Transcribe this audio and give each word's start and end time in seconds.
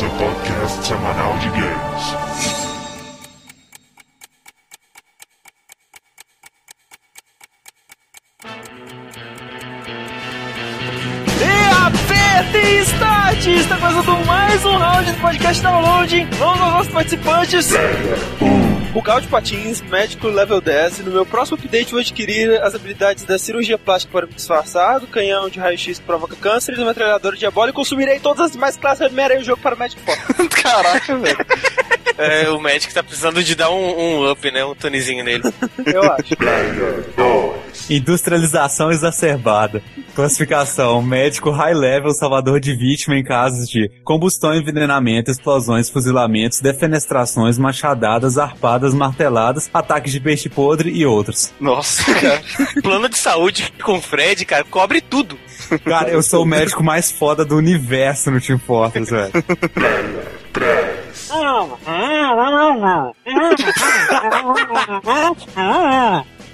seu 0.00 0.08
podcast 0.12 0.86
semanal 0.86 1.36
de 1.40 1.50
games. 1.50 2.30
Start! 12.82 13.46
Está 13.46 13.76
começando 13.76 14.26
mais 14.26 14.64
um 14.64 14.76
round 14.78 15.12
do 15.12 15.20
podcast 15.20 15.62
downloading. 15.62 16.26
Vamos 16.38 16.60
aos 16.62 16.72
nossos 16.72 16.92
participantes. 16.92 17.70
O 18.40 18.69
Gal 19.00 19.20
de 19.20 19.28
Patins, 19.28 19.80
médico 19.82 20.28
level 20.28 20.60
10, 20.60 20.98
e 20.98 21.02
no 21.04 21.12
meu 21.12 21.24
próximo 21.24 21.56
update 21.56 21.92
vou 21.92 22.00
adquirir 22.00 22.60
as 22.62 22.74
habilidades 22.74 23.24
da 23.24 23.38
cirurgia 23.38 23.78
plástica 23.78 24.12
para 24.12 24.26
me 24.26 24.34
disfarçar, 24.34 24.98
do 25.00 25.06
canhão 25.06 25.48
de 25.48 25.58
raio-x 25.58 25.98
que 25.98 26.04
provoca 26.04 26.34
câncer 26.36 26.72
e 26.72 26.76
do 26.76 26.84
metralhador 26.84 27.36
diabólico. 27.36 27.76
Consumirei 27.76 28.18
todas 28.18 28.46
as 28.46 28.52
demais 28.52 28.76
classes 28.76 29.06
de 29.06 29.12
Homem-Aranha 29.12 29.42
jogo 29.42 29.62
para 29.62 29.76
médico 29.76 30.02
forte. 30.02 30.48
Caraca, 30.62 31.16
velho. 31.16 31.38
É, 32.18 32.50
o 32.50 32.60
médico 32.60 32.92
tá 32.92 33.02
precisando 33.02 33.42
de 33.42 33.54
dar 33.54 33.70
um, 33.70 33.98
um 33.98 34.30
up, 34.30 34.50
né? 34.50 34.62
Um 34.62 34.74
tonizinho 34.74 35.24
nele. 35.24 35.42
Eu 35.86 36.02
acho. 36.02 36.36
Industrialização 37.90 38.90
exacerbada. 38.90 39.82
Classificação: 40.14 41.02
médico 41.02 41.50
high 41.50 41.74
level, 41.74 42.12
salvador 42.12 42.60
de 42.60 42.74
vítima 42.74 43.16
em 43.16 43.24
casos 43.24 43.68
de 43.68 43.90
combustão, 44.04 44.54
envenenamento, 44.54 45.30
explosões, 45.30 45.90
fuzilamentos, 45.90 46.60
defenestrações, 46.60 47.58
machadadas, 47.58 48.38
arpadas, 48.38 48.94
marteladas, 48.94 49.68
ataques 49.74 50.12
de 50.12 50.20
peixe 50.20 50.48
podre 50.48 50.90
e 50.90 51.04
outros. 51.04 51.52
Nossa, 51.60 52.14
cara. 52.14 52.40
Plano 52.80 53.08
de 53.08 53.18
saúde 53.18 53.72
com 53.82 53.98
o 53.98 54.00
Fred, 54.00 54.44
cara, 54.44 54.64
cobre 54.64 55.00
tudo. 55.00 55.36
Cara, 55.84 56.10
eu 56.10 56.22
sou 56.22 56.44
o 56.44 56.46
médico 56.46 56.82
mais 56.82 57.10
foda 57.10 57.44
do 57.44 57.56
universo 57.56 58.30
no 58.30 58.40
Team 58.40 58.58
Fortress, 58.58 59.10
velho. 59.10 59.32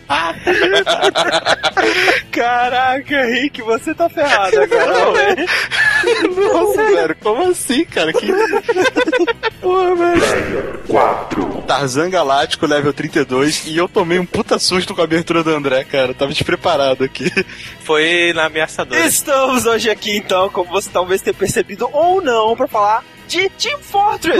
Caraca, 2.30 3.24
Rick, 3.24 3.62
você 3.62 3.94
tá 3.94 4.08
ferrado 4.08 4.60
agora. 4.60 5.36
Nossa, 6.52 6.84
velho, 6.84 7.16
como 7.20 7.50
assim, 7.50 7.84
cara? 7.84 8.12
Que... 8.12 8.26
Porra, 9.60 9.94
velho. 9.96 10.80
4. 10.86 11.46
Tarzan 11.66 12.10
Galáctico, 12.10 12.66
level 12.66 12.92
32, 12.92 13.66
e 13.66 13.76
eu 13.76 13.88
tomei 13.88 14.18
um 14.18 14.26
puta 14.26 14.58
susto 14.58 14.94
com 14.94 15.00
a 15.00 15.04
abertura 15.04 15.42
do 15.42 15.50
André, 15.50 15.82
cara. 15.84 16.12
Eu 16.12 16.14
tava 16.14 16.32
despreparado 16.32 17.02
aqui. 17.02 17.30
Foi 17.80 18.32
na 18.34 18.46
ameaçadora. 18.46 19.04
Estamos 19.04 19.66
hoje 19.66 19.90
aqui, 19.90 20.16
então, 20.16 20.48
como 20.50 20.70
você 20.70 20.88
talvez 20.88 21.20
tenha 21.20 21.34
percebido 21.34 21.88
ou 21.92 22.22
não, 22.22 22.54
pra 22.56 22.68
falar 22.68 23.02
de 23.26 23.48
Team 23.50 23.78
Fortress. 23.80 24.38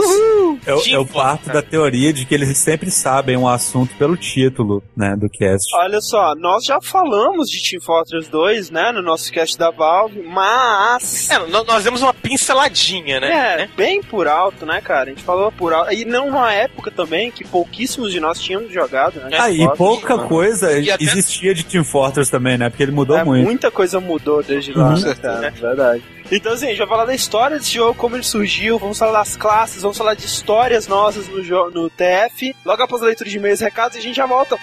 Eu, 0.66 0.80
Team 0.80 1.00
eu 1.00 1.06
Fortress, 1.06 1.12
parto 1.12 1.52
da 1.52 1.62
teoria 1.62 2.12
de 2.12 2.24
que 2.24 2.34
eles 2.34 2.56
sempre 2.58 2.90
sabem 2.90 3.36
um 3.36 3.48
assunto 3.48 3.94
pelo 3.96 4.16
título, 4.16 4.82
né, 4.96 5.14
do 5.16 5.28
cast. 5.28 5.64
Olha 5.76 6.00
só, 6.00 6.34
nós 6.36 6.64
já 6.64 6.80
falamos 6.80 7.48
de 7.48 7.60
Team 7.70 7.80
Fortress 7.82 8.30
2, 8.30 8.70
né, 8.70 8.92
no 8.92 9.02
nosso 9.02 9.32
cast 9.32 9.56
da 9.58 9.70
Valve, 9.70 10.22
mas... 10.22 11.28
É, 11.30 11.38
nó- 11.46 11.64
nós 11.64 11.84
demos 11.84 12.02
uma 12.02 12.14
pinceladinha, 12.14 13.20
né? 13.20 13.62
É, 13.62 13.68
bem 13.76 14.02
por 14.02 14.28
alto, 14.28 14.64
né, 14.64 14.80
cara? 14.80 15.04
A 15.10 15.14
gente 15.14 15.22
falou 15.22 15.50
por 15.52 15.72
alto. 15.72 15.92
E 15.92 16.04
não 16.04 16.26
numa 16.30 16.52
época 16.52 16.90
também 16.90 17.30
que 17.30 17.44
pouquíssimos 17.46 18.12
de 18.12 18.20
nós 18.20 18.40
tínhamos 18.40 18.72
jogado, 18.72 19.20
né? 19.20 19.30
Ah, 19.38 19.50
e 19.50 19.66
pouca 19.76 20.16
né? 20.16 20.26
coisa 20.28 20.78
E 20.78 20.90
até- 20.90 21.02
existia 21.04 21.54
de 21.54 21.64
Team 21.64 21.84
Fortress 21.84 22.30
também, 22.30 22.58
né? 22.58 22.68
Porque 22.68 22.82
ele 22.82 22.92
mudou 22.92 23.16
É, 23.16 23.24
muito. 23.24 23.44
muita 23.44 23.70
coisa 23.70 23.98
mudou 24.00 24.42
desde 24.42 24.72
lá, 24.72 24.90
Uhum. 24.90 25.00
né, 25.00 25.14
cara? 25.20 25.50
Verdade. 25.50 26.02
Então, 26.30 26.52
assim, 26.52 26.66
a 26.66 26.68
gente 26.70 26.78
vai 26.78 26.88
falar 26.88 27.04
da 27.04 27.14
história 27.14 27.56
desse 27.58 27.72
jogo, 27.72 27.94
como 27.94 28.16
ele 28.16 28.24
surgiu, 28.24 28.78
vamos 28.78 28.98
falar 28.98 29.18
das 29.20 29.36
classes, 29.36 29.82
vamos 29.82 29.96
falar 29.96 30.14
de 30.14 30.26
histórias 30.26 30.88
nossas 30.88 31.28
no, 31.28 31.70
no 31.70 31.90
TF. 31.90 32.54
Logo 32.64 32.82
após 32.82 33.02
a 33.02 33.06
leitura 33.06 33.30
de 33.30 33.36
e-mails 33.36 33.60
e 33.60 33.64
recados, 33.64 33.96
a 33.96 34.00
gente 34.00 34.16
já 34.16 34.26
volta. 34.26 34.56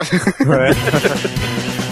É. 1.84 1.87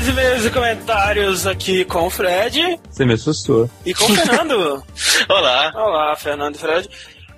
mais 0.00 0.08
e-mails 0.08 0.46
e 0.46 0.50
comentários 0.50 1.46
aqui 1.46 1.84
com 1.84 2.06
o 2.06 2.10
Fred 2.10 2.80
Você 2.90 3.04
me 3.04 3.12
assustou. 3.14 3.68
e 3.84 3.92
com 3.92 4.04
o 4.04 4.14
Fernando. 4.16 4.82
Olá. 5.28 5.72
Olá, 5.74 6.16
Fernando 6.16 6.54
e 6.54 6.58
Fred. 6.58 6.88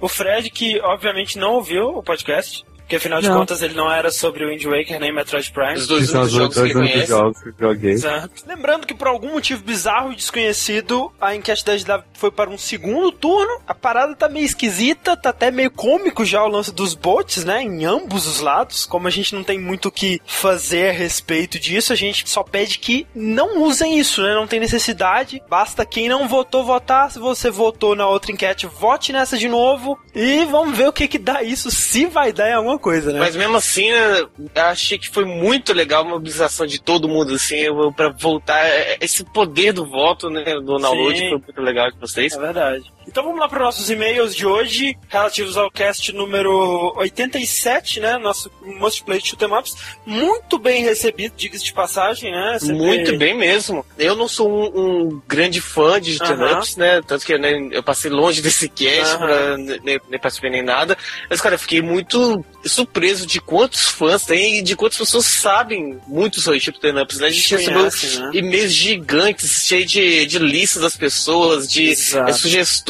O 0.01 0.07
Fred, 0.07 0.49
que 0.49 0.81
obviamente 0.81 1.39
não 1.39 1.55
ouviu 1.55 1.89
o 1.89 2.03
podcast, 2.05 2.65
porque 2.93 2.97
afinal 2.97 3.23
de 3.23 3.29
Não. 3.29 3.39
contas 3.39 3.63
ele 3.63 3.75
não 3.75 3.91
era 3.91 4.11
sobre 4.11 4.45
o 4.45 4.49
Wind 4.49 4.65
Waker 4.65 5.01
nem 5.01 5.13
Metroid 5.13 5.51
Prime. 5.51 5.75
Os 5.75 5.87
dois 5.87 6.03
os 6.15 6.31
jogos 6.31 6.55
dois 6.55 6.73
que 6.73 6.77
únicos 6.79 6.93
conhece. 6.93 7.11
jogos 7.11 7.43
que 7.43 7.49
eu 7.49 7.55
joguei. 7.59 7.93
Exato. 7.93 8.31
Lembrando 8.47 8.87
que 8.87 8.95
por 8.95 9.07
algum 9.09 9.33
motivo 9.33 9.63
bizarro 9.63 10.13
e 10.13 10.17
desconhecido, 10.17 11.11
a 11.19 11.35
enquete 11.35 11.65
da 11.65 11.75
GW 11.75 12.05
foi 12.13 12.31
para 12.31 12.51
um 12.51 12.59
segundo 12.59 13.11
turno. 13.11 13.61
A 13.67 13.75
parada 13.75 14.15
tá 14.15 14.29
meio 14.29 14.45
esquisita, 14.45 15.17
tá 15.17 15.31
até 15.31 15.51
meio 15.51 15.71
cômico 15.71 16.23
já 16.25 16.45
o 16.45 16.49
lance 16.49 16.71
dos 16.73 16.95
bots, 16.95 17.45
né? 17.45 17.63
Em 17.63 17.85
ambos 17.87 18.27
os 18.27 18.41
lados. 18.41 18.85
Como 18.85 19.07
a 19.09 19.11
gente 19.11 19.35
não 19.35 19.43
tem 19.43 19.59
muito 19.59 19.87
o 19.87 19.93
que 19.93 20.21
fazer 20.27 20.91
a 20.91 20.93
respeito 20.93 21.59
disso, 21.59 21.95
a 21.95 21.97
gente 21.97 22.29
só 22.29 22.43
pede 22.43 22.79
que 22.79 23.07
não 23.15 23.63
usem 23.63 23.99
isso, 23.99 24.23
né? 24.23 24.35
Não 24.35 24.47
tem 24.47 24.61
necessidade. 24.61 25.43
Basta 25.49 25.87
quem 25.87 26.09
não 26.11 26.29
votou 26.29 26.63
votar. 26.63 27.11
Se 27.11 27.19
você 27.19 27.51
votou 27.51 27.97
na 27.97 28.07
outra 28.07 28.33
enquete, 28.33 28.67
vote 28.67 29.13
nessa 29.15 29.39
de 29.39 29.49
novo. 29.49 29.99
E 30.15 30.45
vamos 30.45 30.77
ver 30.77 30.89
o 30.89 30.93
que 30.93 31.09
que 31.09 31.19
dá 31.19 31.43
isso, 31.43 31.71
se 31.71 32.05
vai 32.05 32.33
dar 32.35 32.51
em 32.51 32.55
alguma 32.55 32.79
coisa, 32.83 33.13
né? 33.13 33.19
Mas 33.19 33.35
mesmo 33.37 33.57
assim, 33.57 33.89
eu 33.89 34.29
achei 34.57 34.99
que 34.99 35.09
foi 35.09 35.25
muito 35.25 35.73
legal 35.73 36.03
a 36.03 36.09
mobilização 36.09 36.67
de 36.67 36.81
todo 36.81 37.09
mundo, 37.09 37.35
assim, 37.35 37.65
pra 37.97 38.11
voltar. 38.11 38.59
é, 38.67 38.99
Esse 39.01 39.25
poder 39.25 39.73
do 39.73 39.87
voto, 39.87 40.29
né, 40.29 40.45
do 40.57 40.79
download 40.79 41.19
Sim. 41.19 41.29
foi 41.31 41.39
muito 41.39 41.61
legal 41.63 41.91
de 41.91 41.99
vocês. 41.99 42.35
É 42.35 42.39
verdade. 42.39 42.93
Então 43.07 43.25
vamos 43.25 43.41
lá 43.41 43.49
para 43.49 43.59
os 43.59 43.65
nossos 43.65 43.91
e-mails 43.91 44.35
de 44.35 44.47
hoje, 44.47 44.97
relativos 45.09 45.57
ao 45.57 45.71
cast 45.71 46.13
número 46.13 46.93
87, 46.97 48.01
né? 48.01 48.17
Nosso 48.17 48.51
Multiplayer 48.63 49.23
Shoot 49.25 49.45
'em 49.45 49.53
Ups. 49.53 49.75
Muito 50.07 50.59
bem 50.59 50.83
recebido, 50.83 51.35
diga-se 51.37 51.65
de 51.65 51.73
passagem, 51.73 52.31
né? 52.31 52.59
Sempre- 52.61 52.75
Muito 52.77 53.17
bem 53.19 53.37
mesmo. 53.37 53.85
Eu 53.99 54.15
não 54.17 54.29
sou 54.29 54.49
um, 54.51 54.81
um 55.09 55.23
grande 55.29 55.61
fã 55.61 56.01
de 56.01 56.17
Aham. 56.23 56.33
Aham. 56.45 56.59
ups 56.59 56.77
né? 56.77 57.01
Tanto 57.07 57.27
que 57.27 57.37
né, 57.37 57.69
eu 57.73 57.83
passei 57.83 58.11
longe 58.11 58.41
desse 58.43 58.69
cast, 58.69 59.15
Aham. 59.17 59.19
pra, 59.27 59.57
nem, 59.59 60.01
nem 60.09 60.21
participei 60.21 60.51
nem 60.51 60.63
nada. 60.63 60.97
Mas, 61.29 61.41
cara, 61.41 61.57
eu 61.57 61.59
fiquei 61.59 61.83
muito 61.83 62.45
surpreso 62.65 63.27
de 63.27 63.41
quantos 63.41 63.87
fãs 63.87 64.25
tem 64.25 64.59
e 64.59 64.63
de 64.63 64.77
quantas 64.77 64.99
pessoas 64.99 65.27
sabem 65.27 65.99
muito 66.07 66.41
sobre 66.41 66.61
Chip 66.61 66.79
ups 66.79 67.19
né? 67.19 67.27
A 67.27 67.31
gente 67.31 67.51
recebeu 67.57 67.83
né? 67.83 67.91
e-mails 68.33 68.73
gigantes, 68.73 69.67
cheios 69.67 69.91
de, 69.91 70.25
de 70.27 70.39
listas 70.39 70.83
das 70.83 70.97
pessoas, 70.97 71.67
de 71.69 71.89
Exato. 71.91 72.31
eh, 72.31 72.33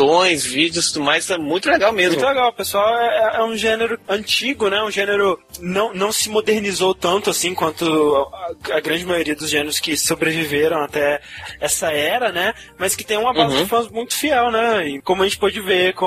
sugestões, 0.03 0.45
vídeos 0.45 0.89
e 0.89 0.93
tudo 0.93 1.05
mais. 1.05 1.31
É 1.31 1.39
muito 1.39 1.69
legal 1.71 1.93
mesmo. 1.93 2.17
Muito 2.17 2.29
legal, 2.29 2.53
pessoal. 2.53 2.99
É, 2.99 3.37
é 3.37 3.43
um 3.45 3.57
gênero 3.57 3.99
antigo, 4.09 4.69
né? 4.69 4.83
Um 4.83 4.91
gênero 4.91 5.39
não, 5.61 5.95
não 5.95 6.13
se 6.13 6.29
modernizou 6.29 6.95
tanto 6.95 7.31
assim 7.31 7.55
quanto 7.55 7.85
a, 8.71 8.77
a 8.77 8.81
grande 8.81 9.05
maioria 9.05 9.35
dos 9.35 9.51
gêneros 9.51 9.79
que 9.79 9.97
sobreviveram 9.97 10.83
até 10.83 11.21
essa 11.61 11.91
era, 11.93 12.33
né? 12.33 12.55
Mas 12.79 12.95
que 12.97 13.05
tem 13.05 13.17
uma 13.17 13.33
base 13.33 13.53
Uhum. 13.53 13.63
de 13.65 13.69
fãs 13.69 13.89
muito 13.89 14.15
fiel, 14.15 14.51
né? 14.51 14.89
E 14.89 15.03
como 15.03 15.23
a 15.23 15.27
gente 15.27 15.39
pôde 15.39 15.61
ver 15.61 15.95
com 15.95 16.07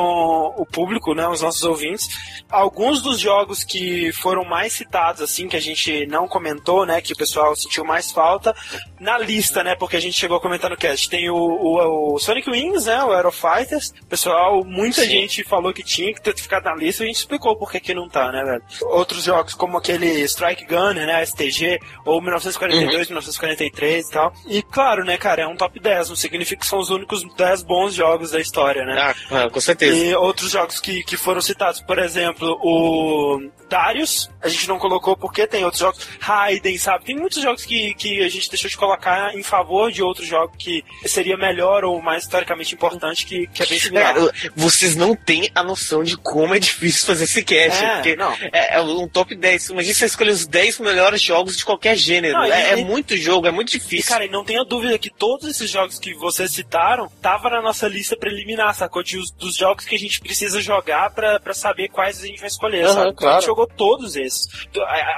o 0.58 0.66
público, 0.66 1.14
né? 1.14 1.28
Os 1.28 1.42
nossos 1.42 1.64
ouvintes, 1.64 2.08
alguns 2.50 3.02
dos 3.02 3.20
jogos 3.20 3.64
que 3.64 4.12
foram 4.14 4.44
mais 4.46 4.74
citados, 4.74 5.22
assim, 5.22 5.48
que 5.48 5.56
a 5.56 5.62
gente 5.62 6.06
não 6.08 6.28
comentou, 6.28 6.86
né? 6.86 7.02
Que 7.02 7.14
o 7.14 7.16
pessoal 7.16 7.56
sentiu 7.56 7.84
mais 7.84 8.12
falta, 8.12 8.56
na 9.00 9.18
lista, 9.18 9.64
né? 9.64 9.76
Porque 9.76 9.96
a 9.96 10.00
gente 10.00 10.18
chegou 10.18 10.38
a 10.38 10.42
comentar 10.42 10.70
no 10.70 10.78
cast. 10.78 11.10
Tem 11.10 11.30
o, 11.30 11.36
o, 11.36 12.14
o 12.14 12.20
Sonic 12.20 12.50
Wings, 12.50 12.86
né? 12.86 13.04
O 13.04 13.12
Aero 13.12 13.32
Fighters. 13.32 13.94
Pessoal, 14.08 14.64
muita 14.64 15.02
Sim. 15.02 15.10
gente 15.10 15.44
falou 15.44 15.74
que 15.74 15.84
tinha 15.84 16.14
que 16.14 16.22
ter 16.22 16.36
ficado 16.38 16.66
na 16.66 16.76
lista. 16.76 17.04
A 17.04 17.08
gente 17.08 17.18
explicou 17.18 17.56
por 17.56 17.72
que 17.72 17.80
que 17.80 17.94
não 17.94 18.08
tá, 18.08 18.32
né, 18.32 18.44
velho? 18.44 18.64
Outros 18.84 19.24
jogos, 19.24 19.54
como 19.54 19.78
aquele 19.78 20.22
Strike 20.24 20.66
Gunner, 20.66 21.06
né? 21.06 21.26
STG, 21.26 21.80
ou 22.06 22.22
1942, 22.22 23.08
1943 23.08 24.08
e 24.08 24.12
tal. 24.12 24.34
E 24.48 24.62
claro, 24.62 25.04
né, 25.04 25.18
cara, 25.18 25.44
é 25.44 25.48
um 25.48 25.56
top 25.56 25.80
10. 25.80 26.10
Não 26.10 26.16
significa 26.16 26.62
que 26.62 26.68
são 26.68 26.80
os 26.80 26.90
únicos 26.90 27.24
10 27.36 27.64
bons 27.64 27.94
jogos 27.94 28.32
da 28.32 28.40
história, 28.40 28.86
né? 28.86 28.96
Ah, 29.00 29.16
ah, 29.32 29.50
com 29.50 29.60
certeza. 29.60 29.96
E 29.96 30.16
outros 30.16 30.52
jogos 30.52 30.80
que, 30.80 31.04
que 31.04 31.18
foram 31.18 31.42
citados, 31.42 31.82
por 31.82 32.00
exemplo, 32.00 32.58
o 32.62 33.40
Darius, 33.70 34.30
a 34.42 34.48
gente 34.48 34.68
não 34.68 34.78
colocou 34.78 35.18
porque 35.18 35.48
tem 35.48 35.64
outros 35.64 35.82
jogos, 35.82 36.08
Raiden, 36.20 36.78
sabe? 36.78 37.06
Tem 37.06 37.16
muitos 37.16 37.42
jogos 37.42 37.66
que, 37.66 37.94
que 37.96 38.24
a 38.24 38.30
gente 38.30 38.50
deixou 38.50 38.70
de 38.70 38.78
colocar 38.78 38.95
em 39.34 39.44
favor 39.44 39.92
de 39.92 40.02
outros 40.04 40.28
jogos 40.28 40.56
que 40.58 40.84
seria 41.06 41.38
melhor 41.38 41.84
ou 41.84 42.02
mais 42.02 42.24
historicamente 42.24 42.74
importante, 42.76 43.26
que, 43.26 43.48
que 43.48 43.64
é 43.64 43.66
bem 43.66 43.80
similar. 43.80 44.14
Cara, 44.14 44.32
vocês 44.56 44.96
não 44.96 45.16
têm 45.16 45.50
a 45.54 45.64
noção 45.64 46.04
de 46.04 46.18
como 46.18 46.54
é 46.56 46.60
difícil 46.60 47.06
fazer 47.06 47.26
esse 47.26 47.44
cast. 47.44 47.84
É, 47.84 47.94
porque 47.96 48.16
não. 48.16 48.34
é, 48.52 48.76
é 48.76 48.82
um 48.82 49.08
top 49.08 49.36
10. 49.36 49.70
Imagina 49.70 49.94
você 49.94 50.06
escolher 50.06 50.32
os 50.32 50.46
10 50.48 50.80
melhores 50.80 51.22
jogos 51.22 51.58
de 51.58 51.66
qualquer 51.66 51.96
gênero. 51.96 52.34
Não, 52.38 52.46
e- 52.46 52.52
é, 52.52 52.72
é 52.74 52.80
e- 52.80 52.86
muito 52.86 53.16
jogo, 53.18 53.48
é 53.48 53.52
muito 53.52 53.70
E, 53.76 53.80
difícil. 53.80 54.12
cara, 54.12 54.26
e 54.26 54.30
não 54.30 54.44
tenha 54.44 54.64
dúvida 54.64 54.98
que 54.98 55.10
todos 55.10 55.48
esses 55.48 55.70
jogos 55.70 56.00
que 56.00 56.14
vocês 56.14 56.52
citaram 56.52 57.10
tava 57.22 57.50
na 57.50 57.62
nossa 57.62 57.88
lista 57.88 58.16
preliminar, 58.18 58.74
sacou? 58.76 59.04
De 59.04 59.18
os, 59.18 59.32
dos 59.32 59.56
jogos 59.56 59.86
que 59.86 59.96
a 59.96 60.00
gente 60.00 60.20
precisa 60.20 60.62
jogar 60.62 61.10
pra, 61.12 61.40
pra 61.40 61.54
saber 61.54 61.90
quais 61.90 62.24
a 62.24 62.28
gente 62.28 62.40
vai 62.40 62.48
escolher, 62.48 62.86
Aham, 62.86 62.94
sabe? 62.94 63.02
Então, 63.02 63.12
A 63.12 63.16
claro. 63.16 63.36
gente 63.42 63.46
jogou 63.48 63.68
todos 63.68 64.16
esses. 64.16 64.48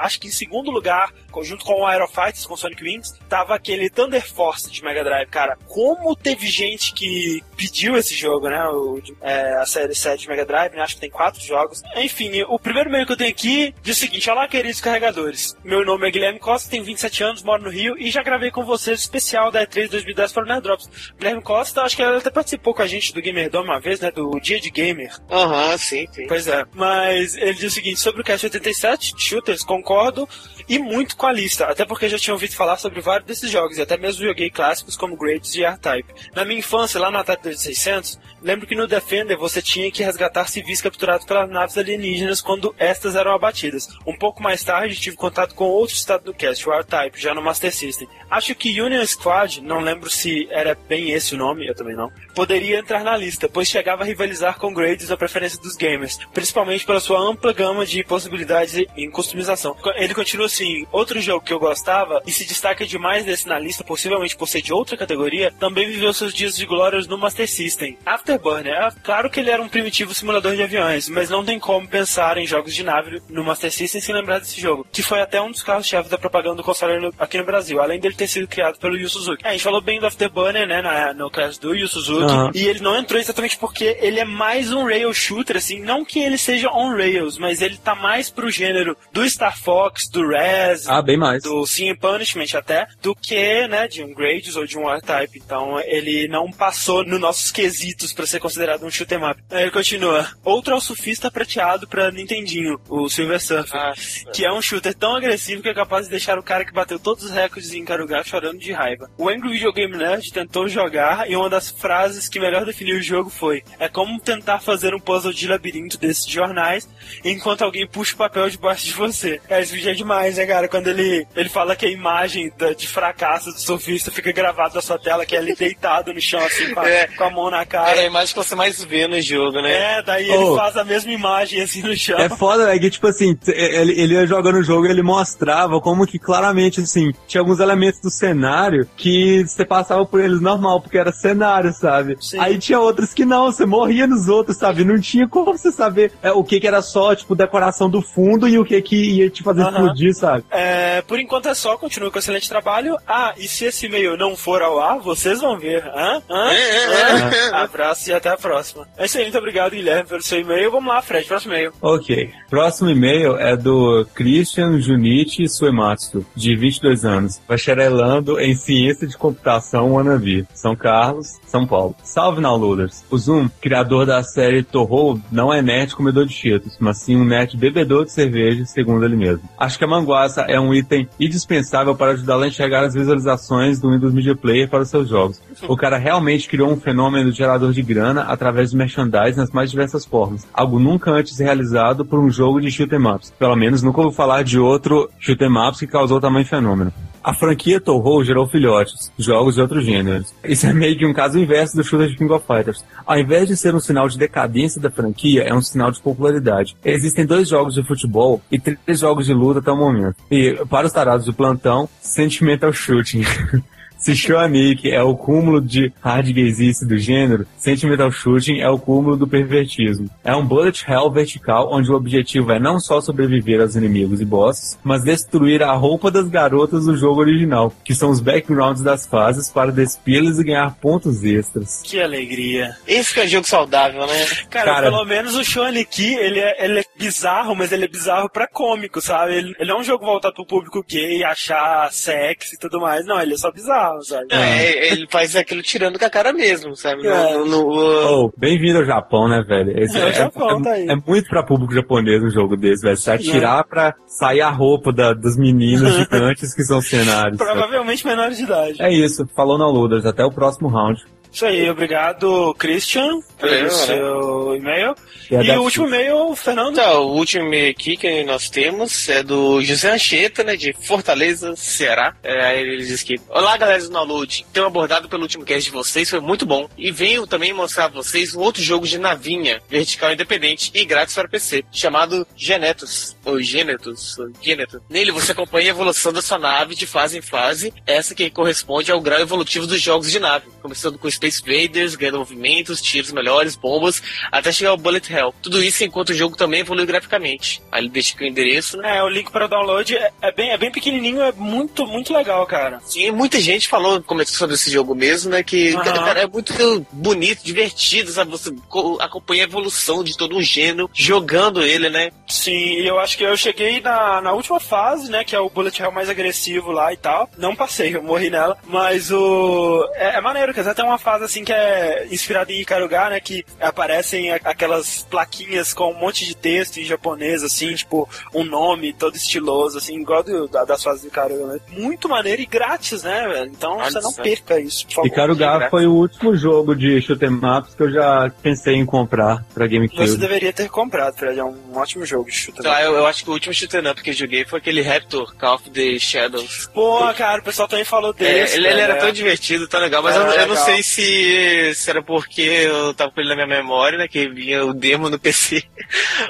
Acho 0.00 0.20
que 0.20 0.28
em 0.28 0.30
segundo 0.32 0.70
lugar, 0.70 1.12
junto 1.42 1.64
com 1.64 1.82
o 1.82 1.86
Aero 1.86 2.08
Fighters, 2.08 2.46
com 2.46 2.56
Sonic 2.56 2.82
Wings, 2.82 3.18
tava 3.28 3.54
aquele 3.54 3.90
Thunder 3.90 4.26
Force 4.26 4.70
de 4.70 4.82
Mega 4.82 5.04
Drive, 5.04 5.28
cara. 5.28 5.56
Como 5.66 6.14
teve 6.14 6.46
gente 6.46 6.92
que 6.92 7.42
pediu 7.56 7.96
esse 7.96 8.14
jogo, 8.14 8.48
né? 8.48 8.62
O, 8.68 9.00
é, 9.20 9.54
a 9.56 9.66
série 9.66 9.94
7 9.94 10.20
de 10.20 10.28
Mega 10.28 10.44
Drive, 10.44 10.74
né? 10.74 10.82
Acho 10.82 10.94
que 10.94 11.00
tem 11.00 11.10
quatro 11.10 11.40
jogos. 11.42 11.82
Enfim, 11.96 12.42
o 12.48 12.58
primeiro 12.58 12.88
e-mail 12.88 13.06
que 13.06 13.12
eu 13.12 13.16
tenho 13.16 13.30
aqui 13.30 13.74
diz 13.82 13.96
o 13.96 14.00
seguinte: 14.00 14.30
Olá, 14.30 14.46
queridos 14.48 14.80
carregadores. 14.80 15.56
Meu 15.64 15.84
nome 15.84 16.06
é 16.06 16.10
Guilherme 16.10 16.38
Costa, 16.38 16.70
tenho 16.70 16.84
27 16.84 17.24
anos, 17.24 17.42
moro 17.42 17.62
no 17.62 17.70
Rio 17.70 17.96
e 17.98 18.10
já 18.10 18.22
gravei 18.22 18.50
com 18.50 18.64
vocês 18.64 19.00
o 19.00 19.02
especial 19.02 19.50
da 19.50 19.66
E3 19.66 19.90
2010 19.90 20.32
para 20.32 20.42
o 20.42 20.46
Nerdrops. 20.46 21.12
Guilherme 21.18 21.42
Costa, 21.42 21.82
acho 21.82 21.96
que 21.96 22.02
ele 22.02 22.16
até 22.16 22.30
participou 22.30 22.74
com 22.74 22.82
a 22.82 22.86
gente 22.86 23.12
do 23.12 23.20
Gamer 23.20 23.50
Dome 23.50 23.68
uma 23.68 23.80
vez, 23.80 24.00
né? 24.00 24.10
Do 24.10 24.38
Dia 24.40 24.60
de 24.60 24.70
Gamer. 24.70 25.14
Aham, 25.30 25.76
sim, 25.78 26.06
sim. 26.12 26.26
Pois 26.26 26.46
é, 26.46 26.64
mas 26.74 27.36
ele 27.36 27.54
diz 27.54 27.72
o 27.72 27.74
seguinte, 27.74 28.00
sobre 28.00 28.22
o 28.22 28.24
Cast 28.24 28.46
87, 28.46 29.14
shooters, 29.18 29.62
concordo, 29.62 30.28
e 30.68 30.78
muito 30.78 31.16
com 31.16 31.26
a 31.28 31.32
lista, 31.32 31.66
até 31.66 31.84
porque 31.84 32.08
já 32.08 32.18
tinha 32.18 32.34
ouvido 32.34 32.54
falar 32.54 32.76
sobre 32.78 33.00
vários 33.00 33.26
desses 33.26 33.50
jogos, 33.50 33.78
e 33.78 33.82
até 33.82 33.96
mesmo 33.96 34.24
joguei 34.24 34.50
clássicos 34.50 34.96
como 34.96 35.16
Grades 35.16 35.54
e 35.54 35.64
R-Type. 35.64 36.12
Na 36.34 36.44
minha 36.44 36.58
infância, 36.58 37.00
lá 37.00 37.10
no 37.10 37.18
Atari 37.18 37.40
2600, 37.42 38.18
lembro 38.42 38.66
que 38.66 38.74
no 38.74 38.86
Defender 38.86 39.36
você 39.36 39.62
tinha 39.62 39.90
que 39.90 40.02
resgatar 40.02 40.48
civis 40.48 40.80
capturados 40.80 41.26
pelas 41.26 41.48
naves 41.48 41.78
alienígenas 41.78 42.40
quando 42.40 42.74
estas 42.78 43.14
eram 43.14 43.34
abatidas. 43.34 43.88
Um 44.06 44.16
pouco 44.16 44.42
mais 44.42 44.62
tarde, 44.64 45.00
tive 45.00 45.16
contato 45.16 45.54
com 45.54 45.64
outro 45.64 45.94
estado 45.94 46.24
do 46.24 46.34
cast, 46.34 46.68
o 46.68 46.72
R-Type, 46.72 47.20
já 47.20 47.34
no 47.34 47.42
Master 47.42 47.74
System. 47.74 48.08
Acho 48.30 48.54
que 48.54 48.80
Union 48.80 49.04
Squad, 49.06 49.60
não 49.60 49.80
lembro 49.80 50.10
se 50.10 50.48
era 50.50 50.74
bem 50.74 51.10
esse 51.10 51.34
o 51.34 51.38
nome, 51.38 51.66
eu 51.66 51.74
também 51.74 51.96
não, 51.96 52.10
poderia 52.34 52.78
entrar 52.78 53.04
na 53.04 53.16
lista, 53.16 53.48
pois 53.48 53.68
chegava 53.68 54.02
a 54.02 54.06
rivalizar 54.06 54.58
com 54.58 54.72
Grades 54.72 55.10
a 55.10 55.16
preferência 55.16 55.60
dos 55.60 55.76
gamers, 55.76 56.18
principalmente 56.32 56.84
pela 56.84 57.00
sua 57.00 57.20
ampla 57.20 57.52
gama 57.52 57.86
de 57.86 58.02
possibilidades 58.04 58.86
em 58.96 59.10
customização. 59.10 59.76
Ele 59.96 60.14
continua 60.14 60.46
assim, 60.46 60.86
outro 60.90 61.07
jogo 61.20 61.44
que 61.44 61.52
eu 61.52 61.58
gostava 61.58 62.22
e 62.26 62.32
se 62.32 62.44
destaca 62.46 62.86
demais 62.86 63.24
desse 63.24 63.46
na 63.48 63.58
lista, 63.58 63.82
possivelmente 63.84 64.36
por 64.36 64.48
ser 64.48 64.62
de 64.62 64.72
outra 64.72 64.96
categoria, 64.96 65.52
também 65.58 65.86
viveu 65.88 66.12
seus 66.12 66.32
dias 66.34 66.56
de 66.56 66.66
glórias 66.66 67.06
no 67.06 67.16
Master 67.18 67.48
System. 67.48 67.96
Afterburner, 68.04 68.72
é 68.74 68.90
claro 69.02 69.30
que 69.30 69.40
ele 69.40 69.50
era 69.50 69.62
um 69.62 69.68
primitivo 69.68 70.12
simulador 70.14 70.54
de 70.56 70.62
aviões, 70.62 71.08
mas 71.08 71.30
não 71.30 71.44
tem 71.44 71.58
como 71.58 71.86
pensar 71.88 72.36
em 72.36 72.46
jogos 72.46 72.74
de 72.74 72.82
nave 72.82 73.22
no 73.28 73.44
Master 73.44 73.70
System 73.72 74.00
sem 74.00 74.14
lembrar 74.14 74.38
desse 74.40 74.60
jogo, 74.60 74.86
que 74.92 75.02
foi 75.02 75.20
até 75.20 75.40
um 75.40 75.50
dos 75.50 75.62
carros-chefes 75.62 76.10
da 76.10 76.18
propaganda 76.18 76.56
do 76.56 76.62
console 76.64 77.10
aqui 77.18 77.38
no 77.38 77.44
Brasil, 77.44 77.80
além 77.80 78.00
dele 78.00 78.14
ter 78.14 78.26
sido 78.26 78.46
criado 78.48 78.78
pelo 78.78 78.96
Yu 78.96 79.08
Suzuki. 79.08 79.44
É, 79.44 79.50
a 79.50 79.52
gente 79.52 79.62
falou 79.64 79.80
bem 79.80 80.00
do 80.00 80.06
Afterburner, 80.06 80.66
né, 80.66 80.82
na- 80.82 81.14
no 81.14 81.30
caso 81.30 81.60
do 81.60 81.74
Yu 81.74 81.88
Suzuki, 81.88 82.32
Aham. 82.32 82.50
e 82.54 82.66
ele 82.66 82.80
não 82.80 82.96
entrou 82.96 83.20
exatamente 83.20 83.56
porque 83.58 83.96
ele 84.00 84.20
é 84.20 84.24
mais 84.24 84.72
um 84.72 84.84
rail 84.84 85.12
shooter, 85.14 85.56
assim, 85.56 85.80
não 85.80 86.04
que 86.04 86.18
ele 86.20 86.36
seja 86.38 86.68
on 86.70 86.90
rails, 86.96 87.38
mas 87.38 87.62
ele 87.62 87.76
tá 87.78 87.94
mais 87.94 88.30
pro 88.30 88.50
gênero 88.50 88.96
do 89.12 89.28
Star 89.28 89.58
Fox, 89.58 90.08
do 90.08 90.26
Rez, 90.28 90.88
Ah, 90.88 90.97
bem 91.02 91.16
mais. 91.16 91.42
do 91.42 91.66
Sim 91.66 91.94
Punishment 91.94 92.56
até, 92.56 92.86
do 93.02 93.14
que, 93.14 93.66
né, 93.68 93.86
de 93.88 94.02
um 94.02 94.12
Grades 94.14 94.56
ou 94.56 94.66
de 94.66 94.78
um 94.78 94.88
R-Type. 94.90 95.40
Então 95.44 95.80
ele 95.80 96.28
não 96.28 96.50
passou 96.50 97.04
nos 97.04 97.20
nossos 97.20 97.50
quesitos 97.50 98.12
pra 98.12 98.26
ser 98.26 98.40
considerado 98.40 98.84
um 98.84 98.90
shoot 98.90 99.12
'em 99.12 99.30
up. 99.30 99.42
Aí 99.50 99.62
ele 99.62 99.70
continua. 99.70 100.28
Outro 100.44 100.74
é 100.74 100.76
o 100.76 100.80
surfista 100.80 101.30
prateado 101.30 101.86
pra 101.86 102.10
Nintendinho, 102.10 102.80
o 102.88 103.08
Silver 103.08 103.40
Surfer. 103.40 103.80
Nossa. 103.80 104.30
Que 104.32 104.44
é 104.44 104.52
um 104.52 104.62
shooter 104.62 104.94
tão 104.94 105.16
agressivo 105.16 105.62
que 105.62 105.68
é 105.68 105.74
capaz 105.74 106.06
de 106.06 106.10
deixar 106.10 106.38
o 106.38 106.42
cara 106.42 106.64
que 106.64 106.72
bateu 106.72 106.98
todos 106.98 107.24
os 107.24 107.30
recordes 107.30 107.72
em 107.72 107.84
Karugá 107.84 108.22
chorando 108.24 108.58
de 108.58 108.72
raiva. 108.72 109.10
O 109.16 109.28
Angry 109.28 109.50
Video 109.52 109.72
Game 109.72 109.96
Nerd 109.96 110.32
tentou 110.32 110.68
jogar 110.68 111.30
e 111.30 111.36
uma 111.36 111.48
das 111.48 111.70
frases 111.70 112.28
que 112.28 112.40
melhor 112.40 112.64
definiu 112.64 112.96
o 112.96 113.02
jogo 113.02 113.30
foi: 113.30 113.62
É 113.78 113.88
como 113.88 114.20
tentar 114.20 114.60
fazer 114.60 114.94
um 114.94 115.00
puzzle 115.00 115.32
de 115.32 115.46
labirinto 115.46 115.98
desses 115.98 116.26
de 116.26 116.34
jornais 116.34 116.88
enquanto 117.24 117.62
alguém 117.62 117.86
puxa 117.86 118.14
o 118.14 118.18
papel 118.18 118.50
debaixo 118.50 118.86
de 118.86 118.92
você. 118.92 119.40
É, 119.48 119.60
esse 119.60 119.74
vídeo 119.74 119.90
é 119.90 119.94
demais, 119.94 120.36
né, 120.36 120.46
cara? 120.46 120.68
Quando 120.68 120.87
ele, 120.90 121.26
ele 121.36 121.48
fala 121.48 121.74
que 121.76 121.86
a 121.86 121.90
imagem 121.90 122.52
da- 122.58 122.72
de 122.72 122.86
fracasso 122.88 123.50
do 123.52 123.58
surfista 123.60 124.10
fica 124.10 124.32
gravada 124.32 124.74
na 124.74 124.80
sua 124.82 124.98
tela, 124.98 125.24
que 125.26 125.36
é 125.36 125.38
ele 125.38 125.54
deitado 125.54 126.12
no 126.12 126.20
chão, 126.20 126.40
assim, 126.44 126.72
com 126.74 126.80
a, 126.80 126.88
É. 126.88 127.06
com 127.06 127.24
a 127.24 127.30
mão 127.30 127.50
na 127.50 127.58
É 127.58 127.62
a 127.62 127.66
cara. 127.66 128.02
imagem 128.04 128.34
que 128.34 128.42
você 128.44 128.54
mais 128.54 128.82
vê 128.84 129.06
no 129.06 129.20
jogo, 129.20 129.60
né? 129.60 129.98
É, 129.98 130.02
daí 130.02 130.30
Oh. 130.30 130.34
ele 130.34 130.56
faz 130.56 130.76
a 130.76 130.84
mesma 130.84 131.12
imagem, 131.12 131.60
assim, 131.62 131.82
no 131.82 131.96
chão. 131.96 132.18
É 132.18 132.28
foda, 132.28 132.74
é 132.74 132.78
que, 132.78 132.90
tipo 132.90 133.06
assim, 133.06 133.34
t- 133.34 133.52
ele, 133.52 134.00
ele 134.00 134.14
ia 134.14 134.26
jogando 134.26 134.56
o 134.58 134.62
jogo 134.62 134.86
e 134.86 134.90
ele 134.90 135.02
mostrava 135.02 135.80
como 135.80 136.06
que 136.06 136.18
claramente, 136.18 136.80
assim, 136.80 137.12
tinha 137.26 137.40
alguns 137.40 137.60
elementos 137.60 138.00
do 138.00 138.10
cenário 138.10 138.88
que 138.96 139.44
você 139.46 139.64
passava 139.64 140.04
por 140.06 140.20
eles 140.20 140.40
normal, 140.40 140.80
porque 140.80 140.98
era 140.98 141.12
cenário, 141.12 141.72
sabe? 141.72 142.16
Sim. 142.20 142.38
Aí 142.38 142.58
tinha 142.58 142.78
outros 142.80 143.12
que 143.12 143.24
não, 143.24 143.46
você 143.52 143.64
morria 143.66 144.06
nos 144.06 144.28
outros, 144.28 144.56
sabe? 144.56 144.84
Não 144.84 145.00
tinha 145.00 145.26
como 145.28 145.56
você 145.56 145.70
saber 145.72 146.12
é, 146.22 146.30
o 146.32 146.42
que 146.44 146.60
que 146.60 146.66
era 146.66 146.80
só, 146.82 147.14
tipo, 147.14 147.34
decoração 147.34 147.88
do 147.90 148.00
fundo 148.02 148.48
e 148.48 148.58
o 148.58 148.64
que 148.64 148.80
que 148.82 148.96
ia 148.96 149.30
te 149.30 149.42
fazer 149.42 149.62
Aham. 149.62 149.70
explodir, 149.70 150.14
sabe? 150.14 150.44
É, 150.50 150.77
por 151.06 151.18
enquanto 151.18 151.48
é 151.48 151.54
só, 151.54 151.76
continue 151.76 152.10
com 152.10 152.18
excelente 152.18 152.48
trabalho. 152.48 152.96
Ah, 153.06 153.34
e 153.36 153.48
se 153.48 153.66
esse 153.66 153.86
e-mail 153.86 154.16
não 154.16 154.36
for 154.36 154.62
ao 154.62 154.80
ar, 154.80 154.98
vocês 154.98 155.40
vão 155.40 155.58
ver. 155.58 155.84
Hã? 155.86 156.22
Hã? 156.28 156.50
Hã? 156.50 157.50
Abraço 157.64 158.10
e 158.10 158.12
até 158.12 158.28
a 158.28 158.36
próxima. 158.36 158.86
É 158.96 159.04
isso 159.04 159.18
aí, 159.18 159.24
muito 159.24 159.38
obrigado, 159.38 159.72
Guilherme, 159.72 160.08
pelo 160.08 160.22
seu 160.22 160.40
e-mail. 160.40 160.70
Vamos 160.70 160.92
lá, 160.92 161.00
Fred, 161.02 161.26
próximo 161.26 161.52
e-mail. 161.54 161.72
Ok. 161.80 162.30
Próximo 162.50 162.90
e-mail 162.90 163.36
é 163.36 163.56
do 163.56 164.06
Christian 164.14 164.80
Junichi 164.80 165.48
Suematsu, 165.48 166.24
de 166.34 166.56
22 166.56 167.04
anos, 167.04 167.40
bacharelando 167.46 168.40
em 168.40 168.54
Ciência 168.54 169.06
de 169.06 169.16
Computação 169.16 169.92
Wannabe, 169.92 170.46
São 170.54 170.74
Carlos, 170.74 171.38
São 171.46 171.66
Paulo. 171.66 171.94
Salve, 172.02 172.40
downloaders! 172.40 173.04
O 173.10 173.18
Zoom, 173.18 173.48
criador 173.60 174.06
da 174.06 174.22
série 174.22 174.62
Torro, 174.62 175.20
não 175.30 175.52
é 175.52 175.60
nerd 175.62 175.94
comedor 175.94 176.26
de 176.26 176.32
cheetos, 176.32 176.76
mas 176.78 176.98
sim 176.98 177.16
um 177.16 177.24
nerd 177.24 177.56
bebedor 177.56 178.04
de 178.04 178.12
cerveja, 178.12 178.64
segundo 178.64 179.04
ele 179.04 179.16
mesmo. 179.16 179.48
Acho 179.58 179.78
que 179.78 179.84
a 179.84 179.88
manguaça 179.88 180.42
é 180.42 180.58
um 180.58 180.67
item 180.74 181.08
indispensável 181.18 181.94
para 181.94 182.12
ajudá-lo 182.12 182.42
a 182.42 182.48
enxergar 182.48 182.84
as 182.84 182.94
visualizações 182.94 183.80
do 183.80 183.90
Windows 183.90 184.12
Media 184.12 184.34
Player 184.34 184.68
para 184.68 184.82
os 184.82 184.88
seus 184.88 185.08
jogos. 185.08 185.40
O 185.68 185.76
cara 185.76 185.98
realmente 185.98 186.48
criou 186.48 186.70
um 186.70 186.80
fenômeno 186.80 187.32
gerador 187.32 187.72
de 187.72 187.82
grana 187.82 188.22
através 188.22 188.70
de 188.70 188.76
merchandising 188.76 189.38
nas 189.38 189.50
mais 189.50 189.70
diversas 189.70 190.04
formas. 190.04 190.46
Algo 190.52 190.78
nunca 190.78 191.10
antes 191.10 191.38
realizado 191.38 192.04
por 192.04 192.18
um 192.18 192.30
jogo 192.30 192.60
de 192.60 192.70
shoot 192.70 192.94
'em 192.94 193.06
ups. 193.06 193.32
Pelo 193.38 193.56
menos 193.56 193.82
nunca 193.82 194.00
ouvi 194.00 194.16
falar 194.16 194.42
de 194.42 194.58
outro 194.58 195.10
shoot 195.18 195.42
'em 195.42 195.68
ups 195.68 195.80
que 195.80 195.86
causou 195.86 196.20
tamanho 196.20 196.46
fenômeno. 196.46 196.92
A 197.28 197.34
franquia 197.34 197.78
Toho 197.78 198.24
gerou 198.24 198.48
filhotes, 198.48 199.12
jogos 199.18 199.56
de 199.56 199.60
outros 199.60 199.84
gêneros. 199.84 200.32
Isso 200.42 200.66
é 200.66 200.72
meio 200.72 200.96
que 200.96 201.04
um 201.04 201.12
caso 201.12 201.38
inverso 201.38 201.76
do 201.76 201.84
shooter 201.84 202.08
de 202.08 202.16
King 202.16 202.32
of 202.32 202.46
Fighters. 202.46 202.82
Ao 203.04 203.18
invés 203.18 203.46
de 203.46 203.54
ser 203.54 203.74
um 203.74 203.80
sinal 203.80 204.08
de 204.08 204.16
decadência 204.16 204.80
da 204.80 204.90
franquia, 204.90 205.42
é 205.42 205.52
um 205.52 205.60
sinal 205.60 205.90
de 205.90 206.00
popularidade. 206.00 206.74
Existem 206.82 207.26
dois 207.26 207.46
jogos 207.46 207.74
de 207.74 207.82
futebol 207.82 208.40
e 208.50 208.58
três 208.58 209.00
jogos 209.00 209.26
de 209.26 209.34
luta 209.34 209.58
até 209.58 209.70
o 209.70 209.76
momento. 209.76 210.16
E, 210.30 210.54
para 210.70 210.86
os 210.86 210.92
tarados 210.94 211.26
do 211.26 211.34
plantão, 211.34 211.86
Sentimental 212.00 212.72
Shooting. 212.72 213.24
Se 213.98 214.14
Shoanik 214.14 214.88
é 214.90 215.02
o 215.02 215.16
cúmulo 215.16 215.60
de 215.60 215.92
hardgazice 216.00 216.86
do 216.86 216.96
gênero, 216.96 217.46
Sentimental 217.56 218.10
Shooting 218.10 218.60
é 218.60 218.68
o 218.70 218.78
cúmulo 218.78 219.16
do 219.16 219.26
pervertismo. 219.26 220.08
É 220.24 220.34
um 220.34 220.46
bullet 220.46 220.84
hell 220.88 221.10
vertical 221.10 221.68
onde 221.72 221.90
o 221.90 221.94
objetivo 221.96 222.52
é 222.52 222.60
não 222.60 222.78
só 222.78 223.00
sobreviver 223.00 223.60
aos 223.60 223.74
inimigos 223.74 224.20
e 224.20 224.24
bosses, 224.24 224.78
mas 224.84 225.02
destruir 225.02 225.62
a 225.62 225.72
roupa 225.72 226.10
das 226.10 226.28
garotas 226.28 226.84
do 226.86 226.96
jogo 226.96 227.20
original, 227.20 227.72
que 227.84 227.94
são 227.94 228.10
os 228.10 228.20
backgrounds 228.20 228.82
das 228.82 229.04
fases 229.06 229.50
para 229.50 229.72
despê-las 229.72 230.38
e 230.38 230.44
ganhar 230.44 230.74
pontos 230.76 231.24
extras. 231.24 231.82
Que 231.84 232.00
alegria. 232.00 232.76
Esse 232.86 233.12
que 233.14 233.20
é 233.20 233.26
jogo 233.26 233.46
saudável, 233.46 234.06
né? 234.06 234.26
Cara, 234.48 234.74
Cara- 234.74 234.90
pelo 234.90 235.04
menos 235.04 235.34
o 235.34 235.42
Shoniki, 235.44 236.14
ele 236.14 236.38
é, 236.38 236.64
ele 236.64 236.80
é 236.80 236.84
bizarro, 236.98 237.54
mas 237.56 237.72
ele 237.72 237.84
é 237.84 237.88
bizarro 237.88 238.30
pra 238.30 238.46
cômico, 238.46 239.00
sabe? 239.00 239.34
Ele, 239.34 239.54
ele 239.58 239.70
é 239.70 239.74
um 239.76 239.82
jogo 239.82 240.04
voltado 240.04 240.34
pro 240.34 240.46
público 240.46 240.84
gay, 240.88 241.24
achar 241.24 241.90
sexy 241.92 242.54
e 242.54 242.58
tudo 242.58 242.80
mais. 242.80 243.04
Não, 243.04 243.20
ele 243.20 243.34
é 243.34 243.36
só 243.36 243.50
bizarro, 243.50 243.87
sabe? 244.02 244.26
É, 244.30 244.92
ele 244.92 245.06
faz 245.10 245.34
aquilo 245.36 245.62
tirando 245.62 245.98
com 245.98 246.04
a 246.04 246.10
cara 246.10 246.32
mesmo, 246.32 246.74
sabe? 246.76 247.06
É. 247.06 247.32
No, 247.34 247.44
no- 247.44 247.64
no- 247.74 248.24
Oh, 248.24 248.32
bem-vindo 248.36 248.78
ao 248.78 248.84
Japão, 248.84 249.28
né, 249.28 249.42
velho? 249.46 249.78
Esse 249.82 249.98
É, 249.98 250.06
o 250.08 250.12
Japão, 250.12 250.60
é- 250.60 250.62
tá 250.62 250.70
aí. 250.72 250.86
é 250.88 250.96
muito 251.06 251.28
pra 251.28 251.42
público 251.42 251.72
japonês 251.74 252.22
um 252.22 252.30
jogo 252.30 252.56
desse, 252.56 252.82
velho. 252.82 252.96
Você 252.96 253.10
atirar 253.10 253.64
pra 253.64 253.94
sair 254.06 254.40
a 254.40 254.50
roupa 254.50 254.92
da- 254.92 255.12
dos 255.12 255.36
meninos 255.36 255.92
gigantes 255.96 256.54
que 256.54 256.62
são 256.64 256.80
cenários. 256.80 257.38
Provavelmente 257.38 258.06
menor 258.06 258.30
de 258.30 258.42
idade. 258.42 258.80
É 258.82 258.92
isso. 258.92 259.26
Falou 259.36 259.58
na 259.58 259.66
Luders. 259.68 260.06
Até 260.06 260.24
o 260.24 260.30
próximo 260.30 260.68
round. 260.68 261.04
Isso 261.38 261.46
aí, 261.46 261.70
obrigado, 261.70 262.52
Christian, 262.58 263.20
pelo 263.40 263.70
seu 263.70 264.56
e-mail. 264.56 264.92
E 265.30 265.34
E 265.36 265.50
o 265.56 265.62
último 265.62 265.86
e-mail, 265.86 266.34
Fernando. 266.34 266.72
Então, 266.72 267.02
o 267.02 267.14
último 267.14 267.44
e-mail 267.44 267.70
aqui 267.70 267.96
que 267.96 268.24
nós 268.24 268.50
temos 268.50 269.08
é 269.08 269.22
do 269.22 269.62
José 269.62 269.92
Anchieta, 269.92 270.42
né, 270.42 270.56
de 270.56 270.72
Fortaleza, 270.72 271.54
Ceará. 271.54 272.16
É, 272.24 272.44
aí 272.44 272.60
ele 272.60 272.84
diz 272.84 273.04
que: 273.04 273.20
Olá, 273.28 273.56
galera 273.56 273.80
do 273.80 273.88
download. 273.88 274.46
Tenho 274.52 274.66
abordado 274.66 275.08
pelo 275.08 275.22
último 275.22 275.44
cast 275.44 275.62
de 275.62 275.70
vocês, 275.70 276.10
foi 276.10 276.18
muito 276.18 276.44
bom. 276.44 276.68
E 276.76 276.90
venho 276.90 277.24
também 277.24 277.52
mostrar 277.52 277.84
a 277.84 277.88
vocês 277.88 278.34
um 278.34 278.40
outro 278.40 278.60
jogo 278.60 278.84
de 278.84 278.98
navinha, 278.98 279.62
vertical 279.68 280.12
independente 280.12 280.72
e 280.74 280.84
grátis 280.84 281.14
para 281.14 281.28
PC, 281.28 281.62
chamado 281.70 282.26
Genetus. 282.34 283.16
Ou 283.24 283.40
Genetus. 283.40 284.18
Ou 284.18 284.28
Genetus. 284.42 284.80
Nele 284.90 285.12
você 285.12 285.30
acompanha 285.30 285.68
a 285.68 285.70
evolução 285.70 286.12
da 286.12 286.20
sua 286.20 286.38
nave 286.38 286.74
de 286.74 286.86
fase 286.86 287.16
em 287.16 287.22
fase, 287.22 287.72
essa 287.86 288.12
que 288.12 288.28
corresponde 288.28 288.90
ao 288.90 289.00
grau 289.00 289.20
evolutivo 289.20 289.68
dos 289.68 289.80
jogos 289.80 290.10
de 290.10 290.18
nave. 290.18 290.46
Começando 290.60 290.98
com 290.98 291.08
Space 291.08 291.27
Invaders, 291.28 291.94
ganhando 291.94 292.18
movimentos, 292.18 292.80
tiros 292.80 293.12
melhores, 293.12 293.56
bombas, 293.56 294.02
até 294.32 294.50
chegar 294.52 294.70
ao 294.70 294.76
Bullet 294.76 295.12
Hell. 295.12 295.34
Tudo 295.42 295.62
isso 295.62 295.84
enquanto 295.84 296.10
o 296.10 296.14
jogo 296.14 296.36
também 296.36 296.60
evolui 296.60 296.86
graficamente. 296.86 297.60
Aí 297.70 297.82
ele 297.82 297.88
deixa 297.88 298.14
aqui 298.14 298.24
o 298.24 298.26
endereço, 298.26 298.76
né? 298.78 298.98
É, 298.98 299.02
o 299.02 299.08
link 299.08 299.30
para 299.30 299.44
o 299.46 299.48
download 299.48 299.96
é, 299.96 300.10
é 300.22 300.32
bem, 300.32 300.50
é 300.50 300.56
bem 300.58 300.70
pequenininho, 300.70 301.20
é 301.22 301.32
muito, 301.32 301.86
muito 301.86 302.12
legal, 302.12 302.46
cara. 302.46 302.80
Sim, 302.84 303.10
muita 303.10 303.40
gente 303.40 303.68
falou, 303.68 304.00
comentou 304.02 304.34
sobre 304.34 304.54
esse 304.54 304.70
jogo 304.70 304.94
mesmo, 304.94 305.30
né? 305.30 305.42
Que 305.42 305.72
cara, 305.74 306.20
é 306.20 306.26
muito 306.26 306.52
bonito, 306.92 307.42
divertido, 307.44 308.10
sabe? 308.10 308.30
Você 308.30 308.50
co- 308.68 308.98
acompanha 309.00 309.44
a 309.44 309.48
evolução 309.48 310.02
de 310.04 310.16
todo 310.16 310.36
um 310.36 310.42
gênero 310.42 310.90
jogando 310.94 311.62
ele, 311.62 311.88
né? 311.90 312.10
Sim, 312.26 312.52
e 312.52 312.86
eu 312.86 312.98
acho 312.98 313.16
que 313.16 313.24
eu 313.24 313.36
cheguei 313.36 313.80
na, 313.80 314.20
na 314.20 314.32
última 314.32 314.60
fase, 314.60 315.10
né? 315.10 315.24
Que 315.24 315.34
é 315.34 315.40
o 315.40 315.50
Bullet 315.50 315.80
Hell 315.80 315.92
mais 315.92 316.08
agressivo 316.08 316.70
lá 316.70 316.92
e 316.92 316.96
tal. 316.96 317.28
Não 317.36 317.56
passei, 317.56 317.94
eu 317.96 318.02
morri 318.02 318.30
nela. 318.30 318.56
Mas 318.66 319.10
o. 319.10 319.88
É, 319.94 320.16
é 320.16 320.20
maneiro, 320.20 320.52
que 320.54 320.60
até 320.60 320.82
uma 320.82 320.98
fase 320.98 321.07
assim 321.24 321.44
que 321.44 321.52
é 321.52 322.06
inspirada 322.10 322.52
em 322.52 322.60
Ikaruga, 322.60 323.10
né? 323.10 323.20
Que 323.20 323.44
aparecem 323.60 324.30
aquelas 324.32 325.02
plaquinhas 325.10 325.72
com 325.72 325.90
um 325.92 325.98
monte 325.98 326.24
de 326.26 326.34
texto 326.36 326.78
em 326.78 326.84
japonês, 326.84 327.42
assim, 327.42 327.74
tipo, 327.74 328.08
um 328.34 328.44
nome 328.44 328.92
todo 328.92 329.16
estiloso, 329.16 329.78
assim, 329.78 330.00
igual 330.00 330.22
do- 330.22 330.48
da- 330.48 330.64
das 330.64 330.82
fases 330.82 331.02
do 331.02 331.08
Ikaruga. 331.08 331.46
Né? 331.46 331.60
Muito 331.70 332.08
maneiro 332.08 332.42
e 332.42 332.46
grátis, 332.46 333.02
né, 333.02 333.26
velho? 333.28 333.50
Então 333.50 333.78
você 333.78 334.00
não 334.00 334.12
perca 334.12 334.60
isso, 334.60 334.86
por 334.86 334.94
favor. 334.94 335.06
E 335.06 335.10
Karuga 335.10 335.68
foi 335.70 335.86
o 335.86 335.92
último 335.94 336.36
jogo 336.36 336.74
de 336.74 337.00
shoot 337.00 337.24
'em 337.24 337.34
ups 337.58 337.74
que 337.74 337.82
eu 337.82 337.90
já 337.92 338.30
pensei 338.42 338.74
em 338.74 338.86
comprar 338.86 339.44
pra 339.54 339.66
Você 339.66 339.72
GameCube. 339.74 340.16
deveria 340.16 340.52
ter 340.52 340.68
comprado, 340.68 341.16
Fred. 341.16 341.38
É 341.38 341.44
um 341.44 341.56
ótimo 341.76 342.04
jogo 342.04 342.28
de 342.30 342.36
chuta. 342.36 342.60
Então, 342.60 342.78
eu, 342.80 342.94
eu 342.94 343.06
acho 343.06 343.24
que 343.24 343.30
o 343.30 343.32
último 343.32 343.52
shoot'em 343.54 343.86
up 343.90 344.02
que 344.02 344.10
eu 344.10 344.14
joguei 344.14 344.44
foi 344.44 344.58
aquele 344.58 344.82
Raptor, 344.82 345.34
Call 345.36 345.54
of 345.56 345.70
the 345.70 345.98
Shadows. 345.98 346.68
Pô, 346.72 346.98
cara, 347.14 347.40
o 347.40 347.44
pessoal 347.44 347.68
também 347.68 347.84
falou 347.84 348.14
É, 348.18 348.24
desse. 348.24 348.56
ele, 348.56 348.66
ele 348.66 348.74
velho, 348.76 348.80
era 348.84 348.94
é. 348.94 348.96
tão 349.00 349.12
divertido, 349.12 349.68
tão 349.68 349.80
legal, 349.80 350.02
mas 350.02 350.16
Era 350.16 350.24
eu, 350.34 350.40
eu 350.40 350.46
não 350.48 350.56
sei 350.56 350.82
se, 350.82 350.97
se 351.02 351.90
era 351.90 352.02
porque 352.02 352.42
eu 352.42 352.92
tava 352.94 353.10
com 353.10 353.20
ele 353.20 353.28
na 353.30 353.34
minha 353.36 353.46
memória, 353.46 353.98
né? 353.98 354.08
Que 354.08 354.28
vinha 354.28 354.64
o 354.64 354.72
demo 354.74 355.08
no 355.08 355.18
PC. 355.18 355.62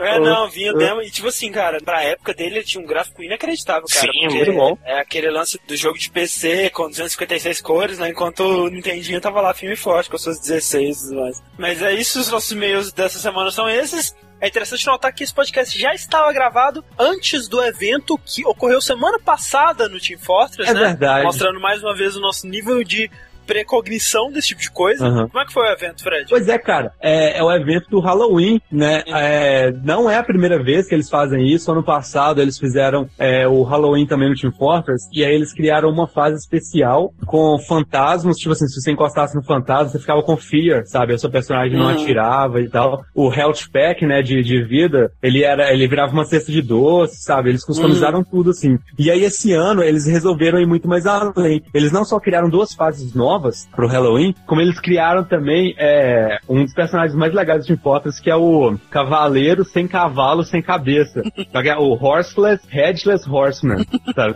É, 0.00 0.18
não, 0.18 0.48
vinha 0.50 0.72
demo. 0.72 1.02
E 1.02 1.10
tipo 1.10 1.28
assim, 1.28 1.50
cara, 1.50 1.80
pra 1.80 2.02
época 2.02 2.34
dele 2.34 2.56
ele 2.56 2.64
tinha 2.64 2.82
um 2.82 2.86
gráfico 2.86 3.22
inacreditável, 3.22 3.84
cara. 3.92 4.10
Sim, 4.12 4.28
muito 4.28 4.52
bom. 4.52 4.78
É 4.84 4.98
aquele 5.00 5.30
lance 5.30 5.58
do 5.66 5.76
jogo 5.76 5.98
de 5.98 6.10
PC 6.10 6.70
com 6.70 6.88
256 6.88 7.60
cores, 7.60 7.98
né? 7.98 8.08
Enquanto 8.10 8.40
o 8.40 8.68
Nintendinho 8.68 9.20
tava 9.20 9.40
lá 9.40 9.52
firme 9.54 9.74
e 9.74 9.78
forte 9.78 10.10
com 10.10 10.18
suas 10.18 10.38
16 10.40 11.10
e 11.10 11.14
mais. 11.14 11.42
Mas 11.58 11.82
é 11.82 11.92
isso, 11.94 12.20
os 12.20 12.30
nossos 12.30 12.50
e-mails 12.50 12.92
dessa 12.92 13.18
semana 13.18 13.50
são 13.50 13.68
esses. 13.68 14.14
É 14.40 14.46
interessante 14.46 14.86
notar 14.86 15.12
que 15.12 15.24
esse 15.24 15.34
podcast 15.34 15.76
já 15.76 15.92
estava 15.92 16.32
gravado 16.32 16.84
antes 16.96 17.48
do 17.48 17.60
evento 17.60 18.16
que 18.24 18.46
ocorreu 18.46 18.80
semana 18.80 19.18
passada 19.18 19.88
no 19.88 19.98
Team 19.98 20.16
Fortress, 20.20 20.70
É 20.70 20.74
né? 20.74 20.80
verdade. 20.80 21.24
Mostrando 21.24 21.58
mais 21.58 21.82
uma 21.82 21.92
vez 21.92 22.14
o 22.14 22.20
nosso 22.20 22.46
nível 22.46 22.84
de 22.84 23.10
precognição 23.48 24.30
desse 24.30 24.48
tipo 24.48 24.60
de 24.60 24.70
coisa. 24.70 25.04
Aham. 25.06 25.28
Como 25.28 25.42
é 25.42 25.46
que 25.46 25.52
foi 25.52 25.62
o 25.64 25.72
evento, 25.72 26.02
Fred? 26.02 26.26
Pois 26.28 26.46
é, 26.48 26.58
cara. 26.58 26.92
É, 27.00 27.38
é 27.38 27.42
o 27.42 27.50
evento 27.50 27.88
do 27.90 27.98
Halloween, 27.98 28.60
né? 28.70 29.02
É, 29.06 29.72
não 29.82 30.08
é 30.08 30.16
a 30.16 30.22
primeira 30.22 30.62
vez 30.62 30.86
que 30.86 30.94
eles 30.94 31.08
fazem 31.08 31.46
isso. 31.48 31.72
Ano 31.72 31.82
passado 31.82 32.40
eles 32.40 32.58
fizeram 32.58 33.08
é, 33.18 33.48
o 33.48 33.62
Halloween 33.62 34.06
também 34.06 34.28
no 34.28 34.36
Team 34.36 34.52
Fortress. 34.52 35.08
E 35.12 35.24
aí 35.24 35.34
eles 35.34 35.52
criaram 35.52 35.88
uma 35.88 36.06
fase 36.06 36.36
especial 36.36 37.12
com 37.26 37.58
fantasmas. 37.58 38.36
Tipo 38.36 38.52
assim, 38.52 38.66
se 38.68 38.80
você 38.80 38.92
encostasse 38.92 39.34
no 39.34 39.42
fantasma, 39.42 39.88
você 39.88 39.98
ficava 39.98 40.22
com 40.22 40.36
fear, 40.36 40.84
sabe? 40.86 41.14
O 41.14 41.18
seu 41.18 41.30
personagem 41.30 41.76
não 41.76 41.86
Uhum. 41.86 41.92
atirava 42.02 42.60
e 42.60 42.68
tal. 42.68 43.02
O 43.14 43.32
Health 43.32 43.70
Pack, 43.72 44.04
né, 44.04 44.20
de, 44.20 44.42
de 44.42 44.62
vida, 44.62 45.10
ele 45.22 45.42
era, 45.42 45.72
ele 45.72 45.88
virava 45.88 46.12
uma 46.12 46.24
cesta 46.26 46.52
de 46.52 46.60
doce, 46.60 47.22
sabe? 47.22 47.48
Eles 47.48 47.64
customizaram 47.64 48.22
tudo 48.22 48.50
assim. 48.50 48.78
E 48.98 49.10
aí 49.10 49.24
esse 49.24 49.52
ano 49.54 49.82
eles 49.82 50.06
resolveram 50.06 50.60
ir 50.60 50.66
muito 50.66 50.86
mais 50.86 51.06
além. 51.06 51.62
Eles 51.72 51.90
não 51.92 52.04
só 52.04 52.20
criaram 52.20 52.50
duas 52.50 52.74
fases 52.74 53.14
novas 53.14 53.37
pro 53.74 53.86
Halloween, 53.88 54.34
como 54.46 54.60
eles 54.60 54.78
criaram 54.80 55.24
também 55.24 55.74
é, 55.78 56.38
um 56.48 56.64
dos 56.64 56.72
personagens 56.74 57.14
mais 57.16 57.32
legais 57.32 57.64
de 57.66 57.76
Fortress, 57.76 58.20
que 58.20 58.30
é 58.30 58.36
o 58.36 58.76
Cavaleiro 58.90 59.64
sem 59.64 59.86
cavalo, 59.88 60.44
sem 60.44 60.60
cabeça. 60.62 61.22
É 61.68 61.76
o 61.76 61.92
Horseless, 62.02 62.62
Headless 62.70 63.28
Horseman, 63.28 63.84
sabe? 64.14 64.34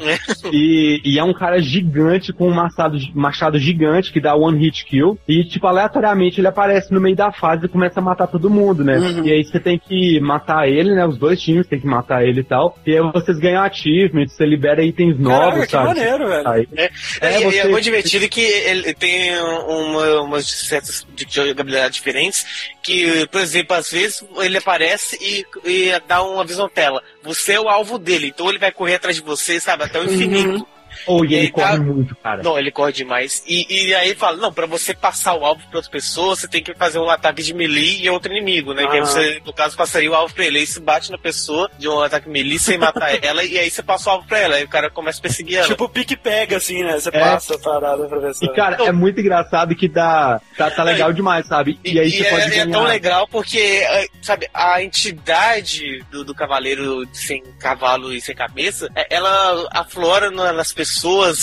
E, 0.52 1.00
e 1.04 1.18
é 1.18 1.25
um 1.25 1.32
cara 1.32 1.61
gigante 1.62 2.32
com 2.32 2.49
um 2.49 2.52
machado, 2.54 2.99
machado 3.14 3.59
gigante 3.59 4.12
que 4.12 4.21
dá 4.21 4.35
one 4.35 4.59
hit 4.59 4.85
kill. 4.85 5.18
E, 5.26 5.42
tipo, 5.44 5.66
aleatoriamente 5.66 6.40
ele 6.40 6.49
aparece 6.49 6.92
no 6.92 7.00
meio 7.00 7.16
da 7.16 7.32
fase 7.32 7.64
e 7.64 7.68
começa 7.68 8.00
a 8.00 8.02
matar 8.02 8.26
todo 8.26 8.50
mundo, 8.50 8.85
né? 8.85 8.99
Uhum. 8.99 9.25
E 9.25 9.32
aí 9.32 9.44
você 9.44 9.59
tem 9.59 9.78
que 9.78 10.21
matar 10.21 10.68
ele, 10.68 10.94
né? 10.94 11.06
Os 11.06 11.16
dois 11.16 11.40
times 11.40 11.66
tem 11.66 11.80
que 11.80 11.87
matar 11.87 12.23
ele 12.26 12.40
e 12.40 12.44
tal. 12.44 12.76
E 12.87 12.92
aí 12.92 13.12
vocês 13.12 13.38
ganham 13.38 13.62
achievements, 13.62 14.35
você 14.35 14.44
libera 14.44 14.82
itens 14.82 15.16
Caraca, 15.16 15.47
novos, 15.47 15.64
que 15.66 15.71
sabe? 15.71 15.87
maneiro, 15.87 16.28
velho. 16.28 16.49
Aí, 16.49 16.68
É, 16.76 16.90
É, 17.21 17.35
é 17.37 17.40
você- 17.40 17.68
muito 17.68 17.85
divertido 17.85 18.28
que 18.28 18.40
ele 18.42 18.92
tem 18.95 19.39
uma, 19.41 20.23
umas 20.23 20.47
certas 20.47 21.07
de 21.15 21.27
jogabilidade 21.29 21.95
diferentes. 21.95 22.73
Que, 22.83 23.27
por 23.29 23.41
exemplo, 23.41 23.77
às 23.77 23.91
vezes 23.91 24.25
ele 24.39 24.59
aparece 24.59 25.19
e, 25.21 25.47
e 25.65 26.01
dá 26.07 26.23
uma 26.23 26.45
visão 26.45 26.69
tela. 26.69 27.03
Você 27.23 27.53
é 27.53 27.61
o 27.61 27.69
alvo 27.69 27.99
dele, 27.99 28.29
então 28.29 28.49
ele 28.49 28.59
vai 28.59 28.73
correr 28.73 28.97
atrás 28.97 29.17
de 29.17 29.23
você, 29.23 29.61
sabe, 29.61 29.85
até 29.85 30.01
o 30.01 30.05
infinito. 30.05 30.67
Ou 31.07 31.25
e 31.25 31.35
ele 31.35 31.35
E 31.35 31.39
aí 31.41 31.53
tá- 31.53 31.69
corre 31.69 31.79
muito, 31.81 32.17
cara. 32.17 32.43
Não, 32.43 32.59
ele 32.59 32.71
corre 32.71 32.93
demais. 32.93 33.43
E, 33.47 33.67
e 33.89 33.95
aí 33.95 34.09
ele 34.11 34.19
fala, 34.19 34.37
não, 34.37 34.53
pra 34.53 34.67
você 34.67 34.95
passar 34.95 35.35
o 35.35 35.45
alvo 35.45 35.63
pra 35.69 35.79
outra 35.79 35.91
pessoa, 35.91 36.35
você 36.37 36.47
tem 36.49 36.63
que 36.63 36.75
fazer 36.75 36.99
um 36.99 37.09
ataque 37.11 37.43
de 37.43 37.55
melee 37.55 38.03
e 38.05 38.11
outro 38.11 38.31
inimigo, 38.33 38.73
né? 38.75 38.87
Que 38.87 38.93
aí 38.97 39.01
Ah. 39.01 39.05
você, 39.07 39.43
no 39.45 39.53
caso, 39.53 39.77
passaria 39.77 40.11
o 40.11 40.15
alvo 40.15 40.35
pra 40.35 40.45
ele. 40.45 40.59
Aí 40.59 40.67
você 40.67 40.81
bate 40.81 41.11
na 41.11 41.19
pessoa 41.19 41.71
de 41.79 41.89
um 41.89 42.01
ataque 42.01 42.29
melee 42.29 42.59
sem 42.59 42.79
matar 42.79 43.13
ela, 43.25 43.45
e 43.45 43.59
aí 43.59 43.71
você 43.71 43.83
passa 43.83 44.11
o 44.11 44.13
alvo 44.15 44.27
pra 44.27 44.39
ela. 44.39 44.57
Aí 44.57 44.65
o 44.65 44.69
cara 44.69 44.91
começa 44.91 45.19
a 45.19 45.23
perseguir 45.23 45.59
ela. 45.59 45.69
Tipo 45.69 45.89
pique-pega, 45.89 46.57
assim, 46.57 46.83
né? 46.83 46.99
Você 46.99 47.09
É. 47.09 47.19
passa 47.21 47.55
a 47.55 47.59
parada 47.59 48.07
pra 48.09 48.19
E, 48.19 48.23
pessoa. 48.23 48.55
cara, 48.55 48.85
é 48.85 48.93
muito 48.93 49.21
engraçado 49.21 49.75
que 49.75 49.89
dá. 49.89 50.41
Tá, 50.57 50.71
tá 50.71 50.83
legal 50.83 51.13
demais, 51.13 51.47
sabe? 51.47 51.79
E, 51.85 51.99
aí 51.99 52.11
você 52.11 52.27
é, 52.27 52.31
pode 52.31 52.43
é 52.45 52.49
ganhar. 52.51 52.71
tão 52.71 52.85
legal 52.85 53.27
porque, 53.29 53.59
é, 53.59 54.07
sabe, 54.23 54.49
a 54.53 54.83
entidade 54.83 56.05
do, 56.11 56.25
do 56.25 56.35
cavaleiro 56.35 57.07
sem 57.13 57.43
cavalo 57.59 58.13
e 58.13 58.21
sem 58.21 58.35
cabeça, 58.35 58.89
é, 58.95 59.07
ela 59.15 59.69
aflora 59.73 60.31
na- 60.31 60.53
nas 60.53 60.73
pessoas 60.73 60.82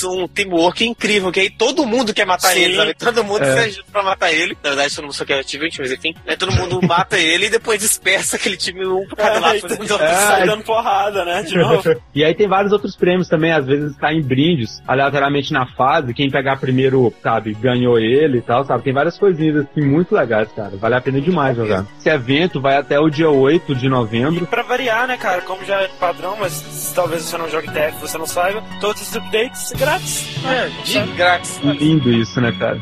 um 0.03 0.27
teamwork 0.27 0.85
incrível, 0.85 1.31
que 1.31 1.39
aí 1.39 1.49
todo 1.49 1.85
mundo 1.85 2.13
quer 2.13 2.25
matar 2.25 2.49
Sim. 2.53 2.59
ele, 2.61 2.75
sabe? 2.75 2.93
Todo 2.93 3.23
mundo 3.23 3.43
É. 3.43 3.53
se 3.53 3.59
ajuda 3.59 3.85
pra 3.91 4.03
matar 4.03 4.31
ele. 4.31 4.57
Na 4.63 4.69
verdade, 4.71 4.95
todo 4.95 5.03
mundo 5.05 5.13
só 5.13 5.25
quer 5.25 5.39
achievement, 5.39 5.69
mas 5.79 5.91
enfim. 5.91 6.13
Né? 6.25 6.35
Todo 6.35 6.51
mundo 6.53 6.79
mata 6.85 7.17
ele 7.17 7.45
e 7.47 7.49
depois 7.49 7.79
dispersa 7.79 8.35
aquele 8.37 8.57
time 8.57 8.85
um 8.85 9.05
por 9.07 9.15
cada 9.15 9.37
É, 9.37 9.39
lado. 9.39 9.55
e 9.57 9.61
fazendo 9.61 9.91
outra 9.91 10.05
É. 10.07 10.15
sai 10.15 10.45
dando 10.45 10.63
porrada, 10.69 11.25
né? 11.25 11.43
De 11.43 11.57
novo. 11.57 11.83
e 12.13 12.23
aí 12.23 12.33
tem 12.33 12.47
vários 12.47 12.71
outros 12.71 12.95
prêmios 12.95 13.27
também, 13.27 13.51
às 13.51 13.65
vezes 13.65 13.95
caem 13.97 14.21
brindes 14.21 14.81
aleatoriamente 14.87 15.51
na 15.53 15.65
fase. 15.65 16.13
Quem 16.13 16.29
pegar 16.29 16.57
primeiro, 16.57 17.13
sabe, 17.21 17.53
ganhou 17.53 17.99
ele 17.99 18.37
e 18.39 18.41
tal, 18.41 18.63
sabe? 18.65 18.83
Tem 18.83 18.93
várias 18.93 19.17
coisinhas 19.17 19.57
assim 19.65 19.81
muito 19.81 20.13
legais, 20.15 20.49
cara. 20.55 20.75
Vale 20.77 20.95
a 20.95 21.01
pena 21.01 21.19
demais 21.21 21.55
jogar. 21.55 21.85
Esse 21.99 22.09
evento 22.09 22.61
vai 22.61 22.77
até 22.77 22.99
o 22.99 23.09
dia 23.09 23.29
8 23.29 23.75
de 23.75 23.85
E 23.85 23.89
novembro. 23.89 24.45
pra 24.47 24.61
variar, 24.63 25.07
né, 25.07 25.17
cara? 25.17 25.41
Como 25.41 25.63
já 25.65 25.81
é 25.81 25.87
padrão, 25.99 26.35
mas 26.39 26.91
talvez 26.95 27.23
você 27.23 27.37
não 27.37 27.49
jogue 27.49 27.67
TF 27.71 27.99
você 27.99 28.17
não 28.17 28.25
saiba, 28.25 28.63
todos 28.79 29.01
os 29.01 29.07
updates 29.29 29.71
grátis. 29.73 30.25
É, 30.43 30.69
de 30.83 31.13
grátis. 31.13 31.59
Lindo 31.63 32.11
isso, 32.11 32.41
né, 32.41 32.51
cara? 32.51 32.81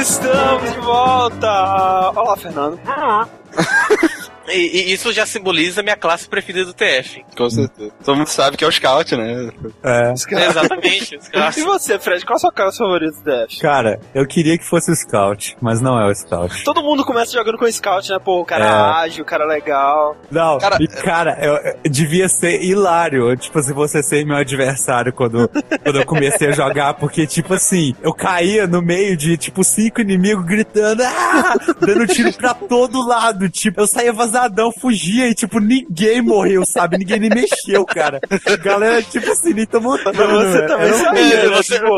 Estamos 0.00 0.72
de 0.72 0.78
volta! 0.78 2.12
Olá, 2.14 2.36
Fernando. 2.36 2.78
e, 4.48 4.88
e 4.88 4.92
isso 4.92 5.12
já 5.12 5.24
simboliza 5.26 5.80
a 5.80 5.82
minha 5.82 5.96
classe 5.96 6.28
preferida 6.28 6.64
do 6.66 6.72
TF. 6.74 7.24
Com 7.36 7.48
certeza. 7.50 7.92
Todo 8.04 8.16
mundo 8.16 8.26
sabe 8.28 8.56
que 8.56 8.64
é 8.64 8.68
o 8.68 8.72
Scout, 8.72 9.14
né? 9.16 9.50
É. 9.82 10.12
Exatamente. 10.12 11.18
E 11.56 11.62
você, 11.62 11.98
Fred, 11.98 12.24
qual 12.24 12.36
a 12.36 12.40
sua 12.40 12.52
classe 12.52 12.78
favorita 12.78 13.16
do 13.20 13.22
DF? 13.46 13.60
Cara, 13.60 14.00
eu 14.14 14.26
queria 14.26 14.56
que 14.58 14.64
fosse 14.64 14.90
o 14.90 14.96
Scout, 14.96 15.56
mas 15.60 15.80
não 15.80 15.98
é 16.00 16.10
o 16.10 16.14
Scout. 16.14 16.64
Todo 16.64 16.82
mundo 16.82 17.04
começa 17.04 17.32
jogando 17.32 17.58
com 17.58 17.70
Scout, 17.70 18.10
né? 18.10 18.18
Pô, 18.18 18.40
o 18.40 18.44
cara 18.44 18.64
É. 18.64 19.04
ágil, 19.04 19.22
o 19.22 19.26
cara 19.26 19.44
legal. 19.46 20.16
Não, 20.30 20.58
Cara, 20.58 20.76
e 20.80 20.86
cara, 20.88 21.38
eu, 21.40 21.54
eu- 21.56 21.76
devia 21.90 22.28
ser 22.28 22.62
hilário, 22.62 23.36
tipo, 23.36 23.60
se 23.62 23.72
você 23.72 24.02
ser 24.02 24.24
meu 24.24 24.36
adversário 24.36 25.12
quando, 25.12 25.48
quando 25.82 25.96
eu 26.00 26.06
comecei 26.06 26.48
a 26.48 26.52
jogar, 26.52 26.94
porque, 26.94 27.26
tipo 27.26 27.54
assim, 27.54 27.94
eu 28.02 28.12
caía 28.12 28.66
no 28.66 28.82
meio 28.82 29.16
de, 29.16 29.36
tipo, 29.36 29.62
cinco 29.64 30.00
inimigos 30.00 30.44
gritando, 30.44 31.02
ah! 31.02 31.54
dando 31.80 32.06
tiro 32.06 32.32
pra 32.32 32.54
todo 32.54 33.06
lado, 33.06 33.48
tipo, 33.48 33.80
eu 33.80 33.86
saía 33.86 34.12
vazadão, 34.36 34.70
fugia 34.72 35.28
e, 35.28 35.34
tipo, 35.34 35.58
ninguém 35.58 36.20
morreu, 36.20 36.64
sabe? 36.66 36.98
Ninguém 36.98 37.18
nem 37.20 37.30
mexeu, 37.30 37.84
cara. 37.86 38.20
A 38.46 38.56
galera, 38.56 39.02
tipo 39.02 39.30
assim, 39.30 39.54
nem 39.54 39.66
tomou 39.66 39.96
dano, 40.04 40.14
Mas 40.36 40.48
você 40.52 40.66
também 40.66 40.92
sabia, 40.92 41.48
né? 41.48 41.56
você- 41.56 41.76
Tipo, 41.76 41.96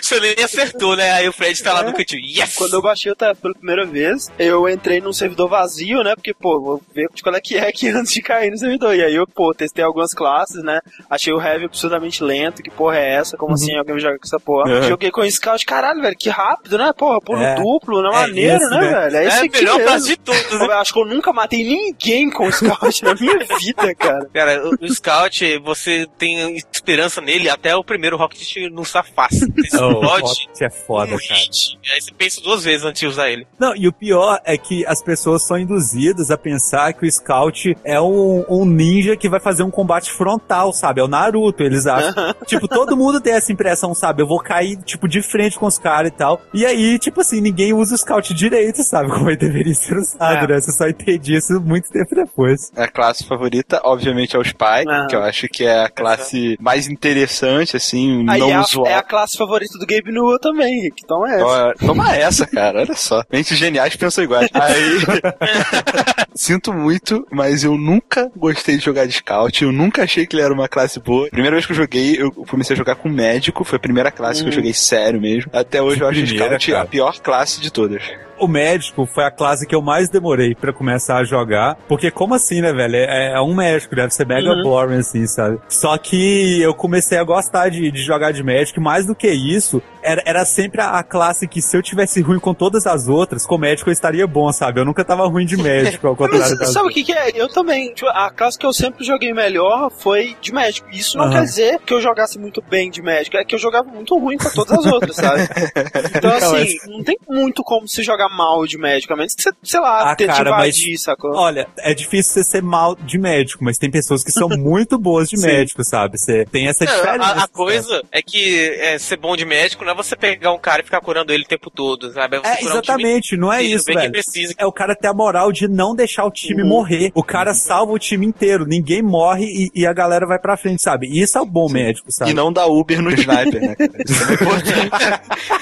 Você 0.00 0.20
nem 0.20 0.44
acertou, 0.44 0.96
né? 0.96 1.12
Aí 1.12 1.28
o 1.28 1.32
Fred 1.32 1.62
tá 1.62 1.72
lá 1.72 1.82
no 1.82 1.92
cantinho. 1.92 2.22
Yes! 2.24 2.54
Quando 2.56 2.74
eu 2.74 2.82
baixei 2.82 3.10
o 3.12 3.16
TF 3.16 3.40
pela 3.40 3.54
primeira 3.54 3.84
vez, 3.86 4.30
eu 4.38 4.68
entrei 4.68 5.00
num 5.00 5.12
servidor 5.12 5.48
vazio, 5.48 6.02
né? 6.02 6.14
Porque, 6.14 6.32
pô, 6.34 6.60
vou 6.60 6.82
ver 6.94 7.08
de 7.14 7.22
qual 7.22 7.34
é 7.34 7.40
que 7.40 7.56
é 7.56 7.68
aqui 7.68 7.88
antes 7.90 8.12
de 8.12 8.22
cair 8.22 8.50
no 8.50 8.58
servidor. 8.58 8.94
E 8.94 9.02
aí 9.04 9.14
eu, 9.14 9.26
pô, 9.26 9.52
testei 9.54 9.84
algumas 9.84 10.12
classes, 10.12 10.62
né? 10.62 10.80
Achei 11.08 11.32
o 11.32 11.40
Heavy 11.40 11.64
absurdamente 11.66 12.22
lento. 12.22 12.62
Que 12.62 12.70
porra 12.70 12.98
é 12.98 13.14
essa? 13.14 13.36
Como 13.36 13.54
assim 13.54 13.74
alguém 13.76 13.98
joga 13.98 14.18
com 14.18 14.24
essa 14.26 14.38
porra? 14.40 14.70
Uhum. 14.70 14.82
Joguei 14.88 15.10
com 15.10 15.20
o 15.22 15.30
Scout, 15.30 15.64
caralho, 15.66 16.00
velho, 16.02 16.16
que 16.18 16.28
rápido, 16.28 16.76
né? 16.78 16.92
Porra, 16.96 17.20
pulo 17.20 17.42
É. 17.42 17.54
duplo, 17.56 18.02
não 18.02 18.10
É 18.10 18.20
maneiro, 18.26 18.56
isso, 18.62 18.70
né, 18.70 18.80
né? 18.80 18.90
velho? 19.10 19.16
É 19.16 19.24
É 19.24 19.28
a 19.30 19.38
aqui 19.38 19.50
melhor 19.50 19.76
mesmo. 19.76 19.88
classe 19.88 20.06
de 20.06 20.16
todas, 20.16 20.50
né? 20.60 20.74
Acho 20.74 20.92
que 20.92 21.00
eu 21.00 21.06
nunca 21.06 21.32
matei 21.32 21.62
ninguém 21.68 22.30
com 22.30 22.46
o 22.46 22.52
Scout 22.52 23.02
na 23.04 23.14
minha 23.14 23.38
vida, 23.58 23.94
cara. 23.94 24.28
Cara, 24.32 24.68
o, 24.68 24.84
o 24.84 24.88
Scout, 24.94 25.58
você 25.58 26.06
tem 26.18 26.56
esperança 26.72 27.20
nele 27.20 27.48
até 27.48 27.74
o 27.74 27.84
primeiro 27.84 28.16
Rocket 28.16 28.56
não 28.72 28.84
safasse. 28.84 29.46
Você 29.50 29.76
Oh, 29.82 30.00
Rocket 30.00 30.60
é 30.60 30.70
foda, 30.70 31.14
um 31.14 31.18
cara. 31.18 31.34
hit. 31.40 31.78
Aí 31.92 32.00
você 32.00 32.12
pensa 32.12 32.40
duas 32.40 32.64
vezes 32.64 32.84
antes 32.84 33.00
de 33.00 33.06
usar 33.06 33.30
ele. 33.30 33.46
Não, 33.58 33.74
e 33.76 33.88
o 33.88 33.92
pior 33.92 34.40
é 34.44 34.56
que 34.56 34.84
as 34.86 35.02
pessoas 35.02 35.42
são 35.46 35.58
induzidas 35.58 36.30
a 36.30 36.36
pensar 36.38 36.92
que 36.92 37.06
o 37.06 37.10
Scout 37.10 37.76
é 37.84 38.00
um, 38.00 38.44
um 38.48 38.64
ninja 38.64 39.16
que 39.16 39.28
vai 39.28 39.40
fazer 39.40 39.62
um 39.62 39.70
combate 39.70 40.10
frontal, 40.12 40.72
sabe? 40.72 41.00
É 41.00 41.04
o 41.04 41.08
Naruto, 41.08 41.62
eles 41.62 41.86
acham. 41.86 42.12
tipo, 42.46 42.68
todo 42.68 42.96
mundo 42.96 43.20
tem 43.20 43.32
essa 43.34 43.52
impressão, 43.52 43.94
sabe? 43.94 44.22
Eu 44.22 44.26
vou 44.26 44.40
cair, 44.40 44.76
tipo, 44.82 45.08
de 45.08 45.22
frente 45.22 45.58
com 45.58 45.66
os 45.66 45.78
caras 45.78 46.10
e 46.10 46.14
tal. 46.14 46.40
E 46.52 46.64
aí, 46.66 46.98
tipo 46.98 47.20
assim, 47.20 47.40
ninguém 47.40 47.72
usa 47.72 47.94
o 47.94 47.98
Scout 47.98 48.32
direito, 48.34 48.82
sabe? 48.82 49.10
Como 49.10 49.28
ele 49.28 49.36
deveria 49.36 49.74
ser 49.74 49.96
usado, 49.96 50.44
É. 50.44 50.46
né? 50.54 50.60
Você 50.60 50.72
só 50.72 50.88
entende 50.88 51.34
isso 51.36 51.53
muito 51.60 51.88
tempo 51.90 52.14
depois. 52.14 52.70
A 52.76 52.86
classe 52.88 53.24
favorita, 53.24 53.80
obviamente, 53.84 54.36
é 54.36 54.38
o 54.38 54.42
Spy, 54.42 54.84
Ah. 54.88 55.06
que 55.08 55.16
eu 55.16 55.22
acho 55.22 55.48
que 55.48 55.64
é 55.64 55.84
a 55.84 55.88
classe 55.88 56.56
mais 56.60 56.88
interessante, 56.88 57.76
assim, 57.76 58.24
Aí 58.28 58.40
não 58.40 58.50
é 58.50 58.54
a, 58.54 58.60
usual. 58.60 58.86
é 58.86 58.94
a 58.94 59.02
classe 59.02 59.36
favorita 59.36 59.78
do 59.78 59.86
Gabe 59.86 60.12
Newell 60.12 60.38
também, 60.38 60.82
Rick. 60.82 61.02
Então 61.04 61.26
é 61.26 61.34
essa. 61.40 61.74
Toma 61.86 62.14
essa, 62.16 62.46
cara, 62.46 62.80
olha 62.80 62.94
só. 62.94 63.22
Mentes 63.32 63.56
geniais 63.58 63.96
pensam 63.96 64.24
iguais. 64.24 64.48
Aí. 64.52 64.98
Sinto 66.34 66.72
muito, 66.72 67.26
mas 67.30 67.62
eu 67.62 67.76
nunca 67.76 68.30
gostei 68.36 68.76
de 68.76 68.84
jogar 68.84 69.06
de 69.06 69.12
scout. 69.14 69.62
Eu 69.62 69.70
nunca 69.72 70.02
achei 70.02 70.26
que 70.26 70.34
ele 70.34 70.42
era 70.42 70.52
uma 70.52 70.68
classe 70.68 70.98
boa. 70.98 71.28
Primeira 71.28 71.54
vez 71.54 71.64
que 71.66 71.72
eu 71.72 71.76
joguei, 71.76 72.16
eu 72.20 72.32
comecei 72.32 72.74
a 72.74 72.76
jogar 72.76 72.96
com 72.96 73.08
médico. 73.08 73.62
Foi 73.64 73.76
a 73.76 73.80
primeira 73.80 74.10
classe 74.10 74.42
que 74.42 74.48
eu 74.48 74.52
joguei 74.52 74.72
sério 74.72 75.20
mesmo. 75.20 75.50
Até 75.52 75.80
hoje 75.80 76.00
eu 76.00 76.08
acho 76.08 76.20
o 76.20 76.24
Primeira, 76.24 76.46
scout 76.58 76.70
cara. 76.72 76.82
a 76.82 76.86
pior 76.86 77.18
classe 77.20 77.60
de 77.60 77.70
todas. 77.72 78.02
O 78.38 78.48
médico 78.48 79.06
foi 79.06 79.24
a 79.24 79.30
classe 79.30 79.66
que 79.66 79.74
eu 79.74 79.80
mais 79.82 80.08
demorei 80.08 80.54
pra 80.54 80.72
começar 80.72 81.18
a 81.18 81.24
jogar. 81.24 81.76
Porque 81.88 82.10
como 82.10 82.34
assim, 82.34 82.60
né, 82.60 82.72
velho? 82.72 82.96
É, 82.96 83.32
é 83.34 83.40
um 83.40 83.54
médico, 83.54 83.94
deve 83.94 84.12
ser 84.12 84.26
mega 84.26 84.50
Uhum. 84.50 84.62
boring, 84.62 84.98
assim, 84.98 85.26
sabe? 85.26 85.58
Só 85.68 85.96
que 85.98 86.60
eu 86.60 86.74
comecei 86.74 87.16
a 87.18 87.24
gostar 87.24 87.68
de, 87.68 87.90
de 87.90 88.02
jogar 88.02 88.32
de 88.32 88.42
médico. 88.42 88.80
e 88.80 88.82
Mais 88.82 89.06
do 89.06 89.14
que 89.14 89.28
isso, 89.30 89.82
era, 90.04 90.22
era 90.26 90.44
sempre 90.44 90.80
a, 90.80 90.98
a 90.98 91.02
classe 91.02 91.48
que 91.48 91.60
se 91.62 91.76
eu 91.76 91.82
tivesse 91.82 92.20
ruim 92.20 92.38
com 92.38 92.52
todas 92.54 92.86
as 92.86 93.08
outras, 93.08 93.46
com 93.46 93.56
médico 93.58 93.88
eu 93.88 93.92
estaria 93.92 94.26
bom, 94.26 94.52
sabe? 94.52 94.80
Eu 94.80 94.84
nunca 94.84 95.04
tava 95.04 95.26
ruim 95.26 95.46
de 95.46 95.56
médico, 95.56 96.06
ao 96.06 96.14
contrário 96.14 96.46
Mas 96.48 96.58
das 96.58 96.72
sabe 96.72 96.88
o 96.88 96.92
que, 96.92 97.02
que 97.02 97.12
é? 97.12 97.30
Eu 97.34 97.48
também. 97.48 97.92
tipo, 97.94 98.08
a 98.10 98.30
classe 98.30 98.58
que 98.58 98.66
eu 98.66 98.72
sempre 98.72 99.04
joguei 99.04 99.32
melhor 99.32 99.90
foi 99.90 100.36
de 100.40 100.52
médico. 100.52 100.88
Isso 100.92 101.16
não 101.16 101.24
Aham. 101.26 101.32
quer 101.34 101.42
dizer 101.44 101.78
que 101.80 101.94
eu 101.94 102.00
jogasse 102.00 102.38
muito 102.38 102.62
bem 102.62 102.90
de 102.90 103.00
médico, 103.02 103.36
é 103.36 103.44
que 103.44 103.54
eu 103.54 103.58
jogava 103.58 103.88
muito 103.88 104.16
ruim 104.18 104.36
com 104.36 104.50
todas 104.50 104.78
as 104.78 104.86
outras, 104.92 105.16
sabe? 105.16 105.48
Então, 106.16 106.32
assim, 106.32 106.76
não 106.86 107.02
tem 107.02 107.16
muito 107.28 107.62
como 107.62 107.88
se 107.88 108.02
jogar 108.02 108.28
mal 108.28 108.66
de 108.66 108.78
médico, 108.78 109.12
a 109.12 109.16
menos 109.16 109.34
que 109.34 109.42
você, 109.42 109.50
sei 109.62 109.80
lá, 109.80 110.10
Ah, 110.12 110.16
tente 110.16 110.28
cara, 110.32 110.50
mas- 110.50 110.76
invadir, 110.76 110.98
sacou? 110.98 111.34
Olha, 111.34 111.66
é 111.78 111.94
difícil 111.94 112.32
você 112.34 112.44
ser 112.44 112.62
mal 112.62 112.94
de 112.94 113.18
médico, 113.18 113.64
mas 113.64 113.78
tem 113.78 113.90
pessoas 113.90 114.22
que 114.22 114.30
são 114.30 114.48
muito 114.48 114.98
boas 114.98 115.28
de 115.28 115.36
médico, 115.40 115.82
sabe? 115.84 116.18
Você 116.18 116.44
tem 116.46 116.68
essa 116.68 116.84
Não, 116.84 116.92
diferença. 116.94 117.24
a, 117.40 117.44
a 117.44 117.48
coisa 117.48 118.02
é 118.12 118.22
que 118.22 118.58
é, 118.78 118.98
ser 118.98 119.16
bom 119.16 119.36
de 119.36 119.44
médico 119.44 119.84
não 119.84 119.93
é 119.94 119.96
você 119.96 120.16
pegar 120.16 120.52
um 120.52 120.58
cara 120.58 120.82
e 120.82 120.84
ficar 120.84 121.00
curando 121.00 121.32
ele 121.32 121.44
o 121.44 121.46
tempo 121.46 121.70
todo, 121.70 122.12
sabe? 122.12 122.38
você 122.38 122.46
É, 122.48 122.56
curar 122.56 122.76
um 122.76 122.80
time 122.80 122.94
exatamente, 123.02 123.36
não 123.36 123.52
é 123.52 123.62
isso, 123.62 123.84
velho. 123.86 124.10
precisa. 124.12 124.54
É 124.58 124.66
o 124.66 124.72
cara 124.72 124.94
ter 124.94 125.08
a 125.08 125.14
moral 125.14 125.50
de 125.52 125.66
não 125.68 125.94
deixar 125.94 126.24
o 126.24 126.30
time 126.30 126.62
Uhum. 126.62 126.68
morrer. 126.68 127.10
O 127.14 127.22
cara 127.22 127.54
salva 127.54 127.92
o 127.92 127.98
time 127.98 128.26
inteiro. 128.26 128.66
Ninguém 128.66 129.02
morre 129.02 129.44
e, 129.46 129.70
e 129.82 129.86
a 129.86 129.92
galera 129.92 130.26
vai 130.26 130.38
pra 130.38 130.56
frente, 130.56 130.82
sabe? 130.82 131.06
Isso 131.08 131.38
é 131.38 131.40
o 131.40 131.46
bom 131.46 131.68
médico, 131.70 132.10
sabe? 132.10 132.30
E 132.30 132.34
não 132.34 132.52
dá 132.52 132.66
Uber 132.66 133.00
no 133.02 133.10
sniper, 133.14 133.60
né? 133.60 133.74
cara? 133.76 133.90
É 133.98 134.34
importante. 134.34 134.90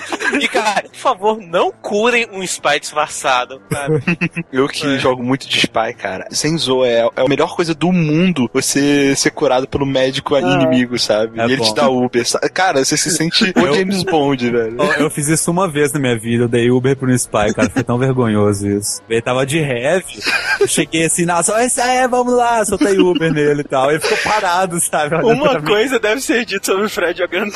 E, 0.40 0.48
cara, 0.48 0.82
por 0.88 0.96
favor, 0.96 1.38
não 1.38 1.70
curem 1.70 2.26
um 2.32 2.42
spy 2.42 2.80
disfarçado, 2.80 3.60
sabe? 3.70 4.02
Eu 4.50 4.66
que 4.66 4.98
jogo 4.98 5.22
muito 5.22 5.46
de 5.46 5.58
spy, 5.58 5.92
cara. 5.96 6.26
Sem 6.30 6.56
zoa, 6.56 6.88
é, 6.88 7.00
é 7.16 7.20
a 7.20 7.28
melhor 7.28 7.54
coisa 7.54 7.74
do 7.74 7.92
mundo 7.92 8.48
você 8.52 9.14
ser 9.14 9.30
curado 9.30 9.68
pelo 9.68 9.84
médico 9.84 10.36
inimigo, 10.38 10.98
sabe? 10.98 11.38
É 11.38 11.42
e 11.46 11.52
ele 11.52 11.56
bom. 11.58 11.64
te 11.64 11.74
dá 11.74 11.88
Uber. 11.88 12.24
Cara, 12.54 12.82
você 12.82 12.96
se 12.96 13.10
sente 13.10 13.44
o 13.54 13.74
James 13.74 14.02
Bond, 14.04 14.21
velho. 14.50 14.76
Eu, 14.78 15.04
eu 15.04 15.10
fiz 15.10 15.28
isso 15.28 15.50
uma 15.50 15.68
vez 15.68 15.92
na 15.92 16.00
minha 16.00 16.18
vida, 16.18 16.44
eu 16.44 16.48
dei 16.48 16.70
Uber 16.70 16.96
pro 16.96 17.10
um 17.10 17.14
Spy, 17.14 17.52
cara, 17.54 17.70
foi 17.70 17.82
tão 17.82 17.98
vergonhoso 17.98 18.68
isso. 18.68 19.02
Ele 19.08 19.20
tava 19.20 19.44
de 19.44 19.58
heavy, 19.58 20.20
eu 20.60 20.68
cheguei 20.68 21.04
assim, 21.04 21.24
nossa, 21.24 21.62
esse 21.64 21.80
é, 21.80 22.06
vamos 22.08 22.32
lá, 22.34 22.64
soltei 22.64 22.98
Uber 22.98 23.32
nele 23.32 23.60
e 23.60 23.64
tal. 23.64 23.90
Ele 23.90 24.00
ficou 24.00 24.18
parado, 24.18 24.80
sabe? 24.80 25.14
Uma 25.16 25.58
mim. 25.58 25.66
coisa 25.66 25.98
deve 25.98 26.20
ser 26.20 26.44
dita 26.44 26.66
sobre 26.66 26.86
o 26.86 26.88
Fred 26.88 27.18
jogando 27.18 27.52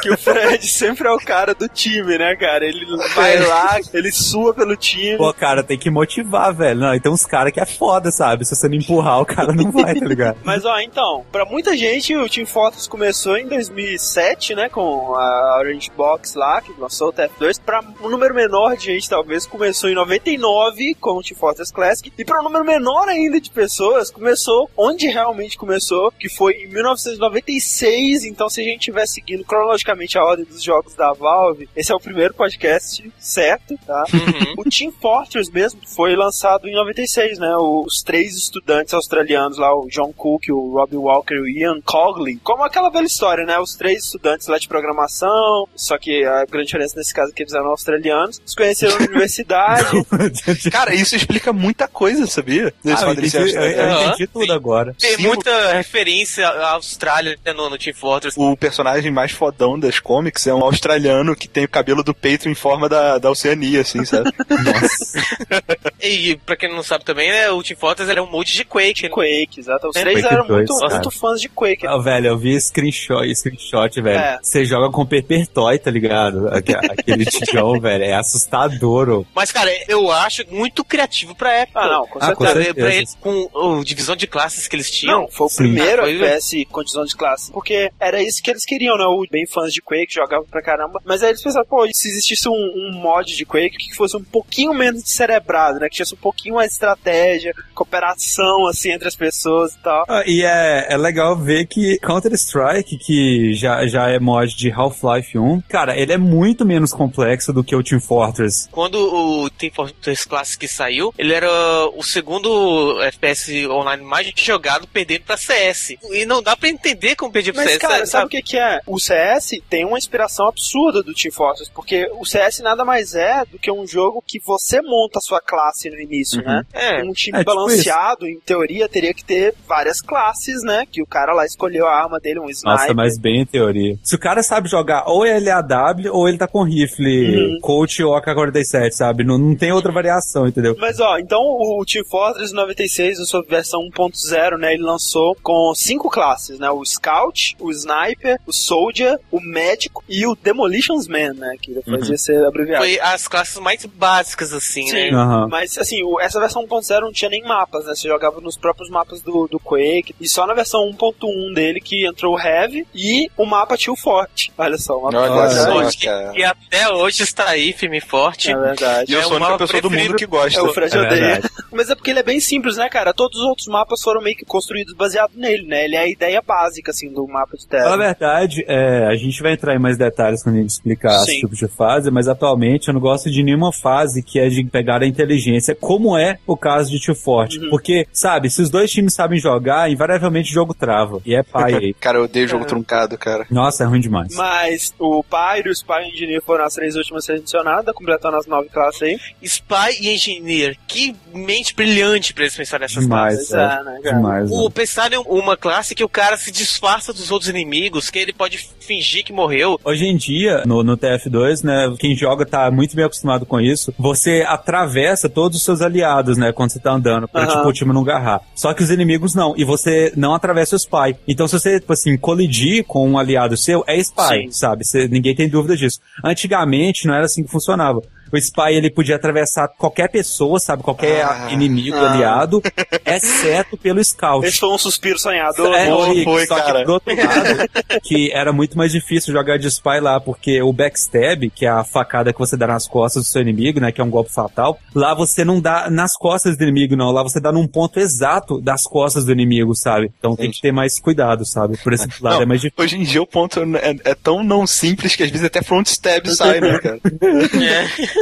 que 0.00 0.10
o 0.10 0.18
Fred 0.18 0.66
sempre 0.66 1.06
é 1.06 1.10
o 1.10 1.18
cara 1.18 1.54
do 1.54 1.68
time, 1.68 2.18
né, 2.18 2.34
cara? 2.36 2.64
Ele 2.64 2.84
vai 3.14 3.38
lá, 3.38 3.78
ele 3.92 4.10
sua 4.10 4.54
pelo 4.54 4.76
time. 4.76 5.16
Pô, 5.16 5.32
cara, 5.32 5.62
tem 5.62 5.78
que 5.78 5.90
motivar, 5.90 6.54
velho. 6.54 6.80
Não, 6.80 6.94
e 6.94 7.00
tem 7.00 7.10
uns 7.10 7.24
caras 7.24 7.52
que 7.52 7.60
é 7.60 7.66
foda, 7.66 8.10
sabe? 8.10 8.44
Se 8.44 8.54
você 8.54 8.68
não 8.68 8.76
empurrar, 8.76 9.20
o 9.20 9.26
cara 9.26 9.52
não 9.52 9.70
vai, 9.70 9.94
tá 9.94 10.06
ligado? 10.06 10.38
Mas 10.44 10.64
ó, 10.64 10.78
então, 10.80 11.24
pra 11.30 11.44
muita 11.44 11.76
gente 11.76 12.14
o 12.16 12.28
Team 12.28 12.46
Fortress 12.46 12.88
começou 12.88 13.36
em 13.36 13.46
2007, 13.46 14.54
né, 14.54 14.68
com 14.68 15.14
a 15.14 15.58
Orange 15.58 15.89
Box 15.96 16.34
lá, 16.34 16.60
que 16.60 16.72
lançou 16.78 17.08
o 17.08 17.12
TF2. 17.12 17.60
Pra 17.64 17.80
um 18.00 18.08
número 18.08 18.34
menor 18.34 18.76
de 18.76 18.86
gente, 18.86 19.08
talvez, 19.08 19.46
começou 19.46 19.90
em 19.90 19.94
99 19.94 20.94
com 20.94 21.18
o 21.18 21.22
Team 21.22 21.38
Fortress 21.38 21.72
Classic. 21.72 22.12
E 22.16 22.24
pra 22.24 22.40
um 22.40 22.44
número 22.44 22.64
menor 22.64 23.08
ainda 23.08 23.40
de 23.40 23.50
pessoas, 23.50 24.10
começou 24.10 24.70
onde 24.76 25.06
realmente 25.08 25.56
começou, 25.56 26.10
que 26.12 26.28
foi 26.28 26.54
em 26.54 26.68
1996. 26.68 28.24
Então, 28.24 28.48
se 28.48 28.60
a 28.60 28.64
gente 28.64 28.80
estiver 28.80 29.06
seguindo 29.06 29.44
cronologicamente 29.44 30.18
a 30.18 30.24
ordem 30.24 30.44
dos 30.44 30.62
jogos 30.62 30.94
da 30.94 31.12
Valve, 31.12 31.68
esse 31.76 31.92
é 31.92 31.94
o 31.94 32.00
primeiro 32.00 32.34
podcast 32.34 33.12
certo, 33.18 33.78
tá? 33.86 34.04
Uhum. 34.12 34.54
O 34.58 34.64
Team 34.64 34.92
Fortress 34.92 35.50
mesmo 35.52 35.80
foi 35.86 36.14
lançado 36.16 36.68
em 36.68 36.74
96, 36.74 37.38
né? 37.38 37.54
Os 37.56 38.02
três 38.02 38.34
estudantes 38.36 38.94
australianos 38.94 39.58
lá, 39.58 39.74
o 39.74 39.86
John 39.88 40.12
Cook, 40.12 40.48
o 40.50 40.74
Robbie 40.74 40.96
Walker 40.96 41.34
e 41.34 41.40
o 41.40 41.48
Ian 41.48 41.80
Cogley. 41.84 42.38
Como 42.42 42.62
aquela 42.62 42.90
velha 42.90 43.06
história, 43.06 43.44
né? 43.44 43.58
Os 43.58 43.74
três 43.74 44.04
estudantes 44.04 44.46
lá 44.46 44.58
de 44.58 44.68
programação, 44.68 45.68
só 45.80 45.96
que 45.96 46.24
a 46.24 46.44
grande 46.44 46.66
diferença 46.66 46.94
nesse 46.96 47.14
caso 47.14 47.32
é 47.32 47.34
que 47.34 47.42
eles 47.42 47.54
eram 47.54 47.68
australianos, 47.68 48.40
se 48.44 48.54
conheceram 48.54 48.98
na 48.98 49.06
universidade. 49.06 49.86
Cara, 50.70 50.94
isso 50.94 51.16
explica 51.16 51.52
muita 51.52 51.88
coisa, 51.88 52.26
sabia? 52.26 52.72
Desse 52.84 53.02
Ah, 53.02 53.08
eu 53.08 53.12
entendi, 53.12 53.36
eu, 53.36 54.02
entendi 54.02 54.26
tudo 54.26 54.52
agora. 54.52 54.94
Tem 54.98 55.16
Sim, 55.16 55.22
muita 55.22 55.72
referência 55.72 56.46
à 56.46 56.72
Austrália 56.72 57.38
no, 57.56 57.70
no 57.70 57.78
Team 57.78 57.94
Fortress. 57.94 58.38
O 58.38 58.56
personagem 58.56 59.10
mais 59.10 59.32
fodão 59.32 59.78
das 59.78 59.98
comics 59.98 60.46
é 60.46 60.52
um 60.54 60.62
australiano 60.62 61.34
que 61.34 61.48
tem 61.48 61.64
o 61.64 61.68
cabelo 61.68 62.02
do 62.02 62.14
peito 62.14 62.48
em 62.48 62.54
forma 62.54 62.88
da, 62.88 63.16
da 63.16 63.30
Oceania, 63.30 63.80
assim, 63.80 64.04
sabe? 64.04 64.30
E 66.02 66.36
pra 66.46 66.56
quem 66.56 66.70
não 66.74 66.82
sabe 66.82 67.04
também, 67.04 67.30
né, 67.30 67.50
o 67.50 67.62
Team 67.62 67.78
Fortress 67.78 68.10
ele 68.10 68.18
é 68.18 68.22
um 68.22 68.30
molde 68.30 68.52
de 68.52 68.64
Quake, 68.64 69.02
né? 69.02 69.08
Quake, 69.10 69.60
exato. 69.60 69.88
Os 69.88 69.96
É, 69.96 70.00
três 70.00 70.24
eram 70.24 70.46
muito, 70.48 70.74
2, 70.74 70.92
muito 70.92 71.10
fãs 71.10 71.40
de 71.40 71.48
Quake. 71.48 71.86
Ah, 71.86 71.98
velho, 71.98 72.28
eu 72.28 72.38
vi 72.38 72.58
screenshot, 72.60 73.34
screenshot, 73.34 74.00
velho. 74.00 74.18
É. 74.18 74.38
Você 74.42 74.64
joga 74.64 74.90
com 74.90 75.04
Paper 75.04 75.46
Toy, 75.60 75.78
tá 75.78 75.90
ligado? 75.90 76.48
Aque- 76.48 76.74
Aquele 76.74 77.24
tijão, 77.26 77.78
velho. 77.80 78.04
É 78.04 78.14
assustador. 78.14 79.24
Mas, 79.34 79.52
cara, 79.52 79.70
eu 79.88 80.10
acho 80.10 80.42
muito 80.50 80.82
criativo 80.84 81.34
pra 81.34 81.52
época. 81.52 81.80
Ah, 81.80 81.88
não, 81.88 82.06
com 82.06 82.18
Ah, 82.20 82.34
com 82.34 82.44
certeza. 82.44 82.74
Pra 82.74 82.82
certeza. 82.84 82.96
eles, 82.96 83.14
com 83.20 83.80
a 83.80 83.84
divisão 83.84 84.16
de 84.16 84.26
classes 84.26 84.66
que 84.66 84.76
eles 84.76 84.90
tinham. 84.90 85.22
Não, 85.22 85.28
foi 85.28 85.46
o 85.46 85.50
Sim. 85.50 85.56
primeiro 85.64 86.02
Ah, 86.02 86.04
foi- 86.06 86.14
FPS 86.14 86.64
com 86.66 86.80
divisão 86.82 87.04
de 87.04 87.14
classe. 87.16 87.52
Porque 87.52 87.90
era 88.00 88.22
isso 88.22 88.42
que 88.42 88.50
eles 88.50 88.64
queriam, 88.64 88.96
né? 88.96 89.04
O 89.04 89.24
bem 89.30 89.46
fãs 89.46 89.72
de 89.72 89.82
Quake, 89.82 90.14
jogavam 90.14 90.46
pra 90.46 90.62
caramba. 90.62 91.00
Mas 91.04 91.22
aí 91.22 91.30
eles 91.30 91.42
pensaram, 91.42 91.66
pô, 91.66 91.86
se 91.92 92.08
existisse 92.08 92.48
um, 92.48 92.52
um 92.52 92.92
mod 93.00 93.36
de 93.36 93.44
Quake 93.44 93.76
que 93.76 93.94
fosse 93.94 94.16
um 94.16 94.24
pouquinho 94.24 94.72
menos 94.72 95.02
descerebrado, 95.02 95.78
né? 95.78 95.88
Que 95.88 95.96
tivesse 95.96 96.14
um 96.14 96.18
pouquinho 96.18 96.54
mais 96.54 96.72
estratégia, 96.72 97.52
cooperação, 97.74 98.66
assim, 98.66 98.92
entre 98.92 99.08
as 99.08 99.16
pessoas 99.16 99.72
e 99.74 99.78
tal. 99.82 100.04
Ah, 100.08 100.22
e 100.26 100.42
é, 100.42 100.86
é 100.92 100.96
legal 100.96 101.36
ver 101.36 101.66
que 101.66 101.98
Counter-Strike, 101.98 102.96
que 102.98 103.52
já, 103.54 103.86
já 103.86 104.08
é 104.08 104.18
mod 104.18 104.54
de 104.54 104.70
Half-Life 104.70 105.38
1, 105.38 105.49
cara, 105.68 105.96
ele 105.96 106.12
é 106.12 106.18
muito 106.18 106.66
menos 106.66 106.92
complexo 106.92 107.52
do 107.52 107.64
que 107.64 107.74
o 107.74 107.82
Team 107.82 108.00
Fortress. 108.00 108.68
Quando 108.70 108.96
o 108.96 109.48
Team 109.50 109.72
Fortress 109.72 110.28
Classic 110.28 110.68
saiu, 110.68 111.14
ele 111.16 111.32
era 111.32 111.48
o 111.94 112.02
segundo 112.02 113.00
FPS 113.02 113.66
online 113.68 114.04
mais 114.04 114.30
jogado, 114.36 114.86
perdendo 114.86 115.22
pra 115.22 115.36
CS. 115.36 115.96
E 116.10 116.26
não 116.26 116.42
dá 116.42 116.56
pra 116.56 116.68
entender 116.68 117.16
como 117.16 117.32
perder 117.32 117.52
pro 117.52 117.62
Mas, 117.62 117.70
CS. 117.72 117.80
cara, 117.80 118.06
sabe 118.06 118.26
o 118.26 118.28
que, 118.28 118.42
que 118.42 118.58
é? 118.58 118.80
O 118.86 118.98
CS 118.98 119.60
tem 119.68 119.84
uma 119.84 119.98
inspiração 119.98 120.46
absurda 120.48 121.02
do 121.02 121.14
Team 121.14 121.32
Fortress, 121.32 121.70
porque 121.74 122.10
o 122.18 122.24
CS 122.24 122.60
nada 122.60 122.84
mais 122.84 123.14
é 123.14 123.44
do 123.46 123.58
que 123.58 123.70
um 123.70 123.86
jogo 123.86 124.22
que 124.26 124.38
você 124.44 124.80
monta 124.82 125.18
a 125.18 125.22
sua 125.22 125.40
classe 125.40 125.88
no 125.88 125.98
início, 126.00 126.42
né? 126.42 126.62
É. 126.72 127.02
Um 127.02 127.12
time 127.12 127.38
É, 127.38 127.40
tipo 127.40 127.54
balanceado, 127.54 128.26
em 128.26 128.38
teoria, 128.40 128.88
teria 128.88 129.14
que 129.14 129.24
ter 129.24 129.54
várias 129.66 130.00
classes, 130.00 130.62
né? 130.62 130.84
Que 130.90 131.02
o 131.02 131.06
cara 131.06 131.32
lá 131.32 131.44
escolheu 131.46 131.86
a 131.86 131.94
arma 131.94 132.18
dele, 132.18 132.40
um 132.40 132.50
sniper. 132.50 132.80
Nossa, 132.80 132.94
mas 132.94 133.18
bem 133.18 133.40
em 133.40 133.46
teoria. 133.46 133.96
Se 134.02 134.14
o 134.14 134.18
cara 134.18 134.42
sabe 134.42 134.68
jogar 134.68 135.04
ou 135.06 135.24
ele 135.40 135.48
é 135.48 135.52
AW 135.52 136.12
ou 136.12 136.28
ele 136.28 136.38
tá 136.38 136.46
com 136.46 136.62
rifle 136.62 137.10
Uhum. 137.54 137.58
coach 137.60 138.02
ou 138.02 138.14
AK-47, 138.16 138.90
sabe? 138.92 139.24
Não, 139.24 139.38
não 139.38 139.54
tem 139.56 139.72
outra 139.72 139.90
variação, 139.92 140.46
entendeu? 140.46 140.76
Mas 140.78 141.00
ó, 141.00 141.18
então 141.18 141.40
o 141.40 141.84
Team 141.84 142.04
Fortress 142.04 142.52
96, 142.54 143.18
na 143.18 143.24
sua 143.24 143.42
versão 143.42 143.80
1.0, 143.90 144.56
né, 144.58 144.74
ele 144.74 144.82
lançou 144.82 145.36
com 145.42 145.72
cinco 145.74 146.08
classes, 146.10 146.58
né? 146.58 146.70
O 146.70 146.84
Scout, 146.84 147.56
o 147.60 147.70
Sniper, 147.70 148.38
o 148.46 148.52
Soldier, 148.52 149.18
o 149.30 149.40
Médico 149.40 150.02
e 150.08 150.26
o 150.26 150.36
Demolitions 150.36 151.08
Man, 151.08 151.34
né? 151.34 151.56
Que 151.60 151.72
depois 151.74 152.06
Uhum. 152.06 152.12
ia 152.12 152.18
ser 152.18 152.44
abreviado. 152.44 152.84
Foi 152.84 152.98
as 153.00 153.26
classes 153.28 153.58
mais 153.58 153.84
básicas, 153.86 154.52
assim, 154.52 154.86
Sim. 154.86 154.92
né? 154.92 155.10
Aham. 155.12 155.48
Mas 155.48 155.76
assim, 155.78 156.02
o- 156.02 156.20
essa 156.20 156.38
versão 156.40 156.62
1.0 156.64 157.00
não 157.06 157.12
tinha 157.12 157.30
nem 157.30 157.42
mapas, 157.42 157.84
né? 157.86 157.94
Você 157.94 158.08
jogava 158.08 158.40
nos 158.40 158.56
próprios 158.56 158.90
mapas 158.90 159.22
do, 159.22 159.46
do 159.48 159.58
Quake. 159.58 160.14
E 160.20 160.28
só 160.28 160.46
na 160.46 160.54
versão 160.54 160.88
1.1 160.90 161.52
dele 161.54 161.80
que 161.80 162.06
entrou 162.06 162.34
o 162.34 162.40
Heavy 162.40 162.86
e 162.94 163.30
o 163.36 163.44
mapa 163.46 163.76
Tio 163.76 163.96
Forte. 163.96 164.52
Olha 164.58 164.76
só, 164.78 164.98
o 164.98 165.02
mapa 165.02 165.18
Hoje, 165.30 165.98
e 166.36 166.44
até 166.44 166.88
hoje 166.90 167.22
está 167.22 167.48
aí, 167.48 167.72
firme 167.72 167.98
e 167.98 168.00
forte. 168.00 168.50
É 168.50 168.56
verdade. 168.56 169.10
E 169.10 169.14
eu 169.14 169.20
É 169.20 169.22
sou 169.22 169.32
a 169.32 169.34
o 169.34 169.36
única 169.36 169.50
mapa 169.52 169.64
pessoa 169.66 169.82
do 169.82 169.90
mundo 169.90 170.14
que 170.16 170.26
gosta. 170.26 170.58
É, 170.58 170.62
o 170.62 170.72
Fred 170.72 170.96
É 170.96 171.00
odeia. 171.00 171.40
Mas 171.72 171.88
é 171.90 171.94
porque 171.94 172.10
ele 172.10 172.18
é 172.20 172.22
bem 172.22 172.40
simples, 172.40 172.76
né, 172.76 172.88
cara? 172.88 173.12
Todos 173.14 173.38
os 173.38 173.44
outros 173.46 173.66
mapas 173.68 174.00
foram 174.02 174.20
meio 174.20 174.36
que 174.36 174.44
construídos 174.44 174.94
baseado 174.94 175.30
nele, 175.34 175.66
né? 175.66 175.84
Ele 175.84 175.96
é 175.96 176.00
a 176.00 176.08
ideia 176.08 176.42
básica, 176.42 176.90
assim, 176.90 177.12
do 177.12 177.26
mapa 177.26 177.56
de 177.56 177.66
terra. 177.66 177.96
verdade, 177.96 178.64
é, 178.66 179.06
a 179.06 179.14
gente 179.16 179.40
vai 179.42 179.52
entrar 179.52 179.74
em 179.74 179.78
mais 179.78 179.96
detalhes 179.96 180.42
quando 180.42 180.56
a 180.56 180.58
gente 180.58 180.70
explicar 180.70 181.12
Sim. 181.20 181.30
esse 181.32 181.40
tipo 181.40 181.54
de 181.54 181.68
fase, 181.68 182.10
mas 182.10 182.28
atualmente 182.28 182.88
eu 182.88 182.94
não 182.94 183.00
gosto 183.00 183.30
de 183.30 183.42
nenhuma 183.42 183.72
fase 183.72 184.22
que 184.22 184.38
é 184.38 184.48
de 184.48 184.64
pegar 184.64 185.02
a 185.02 185.06
inteligência, 185.06 185.74
como 185.74 186.16
é 186.18 186.38
o 186.46 186.56
caso 186.56 186.90
de 186.90 186.98
Tio 186.98 187.14
Forte. 187.14 187.58
Uhum. 187.58 187.70
Porque, 187.70 188.06
sabe, 188.12 188.50
se 188.50 188.60
os 188.62 188.70
dois 188.70 188.90
times 188.90 189.14
sabem 189.14 189.38
jogar, 189.38 189.90
invariavelmente 189.90 190.50
o 190.50 190.54
jogo 190.54 190.74
trava. 190.74 191.20
E 191.24 191.34
é 191.34 191.42
pai 191.42 191.74
aí. 191.76 191.94
Cara, 191.94 192.18
eu 192.18 192.24
odeio 192.24 192.48
jogo 192.48 192.64
É. 192.64 192.66
truncado, 192.66 193.16
cara. 193.16 193.46
Nossa, 193.50 193.84
é 193.84 193.86
ruim 193.86 194.00
demais. 194.00 194.34
Mas 194.34 194.92
o 194.98 195.19
Pyro 195.24 195.68
e 195.68 195.70
o 195.70 195.72
Spy 195.72 196.08
Engineer 196.12 196.42
foram 196.42 196.64
as 196.64 196.74
três 196.74 196.96
últimas 196.96 197.24
selecionadas, 197.24 197.94
completando 197.94 198.36
as 198.36 198.46
nove 198.46 198.68
classes 198.68 199.02
aí. 199.02 199.18
Spy 199.42 199.96
e 200.00 200.10
Engineer. 200.14 200.76
Que 200.86 201.14
mente 201.34 201.74
brilhante 201.74 202.32
pra 202.34 202.44
eles 202.44 202.56
pensarem 202.56 202.84
nessas 202.84 203.02
Demais. 203.02 203.34
classes. 203.48 203.52
É. 203.52 203.80
é, 203.80 203.84
né? 203.84 204.00
Demais. 204.02 204.50
né? 204.50 204.56
O 204.56 204.70
pensar 204.70 205.12
em 205.12 205.18
uma 205.26 205.56
classe 205.56 205.94
que 205.94 206.04
o 206.04 206.08
cara 206.08 206.36
se 206.36 206.50
disfarça 206.50 207.12
dos 207.12 207.30
outros 207.30 207.48
inimigos, 207.48 208.10
que 208.10 208.18
ele 208.18 208.32
pode 208.32 208.58
fingir 208.80 209.24
que 209.24 209.32
morreu. 209.32 209.78
Hoje 209.84 210.04
em 210.06 210.16
dia, 210.16 210.62
no, 210.66 210.82
no 210.82 210.96
TF2, 210.96 211.64
né, 211.64 211.94
quem 211.98 212.16
joga 212.16 212.44
tá 212.44 212.70
muito 212.70 212.94
bem 212.96 213.04
acostumado 213.04 213.46
com 213.46 213.60
isso. 213.60 213.94
Você 213.98 214.44
atravessa 214.46 215.28
todos 215.28 215.58
os 215.58 215.64
seus 215.64 215.80
aliados, 215.80 216.36
né, 216.36 216.52
quando 216.52 216.70
você 216.70 216.78
tá 216.80 216.92
andando, 216.92 217.28
pra, 217.28 217.46
tipo, 217.46 217.66
o 217.68 217.72
time 217.72 217.92
não 217.92 218.02
agarrar. 218.02 218.40
Só 218.54 218.72
que 218.74 218.82
os 218.82 218.90
inimigos 218.90 219.34
não, 219.34 219.54
e 219.56 219.64
você 219.64 220.12
não 220.16 220.34
atravessa 220.34 220.74
o 220.74 220.78
spy. 220.78 221.16
Então, 221.28 221.46
se 221.46 221.58
você, 221.58 221.80
tipo 221.80 221.92
assim, 221.92 222.16
colidir 222.16 222.84
com 222.84 223.08
um 223.08 223.18
aliado 223.18 223.56
seu, 223.56 223.84
é 223.86 223.96
spy, 223.98 224.44
Sim. 224.46 224.50
sabe? 224.52 224.84
Você- 224.84 225.08
ninguém 225.10 225.34
tem 225.34 225.48
dúvida 225.48 225.76
disso. 225.76 226.00
Antigamente, 226.24 227.06
não 227.06 227.14
era 227.14 227.24
assim 227.24 227.42
que 227.44 227.50
funcionava. 227.50 228.00
O 228.32 228.36
spy, 228.36 228.72
ele 228.74 228.90
podia 228.90 229.16
atravessar 229.16 229.68
qualquer 229.68 230.08
pessoa, 230.08 230.58
sabe? 230.60 230.82
Qualquer 230.82 231.24
Ah. 231.24 231.48
inimigo 231.50 231.96
Ah. 231.96 232.12
aliado, 232.12 232.62
exceto 233.04 233.76
pelo 233.76 234.02
scout. 234.02 234.46
Esse 234.46 234.58
foi 234.58 234.68
um 234.70 234.78
suspiro 234.78 235.18
sonhador. 235.18 235.74
É, 235.74 235.86
Boa, 235.90 236.08
Rick, 236.08 236.24
foi, 236.24 236.46
só 236.46 236.56
cara. 236.56 236.80
que 236.80 236.84
do 236.84 236.92
outro 236.92 237.14
lado, 237.16 238.00
que 238.02 238.30
era 238.32 238.52
muito 238.52 238.76
mais 238.76 238.92
difícil 238.92 239.32
jogar 239.32 239.58
de 239.58 239.66
spy 239.68 240.00
lá, 240.00 240.20
porque 240.20 240.62
o 240.62 240.72
backstab, 240.72 241.50
que 241.50 241.66
é 241.66 241.68
a 241.68 241.84
facada 241.84 242.32
que 242.32 242.38
você 242.38 242.56
dá 242.56 242.66
nas 242.66 242.86
costas 242.86 243.24
do 243.24 243.28
seu 243.28 243.42
inimigo, 243.42 243.80
né, 243.80 243.90
que 243.92 244.00
é 244.00 244.04
um 244.04 244.10
golpe 244.10 244.32
fatal, 244.32 244.78
lá 244.94 245.14
você 245.14 245.44
não 245.44 245.60
dá 245.60 245.88
nas 245.90 246.16
costas 246.16 246.56
do 246.56 246.62
inimigo, 246.62 246.96
não, 246.96 247.10
lá 247.10 247.22
você 247.22 247.40
dá 247.40 247.50
num 247.52 247.66
ponto 247.66 247.98
exato 247.98 248.60
das 248.60 248.84
costas 248.84 249.24
do 249.24 249.32
inimigo, 249.32 249.74
sabe? 249.74 250.10
Então 250.18 250.36
tem 250.36 250.50
que 250.50 250.60
ter 250.60 250.72
mais 250.72 251.00
cuidado, 251.00 251.44
sabe? 251.44 251.76
Por 251.78 251.92
esse 251.92 252.06
lado 252.20 252.36
Não, 252.36 252.42
é 252.42 252.46
mais 252.46 252.60
difícil. 252.60 252.84
Hoje 252.84 252.96
em 252.96 253.02
dia 253.02 253.22
o 253.22 253.26
ponto 253.26 253.60
é, 253.76 253.96
é 254.04 254.14
tão 254.14 254.42
não 254.44 254.66
simples 254.66 255.16
que 255.16 255.22
às 255.22 255.30
vezes 255.30 255.44
até 255.46 255.62
front 255.62 255.86
stab 255.86 256.26
sai, 256.34 256.60
né, 256.60 256.78
cara? 256.78 257.00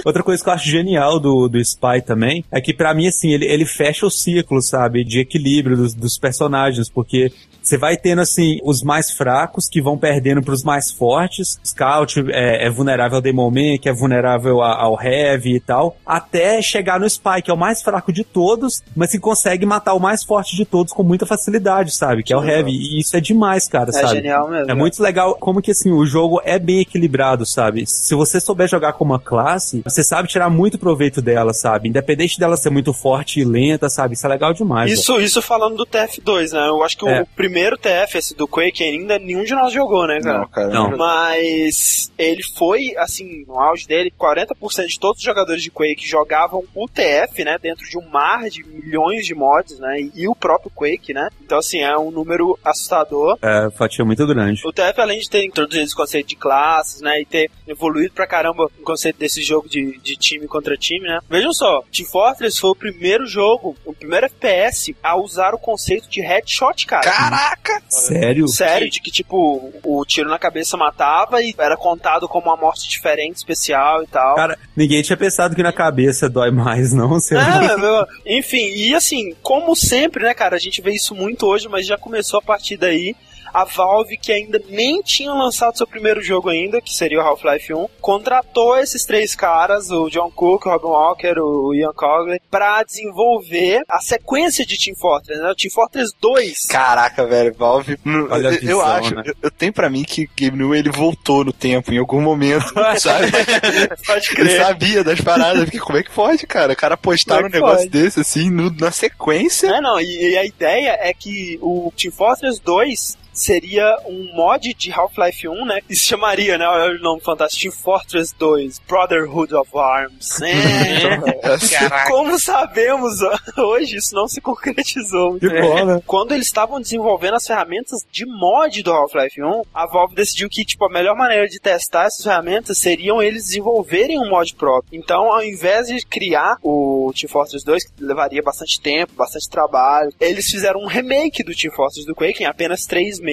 Outra 0.04 0.22
coisa 0.22 0.42
que 0.42 0.48
eu 0.48 0.52
acho 0.52 0.68
genial 0.68 1.18
do, 1.18 1.48
do 1.48 1.58
Spy 1.58 2.02
também 2.04 2.44
é 2.50 2.60
que 2.60 2.72
pra 2.72 2.94
mim, 2.94 3.08
assim, 3.08 3.30
ele, 3.30 3.46
ele 3.46 3.64
fecha 3.64 4.06
o 4.06 4.10
ciclo, 4.10 4.62
sabe? 4.62 5.04
De 5.04 5.20
equilíbrio 5.20 5.76
dos, 5.76 5.94
dos 5.94 6.18
personagens, 6.18 6.88
porque 6.88 7.32
você 7.68 7.76
vai 7.76 7.96
tendo, 7.96 8.20
assim, 8.22 8.58
os 8.64 8.82
mais 8.82 9.10
fracos 9.10 9.68
que 9.68 9.80
vão 9.82 9.98
perdendo 9.98 10.42
pros 10.42 10.62
mais 10.64 10.90
fortes. 10.90 11.58
Scout 11.64 12.18
é, 12.30 12.66
é 12.66 12.70
vulnerável 12.70 13.16
ao 13.16 13.22
Demon 13.22 13.50
Man, 13.50 13.78
que 13.80 13.88
é 13.88 13.92
vulnerável 13.92 14.62
a- 14.62 14.74
ao 14.80 15.00
Heavy 15.02 15.56
e 15.56 15.60
tal, 15.60 15.96
até 16.06 16.62
chegar 16.62 16.98
no 16.98 17.06
Spy, 17.06 17.42
que 17.44 17.50
é 17.50 17.54
o 17.54 17.58
mais 17.58 17.82
fraco 17.82 18.12
de 18.12 18.24
todos, 18.24 18.82
mas 18.96 19.10
que 19.10 19.18
consegue 19.18 19.66
matar 19.66 19.92
o 19.94 20.00
mais 20.00 20.24
forte 20.24 20.56
de 20.56 20.64
todos 20.64 20.92
com 20.92 21.02
muita 21.02 21.26
facilidade, 21.26 21.94
sabe? 21.94 22.22
Que 22.22 22.32
é 22.32 22.36
o 22.36 22.42
Heavy. 22.44 22.70
E 22.72 23.00
isso 23.00 23.16
é 23.16 23.20
demais, 23.20 23.68
cara, 23.68 23.90
É 23.90 23.92
sabe? 23.92 24.14
genial 24.16 24.48
mesmo. 24.48 24.70
É 24.70 24.74
muito 24.74 25.02
legal 25.02 25.34
como 25.38 25.60
que 25.60 25.72
assim, 25.72 25.90
o 25.92 26.06
jogo 26.06 26.40
é 26.44 26.58
bem 26.58 26.80
equilibrado, 26.80 27.44
sabe? 27.44 27.84
Se 27.86 28.14
você 28.14 28.40
souber 28.40 28.66
jogar 28.68 28.94
com 28.94 29.04
uma 29.04 29.18
classe, 29.18 29.82
você 29.84 30.02
sabe 30.02 30.28
tirar 30.28 30.48
muito 30.48 30.78
proveito 30.78 31.20
dela, 31.20 31.52
sabe? 31.52 31.88
Independente 31.88 32.38
dela 32.38 32.56
ser 32.56 32.70
muito 32.70 32.92
forte 32.94 33.40
e 33.40 33.44
lenta, 33.44 33.90
sabe? 33.90 34.14
Isso 34.14 34.26
é 34.26 34.30
legal 34.30 34.54
demais. 34.54 34.90
Isso, 34.90 35.20
isso 35.20 35.42
falando 35.42 35.76
do 35.76 35.84
TF2, 35.86 36.52
né? 36.52 36.68
Eu 36.68 36.82
acho 36.82 36.96
que 36.96 37.06
É. 37.08 37.22
o 37.22 37.26
primeiro 37.36 37.57
TF, 37.78 38.18
esse 38.18 38.36
do 38.36 38.46
Quake, 38.46 38.82
ainda 38.82 39.18
nenhum 39.18 39.44
de 39.44 39.54
nós 39.54 39.72
jogou, 39.72 40.06
né, 40.06 40.20
cara? 40.20 40.38
Não, 40.38 40.48
cara. 40.48 40.68
Não. 40.68 40.96
Mas 40.96 42.12
ele 42.18 42.42
foi, 42.56 42.94
assim, 42.96 43.44
no 43.46 43.58
auge 43.58 43.86
dele, 43.86 44.12
40% 44.18 44.86
de 44.86 45.00
todos 45.00 45.18
os 45.18 45.24
jogadores 45.24 45.62
de 45.62 45.70
Quake 45.70 46.06
jogavam 46.06 46.64
o 46.74 46.88
TF, 46.88 47.44
né? 47.44 47.58
Dentro 47.60 47.88
de 47.88 47.98
um 47.98 48.08
mar 48.08 48.48
de 48.48 48.64
milhões 48.64 49.26
de 49.26 49.34
mods, 49.34 49.78
né? 49.78 50.00
E, 50.00 50.12
e 50.14 50.28
o 50.28 50.34
próprio 50.34 50.70
Quake, 50.70 51.12
né? 51.12 51.28
Então, 51.42 51.58
assim, 51.58 51.80
é 51.80 51.96
um 51.96 52.10
número 52.10 52.58
assustador. 52.64 53.38
É, 53.42 53.70
fatia 53.70 54.04
muito 54.04 54.26
grande. 54.26 54.60
O 54.66 54.72
TF, 54.72 55.00
além 55.00 55.18
de 55.18 55.28
ter 55.28 55.44
introduzido 55.44 55.84
esse 55.84 55.94
conceito 55.94 56.28
de 56.28 56.36
classes, 56.36 57.00
né, 57.00 57.20
e 57.20 57.24
ter 57.24 57.50
evoluído 57.66 58.12
pra 58.14 58.26
caramba 58.26 58.64
o 58.64 58.82
conceito 58.82 59.18
desse 59.18 59.42
jogo 59.42 59.68
de, 59.68 59.98
de 59.98 60.16
time 60.16 60.46
contra 60.46 60.76
time, 60.76 61.06
né? 61.06 61.20
Vejam 61.28 61.52
só, 61.52 61.82
Team 61.92 62.08
Fortress 62.08 62.58
foi 62.58 62.70
o 62.70 62.76
primeiro 62.76 63.26
jogo, 63.26 63.76
o 63.84 63.92
primeiro 63.92 64.26
FPS 64.26 64.94
a 65.02 65.16
usar 65.16 65.54
o 65.54 65.58
conceito 65.58 66.08
de 66.08 66.20
headshot, 66.20 66.86
cara. 66.86 67.47
Caraca! 67.48 67.82
Sério? 67.88 68.48
Sério, 68.48 68.90
de 68.90 69.00
que, 69.00 69.10
tipo, 69.10 69.72
o 69.82 70.04
tiro 70.04 70.28
na 70.28 70.38
cabeça 70.38 70.76
matava 70.76 71.40
e 71.42 71.54
era 71.58 71.76
contado 71.76 72.28
como 72.28 72.46
uma 72.46 72.56
morte 72.56 72.88
diferente, 72.88 73.36
especial 73.36 74.02
e 74.02 74.06
tal. 74.06 74.34
Cara, 74.34 74.58
ninguém 74.76 75.02
tinha 75.02 75.16
pensado 75.16 75.54
que 75.54 75.62
na 75.62 75.72
cabeça 75.72 76.28
dói 76.28 76.50
mais, 76.50 76.92
não. 76.92 77.08
Você 77.08 77.36
É, 77.36 77.76
meu, 77.76 78.06
enfim, 78.26 78.68
e 78.74 78.94
assim, 78.94 79.34
como 79.42 79.74
sempre, 79.74 80.24
né, 80.24 80.34
cara, 80.34 80.56
a 80.56 80.60
gente 80.60 80.82
vê 80.82 80.92
isso 80.92 81.14
muito 81.14 81.46
hoje, 81.46 81.68
mas 81.68 81.86
já 81.86 81.96
começou 81.96 82.38
a 82.38 82.42
partir 82.42 82.76
daí. 82.76 83.14
A 83.52 83.64
Valve, 83.64 84.16
que 84.18 84.32
ainda 84.32 84.60
nem 84.68 85.00
tinha 85.02 85.32
lançado 85.32 85.76
seu 85.76 85.86
primeiro 85.86 86.22
jogo 86.22 86.48
ainda, 86.48 86.80
que 86.80 86.92
seria 86.94 87.18
o 87.18 87.22
Half-Life 87.22 87.72
1, 87.74 87.86
contratou 88.00 88.78
esses 88.78 89.04
três 89.04 89.34
caras, 89.34 89.90
o 89.90 90.08
John 90.08 90.30
Cook, 90.30 90.66
o 90.66 90.70
Robin 90.70 90.86
Walker, 90.86 91.34
o 91.40 91.74
Ian 91.74 91.92
Cogley, 91.94 92.40
pra 92.50 92.82
desenvolver 92.82 93.82
a 93.88 94.00
sequência 94.00 94.64
de 94.64 94.76
Team 94.78 94.96
Fortress, 94.96 95.40
né? 95.40 95.50
O 95.50 95.54
Team 95.54 95.70
Fortress 95.72 96.12
2. 96.20 96.66
Caraca, 96.66 97.26
velho, 97.26 97.54
Valve. 97.54 97.98
Olha 98.30 98.50
a 98.50 98.52
eu, 98.54 98.60
visão, 98.60 98.80
acho, 98.82 99.14
né? 99.14 99.22
eu, 99.26 99.34
eu 99.42 99.50
tenho 99.50 99.72
pra 99.72 99.90
mim 99.90 100.04
que 100.04 100.28
Game 100.36 100.56
New 100.56 100.74
ele 100.74 100.90
voltou 100.90 101.44
no 101.44 101.52
tempo 101.52 101.92
em 101.92 101.98
algum 101.98 102.20
momento, 102.20 102.72
sabe? 102.98 103.30
Pode 104.06 104.26
Ele 104.28 104.48
crer. 104.48 104.60
sabia 104.64 105.04
das 105.04 105.20
paradas, 105.20 105.64
porque 105.64 105.78
como 105.78 105.98
é 105.98 106.02
que 106.02 106.10
pode, 106.10 106.46
cara? 106.46 106.72
O 106.72 106.76
cara 106.76 106.96
postar 106.96 107.42
um 107.42 107.46
é 107.46 107.50
que 107.50 107.54
negócio 107.56 107.78
pode? 107.78 107.88
desse 107.90 108.20
assim, 108.20 108.50
no- 108.50 108.70
na 108.78 108.90
sequência. 108.90 109.68
É, 109.68 109.80
não, 109.80 110.00
e, 110.00 110.30
e 110.32 110.38
a 110.38 110.44
ideia 110.44 110.96
é 111.00 111.12
que 111.12 111.58
o 111.60 111.92
Team 111.96 112.12
Fortress 112.12 112.60
2 112.62 113.17
seria 113.38 113.96
um 114.06 114.34
mod 114.34 114.74
de 114.74 114.92
Half-Life 114.92 115.48
1, 115.48 115.64
né? 115.64 115.80
E 115.88 115.96
se 115.96 116.06
chamaria, 116.06 116.58
né? 116.58 116.66
Olha 116.66 116.96
o 116.96 117.02
nome 117.02 117.20
fantástico, 117.20 117.62
Team 117.62 117.72
Fortress 117.72 118.34
2, 118.38 118.80
Brotherhood 118.86 119.54
of 119.54 119.70
Arms. 119.76 120.40
É, 120.42 121.18
Caraca. 121.70 122.10
como 122.10 122.38
sabemos, 122.38 123.18
hoje 123.56 123.96
isso 123.96 124.14
não 124.14 124.28
se 124.28 124.40
concretizou. 124.40 125.38
Que 125.38 125.48
bom, 125.48 125.84
né? 125.84 126.02
Quando 126.06 126.32
eles 126.32 126.46
estavam 126.46 126.80
desenvolvendo 126.80 127.34
as 127.34 127.46
ferramentas 127.46 128.06
de 128.10 128.26
mod 128.26 128.82
do 128.82 128.92
Half-Life 128.92 129.42
1, 129.42 129.62
a 129.74 129.86
Valve 129.86 130.14
decidiu 130.14 130.48
que, 130.48 130.64
tipo, 130.64 130.84
a 130.84 130.90
melhor 130.90 131.16
maneira 131.16 131.48
de 131.48 131.58
testar 131.60 132.06
essas 132.06 132.24
ferramentas 132.24 132.78
seriam 132.78 133.22
eles 133.22 133.44
desenvolverem 133.44 134.18
um 134.18 134.30
mod 134.30 134.54
próprio. 134.54 134.98
Então, 134.98 135.32
ao 135.32 135.42
invés 135.42 135.88
de 135.88 136.04
criar 136.04 136.56
o 136.62 137.12
Team 137.14 137.28
Fortress 137.28 137.64
2, 137.64 137.84
que 137.84 138.04
levaria 138.04 138.42
bastante 138.42 138.80
tempo, 138.80 139.12
bastante 139.14 139.48
trabalho, 139.48 140.12
eles 140.20 140.46
fizeram 140.50 140.80
um 140.80 140.86
remake 140.86 141.42
do 141.42 141.54
Team 141.54 141.72
Fortress 141.74 142.06
do 142.06 142.14
Quake 142.14 142.42
em 142.42 142.46
apenas 142.46 142.86
três 142.86 143.20
meses, 143.20 143.27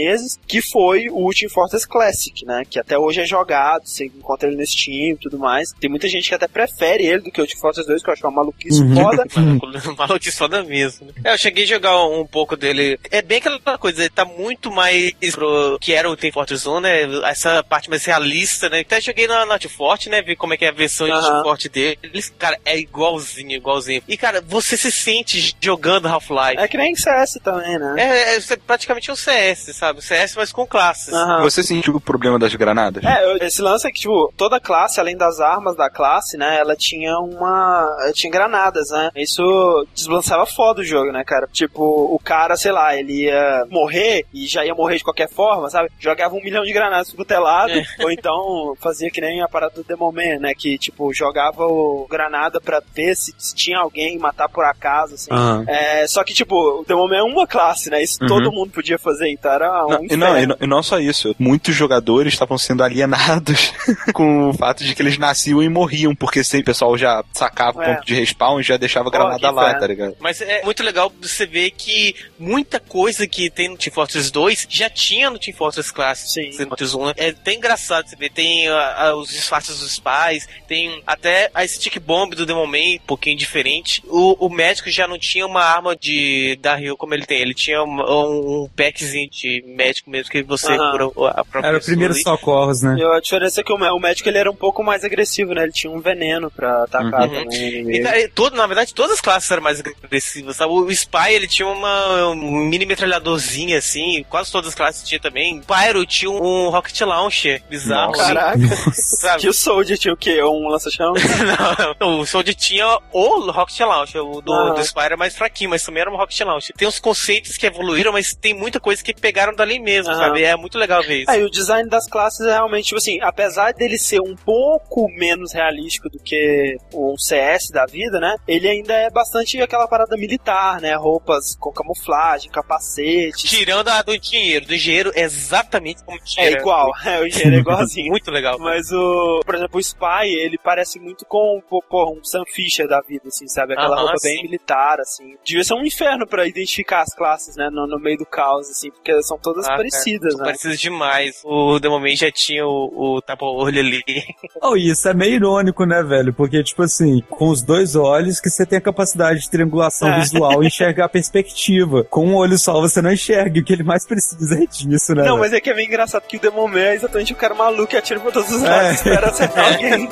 que 0.48 0.62
foi 0.62 1.08
o 1.12 1.30
Team 1.32 1.50
Fortress 1.50 1.88
Classic, 1.88 2.46
né? 2.46 2.64
Que 2.70 2.80
até 2.80 2.98
hoje 2.98 3.22
é 3.22 3.26
jogado, 3.26 3.86
você 3.88 4.06
encontra 4.06 4.48
ele 4.48 4.58
no 4.58 4.66
Steam 4.66 5.14
e 5.14 5.18
tudo 5.18 5.38
mais. 5.40 5.72
Tem 5.80 5.90
muita 5.90 6.08
gente 6.08 6.28
que 6.30 6.36
até 6.36 6.48
prefere 6.48 7.06
ele 7.06 7.20
do 7.22 7.32
que 7.32 7.42
o 7.42 7.48
Team 7.48 7.60
Fortress 7.60 7.88
2, 7.88 8.04
que 8.04 8.10
eu 8.10 8.14
acho 8.14 8.26
uma 8.26 8.32
maluquice 8.32 8.82
Uhum. 8.82 8.96
foda. 8.96 9.26
Maluquice 9.98 10.38
foda 10.38 10.64
mesmo. 10.64 11.08
É, 11.24 11.34
eu 11.34 11.38
cheguei 11.38 11.64
a 11.64 11.68
jogar 11.68 12.06
um 12.06 12.26
pouco 12.26 12.56
dele. 12.56 13.00
É 13.12 13.22
bem 13.22 13.38
aquela 13.38 13.78
coisa, 13.78 14.02
ele 14.02 14.10
tá 14.10 14.26
muito 14.26 14.72
mais 14.72 15.14
pro 15.32 15.78
que 15.80 15.94
era 15.94 16.10
o 16.10 16.16
Team 16.16 16.32
Fortress 16.34 16.68
1, 16.68 16.80
né? 16.80 17.02
Essa 17.30 17.64
parte 17.64 17.90
mais 17.90 18.04
realista, 18.06 18.70
né? 18.70 18.80
Até 18.82 19.00
joguei 19.02 19.28
na 19.28 19.46
Not 19.46 19.68
Forte, 19.70 20.10
né? 20.10 20.22
Vi 20.22 20.36
como 20.36 20.54
é 20.54 20.58
que 20.58 20.66
é 20.66 20.70
a 20.70 20.74
versão 20.74 21.08
Aham. 21.08 21.22
de 21.22 21.28
Team 21.28 21.44
Forte 21.44 21.70
dele. 21.70 22.00
Eles, 22.04 22.30
cara, 22.38 22.60
é 22.66 22.78
igualzinho, 22.78 23.52
igualzinho. 23.52 24.02
E, 24.08 24.18
cara, 24.18 24.42
você 24.42 24.76
se 24.78 24.92
sente 24.92 25.56
jogando 25.62 26.08
Half-Life. 26.08 26.58
É 26.58 26.68
que 26.68 26.78
nem 26.78 26.96
CS 26.96 27.40
também, 27.44 27.78
né? 27.78 27.96
É, 27.98 28.36
é, 28.36 28.38
é 28.38 28.56
praticamente 28.66 29.12
um 29.12 29.16
CS, 29.16 29.76
sabe? 29.76 29.85
CS, 30.02 30.36
mas 30.36 30.52
com 30.52 30.65
classes. 30.65 31.13
Aham. 31.13 31.41
Você 31.43 31.63
sentiu 31.63 31.95
o 31.95 32.02
problema 32.02 32.38
das 32.39 32.54
granadas? 32.56 33.04
É, 33.04 33.24
eu- 33.32 33.38
esse 33.38 33.62
lance 33.62 33.88
é 33.88 33.91
que, 33.91 34.00
tipo, 34.00 34.32
toda 34.38 34.60
classe, 34.60 35.00
além 35.00 35.15
das 35.17 35.39
armas 35.39 35.76
da 35.76 35.89
classe, 35.89 36.38
né, 36.38 36.58
ela 36.60 36.76
tinha 36.76 37.17
uma. 37.19 37.88
ela 38.04 38.13
tinha 38.13 38.32
granadas, 38.32 38.89
né? 38.91 39.10
Isso 39.15 39.86
desbalanceava 39.93 40.45
foda 40.45 40.82
o 40.82 40.84
jogo, 40.84 41.12
né, 41.12 41.24
cara? 41.26 41.48
Tipo, 41.52 41.84
o 41.84 42.19
cara, 42.24 42.56
sei 42.58 42.71
lá, 42.71 42.95
ele 42.95 43.24
ia 43.26 43.65
morrer 43.69 44.26
e 44.34 44.45
já 44.48 44.65
ia 44.65 44.74
morrer 44.76 44.98
de 44.98 45.04
qualquer 45.04 45.30
forma, 45.30 45.69
sabe? 45.69 45.89
Jogava 46.00 46.36
um 46.36 46.41
milhão 46.43 46.63
de 46.63 46.74
granadas 46.74 47.12
pro 47.12 47.26
telado, 47.26 47.71
É. 47.71 47.84
ou 48.04 48.12
então 48.12 48.74
fazia 48.80 49.10
que 49.10 49.21
nem 49.21 49.41
a 49.41 49.48
parada 49.48 49.76
do 49.76 49.84
Demoman, 49.84 50.39
né? 50.39 50.54
Que, 50.56 50.78
tipo, 50.78 51.13
jogava 51.13 51.65
o 51.65 52.08
granada 52.10 52.60
pra 52.62 52.82
ver 52.93 53.15
se 53.15 53.34
tinha 53.56 53.80
alguém 53.80 54.17
matar 54.17 54.50
por 54.50 54.63
acaso, 54.65 55.15
assim. 55.15 55.32
Aham. 55.32 55.65
É, 55.67 56.08
só 56.08 56.24
que, 56.24 56.34
tipo, 56.34 56.56
o 56.82 56.86
Demoman 56.86 57.17
é 57.17 57.24
uma 57.24 57.48
classe, 57.48 57.89
né? 57.89 58.02
Isso 58.02 58.17
Uhum. 58.21 58.28
todo 58.28 58.52
mundo 58.52 58.71
podia 58.71 58.98
fazer, 58.98 59.30
então 59.30 59.52
era 59.52 59.64
um 59.69 59.89
Não, 59.89 60.04
e, 60.10 60.15
não, 60.15 60.38
e, 60.39 60.45
não, 60.45 60.58
e 60.62 60.67
não 60.67 60.84
só 60.84 60.99
isso, 60.99 61.36
muitos 61.39 61.75
jogadores 61.75 62.34
estavam 62.34 62.58
sendo 62.58 62.84
alienados 62.84 63.73
com 64.13 64.49
o 64.49 64.54
fato 64.54 64.84
de 64.84 64.93
que 64.95 65.01
eles 65.01 65.17
nasciam 65.17 65.62
e 65.62 65.69
morriam, 65.69 66.15
porque 66.15 66.43
sempre 66.43 66.63
o 66.63 66.65
pessoal 66.65 66.97
já 66.97 67.23
sacava 67.34 67.80
o 67.80 67.82
É. 67.82 67.95
ponto 67.95 68.06
de 68.06 68.13
respawn 68.15 68.60
e 68.60 68.63
já 68.63 68.78
deixava 68.78 69.10
a 69.10 69.12
granada 69.12 69.51
lá, 69.51 69.73
tá 69.75 69.88
ligado? 69.88 70.15
Mas 70.19 70.41
é 70.41 70.63
muito 70.63 70.84
legal 70.84 71.12
você 71.21 71.45
ver 71.45 71.71
que 71.71 72.15
muita 72.38 72.80
coisa 72.80 73.28
que 73.28 73.49
tem 73.49 73.69
no 73.69 73.78
Team 73.78 73.93
Fortress 73.93 74.32
2 74.32 74.67
já 74.69 74.89
tinha 74.89 75.30
no 75.30 75.38
Team 75.39 75.56
Fortress 75.56 75.91
Classic. 75.93 76.30
Sim. 76.32 76.58
Team 76.58 76.69
Fortress 76.69 76.95
1. 76.95 77.10
É 77.17 77.30
até 77.30 77.54
engraçado 77.54 78.08
você 78.08 78.15
ver. 78.15 78.32
Tem 78.32 78.67
ah, 78.67 78.95
ah, 78.97 79.15
os 79.15 79.30
disfarces 79.30 79.80
dos 79.80 79.99
pais, 79.99 80.47
tem 80.67 81.01
até 81.06 81.49
a 81.54 81.65
stick 81.67 81.99
bomb 81.99 82.36
do 82.36 82.45
Demon 82.45 82.67
Man, 82.67 82.78
um 82.95 83.06
pouquinho 83.08 83.38
diferente. 83.38 84.01
O, 84.08 84.45
o 84.45 84.49
médico 84.49 84.89
já 84.89 85.08
não 85.08 85.17
tinha 85.17 85.45
uma 85.45 85.63
arma 85.63 85.95
de 85.95 86.58
da 86.62 86.75
Rio 86.75 86.97
como 86.97 87.13
ele 87.13 87.25
tem. 87.25 87.39
Ele 87.41 87.54
tinha 87.54 87.84
um, 87.84 88.63
um 88.63 88.69
packzinho 88.75 89.30
de 89.30 89.55
médico 89.63 90.10
mesmo 90.10 90.30
que 90.32 90.44
você 90.44 90.72
Aham. 90.74 90.91
cura 90.91 91.32
a 91.32 91.44
própria 91.46 91.68
Era 91.70 91.78
o 91.78 91.82
primeiro 91.84 92.13
socorros, 92.13 92.82
né? 92.82 92.96
E 92.98 93.04
a 93.04 93.20
diferença 93.20 93.62
é 93.62 93.63
que 93.63 93.72
o 93.72 93.76
o 93.76 94.00
médico 94.00 94.28
ele 94.30 94.38
era 94.38 94.50
um 94.50 94.56
pouco 94.56 94.84
mais 94.84 95.04
agressivo, 95.04 95.54
né? 95.54 95.63
Ele 95.63 95.72
tinha 95.72 95.91
um 95.91 96.00
veneno 96.00 96.50
pra 96.50 96.84
atacar 96.84 97.28
Uhum. 97.28 97.44
também. 97.44 97.96
E, 97.96 98.00
cara, 98.02 98.20
e 98.20 98.28
todo, 98.30 98.56
na 98.56 98.65
verdade, 98.65 98.94
todas 98.94 99.13
as 99.13 99.22
classes 99.22 99.50
eram 99.52 99.62
mais 99.62 99.80
agressivas, 99.80 100.56
sabe? 100.56 100.72
O 100.74 100.89
Spy, 100.91 101.32
ele 101.34 101.48
tinha 101.48 101.68
uma 101.68 102.30
um 102.30 102.36
mini 102.65 102.86
metralhadorzinha, 102.86 103.78
assim, 103.78 104.26
quase 104.30 104.52
todas 104.52 104.70
as 104.70 104.76
classes 104.76 105.08
tinha 105.08 105.20
também. 105.20 105.60
O 105.60 105.63
Pyro 105.63 106.06
tinha 106.06 106.32
um 106.32 106.70
rocket 106.70 107.00
launcher 107.02 107.62
bizarro, 107.70 108.12
Nossa. 108.13 108.26
Caraca. 108.34 108.60
Que 109.39 109.50
o 109.50 109.54
Soldier 109.54 109.98
tinha 109.98 110.13
o 110.13 110.18
quê? 110.18 110.41
Um 110.44 110.68
lança-chamas? 110.70 111.22
Não, 112.00 112.20
o 112.20 112.26
Soldier 112.26 112.56
tinha 112.56 112.86
o 113.12 113.52
Rocket 113.52 113.80
Launcher, 113.82 114.22
o 114.24 114.41
do, 114.41 114.74
do 114.74 114.82
Spy 114.82 115.02
era 115.02 115.18
mais 115.18 115.36
fraquinho, 115.36 115.70
mas 115.70 115.84
também 115.84 116.02
era 116.02 116.12
um 116.12 116.15
Rocket 116.15 116.39
Launcher. 116.41 116.76
Tem 116.76 116.88
uns 116.88 117.00
conceitos 117.00 117.58
que 117.58 117.65
evoluíram, 117.65 118.12
mas 118.12 118.34
tem 118.36 118.54
muita 118.54 118.80
coisa 118.80 119.04
que 119.04 119.13
pegaram 119.13 119.45
dali 119.54 119.80
mesmo, 119.80 120.12
Aham. 120.12 120.20
sabe? 120.20 120.44
É 120.44 120.56
muito 120.56 120.78
legal 120.78 121.02
ver 121.04 121.22
isso. 121.22 121.32
Aí 121.32 121.44
o 121.44 121.50
design 121.50 121.90
das 121.90 122.08
classes 122.08 122.46
é 122.46 122.54
realmente, 122.54 122.86
tipo 122.86 122.98
assim, 122.98 123.20
apesar 123.22 123.74
dele 123.74 123.98
ser 123.98 124.22
um 124.22 124.36
pouco 124.36 125.10
menos 125.10 125.54
realístico 125.54 126.10
do 126.10 126.20
que 126.20 126.78
um 126.94 127.18
CS 127.18 127.70
da 127.72 127.86
vida, 127.86 128.20
né? 128.20 128.36
Ele 128.48 128.68
ainda 128.68 128.94
é 128.94 129.10
bastante 129.10 129.62
aquela 129.62 129.88
parada 129.88 130.16
militar, 130.18 130.80
né? 130.82 130.96
Roupas 130.96 131.56
com 131.60 131.72
camuflagem, 131.72 132.50
capacetes. 132.50 133.50
Tirando 133.50 133.90
a 133.90 134.02
do 134.02 134.16
engenheiro. 134.16 134.66
Do 134.66 134.74
engenheiro 134.74 135.12
é 135.16 135.22
exatamente 135.22 136.04
como 136.04 136.20
É 136.38 136.52
igual, 136.52 136.92
é, 137.06 137.20
o 137.20 137.28
engenheiro 137.28 137.58
é 137.58 137.60
igualzinho. 137.60 138.10
Muito 138.16 138.32
legal. 138.32 138.58
Mas 138.60 138.92
o, 138.92 139.42
por 139.46 139.56
exemplo, 139.56 139.78
o 139.78 139.80
Spy, 139.80 140.28
ele 140.28 140.58
parece 140.58 141.00
muito 141.00 141.26
com 141.26 141.62
pô, 141.68 141.84
um 142.12 142.24
Sam 142.24 142.44
Fisher 142.48 142.88
da 142.88 143.02
vida, 143.02 143.28
assim, 143.28 143.48
sabe? 143.48 143.74
Aquela 143.74 143.96
Aham, 143.96 144.04
roupa 144.04 144.18
bem 144.24 144.38
sim. 144.38 144.44
militar, 144.44 145.00
assim. 145.00 145.36
Devia 145.44 145.64
ser 145.64 145.74
um 145.74 145.86
inferno 145.86 146.26
pra 146.26 146.48
identificar 146.48 147.02
as 147.02 147.14
classes, 147.14 147.56
né? 147.56 147.70
No, 147.70 147.88
no 147.88 148.00
meio 148.00 148.18
do 148.18 148.26
caos, 148.26 148.70
assim, 148.70 148.90
porque 148.92 149.22
são 149.24 149.35
todas 149.41 149.65
Ah, 149.67 149.76
parecidas, 149.76 150.32
São 150.34 150.39
né? 150.39 150.45
parecidos 150.45 150.80
demais. 150.80 151.41
O 151.43 151.80
The 151.80 151.89
Moment 151.89 152.15
já 152.15 152.32
tinha 152.32 152.65
o, 152.65 153.15
o 153.15 153.21
tapa-olho 153.21 153.80
ali. 153.80 154.04
Oh, 154.62 154.76
e 154.76 154.89
isso 154.89 155.08
é 155.08 155.13
meio 155.13 155.36
irônico, 155.36 155.86
né, 155.86 156.02
velho? 156.02 156.34
Porque, 156.34 156.63
tipo 156.63 156.82
assim, 156.82 157.21
com 157.30 157.50
os 157.50 157.62
dois 157.62 157.95
olhos 157.95 158.39
que 158.39 158.50
você 158.50 158.65
tem 158.65 158.78
a 158.80 158.82
capacidade 158.82 159.41
de 159.41 159.50
triangulação 159.50 160.08
É. 160.08 160.19
visual 160.19 160.63
e 160.63 160.67
enxergar 160.67 161.06
a 161.06 161.10
perspectiva. 161.10 162.04
Com 162.04 162.26
um 162.28 162.36
olho 162.36 162.58
só 162.58 162.80
você 162.82 163.02
não 163.02 163.12
enxerga, 163.12 163.58
e 163.60 163.62
o 163.62 163.63
que 163.63 163.74
ele 163.74 163.84
mais 163.84 164.06
precisa 164.08 164.56
é 164.56 164.65
disso, 164.65 165.13
né? 165.13 165.21
Não, 165.24 165.32
velho? 165.32 165.39
mas 165.39 165.54
é 165.54 165.60
que 165.62 165.69
é 165.69 165.74
meio 165.74 165.88
engraçado 165.88 166.24
que 166.24 166.38
o 166.38 166.39
Demon 166.39 166.67
Man 166.67 166.80
é 166.80 166.95
exatamente 166.95 167.34
o 167.34 167.36
cara 167.36 167.54
maluco 167.54 167.88
que 167.88 167.98
atira 167.98 168.19
pra 168.19 168.32
todos 168.32 168.50
os 168.52 168.63
É. 168.63 168.67
lados, 168.69 168.91
espera 168.95 169.30
acertar 169.30 169.65
alguém. 169.74 170.10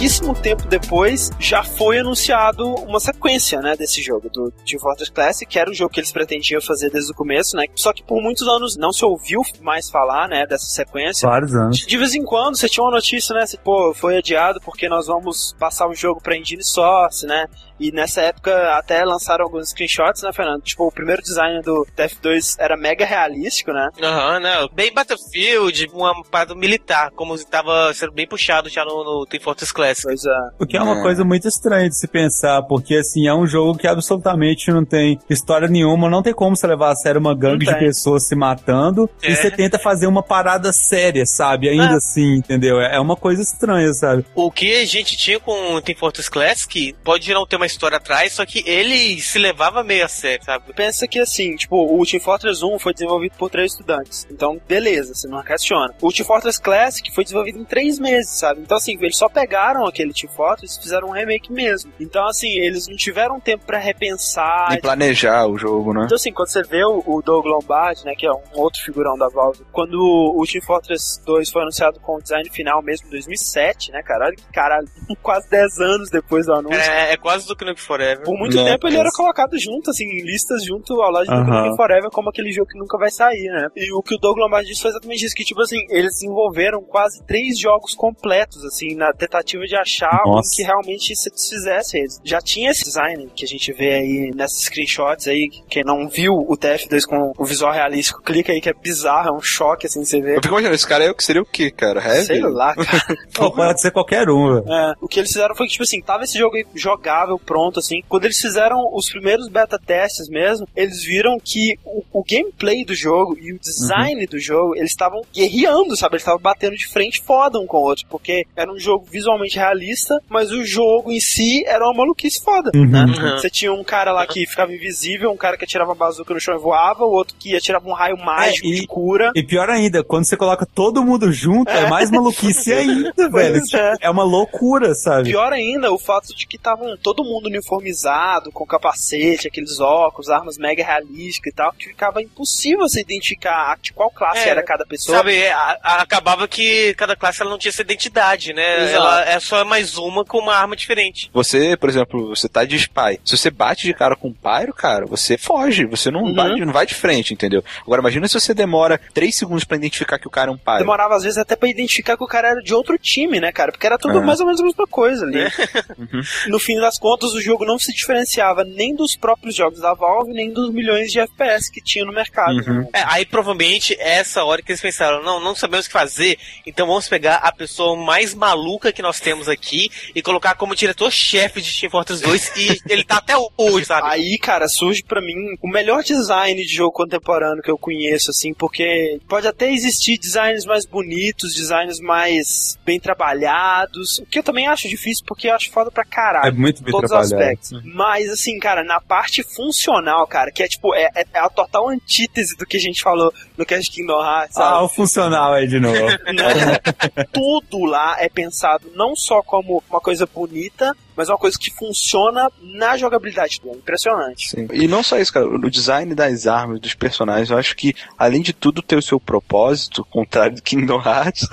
Pouquíssimo 0.00 0.34
tempo 0.34 0.66
depois, 0.66 1.30
já 1.38 1.62
foi 1.62 1.98
anunciado 1.98 2.66
uma 2.66 2.98
sequência, 2.98 3.60
né, 3.60 3.76
desse 3.76 4.00
jogo, 4.00 4.30
do 4.30 4.50
Team 4.66 4.80
Fortress 4.80 5.12
Classic, 5.12 5.46
que 5.46 5.58
era 5.58 5.70
o 5.70 5.74
jogo 5.74 5.92
que 5.92 6.00
eles 6.00 6.10
pretendiam 6.10 6.58
fazer 6.62 6.88
desde 6.88 7.12
o 7.12 7.14
começo, 7.14 7.54
né, 7.54 7.66
só 7.74 7.92
que 7.92 8.02
por 8.02 8.18
muitos 8.22 8.48
anos 8.48 8.78
não 8.78 8.92
se 8.92 9.04
ouviu 9.04 9.42
mais 9.60 9.90
falar, 9.90 10.26
né, 10.26 10.46
dessa 10.46 10.64
sequência. 10.64 11.28
Vários 11.28 11.54
anos. 11.54 11.80
De 11.80 11.98
vez 11.98 12.14
em 12.14 12.24
quando 12.24 12.56
você 12.56 12.66
tinha 12.66 12.82
uma 12.82 12.92
notícia, 12.92 13.34
né? 13.34 13.42
Assim, 13.42 13.58
pô, 13.62 13.92
foi 13.92 14.16
adiado 14.16 14.58
porque 14.64 14.88
nós 14.88 15.06
vamos 15.06 15.54
passar 15.58 15.86
o 15.86 15.94
jogo 15.94 16.18
pra 16.22 16.34
Engine 16.34 16.64
Source, 16.64 17.26
né? 17.26 17.46
E 17.80 17.90
nessa 17.90 18.20
época 18.20 18.74
até 18.76 19.02
lançaram 19.04 19.44
alguns 19.44 19.70
screenshots, 19.70 20.22
né, 20.22 20.30
Fernando? 20.32 20.62
Tipo, 20.62 20.86
o 20.86 20.92
primeiro 20.92 21.22
design 21.22 21.62
do 21.62 21.86
TF2 21.96 22.56
era 22.58 22.76
mega 22.76 23.04
realístico, 23.06 23.72
né? 23.72 23.88
Aham, 24.02 24.38
não. 24.40 24.68
Bem 24.72 24.92
Battlefield, 24.92 25.88
uma 25.92 26.22
parada 26.30 26.54
militar, 26.54 27.10
como 27.16 27.34
estava 27.34 27.92
sendo 27.94 28.12
bem 28.12 28.26
puxado 28.26 28.68
já 28.68 28.84
no, 28.84 29.02
no 29.02 29.26
Team 29.26 29.42
Fortress 29.42 29.72
Classic. 29.72 30.02
Pois 30.06 30.24
é. 30.24 30.38
O 30.58 30.66
que 30.66 30.76
é 30.76 30.82
uma 30.82 30.98
É. 30.98 31.02
coisa 31.02 31.24
muito 31.24 31.48
estranha 31.48 31.88
de 31.88 31.96
se 31.98 32.06
pensar, 32.06 32.62
porque 32.62 32.96
assim, 32.96 33.26
é 33.26 33.34
um 33.34 33.46
jogo 33.46 33.78
que 33.78 33.86
absolutamente 33.86 34.70
não 34.70 34.84
tem 34.84 35.18
história 35.30 35.68
nenhuma, 35.68 36.10
não 36.10 36.22
tem 36.22 36.34
como 36.34 36.54
você 36.56 36.66
levar 36.66 36.90
a 36.92 36.96
sério 36.96 37.20
uma 37.20 37.34
gangue 37.34 37.64
de 37.64 37.74
pessoas 37.78 38.26
se 38.26 38.34
matando 38.34 39.08
É. 39.22 39.30
e 39.30 39.36
você 39.36 39.50
tenta 39.50 39.78
fazer 39.78 40.06
uma 40.06 40.22
parada 40.22 40.72
séria, 40.72 41.24
sabe? 41.24 41.68
Ainda 41.68 41.94
É. 41.94 41.96
assim, 41.96 42.34
entendeu? 42.34 42.78
É 42.80 42.90
é 42.90 43.00
uma 43.00 43.16
coisa 43.16 43.40
estranha, 43.40 43.92
sabe? 43.94 44.26
O 44.34 44.50
que 44.50 44.74
a 44.82 44.84
gente 44.84 45.16
tinha 45.16 45.38
com 45.40 45.74
o 45.74 45.80
Team 45.80 45.96
Fortress 45.96 46.28
Classic 46.30 46.92
pode 47.04 47.32
não 47.32 47.46
ter 47.46 47.56
uma 47.56 47.64
história 47.70 47.96
atrás, 47.96 48.32
só 48.32 48.46
que 48.46 48.62
ele 48.66 49.20
se 49.20 49.38
levava 49.38 49.82
meio 49.82 50.04
a 50.04 50.08
sério, 50.08 50.44
sabe? 50.44 50.72
Pensa 50.74 51.06
que 51.06 51.18
assim, 51.18 51.56
tipo, 51.56 51.76
o 51.76 52.04
Team 52.04 52.22
Fortress 52.22 52.64
1 52.64 52.78
foi 52.78 52.92
desenvolvido 52.92 53.34
por 53.36 53.50
três 53.50 53.72
estudantes. 53.72 54.26
Então, 54.30 54.60
beleza, 54.68 55.14
você 55.14 55.28
não 55.28 55.42
questiona. 55.42 55.94
O 56.00 56.12
Team 56.12 56.26
Fortress 56.26 56.60
Classic 56.60 57.14
foi 57.14 57.24
desenvolvido 57.24 57.58
em 57.58 57.64
três 57.64 57.98
meses, 57.98 58.38
sabe? 58.38 58.60
Então, 58.60 58.76
assim, 58.76 58.96
eles 59.00 59.16
só 59.16 59.28
pegaram 59.28 59.86
aquele 59.86 60.12
Team 60.12 60.32
Fortress 60.32 60.78
e 60.78 60.82
fizeram 60.82 61.08
um 61.08 61.12
remake 61.12 61.52
mesmo. 61.52 61.92
Então, 61.98 62.26
assim, 62.26 62.48
eles 62.48 62.88
não 62.88 62.96
tiveram 62.96 63.40
tempo 63.40 63.64
pra 63.64 63.78
repensar. 63.78 64.68
Nem 64.70 64.80
planejar 64.80 65.46
o 65.46 65.58
jogo, 65.58 65.92
né? 65.92 66.02
Então, 66.04 66.16
assim, 66.16 66.32
quando 66.32 66.48
você 66.48 66.62
vê 66.62 66.84
o, 66.84 67.02
o 67.06 67.22
Doug 67.22 67.46
Lombardi, 67.46 68.04
né, 68.04 68.14
que 68.14 68.26
é 68.26 68.32
um 68.32 68.40
outro 68.54 68.82
figurão 68.82 69.16
da 69.16 69.28
Valve, 69.28 69.64
quando 69.72 69.94
o 69.94 70.44
Team 70.46 70.62
Fortress 70.62 71.20
2 71.24 71.50
foi 71.50 71.62
anunciado 71.62 72.00
com 72.00 72.16
o 72.16 72.22
design 72.22 72.48
final 72.50 72.82
mesmo 72.82 73.06
em 73.08 73.10
2007, 73.10 73.92
né, 73.92 74.02
caralho? 74.02 74.36
Caralho, 74.52 74.88
quase 75.22 75.48
10 75.48 75.78
anos 75.80 76.10
depois 76.10 76.46
do 76.46 76.54
anúncio. 76.54 76.80
É, 76.80 77.12
é 77.12 77.16
quase 77.16 77.46
do 77.46 77.56
que 77.74 77.80
Forever. 77.80 78.24
Por 78.24 78.36
muito 78.36 78.56
tempo 78.56 78.86
ele 78.86 78.96
era 78.96 79.10
colocado 79.10 79.58
junto, 79.58 79.90
assim, 79.90 80.04
em 80.04 80.22
listas 80.22 80.64
junto 80.64 81.00
ao 81.00 81.10
lado 81.10 81.24
de 81.24 81.30
Duke 81.30 81.50
Aham. 81.50 81.60
Nukem 81.62 81.76
Forever 81.76 82.10
como 82.10 82.28
aquele 82.28 82.52
jogo 82.52 82.68
que 82.68 82.78
nunca 82.78 82.98
vai 82.98 83.10
sair, 83.10 83.48
né? 83.50 83.68
E 83.76 83.92
o 83.92 84.02
que 84.02 84.14
o 84.14 84.18
Doug 84.18 84.38
Lombardi 84.38 84.68
disse 84.68 84.82
foi 84.82 84.90
exatamente 84.90 85.24
isso, 85.24 85.34
que 85.34 85.44
tipo 85.44 85.60
assim, 85.60 85.78
eles 85.88 86.12
desenvolveram 86.12 86.82
quase 86.82 87.22
três 87.24 87.58
jogos 87.58 87.94
completos, 87.94 88.64
assim, 88.64 88.94
na 88.94 89.12
tentativa 89.12 89.64
de 89.64 89.76
achar 89.76 90.22
um 90.26 90.40
que 90.54 90.62
realmente 90.62 91.14
se 91.14 91.30
desfizesse 91.30 91.98
eles. 91.98 92.20
Já 92.24 92.40
tinha 92.40 92.70
esse 92.70 92.84
design 92.84 93.28
que 93.34 93.44
a 93.44 93.48
gente 93.48 93.72
vê 93.72 93.94
aí 93.94 94.30
nessas 94.34 94.64
screenshots 94.64 95.26
aí, 95.26 95.48
quem 95.68 95.84
não 95.84 96.08
viu 96.08 96.32
o 96.32 96.56
TF2 96.56 97.04
com 97.06 97.32
o 97.36 97.44
visual 97.44 97.72
realístico, 97.72 98.22
clica 98.22 98.52
aí 98.52 98.60
que 98.60 98.68
é 98.68 98.74
bizarro, 98.74 99.28
é 99.28 99.32
um 99.32 99.40
choque, 99.40 99.86
assim, 99.86 100.04
você 100.04 100.20
vê. 100.20 100.36
Eu 100.36 100.42
fico 100.42 100.48
imaginando, 100.48 100.74
esse 100.74 100.86
cara 100.86 101.04
é 101.04 101.10
o 101.10 101.14
que 101.14 101.24
seria 101.24 101.42
o 101.42 101.46
quê, 101.46 101.70
cara? 101.70 102.00
Heavy? 102.00 102.26
Sei 102.26 102.40
lá, 102.40 102.74
cara. 102.74 103.16
Pô, 103.34 103.50
pode 103.50 103.80
ser 103.80 103.90
qualquer 103.90 104.28
um, 104.28 104.54
velho. 104.54 104.72
É, 104.72 104.94
o 105.00 105.08
que 105.08 105.20
eles 105.20 105.32
fizeram 105.32 105.54
foi 105.54 105.66
que, 105.66 105.72
tipo 105.72 105.84
assim, 105.84 106.00
tava 106.00 106.24
esse 106.24 106.38
jogo 106.38 106.56
aí 106.56 106.66
jogável, 106.74 107.38
pronto, 107.50 107.80
assim. 107.80 108.00
Quando 108.08 108.26
eles 108.26 108.40
fizeram 108.40 108.78
os 108.94 109.08
primeiros 109.10 109.48
beta 109.48 109.76
testes 109.76 110.28
mesmo, 110.28 110.68
eles 110.76 111.02
viram 111.04 111.36
que 111.42 111.76
o, 111.84 112.04
o 112.12 112.22
gameplay 112.24 112.84
do 112.84 112.94
jogo 112.94 113.36
e 113.40 113.52
o 113.52 113.58
design 113.58 114.24
do 114.26 114.38
jogo, 114.38 114.76
eles 114.76 114.90
estavam 114.92 115.20
guerreando, 115.34 115.96
sabe? 115.96 116.14
Eles 116.14 116.22
estavam 116.22 116.40
batendo 116.40 116.76
de 116.76 116.86
frente 116.86 117.20
foda 117.20 117.58
um 117.58 117.66
com 117.66 117.78
o 117.78 117.82
outro, 117.82 118.04
porque 118.08 118.46
era 118.54 118.72
um 118.72 118.78
jogo 118.78 119.04
visualmente 119.10 119.56
realista, 119.56 120.20
mas 120.28 120.52
o 120.52 120.64
jogo 120.64 121.10
em 121.10 121.18
si 121.18 121.64
era 121.66 121.84
uma 121.84 121.94
maluquice 121.94 122.40
foda, 122.44 122.70
Uhum. 122.74 122.86
né? 122.88 123.04
Uhum. 123.04 123.38
Você 123.38 123.50
tinha 123.50 123.72
um 123.72 123.82
cara 123.82 124.12
lá 124.12 124.26
que 124.26 124.46
ficava 124.46 124.72
invisível, 124.72 125.30
um 125.32 125.36
cara 125.36 125.56
que 125.56 125.64
atirava 125.64 125.94
bazuca 125.94 126.32
no 126.32 126.40
chão 126.40 126.54
e 126.54 126.58
voava, 126.60 127.04
o 127.04 127.10
outro 127.10 127.34
que 127.38 127.56
atirava 127.56 127.88
um 127.88 127.92
raio 127.92 128.16
mágico 128.16 128.66
e- 128.68 128.80
de 128.80 128.86
cura. 128.86 129.32
E 129.34 129.42
pior 129.42 129.68
ainda, 129.70 130.04
quando 130.04 130.24
você 130.24 130.36
coloca 130.36 130.64
todo 130.66 131.04
mundo 131.04 131.32
junto, 131.32 131.70
é 131.70 131.88
mais 131.88 132.10
maluquice 132.10 132.70
ainda, 132.72 133.28
velho. 133.28 133.60
É. 133.74 133.94
É 134.02 134.10
uma 134.10 134.22
loucura, 134.24 134.94
sabe? 134.94 135.30
Pior 135.30 135.52
ainda, 135.52 135.90
o 135.92 135.98
fato 135.98 136.34
de 136.34 136.46
que 136.46 136.56
estavam 136.56 136.96
todo 137.02 137.24
mundo 137.24 137.39
uniformizado, 137.48 138.50
com 138.52 138.66
capacete, 138.66 139.48
aqueles 139.48 139.80
óculos, 139.80 140.28
armas 140.30 140.56
mega 140.58 140.84
realísticas 140.84 141.52
e 141.52 141.56
tal, 141.56 141.72
que 141.72 141.86
ficava 141.88 142.22
impossível 142.22 142.80
você 142.88 143.00
identificar 143.00 143.78
de 143.80 143.92
qual 143.92 144.10
classe 144.10 144.40
É, 144.46 144.50
era 144.50 144.62
cada 144.62 144.84
pessoa. 144.86 145.18
Sabe, 145.18 145.36
é, 145.36 145.52
a- 145.52 145.78
a- 145.82 146.02
acabava 146.02 146.46
que 146.48 146.94
cada 146.94 147.16
classe 147.16 147.40
ela 147.42 147.50
não 147.50 147.58
tinha 147.58 147.70
essa 147.70 147.82
identidade, 147.82 148.52
né? 148.52 148.84
Exato. 148.84 148.96
Ela 148.96 149.24
é 149.30 149.40
só 149.40 149.64
mais 149.64 149.96
uma 149.96 150.24
com 150.24 150.38
uma 150.38 150.54
arma 150.54 150.76
diferente. 150.76 151.30
Você, 151.32 151.76
por 151.76 151.88
exemplo, 151.88 152.28
você 152.28 152.48
tá 152.48 152.64
de 152.64 152.76
spy. 152.76 153.20
Se 153.24 153.36
você 153.36 153.50
bate 153.50 153.86
de 153.86 153.94
cara 153.94 154.16
com 154.16 154.28
um 154.28 154.32
pyro, 154.34 154.72
cara, 154.74 155.06
você 155.06 155.36
foge. 155.38 155.86
Você 155.86 156.10
não, 156.10 156.22
Uhum. 156.22 156.34
vai, 156.34 156.48
não 156.56 156.72
vai 156.72 156.86
de 156.86 156.94
frente, 156.94 157.32
entendeu? 157.34 157.62
Agora, 157.82 158.00
imagina 158.00 158.26
se 158.28 158.34
você 158.38 158.54
demora 158.54 159.00
3 159.14 159.34
segundos 159.34 159.64
pra 159.64 159.76
identificar 159.76 160.18
que 160.18 160.26
o 160.26 160.30
cara 160.30 160.50
é 160.50 160.54
um 160.54 160.58
pyro. 160.58 160.78
Demorava 160.78 161.16
às 161.16 161.22
vezes 161.22 161.38
até 161.38 161.56
pra 161.56 161.68
identificar 161.68 162.16
que 162.16 162.24
o 162.24 162.26
cara 162.26 162.48
era 162.48 162.60
de 162.62 162.74
outro 162.74 162.96
time, 162.98 163.40
né, 163.40 163.52
cara? 163.52 163.72
Porque 163.72 163.86
era 163.86 163.98
tudo 163.98 164.18
É. 164.18 164.20
mais 164.20 164.40
ou 164.40 164.46
menos 164.46 164.60
a 164.60 164.64
mesma 164.64 164.86
coisa 164.86 165.24
ali. 165.24 165.40
Uhum. 165.98 166.20
No 166.48 166.58
fim 166.58 166.76
das 166.80 166.98
contas, 166.98 167.19
o 167.34 167.40
jogo 167.40 167.64
não 167.64 167.78
se 167.78 167.92
diferenciava 167.92 168.64
nem 168.64 168.94
dos 168.94 169.16
próprios 169.16 169.54
jogos 169.54 169.80
da 169.80 169.94
Valve, 169.94 170.32
nem 170.32 170.52
dos 170.52 170.72
milhões 170.72 171.10
de 171.10 171.20
FPS 171.20 171.70
que 171.70 171.80
tinha 171.80 172.04
no 172.04 172.12
mercado. 172.12 172.56
Uhum. 172.56 172.88
É, 172.92 173.02
aí 173.06 173.24
provavelmente 173.24 173.94
é 173.98 174.18
essa 174.18 174.44
hora 174.44 174.62
que 174.62 174.72
eles 174.72 174.80
pensaram, 174.80 175.22
não, 175.22 175.40
não 175.40 175.54
sabemos 175.54 175.86
o 175.86 175.88
que 175.88 175.92
fazer, 175.92 176.38
então 176.66 176.86
vamos 176.86 177.08
pegar 177.08 177.36
a 177.36 177.52
pessoa 177.52 177.96
mais 177.96 178.34
maluca 178.34 178.92
que 178.92 179.02
nós 179.02 179.20
temos 179.20 179.48
aqui 179.48 179.90
e 180.14 180.22
colocar 180.22 180.54
como 180.54 180.74
diretor-chefe 180.74 181.60
de 181.60 181.80
Team 181.80 181.90
Fortress 181.90 182.22
2 182.22 182.52
e 182.56 182.80
ele 182.92 183.04
tá 183.04 183.18
até 183.18 183.34
hoje, 183.56 183.86
sabe? 183.86 184.08
Aí, 184.08 184.38
cara, 184.38 184.68
surge 184.68 185.02
pra 185.02 185.20
mim 185.20 185.34
o 185.62 185.68
melhor 185.68 186.02
design 186.02 186.60
de 186.60 186.74
jogo 186.74 186.92
contemporâneo 186.92 187.62
que 187.62 187.70
eu 187.70 187.78
conheço, 187.78 188.30
assim, 188.30 188.52
porque 188.54 189.18
pode 189.28 189.46
até 189.46 189.70
existir 189.70 190.18
designs 190.18 190.64
mais 190.64 190.86
bonitos, 190.86 191.54
designs 191.54 192.00
mais 192.00 192.78
bem 192.84 192.98
trabalhados, 192.98 194.18
o 194.18 194.26
que 194.26 194.38
eu 194.38 194.42
também 194.42 194.66
acho 194.66 194.88
difícil 194.88 195.24
porque 195.26 195.48
eu 195.48 195.54
acho 195.54 195.70
foda 195.70 195.90
pra 195.90 196.04
caralho. 196.04 196.48
É 196.48 196.50
muito 196.50 196.82
bem 196.82 196.92
todos 196.92 197.09
os 197.10 197.32
aspectos. 197.32 197.72
Mas, 197.84 198.28
assim, 198.30 198.58
cara, 198.58 198.82
na 198.84 199.00
parte 199.00 199.42
funcional, 199.42 200.26
cara, 200.26 200.50
que 200.50 200.62
é 200.62 200.68
tipo, 200.68 200.94
é, 200.94 201.08
é 201.14 201.38
a 201.38 201.48
total 201.48 201.88
antítese 201.88 202.56
do 202.56 202.64
que 202.66 202.76
a 202.76 202.80
gente 202.80 203.02
falou 203.02 203.32
no 203.56 203.66
Cast 203.66 203.90
Kingdom 203.90 204.22
Hearts, 204.22 204.56
Ah, 204.56 204.60
sabe? 204.62 204.84
o 204.84 204.88
funcional 204.88 205.52
aí 205.54 205.66
de 205.66 205.78
novo. 205.80 205.96
Né? 206.30 207.24
Tudo 207.32 207.84
lá 207.84 208.16
é 208.20 208.28
pensado 208.28 208.90
não 208.94 209.14
só 209.16 209.42
como 209.42 209.82
uma 209.90 210.00
coisa 210.00 210.26
bonita, 210.26 210.96
mas 211.20 211.28
uma 211.28 211.36
coisa 211.36 211.58
que 211.58 211.70
funciona 211.70 212.50
na 212.62 212.96
jogabilidade. 212.96 213.60
É 213.66 213.76
impressionante. 213.76 214.48
Sim. 214.48 214.66
E 214.72 214.88
não 214.88 215.02
só 215.02 215.18
isso, 215.18 215.30
cara. 215.30 215.46
O 215.46 215.70
design 215.70 216.14
das 216.14 216.46
armas, 216.46 216.80
dos 216.80 216.94
personagens, 216.94 217.50
eu 217.50 217.58
acho 217.58 217.76
que, 217.76 217.94
além 218.16 218.40
de 218.40 218.54
tudo 218.54 218.80
ter 218.80 218.96
o 218.96 219.02
seu 219.02 219.20
propósito, 219.20 220.02
contrário 220.10 220.56
do 220.56 220.62
Kingdom 220.62 220.98
Hearts, 220.98 221.46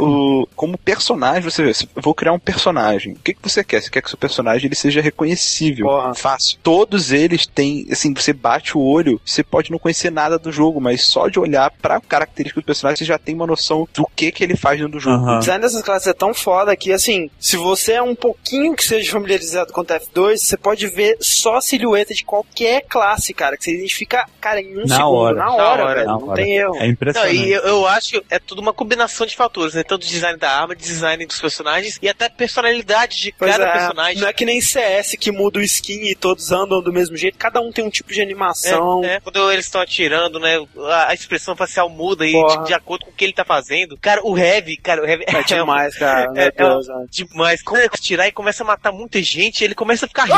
o, 0.00 0.44
como 0.56 0.76
personagem, 0.76 1.42
você 1.42 1.62
vê, 1.62 1.70
eu 1.94 2.02
vou 2.02 2.12
criar 2.16 2.32
um 2.32 2.38
personagem. 2.38 3.12
O 3.12 3.20
que, 3.20 3.32
que 3.32 3.48
você 3.48 3.62
quer? 3.62 3.80
Você 3.80 3.90
quer 3.90 4.00
que 4.00 4.08
o 4.08 4.10
seu 4.10 4.18
personagem 4.18 4.66
ele 4.66 4.74
seja 4.74 5.00
reconhecível. 5.00 5.86
Porra. 5.86 6.14
Fácil. 6.16 6.58
Todos 6.60 7.12
eles 7.12 7.46
têm, 7.46 7.86
assim, 7.92 8.12
você 8.12 8.32
bate 8.32 8.76
o 8.76 8.80
olho, 8.80 9.20
você 9.24 9.44
pode 9.44 9.70
não 9.70 9.78
conhecer 9.78 10.10
nada 10.10 10.36
do 10.36 10.50
jogo, 10.50 10.80
mas 10.80 11.04
só 11.04 11.28
de 11.28 11.38
olhar 11.38 11.70
pra 11.70 12.00
característica 12.00 12.60
do 12.60 12.64
personagem, 12.64 12.98
você 12.98 13.04
já 13.04 13.18
tem 13.18 13.36
uma 13.36 13.46
noção 13.46 13.86
do 13.94 14.04
que 14.16 14.32
que 14.32 14.42
ele 14.42 14.56
faz 14.56 14.80
dentro 14.80 14.94
do 14.94 15.00
jogo. 15.00 15.22
Aham. 15.22 15.36
O 15.36 15.38
design 15.38 15.62
dessas 15.62 15.82
classes 15.82 16.08
é 16.08 16.12
tão 16.12 16.34
foda 16.34 16.74
que, 16.74 16.92
assim, 16.92 17.30
se 17.38 17.56
você 17.56 17.92
é 17.92 18.02
um 18.02 18.16
pouquinho 18.16 18.74
que 18.74 18.84
seja 18.84 19.11
familiarizado 19.12 19.72
com 19.72 19.80
o 19.80 19.84
TF2, 19.84 20.36
você 20.38 20.56
pode 20.56 20.86
ver 20.88 21.16
só 21.20 21.56
a 21.56 21.60
silhueta 21.60 22.12
de 22.14 22.24
qualquer 22.24 22.82
classe, 22.88 23.32
cara, 23.34 23.56
que 23.56 23.64
você 23.64 23.74
identifica, 23.74 24.26
cara, 24.40 24.60
em 24.60 24.78
um 24.78 24.86
Na 24.86 24.96
segundo, 24.96 25.14
hora. 25.14 25.36
na 25.36 25.44
Na 25.44 25.52
hora, 25.54 25.84
hora, 25.84 25.94
velho. 25.94 26.06
na 26.06 26.12
não 26.18 26.28
hora. 26.28 26.42
tem 26.42 26.56
erro. 26.56 26.76
É 26.76 26.78
Não, 26.80 26.86
impressionante. 26.86 27.36
e 27.36 27.52
eu, 27.52 27.60
eu 27.62 27.86
acho 27.86 28.10
que 28.20 28.22
é 28.30 28.38
tudo 28.38 28.60
uma 28.60 28.72
combinação 28.72 29.26
de 29.26 29.36
fatores, 29.36 29.74
né? 29.74 29.82
Tanto 29.82 30.06
design 30.06 30.38
da 30.38 30.50
arma, 30.50 30.74
design 30.74 31.24
dos 31.26 31.40
personagens 31.40 31.98
e 32.02 32.08
até 32.08 32.28
personalidade 32.28 33.20
de 33.20 33.34
Pois 33.38 33.50
cada 33.52 33.64
é, 33.68 33.72
personagem. 33.72 34.20
não 34.22 34.28
é 34.28 34.32
que 34.32 34.44
nem 34.44 34.60
CS 34.60 35.16
que 35.18 35.30
muda 35.30 35.58
o 35.58 35.62
skin 35.62 36.02
e 36.10 36.14
todos 36.14 36.50
andam 36.52 36.82
do 36.82 36.92
mesmo 36.92 37.16
jeito, 37.16 37.38
cada 37.38 37.60
um 37.60 37.70
tem 37.72 37.84
um 37.84 37.90
tipo 37.90 38.12
de 38.12 38.20
animação. 38.20 39.04
É, 39.04 39.14
é. 39.16 39.20
Quando 39.20 39.50
eles 39.52 39.66
estão 39.66 39.80
atirando, 39.80 40.38
né? 40.38 40.58
A, 40.88 41.10
a 41.10 41.14
expressão 41.14 41.54
facial 41.56 41.88
muda 41.88 42.26
e 42.26 42.32
de, 42.32 42.64
de 42.66 42.74
acordo 42.74 43.04
com 43.04 43.10
o 43.10 43.14
que 43.14 43.24
ele 43.24 43.32
tá 43.32 43.44
fazendo. 43.44 43.96
Cara, 43.98 44.20
o 44.24 44.36
Heavy, 44.36 44.76
cara, 44.76 45.02
o 45.02 45.06
Heavy 45.06 45.24
É 45.26 45.42
demais, 45.44 45.94
cara. 45.96 46.30
Meu 46.30 46.42
É, 46.42 46.46
é, 46.46 46.50
Deus, 46.50 46.86
velho. 46.86 47.06
demais. 47.10 47.62
Quando 47.62 47.78
ele 47.80 47.86
atirar 47.92 48.26
e 48.28 48.32
começa 48.32 48.62
a 48.62 48.66
matar 48.66 48.92
muita 49.02 49.22
gente, 49.22 49.62
ele 49.62 49.74
começa 49.74 50.04
a 50.06 50.08
ficar 50.08 50.24
rindo, 50.24 50.36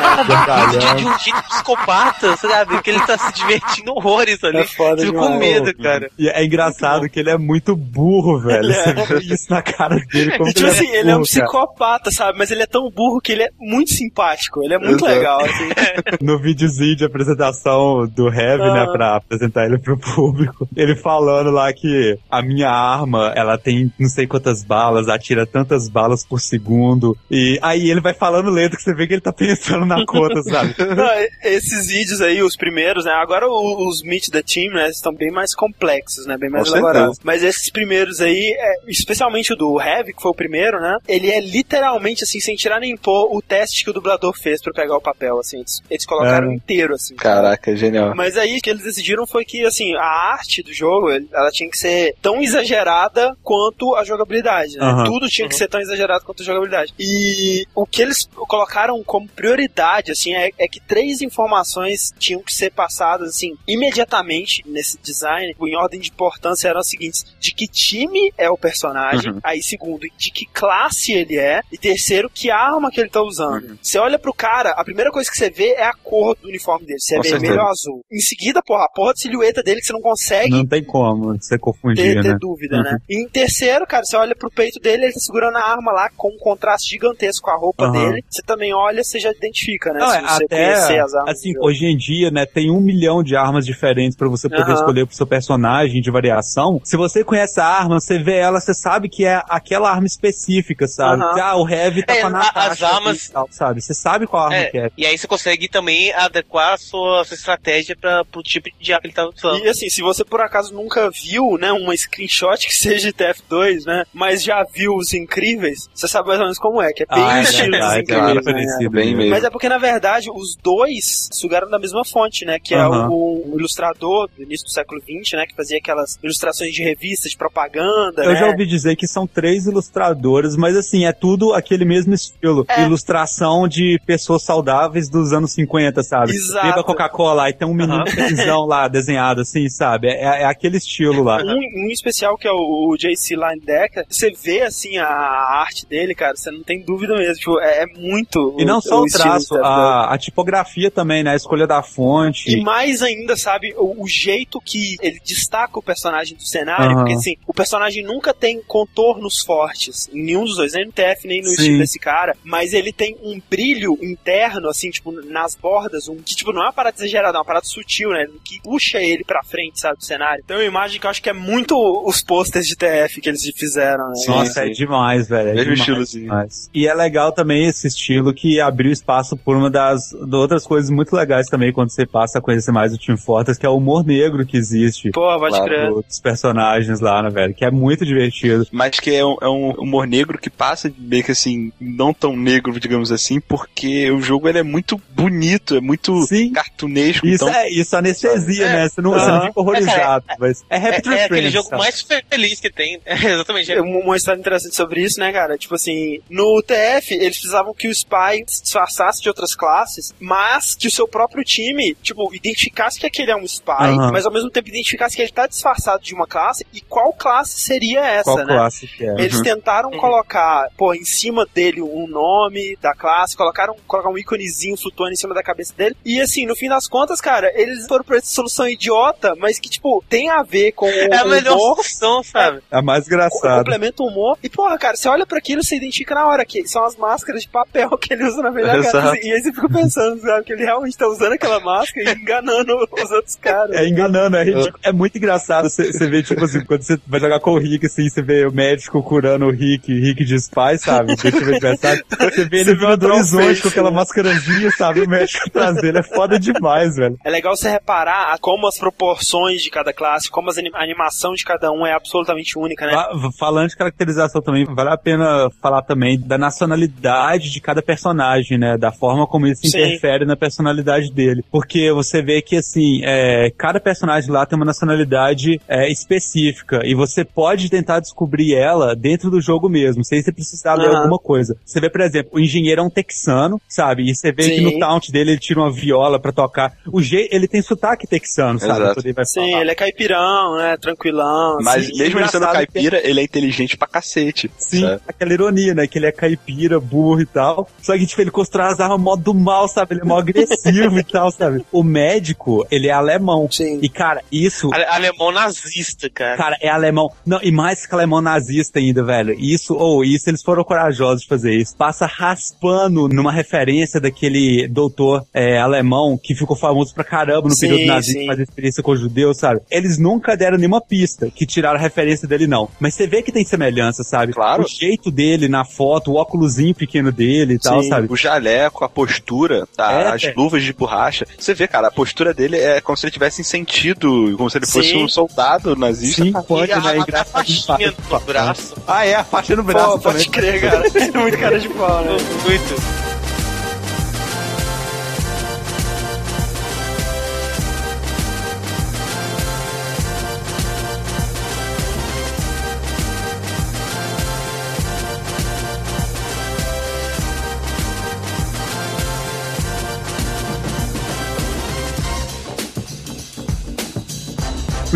cara. 0.00 0.22
Gargalhando. 0.24 0.78
de, 0.78 0.94
de 1.02 1.04
um 1.08 1.18
jeito 1.18 1.42
psicopata, 1.48 2.36
sabe? 2.36 2.80
Que 2.82 2.90
ele 2.90 3.00
tá 3.00 3.18
se 3.18 3.32
divertindo 3.34 3.92
horrores 3.92 4.42
ali. 4.44 4.58
É 4.58 4.64
foda 4.64 5.02
fica 5.04 5.18
com 5.18 5.38
medo, 5.38 5.74
cara. 5.76 6.10
E 6.18 6.28
é 6.28 6.44
engraçado 6.44 7.08
que 7.08 7.18
ele 7.20 7.30
é 7.30 7.38
muito 7.38 7.74
burro, 7.76 8.40
velho. 8.40 8.64
Ele 8.64 8.72
é. 8.72 8.94
Você 8.94 9.14
vê 9.18 9.34
isso 9.34 9.46
na 9.50 9.62
cara 9.62 9.96
dele. 10.12 10.36
Como 10.38 10.48
E, 10.50 10.52
tipo 10.54 10.68
assim, 10.68 10.86
ele 10.88 11.10
é 11.10 11.14
um 11.16 11.18
burro, 11.20 11.30
cara. 11.32 11.46
psicopata, 11.46 12.10
sabe? 12.10 12.38
Mas 12.38 12.50
ele 12.50 12.62
é 12.62 12.66
tão 12.66 12.90
burro 12.90 13.20
que 13.20 13.32
ele 13.32 13.42
é 13.42 13.48
muito 13.58 13.92
simpático. 13.92 14.62
Ele 14.62 14.74
é 14.74 14.78
muito 14.78 15.04
Exato. 15.04 15.12
legal, 15.18 15.40
assim. 15.44 15.68
no 16.20 16.38
videozinho 16.38 16.96
de 16.96 17.04
apresentação 17.04 18.06
do 18.06 18.28
Heavy, 18.28 18.62
né, 18.72 18.82
Ah. 18.88 18.92
pra 18.92 19.16
apresentar 19.16 19.64
ele 19.66 19.78
pro 19.78 19.96
público, 19.98 20.68
ele 20.76 20.94
falando 20.96 21.50
lá 21.50 21.72
que 21.72 22.18
a 22.30 22.42
minha 22.42 22.68
arma, 22.70 23.32
ela 23.36 23.56
tem 23.56 23.92
não 23.98 24.08
sei 24.08 24.26
quantas 24.26 24.62
balas, 24.64 25.08
atira 25.08 25.46
tantas 25.46 25.88
balas 25.88 26.24
por 26.24 26.40
segundo, 26.40 27.16
e 27.30 27.58
aí 27.62 27.88
ele 27.92 28.00
vai 28.00 28.14
falando 28.14 28.50
lento 28.50 28.76
que 28.76 28.82
você 28.82 28.94
vê 28.94 29.06
que 29.06 29.14
ele 29.14 29.20
tá 29.20 29.32
pensando 29.32 29.84
na 29.86 30.04
conta, 30.04 30.42
sabe? 30.44 30.74
Não, 30.78 31.08
esses 31.44 31.88
vídeos 31.88 32.20
aí, 32.20 32.42
os 32.42 32.56
primeiros, 32.56 33.04
né? 33.04 33.12
Agora 33.12 33.46
os 33.48 34.02
Meet 34.02 34.28
the 34.30 34.42
Team, 34.42 34.72
né? 34.74 34.88
Estão 34.88 35.14
bem 35.14 35.30
mais 35.30 35.54
complexos, 35.54 36.26
né? 36.26 36.36
Bem 36.36 36.50
mais 36.50 36.68
Com 36.68 36.76
elaborados. 36.76 37.18
Mas 37.22 37.42
esses 37.42 37.70
primeiros 37.70 38.20
aí, 38.20 38.54
é, 38.58 38.90
especialmente 38.90 39.52
o 39.52 39.56
do 39.56 39.80
Heavy, 39.80 40.12
que 40.14 40.22
foi 40.22 40.30
o 40.30 40.34
primeiro, 40.34 40.80
né? 40.80 40.98
Ele 41.06 41.30
é 41.30 41.40
literalmente, 41.40 42.24
assim, 42.24 42.40
sem 42.40 42.56
tirar 42.56 42.80
nem 42.80 42.96
pôr, 42.96 43.28
o 43.34 43.40
teste 43.42 43.84
que 43.84 43.90
o 43.90 43.92
dublador 43.92 44.36
fez 44.36 44.60
pra 44.62 44.72
pegar 44.72 44.96
o 44.96 45.00
papel, 45.00 45.38
assim. 45.38 45.58
Eles, 45.58 45.82
eles 45.90 46.06
colocaram 46.06 46.50
É. 46.50 46.54
inteiro, 46.54 46.94
assim. 46.94 47.14
Caraca, 47.16 47.74
genial. 47.76 48.14
Mas 48.14 48.36
aí 48.36 48.56
o 48.56 48.60
que 48.60 48.70
eles 48.70 48.82
decidiram 48.82 49.26
foi 49.26 49.44
que, 49.44 49.64
assim, 49.64 49.94
a 49.96 50.32
arte 50.32 50.62
do 50.62 50.72
jogo, 50.72 51.10
ela 51.10 51.50
tinha 51.50 51.68
que 51.70 51.76
ser 51.78 52.14
tão 52.22 52.40
exagerada 52.42 53.36
quanto 53.42 53.94
a 53.96 54.04
jogabilidade, 54.04 54.76
né? 54.78 55.04
Tudo 55.06 55.28
tinha 55.28 55.48
que 55.48 55.54
ser 55.54 55.68
tão 55.68 55.80
exagerado 55.80 56.24
quanto 56.24 56.42
a 56.42 56.46
jogabilidade. 56.46 56.94
E 56.98 57.66
o 57.74 57.81
que 57.86 58.02
eles 58.02 58.24
colocaram 58.34 59.02
como 59.04 59.28
prioridade, 59.28 60.12
assim, 60.12 60.34
é, 60.34 60.50
é 60.58 60.68
que 60.68 60.80
três 60.80 61.20
informações 61.20 62.12
tinham 62.18 62.42
que 62.42 62.54
ser 62.54 62.70
passadas, 62.72 63.30
assim, 63.30 63.56
imediatamente 63.66 64.62
nesse 64.66 64.98
design, 65.02 65.54
em 65.60 65.76
ordem 65.76 66.00
de 66.00 66.10
importância, 66.10 66.68
eram 66.68 66.80
as 66.80 66.88
seguintes. 66.88 67.24
De 67.38 67.54
que 67.54 67.66
time 67.66 68.32
é 68.38 68.48
o 68.50 68.56
personagem, 68.56 69.32
Uhum. 69.32 69.40
aí 69.42 69.62
segundo, 69.62 70.06
de 70.16 70.30
que 70.30 70.46
classe 70.46 71.12
ele 71.12 71.36
é, 71.38 71.60
e 71.70 71.78
terceiro, 71.78 72.30
que 72.30 72.50
arma 72.50 72.90
que 72.90 73.00
ele 73.00 73.10
tá 73.10 73.22
usando. 73.22 73.70
Uhum. 73.70 73.78
Você 73.82 73.98
olha 73.98 74.18
pro 74.18 74.32
cara, 74.34 74.70
a 74.70 74.84
primeira 74.84 75.10
coisa 75.10 75.30
que 75.30 75.36
você 75.36 75.50
vê 75.50 75.72
é 75.74 75.84
a 75.84 75.92
cor 75.94 76.36
do 76.40 76.48
uniforme 76.48 76.86
dele, 76.86 76.98
se 77.00 77.14
é 77.14 77.16
Com 77.18 77.22
vermelho 77.22 77.40
certeza. 77.46 77.62
ou 77.62 77.68
azul. 77.70 78.04
Em 78.10 78.20
seguida, 78.20 78.62
porra, 78.62 78.84
a 78.84 78.88
porra 78.88 79.12
de 79.14 79.20
silhueta 79.20 79.62
dele 79.62 79.80
que 79.80 79.86
você 79.86 79.92
não 79.92 80.00
consegue 80.00 80.50
Não 80.50 80.66
tem 80.66 80.84
como 80.84 81.34
você 81.38 81.58
confundir, 81.58 82.14
ter, 82.14 82.22
ter 82.22 82.28
né? 82.32 82.36
dúvida, 82.40 82.82
né? 82.82 82.98
E 83.08 83.22
em 83.22 83.28
terceiro, 83.28 83.86
cara, 83.86 84.04
você 84.04 84.16
olha 84.16 84.34
pro 84.34 84.50
peito 84.50 84.80
dele, 84.80 85.04
ele 85.04 85.12
tá 85.12 85.20
segurando 85.20 85.56
a 85.56 85.62
arma 85.64 85.92
lá 85.92 86.08
com 86.16 86.28
um 86.28 86.38
contraste 86.38 86.90
gigantesco 86.90 87.44
com 87.44 87.50
a 87.50 87.56
roupa 87.56 87.71
roupa 87.76 87.84
Aham. 87.98 88.10
dele, 88.10 88.24
você 88.28 88.42
também 88.42 88.72
olha, 88.74 89.02
você 89.02 89.18
já 89.18 89.30
identifica, 89.30 89.92
né? 89.92 90.00
Não, 90.00 90.08
se 90.10 90.16
é, 90.16 90.20
você 90.20 90.44
até, 90.44 90.64
conhecer 90.64 90.98
as 91.00 91.14
armas. 91.14 91.30
assim, 91.38 91.52
hoje 91.60 91.86
em 91.86 91.96
dia, 91.96 92.30
né, 92.30 92.46
tem 92.46 92.70
um 92.70 92.80
milhão 92.80 93.22
de 93.22 93.36
armas 93.36 93.64
diferentes 93.66 94.16
pra 94.16 94.28
você 94.28 94.48
poder 94.48 94.62
Aham. 94.62 94.74
escolher 94.74 95.06
pro 95.06 95.14
seu 95.16 95.26
personagem 95.26 96.00
de 96.00 96.10
variação. 96.10 96.80
Se 96.84 96.96
você 96.96 97.24
conhece 97.24 97.60
a 97.60 97.64
arma, 97.66 98.00
você 98.00 98.18
vê 98.18 98.36
ela, 98.36 98.60
você 98.60 98.74
sabe 98.74 99.08
que 99.08 99.24
é 99.24 99.42
aquela 99.48 99.90
arma 99.90 100.06
específica, 100.06 100.86
sabe? 100.86 101.22
Aham. 101.22 101.40
Ah, 101.40 101.56
o 101.56 101.68
Heavy 101.68 102.04
tá 102.04 102.14
É, 102.14 102.20
com 102.20 102.26
a 102.28 102.30
Natasha 102.30 102.70
as 102.72 102.82
armas- 102.82 103.26
e 103.26 103.32
tal, 103.32 103.48
sabe? 103.50 103.80
Você 103.82 103.94
sabe 103.94 104.26
qual 104.26 104.44
arma 104.44 104.56
É, 104.56 104.64
que 104.70 104.78
é. 104.78 104.90
e 104.96 105.06
aí 105.06 105.16
você 105.18 105.26
consegue 105.26 105.68
também 105.68 106.12
adequar 106.12 106.74
a 106.74 106.76
sua, 106.76 107.22
a 107.22 107.24
sua 107.24 107.34
estratégia 107.34 107.96
para 108.00 108.24
pro 108.24 108.42
tipo 108.42 108.68
de 108.80 108.92
arma 108.92 109.00
que 109.02 109.06
ele 109.08 109.14
tá 109.14 109.26
usando. 109.28 109.64
E 109.64 109.68
assim, 109.68 109.88
se 109.88 110.00
você 110.02 110.24
por 110.24 110.40
acaso 110.40 110.72
nunca 110.74 111.10
viu, 111.10 111.56
né, 111.58 111.72
uma 111.72 111.96
screenshot 111.96 112.58
que 112.66 112.72
seja 112.74 113.08
de 113.08 113.12
TF2, 113.12 113.84
né, 113.86 114.04
mas 114.12 114.42
já 114.42 114.64
viu 114.64 114.94
os 114.94 115.12
incríveis, 115.12 115.88
você 115.94 116.06
sabe 116.08 116.28
mais 116.28 116.38
ou 116.38 116.44
menos 116.46 116.58
como 116.58 116.80
é, 116.80 116.92
que 116.92 117.02
é 117.02 117.06
bem 117.06 117.22
Ah, 117.22 117.40
o 117.40 117.42
é 117.62 117.98
é 117.98 118.02
bem 118.02 118.42
parecido. 118.42 118.90
Bem 118.90 119.14
mesmo. 119.14 119.30
Mas 119.30 119.44
é 119.44 119.50
porque, 119.50 119.68
na 119.68 119.78
verdade, 119.78 120.28
os 120.30 120.56
dois 120.56 121.28
sugaram 121.32 121.68
da 121.68 121.78
mesma 121.78 122.04
fonte, 122.04 122.44
né? 122.44 122.58
Que 122.58 122.74
é 122.74 122.86
o, 122.86 123.52
o 123.52 123.58
ilustrador 123.58 124.28
do 124.36 124.42
início 124.42 124.66
do 124.66 124.70
século 124.72 125.00
XX, 125.00 125.32
né? 125.34 125.46
Que 125.46 125.54
fazia 125.54 125.78
aquelas 125.78 126.18
ilustrações 126.22 126.72
de 126.72 126.82
revistas, 126.82 127.30
de 127.32 127.36
propaganda, 127.36 128.24
Eu 128.24 128.32
né? 128.32 128.36
já 128.36 128.46
ouvi 128.46 128.66
dizer 128.66 128.96
que 128.96 129.06
são 129.06 129.26
três 129.26 129.66
ilustradores, 129.66 130.56
mas 130.56 130.76
assim, 130.76 131.04
é 131.04 131.12
tudo 131.12 131.52
aquele 131.54 131.84
mesmo 131.84 132.14
estilo. 132.14 132.64
É. 132.68 132.82
Ilustração 132.82 133.66
de 133.68 134.00
pessoas 134.06 134.42
saudáveis 134.42 135.08
dos 135.08 135.32
anos 135.32 135.52
50, 135.52 136.02
sabe? 136.02 136.32
Exato. 136.32 136.66
Beba 136.66 136.84
Coca-Cola, 136.84 137.44
aí 137.44 137.52
tem 137.52 137.66
um 137.66 137.74
menino 137.74 138.04
felizão 138.10 138.66
lá, 138.66 138.88
desenhado 138.88 139.40
assim, 139.40 139.68
sabe? 139.68 140.08
É, 140.08 140.42
é 140.42 140.44
aquele 140.44 140.76
estilo 140.76 141.22
lá. 141.22 141.38
Um, 141.42 141.86
um 141.86 141.90
especial 141.90 142.36
que 142.36 142.46
é 142.46 142.52
o, 142.52 142.90
o 142.90 142.96
JC 142.96 143.34
Linedecker, 143.34 144.04
você 144.08 144.30
vê 144.30 144.62
assim 144.62 144.98
a, 144.98 145.06
a 145.06 145.60
arte 145.60 145.86
dele, 145.86 146.14
cara, 146.14 146.36
você 146.36 146.50
não 146.50 146.62
tem 146.62 146.82
dúvida 146.84 147.14
mesmo. 147.14 147.34
Tipo, 147.34 147.51
é, 147.60 147.82
é 147.82 147.86
muito. 147.86 148.56
E 148.58 148.64
não 148.64 148.80
só 148.80 149.00
o 149.00 149.06
estilo 149.06 149.24
traço, 149.24 149.48
do 149.54 149.60
TF2. 149.60 149.64
a, 149.64 150.14
a 150.14 150.18
tipografia 150.18 150.90
também, 150.90 151.22
né? 151.22 151.32
A 151.32 151.36
escolha 151.36 151.66
da 151.66 151.82
fonte. 151.82 152.50
E 152.50 152.62
mais 152.62 153.02
ainda, 153.02 153.36
sabe, 153.36 153.74
o, 153.76 154.02
o 154.02 154.08
jeito 154.08 154.60
que 154.60 154.96
ele 155.00 155.20
destaca 155.24 155.78
o 155.78 155.82
personagem 155.82 156.36
do 156.36 156.44
cenário, 156.44 156.86
Aham. 156.86 156.94
porque 156.96 157.14
assim, 157.14 157.36
o 157.46 157.54
personagem 157.54 158.02
nunca 158.04 158.32
tem 158.32 158.60
contornos 158.62 159.40
fortes, 159.40 160.08
em 160.12 160.22
nenhum 160.24 160.44
dos 160.44 160.56
dois, 160.56 160.72
nem 160.72 160.86
no 160.86 160.92
TF, 160.92 161.26
nem 161.26 161.40
no 161.40 161.48
Sim. 161.48 161.54
estilo 161.54 161.78
desse 161.78 161.98
cara, 161.98 162.36
mas 162.44 162.72
ele 162.72 162.92
tem 162.92 163.16
um 163.22 163.40
brilho 163.50 163.98
interno, 164.02 164.68
assim, 164.68 164.90
tipo, 164.90 165.12
nas 165.12 165.54
bordas, 165.54 166.08
um 166.08 166.16
que, 166.16 166.34
tipo, 166.34 166.52
não 166.52 166.62
é 166.62 166.66
uma 166.66 166.72
parada 166.72 166.96
exagerada, 166.98 167.36
é 167.36 167.40
uma 167.40 167.44
parada 167.44 167.66
sutil, 167.66 168.10
né, 168.10 168.26
que 168.44 168.60
puxa 168.62 168.98
ele 168.98 169.24
pra 169.24 169.42
frente, 169.42 169.80
sabe, 169.80 169.98
do 169.98 170.04
cenário. 170.04 170.42
Então 170.44 170.56
é 170.56 170.60
uma 170.60 170.66
imagem 170.66 171.00
que 171.00 171.06
eu 171.06 171.10
acho 171.10 171.22
que 171.22 171.30
é 171.30 171.32
muito 171.32 171.74
os 172.06 172.22
posters 172.22 172.66
de 172.66 172.76
TF 172.76 173.20
que 173.20 173.28
eles 173.28 173.42
fizeram, 173.56 174.08
né. 174.08 174.24
Nossa, 174.28 174.66
é 174.66 174.70
demais, 174.70 175.28
velho. 175.28 175.50
É 175.50 175.54
demais, 175.54 175.78
estilozinho. 175.78 176.24
demais. 176.24 176.70
E 176.72 176.86
é 176.86 176.94
legal 176.94 177.32
também 177.32 177.41
esse 177.50 177.86
estilo 177.86 178.32
que 178.32 178.60
abriu 178.60 178.92
espaço 178.92 179.36
por 179.36 179.56
uma 179.56 179.70
das 179.70 180.12
outras 180.32 180.66
coisas 180.66 180.90
muito 180.90 181.14
legais 181.14 181.46
também 181.46 181.72
quando 181.72 181.90
você 181.90 182.06
passa 182.06 182.38
a 182.38 182.42
conhecer 182.42 182.72
mais 182.72 182.92
o 182.94 182.98
Team 182.98 183.16
Fortress, 183.16 183.58
que 183.58 183.66
é 183.66 183.68
o 183.68 183.76
humor 183.76 184.04
negro 184.04 184.44
que 184.46 184.56
existe. 184.56 185.10
Pô, 185.10 185.38
pode 185.38 185.60
crer. 185.62 185.90
Dos 185.92 186.20
personagens 186.20 187.00
lá, 187.00 187.22
né, 187.22 187.30
velho? 187.30 187.54
Que 187.54 187.64
é 187.64 187.70
muito 187.70 188.04
divertido. 188.04 188.66
Mas 188.70 188.98
que 189.00 189.14
é 189.14 189.24
um, 189.24 189.36
é 189.40 189.48
um 189.48 189.70
humor 189.72 190.06
negro 190.06 190.38
que 190.38 190.50
passa 190.50 190.88
de 190.90 191.00
meio 191.00 191.24
que 191.24 191.32
assim, 191.32 191.72
não 191.80 192.12
tão 192.12 192.36
negro, 192.36 192.78
digamos 192.78 193.10
assim, 193.10 193.40
porque 193.40 194.10
o 194.10 194.20
jogo 194.20 194.48
ele 194.48 194.58
é 194.58 194.62
muito 194.62 195.00
bonito, 195.14 195.76
é 195.76 195.80
muito 195.80 196.22
Sim. 196.26 196.52
cartunesco. 196.52 197.26
Isso 197.26 197.44
então, 197.44 197.60
é, 197.60 197.68
isso 197.70 197.96
anestesia, 197.96 198.66
É. 198.66 198.72
né? 198.72 198.88
Você 198.88 199.00
não, 199.00 199.10
você 199.12 199.26
não 199.26 199.40
fica 199.46 199.60
horrorizado, 199.60 200.24
mas 200.38 200.64
é 200.68 200.76
É, 200.76 200.78
Rapture 200.78 201.14
é 201.14 201.24
aquele 201.24 201.40
Friends, 201.40 201.52
jogo 201.52 201.68
sabe? 201.68 201.82
mais 201.82 202.06
feliz 202.30 202.60
que 202.60 202.70
tem. 202.70 203.00
É, 203.12 203.14
exatamente. 203.14 203.72
Uma 203.78 204.02
uma 204.02 204.16
história 204.16 204.38
interessante 204.40 204.74
sobre 204.74 205.02
isso, 205.02 205.18
né, 205.20 205.32
cara? 205.32 205.56
Tipo 205.56 205.74
assim, 205.74 206.18
no 206.28 206.62
TF, 206.62 207.14
eles 207.32 207.38
precisavam 207.38 207.72
que 207.74 207.88
o 207.88 207.90
spy 207.90 208.44
se 208.46 208.62
disfarçasse 208.62 209.20
de 209.22 209.28
outras 209.28 209.54
classes, 209.54 210.14
mas 210.20 210.74
que 210.74 210.86
o 210.86 210.90
seu 210.90 211.08
próprio 211.08 211.42
time, 211.42 211.94
tipo, 212.02 212.32
identificasse 212.34 212.98
que 213.00 213.06
aquele 213.06 213.30
é 213.30 213.36
um 213.36 213.44
spy, 213.44 213.70
Aham. 213.70 214.10
mas 214.12 214.26
ao 214.26 214.32
mesmo 214.32 214.50
tempo 214.50 214.68
identificasse 214.68 215.16
que 215.16 215.22
ele 215.22 215.32
tá 215.32 215.46
disfarçado 215.46 216.02
de 216.02 216.14
uma 216.14 216.26
classe 216.26 216.66
e 216.72 216.80
qual 216.80 217.12
classe 217.12 217.60
seria 217.60 218.00
essa, 218.04 218.24
Qual 218.24 218.36
né? 218.38 218.44
classe 218.46 218.86
que 218.86 219.04
é? 219.04 219.14
Eles 219.14 219.40
tentaram 219.40 219.90
colocar, 219.92 220.68
pô, 220.76 220.94
em 220.94 221.04
cima 221.04 221.46
dele 221.54 221.80
um 221.82 222.06
nome 222.06 222.76
da 222.80 222.94
classe, 222.94 223.36
colocaram 223.36 223.74
colocar 223.86 224.08
um 224.10 224.18
íconezinho 224.18 224.76
flutuando 224.76 225.12
em 225.12 225.16
cima 225.16 225.34
da 225.34 225.42
cabeça 225.42 225.72
dele. 225.74 225.96
E 226.04 226.20
assim, 226.20 226.46
no 226.46 226.54
fim 226.54 226.68
das 226.68 226.86
contas, 226.86 227.20
cara, 227.20 227.50
eles 227.54 227.86
foram 227.86 228.04
pra 228.04 228.18
essa 228.18 228.26
solução 228.34 228.68
idiota, 228.68 229.34
mas 229.36 229.58
que, 229.58 229.68
tipo, 229.68 230.04
tem 230.08 230.28
a 230.28 230.42
ver 230.42 230.72
com 230.72 230.86
É 230.88 231.16
a 231.16 231.24
o 231.24 231.28
melhor 231.28 231.54
humor, 231.56 231.76
solução, 231.76 232.22
sabe? 232.22 232.60
É 232.70 232.78
a 232.78 232.82
mais 232.82 233.06
engraçada. 233.06 233.58
complementa 233.58 234.02
o 234.02 234.06
humor. 234.06 234.38
E, 234.42 234.48
porra, 234.48 234.76
cara, 234.78 234.96
você 234.96 235.08
olha 235.08 235.24
pra 235.26 235.38
aquilo, 235.38 235.62
você 235.62 235.76
identifica 235.76 236.14
na 236.14 236.26
hora 236.26 236.44
que 236.44 236.66
são 236.66 236.84
as 236.84 236.96
máscaras 237.22 237.42
de 237.42 237.48
papel 237.48 237.88
que 237.98 238.12
ele 238.12 238.24
usa 238.24 238.42
na. 238.42 238.50
Exato. 238.76 239.16
E 239.16 239.32
aí 239.32 239.40
você 239.42 239.52
fica 239.52 239.68
pensando, 239.68 240.20
sabe, 240.20 240.44
que 240.44 240.52
ele 240.52 240.64
realmente 240.64 240.96
tá 240.96 241.06
usando 241.06 241.32
aquela 241.32 241.60
máscara 241.60 242.10
e 242.10 242.14
enganando 242.14 242.76
os 242.92 243.10
outros 243.10 243.36
caras. 243.36 243.76
É 243.76 243.86
enganando, 243.88 244.36
é, 244.36 244.44
ridículo. 244.44 244.78
é 244.82 244.92
muito 244.92 245.16
engraçado. 245.16 245.68
Você 245.68 246.08
vê, 246.08 246.22
tipo 246.22 246.44
assim, 246.44 246.64
quando 246.64 246.82
você 246.82 246.98
vai 247.06 247.20
jogar 247.20 247.40
com 247.40 247.52
o 247.52 247.58
Rick, 247.58 247.86
assim, 247.86 248.08
você 248.08 248.22
vê 248.22 248.46
o 248.46 248.52
médico 248.52 249.02
curando 249.02 249.46
o 249.46 249.50
Rick, 249.50 249.92
Rick 249.92 250.24
de 250.24 250.34
spy, 250.36 250.78
sabe? 250.78 251.14
Deixa 251.16 251.36
eu 251.38 251.44
ver 251.44 251.56
engraçado. 251.56 252.00
Você 252.18 252.44
vê 252.48 252.60
ele 252.60 252.74
vindo 252.74 252.96
do 252.96 253.06
o 253.06 253.10
horizonte 253.14 253.62
com 253.62 253.68
aquela 253.68 253.90
mascarazinha, 253.90 254.70
sabe? 254.72 255.00
O 255.02 255.08
médico 255.08 255.48
dele 255.80 255.98
é 255.98 256.02
foda 256.02 256.38
demais, 256.38 256.96
velho. 256.96 257.16
É 257.24 257.30
legal 257.30 257.56
você 257.56 257.68
reparar 257.70 258.32
a- 258.34 258.38
como 258.38 258.66
as 258.66 258.78
proporções 258.78 259.62
de 259.62 259.70
cada 259.70 259.92
classe, 259.92 260.30
como 260.30 260.48
as 260.50 260.58
anim- 260.58 260.70
a 260.74 260.82
animação 260.82 261.32
de 261.34 261.44
cada 261.44 261.70
um 261.70 261.86
é 261.86 261.92
absolutamente 261.92 262.58
única, 262.58 262.86
né? 262.86 262.92
Fa- 262.92 263.12
Falando 263.38 263.68
de 263.68 263.76
caracterização 263.76 264.40
também, 264.42 264.64
vale 264.64 264.90
a 264.90 264.96
pena 264.96 265.48
falar 265.60 265.82
também 265.82 266.18
da 266.20 266.36
nacionalidade 266.38 267.01
de 267.02 267.60
cada 267.60 267.82
personagem, 267.82 268.58
né? 268.58 268.76
Da 268.78 268.92
forma 268.92 269.26
como 269.26 269.46
isso 269.46 269.66
Sim. 269.66 269.78
interfere 269.78 270.24
na 270.24 270.36
personalidade 270.36 271.12
dele. 271.12 271.44
Porque 271.50 271.92
você 271.92 272.22
vê 272.22 272.40
que, 272.40 272.56
assim, 272.56 273.00
é, 273.04 273.50
cada 273.56 273.80
personagem 273.80 274.30
lá 274.30 274.46
tem 274.46 274.56
uma 274.56 274.64
nacionalidade 274.64 275.60
é, 275.68 275.90
específica 275.90 276.80
e 276.84 276.94
você 276.94 277.24
pode 277.24 277.68
tentar 277.68 278.00
descobrir 278.00 278.54
ela 278.54 278.94
dentro 278.94 279.30
do 279.30 279.40
jogo 279.40 279.68
mesmo, 279.68 280.04
sem 280.04 280.22
você 280.22 280.32
precisar 280.32 280.74
ler 280.74 280.88
alguma 280.94 281.18
coisa. 281.18 281.56
Você 281.64 281.80
vê, 281.80 281.88
por 281.90 282.00
exemplo, 282.00 282.30
o 282.34 282.40
engenheiro 282.40 282.80
é 282.80 282.84
um 282.84 282.90
texano, 282.90 283.60
sabe? 283.68 284.08
E 284.08 284.14
você 284.14 284.32
vê 284.32 284.42
que 284.48 284.56
Sim. 284.56 284.62
no 284.62 284.78
taunt 284.78 285.10
dele 285.10 285.32
ele 285.32 285.38
tira 285.40 285.60
uma 285.60 285.70
viola 285.70 286.18
pra 286.20 286.32
tocar. 286.32 286.72
O 286.90 287.00
G, 287.00 287.28
ele 287.30 287.48
tem 287.48 287.62
sotaque 287.62 288.06
texano, 288.06 288.58
sabe? 288.58 289.00
Ele 289.04 289.12
vai 289.12 289.24
Sim, 289.24 289.50
falar. 289.50 289.60
ele 289.62 289.70
é 289.70 289.74
caipirão, 289.74 290.56
né? 290.56 290.76
Tranquilão. 290.76 291.58
Mas 291.62 291.84
assim. 291.84 291.98
mesmo 291.98 292.18
ele 292.18 292.28
sendo 292.28 292.42
engraçado 292.44 292.50
que- 292.66 292.72
caipira, 292.72 293.00
ele 293.08 293.20
é 293.20 293.24
inteligente 293.24 293.76
pra 293.76 293.88
cacete. 293.88 294.50
Sim, 294.58 294.80
sabe? 294.80 295.02
aquela 295.08 295.32
ironia, 295.32 295.74
né? 295.74 295.86
Que 295.86 295.98
ele 295.98 296.06
é 296.06 296.12
caipira, 296.12 296.78
burro 296.92 297.20
e 297.22 297.26
tal. 297.26 297.66
Só 297.80 297.96
que, 297.96 298.06
tipo, 298.06 298.20
ele 298.20 298.30
constrói 298.30 298.66
as 298.72 298.78
armas 298.80 299.00
mó 299.00 299.16
do 299.16 299.32
mal, 299.34 299.66
sabe? 299.66 299.94
Ele 299.94 300.02
é 300.02 300.04
mó 300.04 300.18
agressivo 300.18 300.98
e 300.98 301.02
tal, 301.04 301.30
sabe? 301.32 301.64
O 301.72 301.82
médico, 301.82 302.66
ele 302.70 302.88
é 302.88 302.92
alemão. 302.92 303.48
Sim. 303.50 303.78
E, 303.82 303.88
cara, 303.88 304.20
isso. 304.30 304.70
Ale- 304.72 304.84
Alemão 304.84 305.32
nazista, 305.32 306.08
cara. 306.10 306.36
Cara, 306.36 306.56
é 306.60 306.68
alemão. 306.68 307.10
Não, 307.26 307.40
e 307.42 307.50
mais 307.50 307.86
que 307.86 307.94
alemão 307.94 308.20
nazista 308.20 308.78
ainda, 308.78 309.02
velho. 309.02 309.34
Isso, 309.38 309.74
ou 309.74 310.04
isso, 310.04 310.28
eles 310.28 310.42
foram 310.42 310.62
corajosos 310.62 311.22
de 311.22 311.28
fazer 311.28 311.54
isso. 311.56 311.74
Passa 311.76 312.06
raspando 312.06 313.08
numa 313.08 313.32
referência 313.32 314.00
daquele 314.00 314.68
doutor 314.68 315.24
é, 315.32 315.58
alemão 315.58 316.18
que 316.22 316.34
ficou 316.34 316.56
famoso 316.56 316.94
pra 316.94 317.04
caramba 317.04 317.48
no 317.48 317.54
Sim, 317.54 317.68
período 317.68 317.86
nazista, 317.86 318.20
sim. 318.20 318.26
fazer 318.26 318.42
experiência 318.42 318.82
com 318.82 318.92
os 318.92 319.00
judeus, 319.00 319.38
sabe? 319.38 319.60
Eles 319.70 319.98
nunca 319.98 320.36
deram 320.36 320.58
nenhuma 320.58 320.80
pista 320.80 321.30
que 321.30 321.46
tiraram 321.46 321.78
a 321.78 321.82
referência 321.82 322.28
dele, 322.28 322.46
não. 322.46 322.68
Mas 322.78 322.94
você 322.94 323.06
vê 323.06 323.22
que 323.22 323.32
tem 323.32 323.44
semelhança, 323.44 324.02
sabe? 324.02 324.32
Claro. 324.32 324.64
O 324.64 324.68
jeito 324.68 325.10
dele 325.10 325.48
na 325.48 325.64
foto, 325.64 326.12
o 326.12 326.16
óculosinho 326.16 326.74
pequeno 326.86 327.12
dele 327.12 327.54
e 327.54 327.58
tal, 327.58 327.80
Sim. 327.82 327.88
sabe? 327.88 328.08
O 328.10 328.16
jaleco, 328.16 328.84
a 328.84 328.88
postura, 328.88 329.66
tá? 329.76 329.92
É, 329.92 330.08
as 330.08 330.24
é. 330.24 330.34
luvas 330.36 330.64
de 330.64 330.72
borracha. 330.72 331.24
Você 331.38 331.54
vê, 331.54 331.68
cara, 331.68 331.88
a 331.88 331.90
postura 331.92 332.34
dele 332.34 332.56
é 332.58 332.80
como 332.80 332.96
se 332.96 333.06
ele 333.06 333.12
tivesse 333.12 333.40
em 333.40 333.44
sentido, 333.44 334.34
como 334.36 334.50
se 334.50 334.58
ele 334.58 334.66
fosse 334.66 334.90
Sim. 334.90 335.04
um 335.04 335.08
soldado 335.08 335.76
nazista. 335.76 336.22
Sim, 336.22 336.30
E 336.30 336.42
pode, 336.42 336.72
a, 336.72 336.80
né? 336.80 337.04
a, 337.12 337.20
a 337.20 337.24
faixinha 337.24 337.94
no 338.10 338.20
braço. 338.20 338.74
Ah, 338.86 339.06
é, 339.06 339.14
a 339.14 339.22
faixa 339.22 339.54
no 339.54 339.64
Pô, 339.64 339.72
braço 339.72 339.98
pode 340.00 340.24
também. 340.24 340.30
crer, 340.30 340.60
cara. 340.60 340.82
É 341.12 341.18
muito 341.18 341.38
cara 341.38 341.58
de 341.60 341.68
pau, 341.68 342.02
né? 342.04 342.16
Muito. 342.44 343.11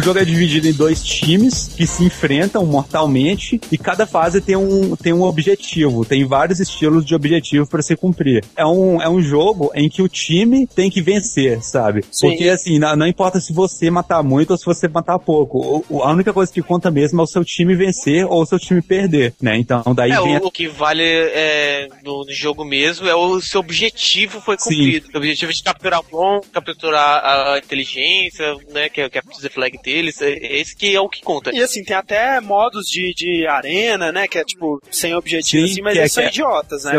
Jogo 0.06 0.20
é 0.20 0.24
dividido 0.24 0.68
em 0.68 0.72
dois 0.72 1.02
times 1.02 1.66
que 1.76 1.84
se 1.84 2.04
enfrentam 2.04 2.64
mortalmente 2.64 3.60
e 3.72 3.76
cada 3.76 4.06
fase 4.06 4.40
tem 4.40 4.54
um, 4.54 4.94
tem 4.94 5.12
um 5.12 5.22
objetivo, 5.22 6.04
tem 6.04 6.24
vários 6.24 6.60
estilos 6.60 7.04
de 7.04 7.12
objetivo 7.12 7.66
para 7.66 7.82
se 7.82 7.96
cumprir. 7.96 8.44
É 8.56 8.64
um, 8.64 9.02
é 9.02 9.08
um 9.08 9.20
jogo 9.20 9.72
em 9.74 9.88
que 9.88 10.00
o 10.02 10.08
time 10.08 10.64
tem 10.64 10.88
que 10.88 11.02
vencer, 11.02 11.60
sabe? 11.60 12.04
Sim. 12.10 12.28
Porque 12.28 12.48
assim, 12.48 12.78
não, 12.78 12.94
não 12.94 13.06
importa 13.06 13.40
se 13.40 13.52
você 13.52 13.90
matar 13.90 14.22
muito 14.22 14.52
ou 14.52 14.56
se 14.56 14.64
você 14.64 14.86
matar 14.86 15.18
pouco. 15.18 15.84
O- 15.90 16.02
a 16.04 16.12
única 16.12 16.32
coisa 16.32 16.52
que 16.52 16.62
conta 16.62 16.88
mesmo 16.88 17.20
é 17.20 17.24
o 17.24 17.26
seu 17.26 17.44
time 17.44 17.74
vencer 17.74 18.24
ou 18.26 18.42
o 18.42 18.46
seu 18.46 18.60
time 18.60 18.80
perder, 18.80 19.34
né? 19.42 19.56
Então 19.58 19.82
daí 19.92 20.12
É, 20.12 20.20
vem 20.20 20.36
a 20.36 20.38
o, 20.38 20.52
que 20.52 20.68
vale 20.68 21.02
é, 21.02 21.88
no, 22.04 22.24
no 22.24 22.32
jogo 22.32 22.64
mesmo 22.64 23.08
é 23.08 23.14
o 23.16 23.40
seu 23.40 23.58
objetivo 23.58 24.40
foi 24.40 24.56
Sim. 24.56 24.70
cumprido. 24.70 25.08
O 25.12 25.18
objetivo 25.18 25.52
de 25.52 25.62
capturar 25.64 25.98
o 25.98 26.04
bom, 26.08 26.40
capturar 26.52 27.24
a 27.24 27.58
inteligência, 27.58 28.54
né, 28.72 28.88
que 28.88 29.00
é 29.00 29.06
o 29.06 29.10
capture 29.10 29.42
the 29.42 29.48
flag 29.48 29.76
deles, 29.96 30.20
é- 30.20 30.58
esse 30.60 30.76
que 30.76 30.94
é 30.94 31.00
o 31.00 31.08
que 31.08 31.22
conta. 31.22 31.50
E 31.54 31.62
assim, 31.62 31.82
tem 31.82 31.96
até 31.96 32.40
modos 32.40 32.86
de, 32.86 33.12
de 33.14 33.46
arena, 33.46 34.12
né? 34.12 34.26
Que 34.28 34.38
é 34.38 34.44
tipo, 34.44 34.80
sem 34.90 35.14
objetivo, 35.14 35.66
Sim, 35.66 35.72
assim, 35.72 35.82
mas 35.82 35.96
é- 35.96 36.00
eles 36.00 36.12
são 36.12 36.22
é- 36.24 36.28
idiotas, 36.28 36.84
né, 36.84 36.92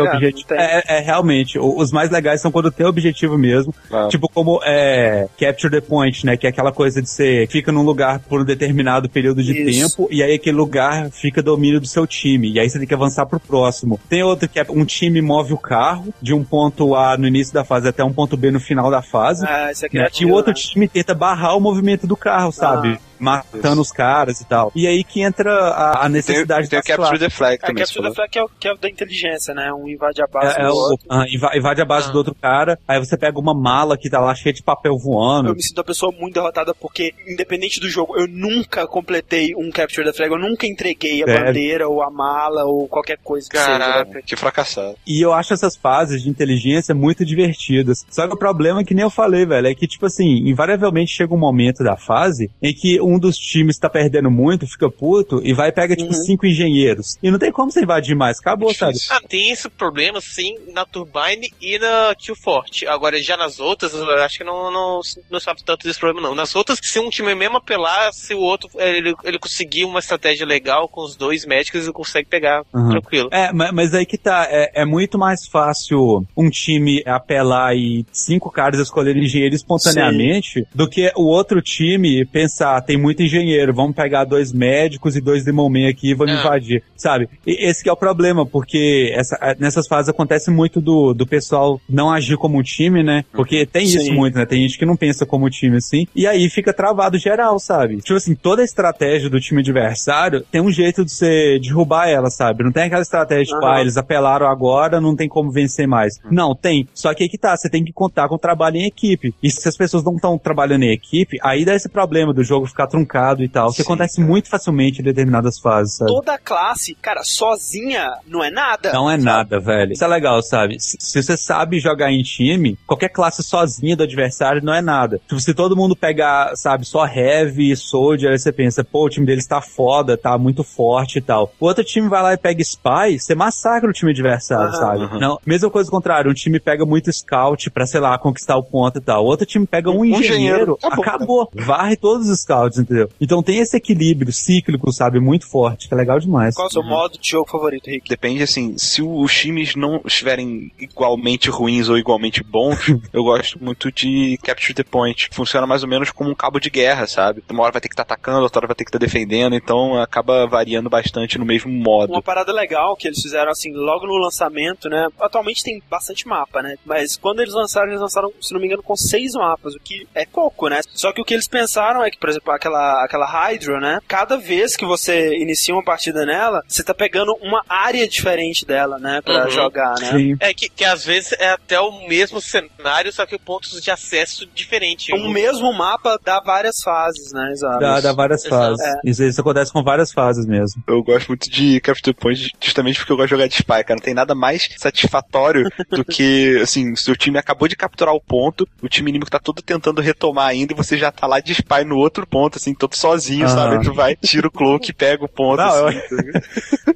É, 0.50 0.98
é, 0.98 1.00
realmente, 1.00 1.58
o- 1.58 1.76
os 1.78 1.92
mais 1.92 2.10
legais 2.10 2.40
são 2.40 2.50
quando 2.50 2.70
tem 2.70 2.86
objetivo 2.86 3.38
mesmo. 3.38 3.74
Ah. 3.92 4.08
Tipo 4.10 4.28
como 4.28 4.60
é, 4.64 5.28
Capture 5.38 5.70
the 5.72 5.80
Point, 5.80 6.24
né? 6.26 6.36
Que 6.36 6.46
é 6.46 6.50
aquela 6.50 6.72
coisa 6.72 7.00
de 7.00 7.08
você 7.08 7.46
fica 7.50 7.70
num 7.72 7.82
lugar 7.82 8.18
por 8.20 8.40
um 8.40 8.44
determinado 8.44 9.08
período 9.08 9.42
de 9.42 9.52
Isso. 9.52 9.96
tempo 9.96 10.08
e 10.10 10.22
aí 10.22 10.34
aquele 10.34 10.56
lugar 10.56 11.10
fica 11.10 11.42
domínio 11.42 11.80
do 11.80 11.86
seu 11.86 12.06
time. 12.06 12.52
E 12.52 12.60
aí 12.60 12.68
você 12.68 12.78
tem 12.78 12.86
que 12.88 12.94
avançar 12.94 13.26
pro 13.26 13.38
próximo. 13.40 13.98
Tem 14.08 14.22
outro 14.22 14.48
que 14.48 14.58
é 14.58 14.66
um 14.70 14.84
time 14.84 15.20
move 15.20 15.52
o 15.52 15.58
carro 15.58 16.12
de 16.20 16.34
um 16.34 16.42
ponto 16.44 16.94
A 16.94 17.16
no 17.16 17.26
início 17.26 17.52
da 17.54 17.64
fase 17.64 17.88
até 17.88 18.02
um 18.04 18.12
ponto 18.12 18.36
B 18.36 18.50
no 18.50 18.60
final 18.60 18.90
da 18.90 19.02
fase. 19.02 19.44
Ah, 19.46 19.70
isso 19.72 19.84
é 19.84 19.86
né? 19.86 19.88
E 19.88 19.90
criativo, 19.90 20.30
o 20.30 20.34
outro 20.34 20.50
né? 20.52 20.54
time 20.58 20.88
tenta 20.88 21.14
barrar 21.14 21.56
o 21.56 21.60
movimento 21.60 22.06
do 22.06 22.16
carro, 22.16 22.52
sabe? 22.52 22.87
obviously 22.88 23.07
Matando 23.18 23.80
os 23.80 23.90
caras 23.92 24.40
e 24.40 24.44
tal. 24.46 24.70
E 24.74 24.86
aí 24.86 25.02
que 25.04 25.22
entra 25.22 25.52
a, 25.52 25.90
a 25.92 26.02
Tem, 26.02 26.10
necessidade 26.12 26.68
tem 26.68 26.78
o 26.78 26.82
das 26.82 26.96
Capture 26.96 27.18
the 27.18 27.30
Flag 27.30 27.54
É, 27.56 27.58
também. 27.66 27.84
Capture 27.84 28.08
the 28.08 28.14
Flag 28.14 28.30
que 28.30 28.38
é, 28.38 28.42
o, 28.42 28.48
que 28.48 28.68
é 28.68 28.72
o 28.72 28.76
da 28.76 28.88
inteligência, 28.88 29.54
né? 29.54 29.72
Um 29.72 29.88
invade 29.88 30.22
a 30.22 30.26
base 30.26 30.56
É, 30.58 30.62
é 30.62 30.66
do 30.66 30.72
o, 30.72 30.76
outro. 30.76 31.06
ah, 31.10 31.24
inva- 31.28 31.56
invade 31.56 31.80
a 31.80 31.84
base 31.84 32.08
Ah. 32.08 32.12
do 32.12 32.18
outro 32.18 32.34
cara, 32.34 32.78
aí 32.86 32.98
você 32.98 33.16
pega 33.16 33.38
uma 33.38 33.54
mala 33.54 33.96
que 33.96 34.08
tá 34.10 34.20
lá 34.20 34.34
cheia 34.34 34.52
de 34.52 34.62
papel 34.62 34.96
voando. 34.98 35.48
Eu 35.48 35.54
me 35.54 35.62
sinto 35.62 35.78
uma 35.78 35.84
pessoa 35.84 36.12
muito 36.12 36.34
derrotada 36.34 36.74
porque, 36.74 37.12
independente 37.26 37.80
do 37.80 37.88
jogo, 37.88 38.16
eu 38.16 38.26
nunca 38.28 38.86
completei 38.86 39.54
um 39.56 39.70
Capture 39.70 40.06
the 40.06 40.12
Flag, 40.12 40.32
eu 40.32 40.38
nunca 40.38 40.66
entreguei 40.66 41.22
a 41.22 41.26
Sério? 41.26 41.44
bandeira 41.46 41.88
ou 41.88 42.02
a 42.02 42.10
mala 42.10 42.64
ou 42.64 42.86
qualquer 42.88 43.18
coisa 43.22 43.48
que 43.48 43.56
Caraca. 43.56 44.04
seja. 44.04 44.14
né? 44.14 44.22
Que 44.24 44.36
fracassado. 44.36 44.96
E 45.06 45.20
eu 45.24 45.32
acho 45.32 45.52
essas 45.54 45.76
fases 45.76 46.22
de 46.22 46.28
inteligência 46.28 46.94
muito 46.94 47.24
divertidas. 47.24 48.04
Só 48.10 48.26
que 48.26 48.34
o 48.34 48.38
problema 48.38 48.80
é 48.80 48.84
que 48.84 48.94
nem 48.94 49.02
eu 49.02 49.10
falei, 49.10 49.44
velho, 49.46 49.66
é 49.66 49.74
que, 49.74 49.86
tipo 49.86 50.06
assim, 50.06 50.48
invariavelmente 50.48 51.12
chega 51.12 51.34
um 51.34 51.38
momento 51.38 51.82
da 51.82 51.96
fase 51.96 52.50
em 52.62 52.72
que 52.74 53.00
um 53.08 53.18
dos 53.18 53.36
times 53.36 53.78
tá 53.78 53.88
perdendo 53.88 54.30
muito, 54.30 54.66
fica 54.66 54.90
puto, 54.90 55.40
e 55.44 55.52
vai 55.52 55.68
e 55.68 55.72
pega, 55.72 55.96
tipo, 55.96 56.08
Uhum. 56.12 56.22
cinco 56.24 56.46
engenheiros. 56.46 57.16
E 57.22 57.30
não 57.30 57.38
tem 57.38 57.50
como 57.52 57.70
você 57.70 57.82
invadir 57.82 58.14
mais, 58.16 58.38
acabou, 58.38 58.72
sabe? 58.74 58.98
Ah, 59.10 59.20
tem 59.28 59.50
esse 59.50 59.68
problema 59.68 60.20
sim 60.20 60.54
na 60.72 60.84
Turbine 60.84 61.48
e 61.60 61.78
na 61.78 62.14
Kill 62.18 62.34
Forte. 62.36 62.86
Agora, 62.86 63.20
já 63.22 63.36
nas 63.36 63.58
outras, 63.60 63.94
eu 63.94 64.08
acho 64.22 64.38
que 64.38 64.44
não, 64.44 64.70
não, 64.72 65.00
não 65.30 65.40
sabe 65.40 65.62
tanto 65.64 65.86
desse 65.86 65.98
problema, 65.98 66.28
não. 66.28 66.34
Nas 66.34 66.54
outras, 66.54 66.78
se 66.82 66.98
um 66.98 67.10
time 67.10 67.34
mesmo 67.34 67.56
apelar, 67.56 68.12
se 68.12 68.34
o 68.34 68.40
outro 68.40 68.68
ele, 68.76 69.14
ele 69.24 69.38
conseguir 69.38 69.84
uma 69.84 69.98
estratégia 70.00 70.46
legal 70.46 70.88
com 70.88 71.02
os 71.02 71.16
dois 71.16 71.44
médicos, 71.46 71.82
ele 71.84 71.92
consegue 71.92 72.28
pegar 72.28 72.62
Uhum. 72.74 72.90
tranquilo. 72.90 73.28
É, 73.32 73.52
ma- 73.52 73.72
mas 73.72 73.94
aí 73.94 74.04
que 74.06 74.18
tá, 74.18 74.46
é, 74.50 74.82
é 74.82 74.84
muito 74.84 75.18
mais 75.18 75.46
fácil 75.46 76.24
um 76.36 76.48
time 76.50 77.02
apelar 77.06 77.74
e 77.76 78.04
cinco 78.12 78.50
caras 78.50 78.80
escolherem 78.80 79.22
engenheiro 79.24 79.54
espontaneamente 79.54 80.64
do 80.74 80.88
que 80.88 81.10
o 81.16 81.24
outro 81.26 81.60
time 81.62 82.24
pensar, 82.26 82.80
tem 82.82 82.96
muito 82.98 83.22
engenheiro, 83.22 83.72
vamos 83.72 83.94
pegar 83.94 84.24
dois 84.24 84.52
médicos 84.52 85.16
e 85.16 85.20
dois 85.20 85.44
Demon 85.44 85.68
Man 85.68 85.88
aqui 85.88 86.10
e 86.10 86.14
vamos 86.14 86.34
É. 86.34 86.40
invadir, 86.40 86.82
sabe? 86.96 87.28
E 87.46 87.66
esse 87.66 87.82
que 87.82 87.88
é 87.88 87.92
o 87.92 87.96
problema, 87.96 88.44
porque 88.44 89.12
essa- 89.14 89.56
nessas 89.58 89.86
fases 89.86 90.08
acontece 90.08 90.50
muito 90.50 90.80
do, 90.80 91.14
do 91.14 91.26
pessoal 91.26 91.80
não 91.88 92.10
agir 92.10 92.36
como 92.36 92.58
um 92.58 92.62
time, 92.62 93.02
né? 93.02 93.24
Porque 93.32 93.64
tem 93.66 93.84
isso 93.84 94.00
Sim. 94.00 94.12
muito, 94.14 94.36
né? 94.36 94.44
Tem 94.46 94.60
gente 94.62 94.78
que 94.78 94.86
não 94.86 94.96
pensa 94.96 95.24
como 95.24 95.48
time 95.50 95.76
assim, 95.76 96.06
e 96.14 96.26
aí 96.26 96.48
fica 96.50 96.72
travado 96.72 97.16
geral, 97.18 97.58
sabe? 97.58 97.98
Tipo 97.98 98.14
assim, 98.16 98.34
toda 98.34 98.62
a 98.62 98.64
estratégia 98.64 99.30
do 99.30 99.40
time 99.40 99.60
adversário 99.60 100.44
tem 100.50 100.60
um 100.60 100.70
jeito 100.70 101.04
de 101.04 101.12
você 101.12 101.58
derrubar 101.60 102.08
ela, 102.08 102.30
sabe? 102.30 102.64
Não 102.64 102.72
tem 102.72 102.84
aquela 102.84 103.02
estratégia 103.02 103.44
tipo, 103.54 103.64
Aham. 103.64 103.74
ah, 103.76 103.80
eles 103.80 103.96
apelaram 103.96 104.46
agora, 104.46 105.00
não 105.00 105.14
tem 105.16 105.28
como 105.28 105.50
vencer 105.50 105.86
mais. 105.86 106.14
Não, 106.30 106.54
tem. 106.54 106.86
Só 106.94 107.14
que 107.14 107.22
aí 107.22 107.28
que 107.28 107.38
tá, 107.38 107.56
você 107.56 107.68
tem 107.70 107.84
que 107.84 107.92
contar 107.92 108.28
com 108.28 108.34
o 108.34 108.38
trabalho 108.38 108.76
em 108.76 108.86
equipe. 108.86 109.34
E 109.42 109.50
se 109.50 109.68
as 109.68 109.76
pessoas 109.76 110.02
não 110.04 110.14
estão 110.16 110.36
trabalhando 110.38 110.82
em 110.84 110.92
equipe, 110.92 111.38
aí 111.42 111.64
dá 111.64 111.74
esse 111.74 111.88
problema 111.88 112.32
do 112.32 112.42
jogo 112.42 112.66
ficar 112.66 112.86
truncado 112.88 113.42
e 113.44 113.48
tal, 113.48 113.68
que 113.70 113.76
Sim, 113.76 113.82
acontece 113.82 114.16
cara. 114.16 114.28
muito 114.28 114.48
facilmente 114.48 115.00
em 115.00 115.04
determinadas 115.04 115.58
fases, 115.58 115.96
sabe? 115.96 116.10
Toda 116.10 116.38
classe, 116.38 116.94
cara, 117.00 117.22
sozinha 117.22 118.10
não 118.26 118.42
é 118.42 118.50
nada. 118.50 118.92
Não 118.92 119.08
é 119.10 119.14
sabe? 119.14 119.24
nada, 119.24 119.60
velho. 119.60 119.92
Isso 119.92 120.04
é 120.04 120.06
legal, 120.08 120.42
sabe? 120.42 120.80
Se, 120.80 120.96
se 120.98 121.22
você 121.22 121.36
sabe 121.36 121.78
jogar 121.78 122.10
em 122.12 122.22
time, 122.22 122.78
qualquer 122.86 123.08
classe 123.10 123.42
sozinha 123.42 123.96
do 123.96 124.02
adversário 124.02 124.62
não 124.64 124.72
é 124.74 124.80
nada. 124.80 125.20
Tipo, 125.28 125.40
se 125.40 125.54
todo 125.54 125.76
mundo 125.76 125.94
pegar, 125.96 126.56
sabe, 126.56 126.84
só 126.84 127.06
heavy, 127.06 127.74
soldier, 127.76 128.32
aí 128.32 128.38
você 128.38 128.52
pensa, 128.52 128.82
pô, 128.84 129.06
o 129.06 129.08
time 129.10 129.26
deles 129.26 129.46
tá 129.46 129.60
foda, 129.60 130.16
tá 130.16 130.36
muito 130.38 130.64
forte 130.64 131.18
e 131.18 131.22
tal. 131.22 131.52
O 131.60 131.66
outro 131.66 131.84
time 131.84 132.08
vai 132.08 132.22
lá 132.22 132.32
e 132.34 132.36
pega 132.36 132.62
spy, 132.62 133.18
você 133.18 133.34
massacra 133.34 133.88
o 133.88 133.92
time 133.92 134.10
adversário, 134.10 134.72
sabe? 134.74 135.18
Não, 135.20 135.38
mesma 135.44 135.70
coisa 135.70 135.88
ao 135.88 135.92
contrário, 135.92 136.30
um 136.30 136.34
time 136.34 136.58
pega 136.60 136.84
muito 136.84 137.12
scout 137.12 137.70
pra, 137.70 137.86
sei 137.86 138.00
lá, 138.00 138.18
conquistar 138.18 138.56
o 138.56 138.62
ponto 138.62 138.98
e 138.98 139.02
tal. 139.02 139.24
O 139.24 139.26
outro 139.26 139.46
time 139.46 139.66
pega 139.66 139.90
um, 139.90 139.98
Um 140.00 140.04
engenheiro, 140.04 140.32
engenheiro, 140.34 140.78
acabou. 140.82 141.02
acabou. 141.04 141.50
Varre 141.54 141.96
todos 141.96 142.28
os 142.28 142.40
scouts, 142.40 142.77
entendeu? 142.78 143.08
Então 143.20 143.42
tem 143.42 143.58
esse 143.58 143.76
equilíbrio 143.76 144.32
cíclico, 144.32 144.92
sabe, 144.92 145.20
muito 145.20 145.48
forte, 145.48 145.88
que 145.88 145.94
é 145.94 145.96
legal 145.96 146.18
demais. 146.18 146.54
Qual 146.54 146.66
é 146.66 146.70
o 146.70 146.72
seu 146.72 146.82
modo 146.82 147.18
de 147.18 147.30
jogo 147.30 147.48
favorito, 147.48 147.88
Rick? 147.88 148.08
Depende, 148.08 148.42
assim, 148.42 148.76
se 148.78 149.02
os 149.02 149.34
times 149.34 149.74
não 149.74 150.00
estiverem 150.04 150.72
igualmente 150.78 151.50
ruins 151.50 151.88
ou 151.88 151.98
igualmente 151.98 152.42
bons, 152.42 152.78
eu 153.12 153.24
gosto 153.24 153.62
muito 153.62 153.90
de 153.92 154.38
Capture 154.42 154.74
the 154.74 154.84
Point. 154.84 155.28
Funciona 155.32 155.66
mais 155.66 155.82
ou 155.82 155.88
menos 155.88 156.10
como 156.10 156.30
um 156.30 156.34
cabo 156.34 156.58
de 156.58 156.70
guerra, 156.70 157.06
sabe? 157.06 157.42
Uma 157.50 157.62
hora 157.62 157.72
vai 157.72 157.80
ter 157.80 157.88
que 157.88 157.94
estar 157.94 158.02
atacando, 158.02 158.42
outra 158.42 158.60
hora 158.60 158.66
vai 158.68 158.76
ter 158.76 158.84
que 158.84 158.90
estar 158.90 158.98
defendendo, 158.98 159.54
então 159.54 160.00
acaba 160.00 160.46
variando 160.46 160.88
bastante 160.88 161.38
no 161.38 161.44
mesmo 161.44 161.70
modo. 161.72 162.12
Uma 162.12 162.22
parada 162.22 162.52
legal 162.52 162.96
que 162.96 163.08
eles 163.08 163.20
fizeram 163.20 163.50
assim, 163.50 163.72
logo 163.72 164.06
no 164.06 164.16
lançamento, 164.16 164.88
né? 164.88 165.08
Atualmente 165.20 165.62
tem 165.62 165.82
bastante 165.88 166.26
mapa, 166.26 166.62
né? 166.62 166.76
Mas 166.84 167.16
quando 167.16 167.40
eles 167.40 167.54
lançaram, 167.54 167.88
eles 167.88 168.00
lançaram, 168.00 168.32
se 168.40 168.52
não 168.52 168.60
me 168.60 168.66
engano, 168.66 168.82
com 168.82 168.96
seis 168.96 169.32
mapas, 169.32 169.74
o 169.74 169.80
que 169.80 170.06
é 170.14 170.24
pouco, 170.26 170.68
né? 170.68 170.80
Só 170.94 171.12
que 171.12 171.20
o 171.20 171.24
que 171.24 171.34
eles 171.34 171.48
pensaram 171.48 172.02
é 172.02 172.10
que, 172.10 172.18
por 172.18 172.28
exemplo, 172.28 172.52
aquela, 172.52 172.67
aquela 173.04 173.26
Hydra, 173.26 173.78
né? 173.80 173.98
Cada 174.06 174.36
vez 174.36 174.76
que 174.76 174.84
você 174.86 175.34
inicia 175.36 175.74
uma 175.74 175.84
partida 175.84 176.24
nela, 176.26 176.62
você 176.66 176.82
tá 176.82 176.94
pegando 176.94 177.32
uma 177.40 177.62
área 177.68 178.06
diferente 178.08 178.64
dela, 178.66 178.98
né? 178.98 179.20
Pra 179.24 179.44
Uhum. 179.44 179.50
jogar, 179.50 179.94
né? 180.00 180.10
Sim. 180.12 180.34
É 180.40 180.52
que, 180.52 180.68
que 180.68 180.84
às 180.84 181.04
vezes 181.04 181.32
é 181.38 181.50
até 181.50 181.80
o 181.80 182.06
mesmo 182.08 182.40
cenário, 182.40 183.12
só 183.12 183.24
que 183.26 183.38
pontos 183.38 183.80
de 183.80 183.90
acesso 183.90 184.46
diferentes. 184.54 185.08
O 185.14 185.28
mesmo 185.30 185.72
mapa 185.72 186.18
dá 186.24 186.40
várias 186.44 186.76
fases, 186.84 187.32
né? 187.32 187.50
Exato. 187.52 187.78
Dá, 187.80 188.00
dá 188.00 188.12
várias 188.12 188.44
Exato. 188.44 188.76
fases. 188.76 188.94
Isso, 189.04 189.24
isso 189.24 189.40
acontece 189.40 189.72
com 189.72 189.82
várias 189.82 190.12
fases 190.12 190.46
mesmo. 190.46 190.82
Eu 190.86 191.02
gosto 191.02 191.28
muito 191.28 191.48
de 191.50 191.80
Capture 191.80 192.14
Point 192.16 192.50
justamente 192.60 192.98
porque 192.98 193.12
eu 193.12 193.16
gosto 193.16 193.28
de 193.28 193.30
jogar 193.36 193.46
de 193.48 193.54
spy, 193.54 193.84
cara. 193.84 193.94
Não 193.94 194.02
tem 194.02 194.14
nada 194.14 194.34
mais 194.34 194.68
satisfatório 194.76 195.68
do 195.90 196.04
que, 196.04 196.58
assim, 196.62 196.94
seu 196.96 197.16
time 197.16 197.38
acabou 197.38 197.68
de 197.68 197.76
capturar 197.76 198.14
o 198.14 198.20
ponto, 198.20 198.66
o 198.82 198.88
time 198.88 199.10
inimigo 199.10 199.30
tá 199.30 199.38
todo 199.38 199.62
tentando 199.62 200.00
retomar 200.00 200.48
ainda 200.48 200.72
e 200.72 200.76
você 200.76 200.96
já 200.96 201.10
tá 201.10 201.26
lá 201.26 201.40
de 201.40 201.52
spy 201.52 201.84
no 201.84 201.96
outro 201.96 202.26
ponto, 202.26 202.57
assim, 202.58 202.74
todo 202.74 202.94
sozinho, 202.94 203.46
Aham. 203.46 203.54
sabe? 203.54 203.84
Tu 203.84 203.92
vai, 203.94 204.14
tira 204.16 204.48
o 204.48 204.50
cloak, 204.50 204.92
pega 204.92 205.24
o 205.24 205.28
ponto, 205.28 205.58
Não, 205.58 205.86
assim. 205.86 205.98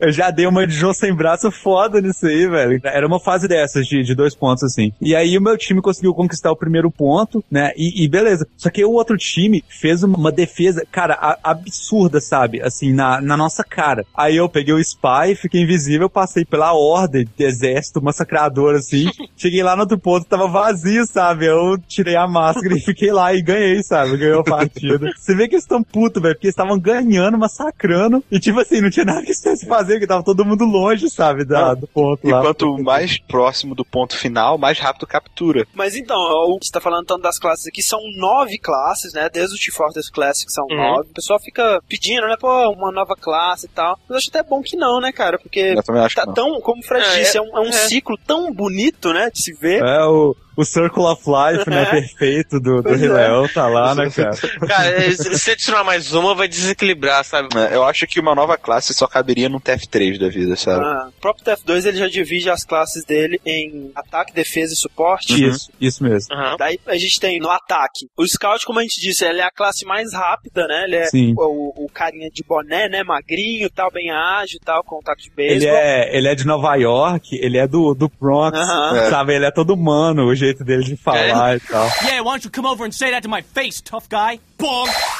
Eu 0.00 0.10
já 0.12 0.30
dei 0.30 0.46
uma 0.46 0.66
de 0.66 0.74
João 0.74 0.92
sem 0.92 1.14
braço 1.14 1.50
foda 1.50 2.00
nisso 2.00 2.26
aí, 2.26 2.46
velho. 2.48 2.80
Era 2.84 3.06
uma 3.06 3.20
fase 3.20 3.46
dessas, 3.48 3.86
de, 3.86 4.02
de 4.02 4.14
dois 4.14 4.34
pontos, 4.34 4.62
assim. 4.64 4.92
E 5.00 5.14
aí 5.14 5.36
o 5.36 5.42
meu 5.42 5.56
time 5.56 5.80
conseguiu 5.80 6.14
conquistar 6.14 6.50
o 6.50 6.56
primeiro 6.56 6.90
ponto, 6.90 7.44
né? 7.50 7.72
E, 7.76 8.04
e 8.04 8.08
beleza. 8.08 8.46
Só 8.56 8.70
que 8.70 8.84
o 8.84 8.92
outro 8.92 9.16
time 9.16 9.64
fez 9.68 10.02
uma 10.02 10.30
defesa, 10.32 10.84
cara, 10.90 11.14
a- 11.14 11.38
absurda, 11.42 12.20
sabe? 12.20 12.60
Assim, 12.62 12.92
na, 12.92 13.20
na 13.20 13.36
nossa 13.36 13.62
cara. 13.64 14.04
Aí 14.16 14.36
eu 14.36 14.48
peguei 14.48 14.74
o 14.74 14.78
spy, 14.80 15.34
fiquei 15.40 15.62
invisível, 15.62 16.08
passei 16.10 16.44
pela 16.44 16.72
ordem 16.74 17.26
de 17.36 17.44
exército 17.44 18.02
massacrador, 18.02 18.74
assim. 18.74 19.08
Cheguei 19.36 19.62
lá 19.62 19.74
no 19.76 19.82
outro 19.82 19.98
ponto, 19.98 20.26
tava 20.26 20.46
vazio, 20.48 21.06
sabe? 21.06 21.46
Eu 21.46 21.76
tirei 21.88 22.16
a 22.16 22.26
máscara 22.28 22.74
e 22.76 22.80
fiquei 22.80 23.12
lá 23.12 23.32
e 23.34 23.42
ganhei, 23.42 23.82
sabe? 23.82 24.16
Ganhou 24.16 24.40
a 24.40 24.44
partida. 24.44 25.10
Você 25.16 25.34
vê 25.42 25.48
que 25.48 25.54
eles 25.54 25.64
estão 25.64 25.82
putos, 25.82 26.22
velho, 26.22 26.34
porque 26.34 26.46
eles 26.46 26.52
estavam 26.54 26.78
ganhando, 26.78 27.38
massacrando. 27.38 28.22
E 28.30 28.38
tipo 28.40 28.60
assim, 28.60 28.80
não 28.80 28.90
tinha 28.90 29.04
nada 29.04 29.20
que 29.20 29.26
eles 29.28 29.40
tivessem 29.40 29.68
fazer, 29.68 29.94
porque 29.94 30.06
tava 30.06 30.22
todo 30.24 30.44
mundo 30.44 30.64
longe, 30.64 31.08
sabe? 31.10 31.44
Da, 31.44 31.74
do 31.74 31.86
ponto 31.86 32.26
E 32.26 32.32
lá. 32.32 32.40
quanto 32.40 32.76
mais 32.82 33.18
próximo 33.18 33.74
do 33.74 33.84
ponto 33.84 34.16
final, 34.16 34.58
mais 34.58 34.78
rápido 34.78 35.06
captura. 35.06 35.66
Mas 35.74 35.94
então, 35.96 36.16
o 36.18 36.58
que 36.58 36.66
você 36.66 36.72
tá 36.72 36.80
falando 36.80 37.06
tanto 37.06 37.22
das 37.22 37.38
classes 37.38 37.66
aqui, 37.66 37.82
são 37.82 37.98
nove 38.16 38.58
classes, 38.58 39.12
né? 39.12 39.28
Desde 39.32 39.54
o 39.56 39.58
T-Fortress 39.58 40.10
Classic 40.10 40.50
são 40.52 40.64
Uhum. 40.70 40.76
nove. 40.76 41.10
O 41.10 41.14
pessoal 41.14 41.38
fica 41.40 41.80
pedindo, 41.88 42.26
né? 42.26 42.36
Pô, 42.40 42.48
uma 42.70 42.92
nova 42.92 43.14
classe 43.16 43.66
e 43.66 43.68
tal. 43.68 43.98
Mas 44.02 44.10
eu 44.10 44.16
acho 44.16 44.28
até 44.30 44.42
bom 44.42 44.62
que 44.62 44.76
não, 44.76 45.00
né, 45.00 45.12
cara? 45.12 45.38
Porque 45.38 45.60
Eu 45.76 45.82
também 45.82 46.02
acho 46.02 46.14
tá 46.14 46.22
que 46.22 46.28
não. 46.28 46.34
tão, 46.34 46.60
como 46.60 46.80
o 46.80 46.84
Fred 46.84 47.04
É, 47.06 47.18
disse, 47.20 47.36
é 47.36 47.42
um, 47.42 47.56
é 47.56 47.60
um 47.60 47.68
é. 47.68 47.72
ciclo 47.72 48.16
tão 48.26 48.52
bonito, 48.52 49.12
né? 49.12 49.30
De 49.30 49.40
se 49.42 49.52
ver. 49.54 49.82
É, 49.82 50.04
o, 50.04 50.34
o 50.56 50.64
Circle 50.64 51.02
of 51.04 51.22
Life, 51.26 51.68
né, 51.68 51.84
perfeito 51.90 52.60
do, 52.60 52.82
do 52.82 52.94
Rei 52.94 53.08
Leão 53.08 53.48
tá 53.48 53.66
lá, 53.68 53.94
né, 53.94 54.10
cara? 54.10 54.36
Cara, 54.66 55.12
se 55.12 55.38
se 55.38 55.50
adicionar 55.50 55.84
mais 55.84 56.12
uma, 56.12 56.34
vai 56.34 56.48
desequilibrar, 56.48 57.24
sabe? 57.24 57.48
É, 57.56 57.74
eu 57.76 57.84
acho 57.84 58.06
que 58.06 58.20
uma 58.20 58.34
nova 58.34 58.56
classe 58.56 58.94
só 58.94 59.06
caberia 59.06 59.48
num 59.48 59.58
TF3 59.60 60.18
da 60.18 60.28
vida, 60.28 60.56
sabe? 60.56 60.84
Ah, 60.84 61.08
o 61.08 61.20
próprio 61.20 61.44
TF2 61.44 61.86
ele 61.86 61.98
já 61.98 62.08
divide 62.08 62.50
as 62.50 62.64
classes 62.64 63.04
dele 63.04 63.40
em 63.44 63.90
ataque, 63.94 64.32
defesa 64.32 64.72
e 64.72 64.76
suporte. 64.76 65.42
Isso, 65.44 65.70
isso 65.80 66.02
mesmo. 66.04 66.34
Aham. 66.34 66.56
Daí 66.58 66.78
a 66.86 66.96
gente 66.96 67.18
tem 67.20 67.38
no 67.38 67.50
ataque. 67.50 68.06
O 68.16 68.26
Scout, 68.26 68.64
como 68.64 68.78
a 68.78 68.82
gente 68.82 69.00
disse, 69.00 69.24
ele 69.24 69.40
é 69.40 69.44
a 69.44 69.50
classe 69.50 69.84
mais 69.84 70.12
rápida, 70.12 70.66
né? 70.66 70.84
Ele 70.84 70.96
é 70.96 71.08
o, 71.36 71.84
o 71.84 71.88
carinha 71.92 72.28
de 72.30 72.42
boné, 72.46 72.88
né? 72.88 73.02
Magrinho, 73.02 73.68
tal, 73.70 73.90
bem 73.90 74.10
ágil, 74.10 74.58
tal, 74.64 74.82
com 74.84 75.00
taco 75.00 75.20
de 75.20 75.28
Ele 75.36 75.48
beisebol. 75.60 75.76
é, 75.76 76.16
ele 76.16 76.28
é 76.28 76.34
de 76.34 76.46
Nova 76.46 76.74
York, 76.76 77.28
ele 77.40 77.58
é 77.58 77.66
do, 77.66 77.94
do 77.94 78.08
Bronx, 78.20 78.56
Aham. 78.58 79.10
sabe? 79.10 79.34
Ele 79.34 79.46
é 79.46 79.50
todo 79.50 79.74
humano, 79.74 80.26
o 80.26 80.34
jeito 80.44 80.64
dele 80.64 80.84
de 80.84 80.96
falar 80.96 81.56
e 81.56 81.60
tal. 81.60 81.86
Yeah, 82.02 82.20
why 82.22 82.32
don't 82.32 82.44
you 82.44 82.50
come 82.50 82.66
over 82.66 82.84
and 82.84 82.92
say 82.92 83.10
that 83.10 83.22
to 83.22 83.28
my 83.28 83.42
face, 83.42 83.80
tough 83.80 84.08
guy? 84.08 84.40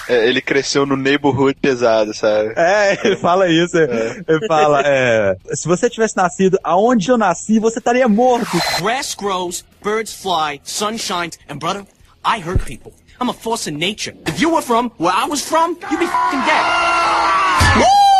É, 0.08 0.28
ele 0.28 0.40
cresceu 0.40 0.86
no 0.86 0.96
neighborhood 0.96 1.56
pesado, 1.60 2.14
sabe? 2.14 2.52
É, 2.56 2.98
ele 3.04 3.16
fala 3.16 3.48
isso. 3.48 3.76
Ele 3.76 4.46
fala, 4.46 4.82
é, 4.84 5.36
se 5.52 5.66
você 5.66 5.90
tivesse 5.90 6.16
nascido 6.16 6.58
aonde 6.62 7.10
eu 7.10 7.18
nasci, 7.18 7.58
você 7.58 7.78
estaria 7.78 8.08
morto. 8.08 8.56
Grass 8.80 9.14
grows, 9.14 9.64
birds 9.82 10.14
fly, 10.14 10.60
sun 10.62 10.96
shines, 10.96 11.38
and 11.48 11.58
brother, 11.58 11.84
I 12.24 12.40
hurt 12.40 12.64
people. 12.64 12.92
I'm 13.20 13.28
a 13.28 13.34
force 13.34 13.68
of 13.68 13.76
nature. 13.76 14.14
If 14.26 14.40
you 14.40 14.50
were 14.50 14.62
from 14.62 14.90
where 14.98 15.12
I 15.14 15.26
was 15.28 15.42
from, 15.42 15.76
you'd 15.90 16.00
be 16.00 16.06
fucking 16.06 16.40
dead. 16.40 18.11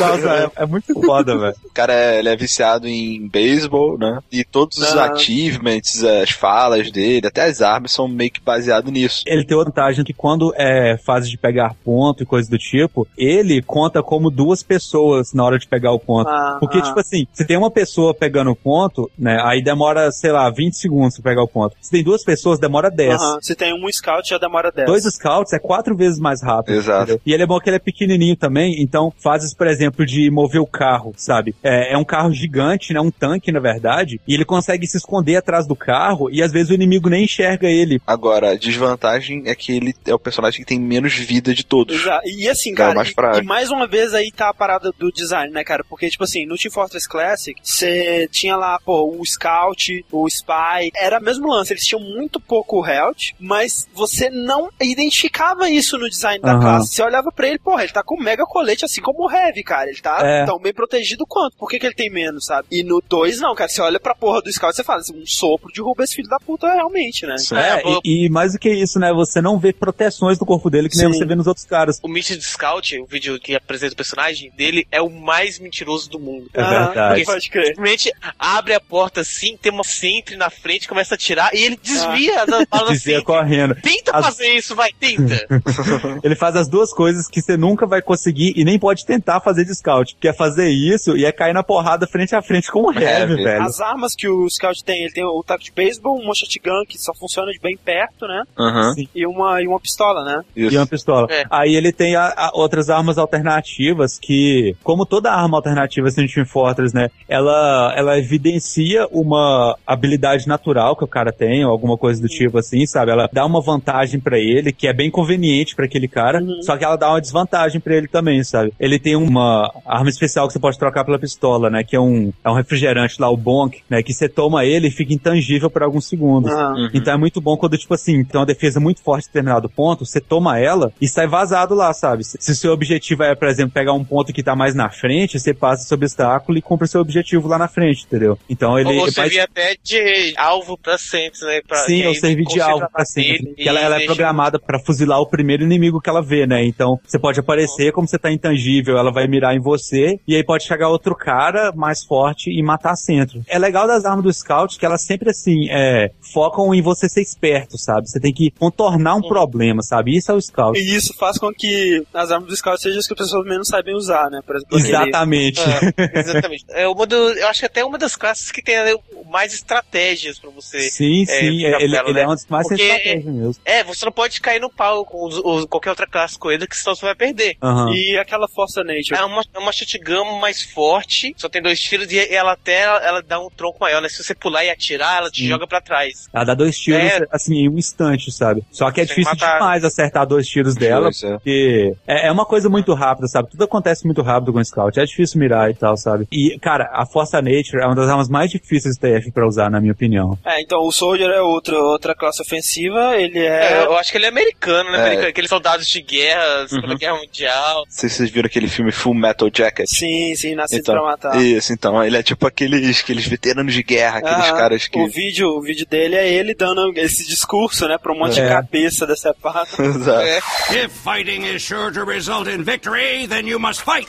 Nossa, 0.00 0.50
é, 0.56 0.62
é 0.62 0.66
muito 0.66 0.92
foda, 1.02 1.36
velho. 1.36 1.54
O 1.64 1.70
cara 1.72 1.92
é, 1.92 2.18
ele 2.18 2.28
é 2.28 2.36
viciado 2.36 2.88
em 2.88 3.26
beisebol, 3.28 3.98
né? 3.98 4.18
E 4.30 4.44
todos 4.44 4.78
os 4.78 4.94
Não. 4.94 5.02
achievements, 5.02 6.02
as 6.02 6.30
falas 6.30 6.90
dele, 6.90 7.26
até 7.26 7.44
as 7.44 7.60
armas 7.60 7.92
são 7.92 8.08
meio 8.08 8.30
que 8.30 8.40
baseado 8.40 8.90
nisso. 8.90 9.22
Ele 9.26 9.44
tem 9.44 9.56
vantagem 9.56 10.04
que 10.04 10.12
quando 10.12 10.52
é 10.56 10.96
fase 11.04 11.28
de 11.30 11.36
pegar 11.38 11.74
ponto 11.84 12.22
e 12.22 12.26
coisa 12.26 12.48
do 12.50 12.58
tipo, 12.58 13.06
ele 13.16 13.62
conta 13.62 14.02
como 14.02 14.30
duas 14.30 14.62
pessoas 14.62 15.32
na 15.32 15.44
hora 15.44 15.58
de 15.58 15.66
pegar 15.66 15.92
o 15.92 15.98
ponto. 15.98 16.28
Ah, 16.28 16.56
Porque, 16.60 16.78
ah. 16.78 16.82
tipo 16.82 16.98
assim, 17.00 17.26
se 17.32 17.44
tem 17.44 17.56
uma 17.56 17.70
pessoa 17.70 18.14
pegando 18.14 18.50
o 18.50 18.56
ponto, 18.56 19.10
né, 19.18 19.40
aí 19.42 19.62
demora, 19.62 20.10
sei 20.12 20.32
lá, 20.32 20.48
20 20.50 20.74
segundos 20.74 21.18
pra 21.18 21.30
pegar 21.32 21.42
o 21.42 21.48
ponto. 21.48 21.76
Se 21.80 21.90
tem 21.90 22.02
duas 22.02 22.22
pessoas, 22.24 22.58
demora 22.58 22.90
10. 22.90 23.14
Aham. 23.20 23.38
Se 23.40 23.54
tem 23.54 23.72
um 23.74 23.90
Scout, 23.90 24.28
já 24.28 24.38
demora 24.38 24.70
10. 24.70 24.86
Dois 24.86 25.04
scouts 25.04 25.52
é 25.52 25.58
quatro 25.58 25.96
vezes 25.96 26.18
mais 26.18 26.42
rápido. 26.42 26.74
Exato. 26.74 27.02
entendeu? 27.04 27.20
E 27.24 27.32
ele 27.32 27.42
é 27.42 27.46
bom 27.46 27.58
que 27.60 27.68
ele 27.68 27.76
é 27.76 27.80
pequenininho 27.80 28.36
também, 28.36 28.82
então 28.82 29.12
fases, 29.22 29.54
por 29.56 29.66
exemplo, 29.66 30.04
de 30.06 30.30
mover 30.30 30.60
o 30.60 30.66
carro, 30.66 31.12
sabe? 31.16 31.54
É, 31.62 31.92
é 31.94 31.98
um 31.98 32.04
carro 32.04 32.32
gigante, 32.32 32.92
né? 32.92 33.00
Um 33.00 33.10
tanque, 33.10 33.50
na 33.52 33.60
verdade, 33.60 34.20
e 34.26 34.34
ele 34.34 34.44
consegue 34.44 34.86
se 34.86 34.96
esconder 34.96 35.36
atrás 35.36 35.66
do 35.66 35.74
carro 35.76 36.28
e 36.30 36.42
às 36.42 36.52
vezes 36.52 36.70
o 36.70 36.74
inimigo 36.74 37.08
nem 37.08 37.24
enxerga 37.24 37.68
ele. 37.68 38.00
Agora, 38.06 38.50
a 38.52 38.56
desvantagem 38.56 39.42
é 39.46 39.54
que 39.54 39.72
ele 39.76 39.94
é 40.06 40.14
o 40.14 40.18
personagem 40.18 40.60
que 40.60 40.66
tem 40.66 40.80
menos 40.80 41.14
vida 41.14 41.54
de 41.54 41.64
todos. 41.64 41.96
Exa- 41.96 42.20
E 42.24 42.48
assim, 42.48 42.74
cara, 42.74 42.94
mais 42.94 43.08
e- 43.08 43.40
e, 43.40 43.42
mais 43.42 43.70
uma 43.70 43.86
vez 43.86 44.14
aí 44.14 44.30
tá 44.34 44.48
a 44.48 44.54
parada 44.54 44.92
do 44.98 45.10
design, 45.10 45.52
né, 45.52 45.64
cara? 45.64 45.84
Porque, 45.88 46.08
tipo 46.10 46.24
assim, 46.24 46.46
no 46.46 46.56
Team 46.56 46.70
Fortress 46.72 47.08
Classic, 47.08 47.58
você 47.62 48.28
tinha 48.30 48.56
lá, 48.56 48.78
pô, 48.84 49.16
o 49.18 49.24
Scout, 49.24 50.04
o 50.12 50.26
Spy, 50.28 50.90
era 50.96 51.18
o 51.18 51.22
mesmo 51.22 51.48
lance, 51.48 51.72
eles 51.72 51.84
tinham 51.84 52.00
muito 52.02 52.38
pouco 52.40 52.84
health, 52.86 53.32
mas 53.40 53.86
você 53.94 54.28
não 54.30 54.68
identificava 54.80 55.68
isso 55.70 55.96
no 55.98 56.08
design 56.08 56.40
da 56.40 56.52
Aham. 56.52 56.60
classe. 56.60 56.94
Você 56.94 57.02
olhava 57.02 57.30
pra 57.32 57.48
ele, 57.48 57.58
porra, 57.58 57.82
ele 57.84 57.92
tá 57.92 58.02
com 58.02 58.16
um 58.16 58.22
mega 58.22 58.44
colete, 58.44 58.84
assim 58.84 59.00
como 59.00 59.24
o 59.24 59.28
Heavy, 59.46 59.62
cara. 59.62 59.88
Ele 59.90 60.00
tá 60.00 60.18
É. 60.22 60.44
tão 60.44 60.58
bem 60.58 60.72
protegido 60.72 61.24
quanto. 61.26 61.56
Por 61.56 61.68
que, 61.68 61.78
que 61.78 61.86
ele 61.86 61.94
tem 61.94 62.10
menos, 62.10 62.46
sabe? 62.46 62.68
E 62.70 62.82
no 62.82 63.02
2, 63.08 63.40
não, 63.40 63.54
cara. 63.54 63.68
Você 63.68 63.80
olha 63.80 64.00
pra 64.00 64.14
porra 64.14 64.40
do 64.42 64.52
Scout 64.52 64.72
e 64.72 64.76
você 64.76 64.84
fala, 64.84 65.00
assim, 65.00 65.14
um 65.20 65.26
sopro 65.26 65.70
derruba 65.74 66.04
esse 66.04 66.14
filho 66.14 66.28
da 66.28 66.38
puta 66.38 66.72
realmente, 66.72 67.26
né? 67.26 67.36
Sim. 67.38 67.56
É, 67.56 67.78
pô. 67.78 68.00
e, 68.04 68.26
e 68.26 68.28
mais 68.30 68.52
do 68.52 68.58
que 68.58 68.70
isso, 68.70 68.98
né? 68.98 69.12
Você 69.12 69.40
não 69.40 69.58
vê 69.58 69.72
proteções 69.72 70.38
no 70.38 70.46
corpo 70.46 70.68
dele 70.70 70.88
que 70.88 70.96
nem 70.96 71.12
Sim. 71.12 71.18
você 71.18 71.24
vê 71.24 71.34
nos 71.34 71.46
outros 71.46 71.66
caras. 71.66 71.98
O 72.02 72.08
Mission 72.08 72.40
Scout, 72.40 72.98
o 73.00 73.06
vídeo 73.06 73.38
que 73.40 73.54
apresenta 73.54 73.92
o 73.94 73.96
personagem 73.96 74.50
dele, 74.56 74.86
é 74.90 75.00
o 75.00 75.10
mais 75.10 75.58
mentiroso 75.58 76.08
do 76.10 76.18
mundo. 76.18 76.48
É 76.54 76.60
Ah, 76.60 76.86
verdade. 76.86 77.24
Pode 77.24 77.50
crer. 77.50 77.66
Simplesmente 77.68 78.12
abre 78.38 78.74
a 78.74 78.80
porta 78.80 79.20
assim, 79.20 79.56
tem 79.56 79.72
uma 79.72 79.84
sempre 79.84 80.36
na 80.36 80.50
frente, 80.50 80.88
começa 80.88 81.14
a 81.14 81.16
atirar 81.16 81.54
e 81.54 81.62
ele 81.62 81.78
desvia 81.82 82.42
as 82.42 82.66
balas 82.68 82.90
Dizia 82.92 83.16
assim. 83.16 83.24
correndo. 83.24 83.74
Tenta 83.76 84.16
As- 84.16 84.24
fazer 84.26 84.48
isso, 84.54 84.74
vai, 84.74 84.90
tenta. 84.92 85.46
Ele 86.22 86.34
faz 86.34 86.56
as 86.56 86.68
duas 86.68 86.92
coisas 86.92 87.28
que 87.28 87.40
você 87.40 87.56
nunca 87.56 87.86
vai 87.86 88.00
conseguir 88.02 88.52
e 88.56 88.64
nem 88.64 88.78
pode 88.78 89.04
tentar 89.04 89.35
fazer 89.40 89.64
de 89.64 89.74
scout. 89.74 90.16
Que 90.20 90.28
é 90.28 90.32
fazer 90.32 90.68
isso 90.68 91.16
e 91.16 91.24
é 91.24 91.32
cair 91.32 91.52
na 91.52 91.62
porrada 91.62 92.06
frente 92.06 92.34
a 92.34 92.42
frente 92.42 92.70
com 92.70 92.82
o 92.82 92.92
heavy, 92.92 93.04
Heavy. 93.32 93.44
velho. 93.44 93.62
As 93.62 93.80
armas 93.80 94.14
que 94.14 94.28
o 94.28 94.48
Scout 94.48 94.82
tem, 94.84 95.02
ele 95.02 95.12
tem 95.12 95.24
o 95.24 95.42
taco 95.42 95.62
de 95.62 95.72
beisebol, 95.72 96.18
uma 96.20 96.34
shotgun 96.34 96.84
que 96.88 96.98
só 96.98 97.12
funciona 97.14 97.50
de 97.52 97.58
bem 97.60 97.76
perto, 97.76 98.26
né? 98.26 98.42
Aham. 98.58 98.92
Sim. 98.94 99.08
E 99.14 99.26
uma, 99.26 99.60
e 99.62 99.66
uma 99.66 99.80
pistola, 99.80 100.24
né? 100.24 100.42
Isso. 100.54 100.74
E 100.74 100.78
uma 100.78 100.86
pistola. 100.86 101.26
É. 101.30 101.44
Aí 101.50 101.74
ele 101.74 101.92
tem 101.92 102.14
a- 102.16 102.32
a- 102.36 102.50
outras 102.54 102.88
armas 102.90 103.18
alternativas 103.18 104.18
que, 104.18 104.74
como 104.82 105.06
toda 105.06 105.30
arma 105.32 105.56
alternativa 105.56 106.08
assim, 106.08 106.26
Team 106.26 106.46
Fortress, 106.46 106.94
né? 106.94 107.08
Ela, 107.28 107.92
ela 107.96 108.18
evidencia 108.18 109.06
uma 109.10 109.76
habilidade 109.86 110.46
natural 110.48 110.96
que 110.96 111.04
o 111.04 111.08
cara 111.08 111.32
tem, 111.32 111.64
ou 111.64 111.70
alguma 111.70 111.96
coisa 111.96 112.20
do 112.20 112.28
tipo 112.28 112.58
assim, 112.58 112.86
sabe? 112.86 113.10
Ela 113.10 113.28
dá 113.32 113.44
uma 113.44 113.60
vantagem 113.60 114.20
pra 114.20 114.38
ele, 114.38 114.72
que 114.72 114.86
é 114.86 114.92
bem 114.92 115.10
conveniente 115.10 115.74
pra 115.74 115.86
aquele 115.86 116.08
cara, 116.08 116.40
Uhum. 116.42 116.62
só 116.62 116.76
que 116.76 116.84
ela 116.84 116.96
dá 116.96 117.10
uma 117.10 117.20
desvantagem 117.20 117.80
pra 117.80 117.94
ele 117.96 118.08
também, 118.08 118.42
sabe? 118.44 118.72
Ele 118.78 118.98
tem 118.98 119.16
uma 119.28 119.70
arma 119.84 120.08
especial 120.10 120.46
que 120.46 120.52
você 120.52 120.58
pode 120.58 120.78
trocar 120.78 121.04
pela 121.04 121.18
pistola, 121.18 121.68
né? 121.70 121.82
Que 121.84 121.96
é 121.96 122.00
um, 122.00 122.32
é 122.44 122.50
um 122.50 122.54
refrigerante 122.54 123.20
lá, 123.20 123.28
o 123.30 123.36
Bonk, 123.36 123.82
né? 123.88 124.02
Que 124.02 124.12
você 124.12 124.28
toma 124.28 124.64
ele 124.64 124.88
e 124.88 124.90
fica 124.90 125.12
intangível 125.14 125.70
por 125.70 125.82
alguns 125.82 126.06
segundos. 126.08 126.50
Ah, 126.52 126.74
Então 126.94 127.14
é 127.14 127.16
muito 127.16 127.40
bom 127.40 127.56
quando, 127.56 127.76
tipo 127.78 127.94
assim, 127.94 128.24
tem 128.24 128.38
uma 128.40 128.46
defesa 128.46 128.80
muito 128.80 129.00
forte 129.02 129.24
em 129.24 129.28
determinado 129.28 129.68
ponto, 129.68 130.04
você 130.04 130.20
toma 130.20 130.58
ela 130.58 130.92
e 131.00 131.08
sai 131.08 131.26
vazado 131.26 131.74
lá, 131.74 131.92
sabe? 131.92 132.24
Se 132.24 132.50
o 132.50 132.54
seu 132.54 132.72
objetivo 132.72 133.22
é, 133.22 133.34
por 133.34 133.48
exemplo, 133.48 133.72
pegar 133.72 133.92
um 133.92 134.04
ponto 134.04 134.32
que 134.32 134.42
tá 134.42 134.54
mais 134.56 134.74
na 134.74 134.90
frente, 134.90 135.38
você 135.38 135.52
passa 135.54 135.84
esse 135.84 135.94
obstáculo 135.94 136.58
e 136.58 136.62
cumpre 136.62 136.84
o 136.86 136.88
seu 136.88 137.00
objetivo 137.00 137.48
lá 137.48 137.58
na 137.58 137.68
frente, 137.68 138.04
entendeu? 138.06 138.38
Então 138.48 138.78
ele. 138.78 138.90
Ou 138.94 139.02
mas- 139.06 139.14
servir 139.14 139.40
até 139.40 139.76
de 139.82 140.34
alvo 140.36 140.76
pra 140.78 140.98
sempre, 140.98 141.38
né? 141.46 141.60
Pra, 141.66 141.78
Sim, 141.78 142.02
eu 142.02 142.14
servi 142.14 142.44
de 142.44 142.60
alvo 142.60 142.86
pra 142.92 143.04
sempre. 143.04 143.52
e 143.56 143.62
Que 143.62 143.68
ela, 143.68 143.80
ela 143.80 144.00
é 144.00 144.04
programada 144.06 144.58
pra 144.58 144.78
fuzilar 144.78 145.20
o 145.20 145.26
primeiro 145.26 145.62
inimigo 145.62 146.00
que 146.00 146.08
ela 146.10 146.22
vê, 146.22 146.46
né? 146.46 146.64
Então 146.64 146.98
você 147.06 147.18
pode 147.18 147.40
aparecer 147.40 147.92
como 147.92 148.06
você 148.06 148.18
tá 148.18 148.30
intangível, 148.30 148.96
ela 148.98 149.12
vai 149.16 149.26
mirar 149.26 149.54
em 149.56 149.60
você 149.60 150.20
e 150.28 150.36
aí 150.36 150.44
pode 150.44 150.64
chegar 150.64 150.88
outro 150.90 151.14
cara 151.16 151.72
mais 151.74 152.04
forte 152.04 152.50
e 152.50 152.62
matar 152.62 152.94
centro. 152.96 153.42
É 153.48 153.58
legal 153.58 153.86
das 153.86 154.04
armas 154.04 154.22
do 154.24 154.32
Scout 154.32 154.78
que 154.78 154.84
elas 154.84 155.02
sempre 155.04 155.30
assim, 155.30 155.68
é, 155.70 156.10
focam 156.34 156.74
em 156.74 156.82
você 156.82 157.08
ser 157.08 157.22
esperto, 157.22 157.78
sabe? 157.78 158.08
Você 158.10 158.20
tem 158.20 158.32
que 158.32 158.50
contornar 158.50 159.14
um 159.14 159.22
problema, 159.22 159.80
sabe? 159.82 160.14
Isso 160.14 160.30
é 160.30 160.34
o 160.34 160.40
Scout. 160.40 160.78
E 160.78 160.94
isso 160.96 161.14
faz 161.18 161.38
com 161.38 161.50
que 161.52 162.04
as 162.12 162.30
armas 162.30 162.48
do 162.50 162.56
Scout 162.56 162.80
sejam 162.80 162.98
as 162.98 163.06
que 163.06 163.14
as 163.14 163.18
pessoas 163.18 163.46
menos 163.46 163.68
sabem 163.68 163.94
usar, 163.94 164.30
né? 164.30 164.40
Por 164.46 164.56
exemplo, 164.56 164.76
aquele- 164.76 164.92
Exatamente. 164.96 165.60
É, 165.96 166.18
exatamente. 166.20 166.64
É 166.70 166.86
uma 166.88 167.06
do, 167.06 167.16
eu 167.16 167.48
acho 167.48 167.60
que 167.60 167.66
até 167.66 167.84
uma 167.84 167.96
das 167.96 168.14
classes 168.16 168.50
que 168.52 168.62
tem 168.62 168.76
né, 168.76 168.94
mais 169.30 169.54
estratégias 169.54 170.38
pra 170.38 170.50
você. 170.50 170.80
Sim, 170.90 171.22
É, 171.22 171.26
sim, 171.40 171.64
ele, 171.64 171.90
belo, 171.90 172.08
ele 172.08 172.12
né? 172.14 172.22
é 172.22 172.28
um 172.28 172.34
dos 172.34 172.46
mais 172.46 172.66
sem 172.68 172.76
Porque- 172.76 172.90
estratégia 172.92 173.32
mesmo. 173.32 173.56
É, 173.64 173.82
você 173.84 174.04
não 174.04 174.12
pode 174.12 174.40
cair 174.40 174.60
no 174.60 174.70
pau 174.70 175.04
com 175.04 175.26
os- 175.26 175.38
os- 175.42 175.64
qualquer 175.66 175.90
outra 175.90 176.06
classe 176.06 176.38
com 176.38 176.50
ele, 176.50 176.66
que 176.66 176.76
senão 176.76 176.94
você 176.94 177.06
vai 177.06 177.14
perder. 177.14 177.56
Aham. 177.62 177.92
E 177.94 178.16
aquela 178.18 178.46
Força 178.48 178.82
É 179.14 179.24
uma, 179.24 179.42
é 179.54 179.58
uma 179.58 179.72
shotgun 179.72 180.38
mais 180.40 180.62
forte, 180.62 181.34
só 181.36 181.48
tem 181.48 181.62
dois 181.62 181.80
tiros 181.80 182.10
e 182.12 182.18
ela 182.34 182.52
até 182.52 182.82
ela 182.82 183.22
dá 183.22 183.38
um 183.40 183.48
tronco 183.50 183.78
maior, 183.80 184.00
né? 184.02 184.08
Se 184.08 184.22
você 184.22 184.34
pular 184.34 184.64
e 184.64 184.70
atirar, 184.70 185.18
ela 185.18 185.30
te 185.30 185.42
Sim. 185.42 185.48
joga 185.48 185.66
pra 185.66 185.80
trás. 185.80 186.28
Ela 186.32 186.44
dá 186.44 186.54
dois 186.54 186.76
tiros, 186.78 187.00
É. 187.02 187.20
assim, 187.30 187.54
em 187.56 187.68
um 187.68 187.78
instante, 187.78 188.30
sabe? 188.32 188.62
Só 188.70 188.90
que 188.90 189.00
é 189.00 189.04
difícil 189.04 189.32
matar. 189.32 189.54
demais 189.58 189.84
acertar 189.84 190.26
dois 190.26 190.46
tiros 190.46 190.74
dela, 190.74 191.04
Pois 191.10 191.22
é. 191.22 191.32
porque 191.32 191.92
é, 192.06 192.28
é 192.28 192.32
uma 192.32 192.44
coisa 192.46 192.68
muito 192.68 192.92
rápida, 192.94 193.26
sabe? 193.28 193.50
Tudo 193.50 193.64
acontece 193.64 194.04
muito 194.04 194.22
rápido 194.22 194.52
com 194.52 194.58
o 194.58 194.64
Scout. 194.64 194.98
É 194.98 195.04
difícil 195.04 195.38
mirar 195.40 195.70
e 195.70 195.74
tal, 195.74 195.96
sabe? 195.96 196.26
E, 196.32 196.58
cara, 196.60 196.90
a 196.92 197.04
Força 197.06 197.40
Nature 197.40 197.82
é 197.82 197.86
uma 197.86 197.94
das 197.94 198.08
armas 198.08 198.28
mais 198.28 198.50
difíceis 198.50 198.96
do 198.96 199.00
TF 199.00 199.30
pra 199.32 199.46
usar, 199.46 199.70
na 199.70 199.80
minha 199.80 199.92
opinião. 199.92 200.38
É, 200.44 200.60
então 200.60 200.80
o 200.80 200.92
Soldier 200.92 201.30
é 201.30 201.40
outro, 201.40 201.76
outra 201.76 202.14
classe 202.14 202.40
ofensiva, 202.42 203.16
ele 203.16 203.38
É, 203.40 203.72
é. 203.82 203.84
eu 203.84 203.96
acho 203.96 204.10
que 204.10 204.18
ele 204.18 204.26
é 204.26 204.28
americano, 204.28 204.90
né? 204.90 204.98
É. 204.98 205.00
Americano, 205.02 205.28
Aqueles 205.28 205.50
soldados 205.50 205.86
de 205.88 206.00
guerra, 206.02 206.68
Segunda 206.68 206.92
Uhum. 206.92 206.98
Guerra 206.98 207.16
Mundial. 207.16 207.76
Não 207.84 207.90
sei 207.90 208.08
se 208.08 208.16
vocês 208.16 208.30
viram 208.30 208.46
aquele 208.46 208.68
filme 208.68 208.92
Full 208.96 209.14
Metal 209.14 209.48
Jacket. 209.52 209.86
Sim, 209.88 210.34
sim, 210.34 210.54
nascido 210.54 210.80
Então, 210.80 210.94
pra 210.94 211.04
matar. 211.04 211.40
Isso, 211.42 211.72
então, 211.72 212.02
ele 212.02 212.16
é 212.16 212.22
tipo 212.22 212.46
aqueles, 212.46 213.00
aqueles 213.00 213.26
veteranos 213.26 213.72
de 213.74 213.82
guerra, 213.82 214.18
aqueles 214.18 214.46
Aham. 214.48 214.56
caras 214.56 214.86
que. 214.88 214.98
O 214.98 215.08
vídeo, 215.08 215.48
o 215.48 215.60
vídeo 215.62 215.86
dele 215.86 216.16
é 216.16 216.28
ele 216.28 216.54
dando 216.54 216.92
esse 216.96 217.26
discurso, 217.26 217.86
né, 217.88 217.98
pra 217.98 218.12
um 218.12 218.18
monte 218.18 218.34
de 218.34 218.40
É. 218.40 218.48
cabeça 218.48 219.06
decepado. 219.06 219.68
Exato. 219.78 220.20
É. 220.26 220.38
If 220.84 220.92
fighting 221.02 221.44
is 221.46 221.62
sure 221.62 221.92
to 221.92 222.04
result 222.04 222.48
in 222.48 222.62
victory, 222.62 223.26
then 223.28 223.46
you 223.46 223.58
must 223.60 223.82
fight. 223.82 224.08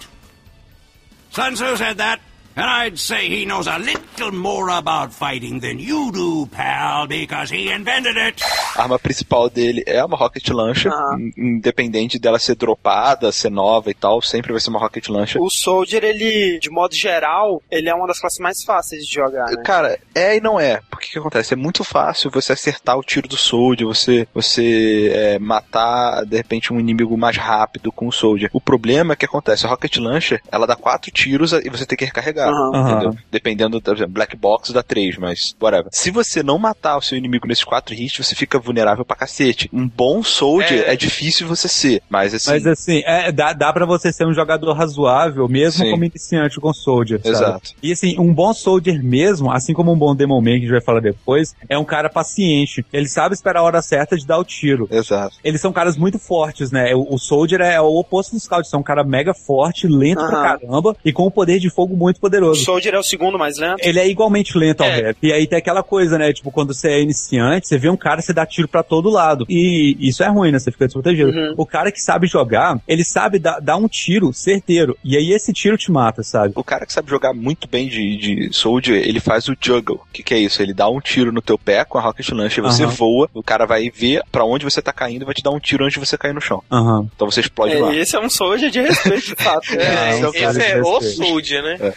Sun 1.31 1.53
Tzu 1.53 1.77
said 1.77 1.97
that, 1.97 2.21
and 2.58 2.66
I'd 2.88 2.97
say 2.97 3.28
he 3.30 3.45
knows 3.45 3.68
a 3.68 3.78
little 3.78 4.32
more 4.32 4.70
about 4.72 5.14
fighting 5.14 5.60
than 5.60 5.80
you 5.80 6.12
do, 6.12 6.47
pal, 6.47 7.08
because 7.08 7.53
he 7.55 7.72
invented 7.72 8.18
it. 8.18 8.41
A 8.76 8.82
arma 8.84 8.97
principal 8.99 9.49
dele 9.49 9.84
é 9.86 10.03
uma 10.03 10.18
Rocket 10.18 10.47
Launcher, 10.49 10.91
in- 11.20 11.32
independente 11.38 12.20
dela 12.20 12.39
ser 12.39 12.55
dropada, 12.55 13.32
ser 13.32 13.49
nova 13.51 13.89
e 13.91 13.93
tal, 13.93 14.22
sempre 14.22 14.51
vai 14.51 14.60
ser 14.60 14.70
uma 14.70 14.80
Rocket 14.80 15.08
Launcher. 15.10 15.41
O 15.41 15.49
Soldier, 15.49 16.03
ele, 16.03 16.60
de 16.60 16.70
modo 16.70 16.95
geral, 16.95 17.62
ele 17.70 17.89
é 17.89 17.93
uma 17.93 18.08
das 18.08 18.20
classes 18.20 18.39
mais 18.39 18.64
fáceis 18.64 19.05
de 19.05 19.14
jogar, 19.14 19.45
né? 19.51 19.62
Cara, 19.64 19.99
é 20.16 20.36
e 20.38 20.41
não 20.41 20.60
é. 20.60 20.82
Porque 20.89 21.08
o 21.08 21.12
que 21.12 21.20
acontece? 21.20 21.53
É 21.53 21.58
muito 21.58 21.84
fácil 21.84 22.32
você 22.32 22.53
acertar 22.53 22.97
o 22.97 23.03
tiro 23.03 23.28
do 23.28 23.38
Soldier, 23.38 23.88
você, 23.88 24.28
você 24.34 25.12
é, 25.14 25.39
matar, 25.39 26.26
de 26.26 26.36
repente, 26.38 26.74
um 26.74 26.80
inimigo 26.80 27.18
mais 27.18 27.38
rápido 27.38 27.91
com 27.91 28.08
o 28.08 28.12
Soldier. 28.12 28.49
O 28.53 28.60
problema 28.62 29.14
é 29.14 29.16
que 29.16 29.26
acontece, 29.26 29.66
a 29.66 29.70
Rocket 29.70 29.97
Launcher, 29.97 30.41
ela 30.51 30.66
dá 30.66 30.76
quatro 30.76 31.12
tiros 31.12 31.53
e 31.53 31.70
você 31.70 31.86
tem 31.86 31.97
que 31.97 32.05
recarregar. 32.05 32.46
Aham. 32.49 32.91
Entendeu? 32.91 33.15
Dependendo, 33.31 33.81
por 33.81 33.95
exemplo, 33.95 34.13
Black 34.13 34.35
Box 34.35 34.71
dá 34.71 34.83
três, 34.83 35.17
mas 35.17 35.55
whatever. 35.61 35.87
Se 35.91 36.11
você 36.11 36.41
não 36.43 36.57
matar 36.57 36.97
o 36.97 37.01
seu 37.01 37.17
inimigo 37.17 37.47
nesses 37.47 37.63
quatro 37.63 37.93
hits, 37.93 38.25
você 38.25 38.35
fica 38.35 38.59
vulnerável 38.59 39.05
pra 39.05 39.15
cacete. 39.15 39.69
Um 39.73 39.87
bom 39.87 40.23
Soldier 40.23 40.85
é, 40.87 40.93
É. 40.93 40.95
difícil 40.95 41.47
você 41.47 41.67
ser, 41.67 42.01
mas 42.09 42.33
assim... 42.33 42.51
Mas 42.51 42.67
assim, 42.67 43.01
é, 43.05 43.31
dá, 43.31 43.53
dá 43.53 43.71
pra 43.71 43.85
você 43.85 44.11
ser 44.11 44.25
um 44.25 44.33
jogador 44.33 44.73
razoável, 44.73 45.47
mesmo 45.47 45.83
Sim. 45.85 45.91
como 45.91 46.03
iniciante 46.03 46.59
com 46.59 46.73
Soldier, 46.73 47.19
sabe? 47.23 47.35
Exato. 47.35 47.71
E 47.81 47.91
assim, 47.91 48.19
um 48.19 48.33
bom 48.33 48.53
Soldier 48.53 49.03
mesmo, 49.03 49.51
assim 49.51 49.73
como 49.73 49.91
um 49.91 49.97
bom 49.97 50.15
Demon 50.15 50.41
Man, 50.41 50.51
que 50.51 50.55
a 50.57 50.59
gente 50.59 50.71
vai 50.71 50.81
falar 50.81 50.99
depois, 51.01 51.55
é 51.69 51.77
um 51.77 51.85
cara 51.85 52.09
paciente. 52.09 52.85
Ele 52.91 53.07
sabe 53.07 53.33
esperar 53.35 53.59
a 53.59 53.63
hora 53.63 53.81
certa 53.81 54.17
de 54.17 54.25
dar 54.25 54.37
o 54.37 54.43
tiro. 54.43 54.87
Exato. 54.91 55.35
Eles 55.43 55.61
são 55.61 55.71
caras 55.71 55.97
muito 55.97 56.19
fortes, 56.19 56.71
né? 56.71 56.93
O, 56.95 57.15
o 57.15 57.17
Soldier 57.19 57.61
é 57.61 57.79
o 57.81 57.95
oposto 57.95 58.33
do 58.33 58.39
Scout, 58.39 58.67
são 58.67 58.79
um 58.79 58.83
cara 58.83 59.03
mega 59.03 59.33
forte, 59.33 59.87
lento 59.87 60.25
pra 60.25 60.37
Aham. 60.39 60.59
caramba 60.59 60.97
e 61.03 61.11
com 61.11 61.27
um 61.27 61.31
poder 61.31 61.59
de 61.59 61.69
fogo 61.69 61.95
muito 61.95 62.17
O 62.17 62.21
poderoso. 62.39 62.63
Soldier 62.63 62.93
é 62.95 62.99
o 62.99 63.03
segundo 63.03 63.38
mais 63.38 63.57
lento. 63.57 63.77
Ele 63.79 63.99
é 63.99 64.07
igualmente 64.07 64.57
lento 64.57 64.81
ao 64.81 64.88
É. 64.89 64.95
rap. 64.95 65.17
E 65.21 65.31
aí 65.33 65.47
tem 65.47 65.57
aquela 65.57 65.83
coisa, 65.83 66.17
né? 66.17 66.31
Tipo, 66.33 66.51
quando 66.51 66.73
você 66.73 66.89
é 66.89 67.01
iniciante, 67.01 67.67
você 67.67 67.77
vê 67.77 67.89
um 67.89 67.97
cara, 67.97 68.21
você 68.21 68.33
dá 68.33 68.45
tiro 68.45 68.67
pra 68.67 68.83
todo 68.83 69.09
lado. 69.09 69.45
E 69.49 69.95
isso 69.99 70.23
é 70.23 70.27
ruim, 70.27 70.51
né? 70.51 70.59
Você 70.59 70.71
fica 70.71 70.85
desprotegido. 70.85 71.29
Uhum. 71.31 71.53
O 71.57 71.65
cara 71.65 71.91
que 71.91 71.99
sabe 72.01 72.27
jogar, 72.27 72.79
ele 72.88 73.03
sabe 73.03 73.39
dar, 73.39 73.59
dar 73.59 73.77
um 73.77 73.88
tiro 73.88 74.31
certeiro. 74.33 74.97
E 75.03 75.17
aí 75.17 75.31
esse 75.31 75.51
tiro 75.53 75.77
te 75.77 75.91
mata, 75.91 76.23
sabe? 76.23 76.53
O 76.55 76.63
cara 76.63 76.85
que 76.85 76.93
sabe 76.93 77.09
jogar 77.09 77.33
muito 77.33 77.67
bem 77.67 77.88
de, 77.88 78.17
de 78.17 78.53
Soldier, 78.53 79.01
ele 79.07 79.19
faz 79.19 79.47
o 79.47 79.55
juggle. 79.59 79.95
O 79.97 80.13
que, 80.13 80.23
que 80.23 80.33
é 80.33 80.39
isso? 80.39 80.61
Ele 80.61 80.73
dá 80.73 80.89
um 80.89 80.99
tiro 80.99 81.31
no 81.31 81.41
teu 81.41 81.57
pé 81.57 81.83
com 81.85 81.97
a 81.97 82.01
Rocket 82.01 82.29
Launcher, 82.29 82.63
você 82.63 82.83
Aham. 82.83 82.91
voa, 82.91 83.29
o 83.33 83.43
cara 83.43 83.65
vai 83.65 83.89
ver 83.89 84.21
pra 84.31 84.43
onde 84.45 84.63
você 84.65 84.81
tá 84.81 84.91
caindo 84.93 85.21
e 85.23 85.25
vai 85.25 85.33
te 85.33 85.43
dar 85.43 85.51
um 85.51 85.59
tiro 85.59 85.83
antes 85.85 85.99
de 85.99 86.05
você 86.05 86.17
cair 86.17 86.33
no 86.33 86.41
chão. 86.41 86.63
Aham. 86.71 87.07
Então 87.15 87.29
você 87.29 87.41
explode 87.41 87.75
lá. 87.75 87.93
É, 87.93 87.97
esse 87.97 88.15
é 88.15 88.19
um 88.19 88.29
Soldier 88.29 88.69
de 88.69 88.81
respeito, 88.81 89.25
de 89.27 89.35
fato. 89.35 89.67
É, 89.77 90.15
um 90.15 90.31
cara 90.31 90.49
esse 90.49 90.59
de 90.59 90.65
é 90.65 90.81
o. 90.81 91.01
Soldier, 91.01 91.63
né? 91.63 91.75
If 91.75 91.95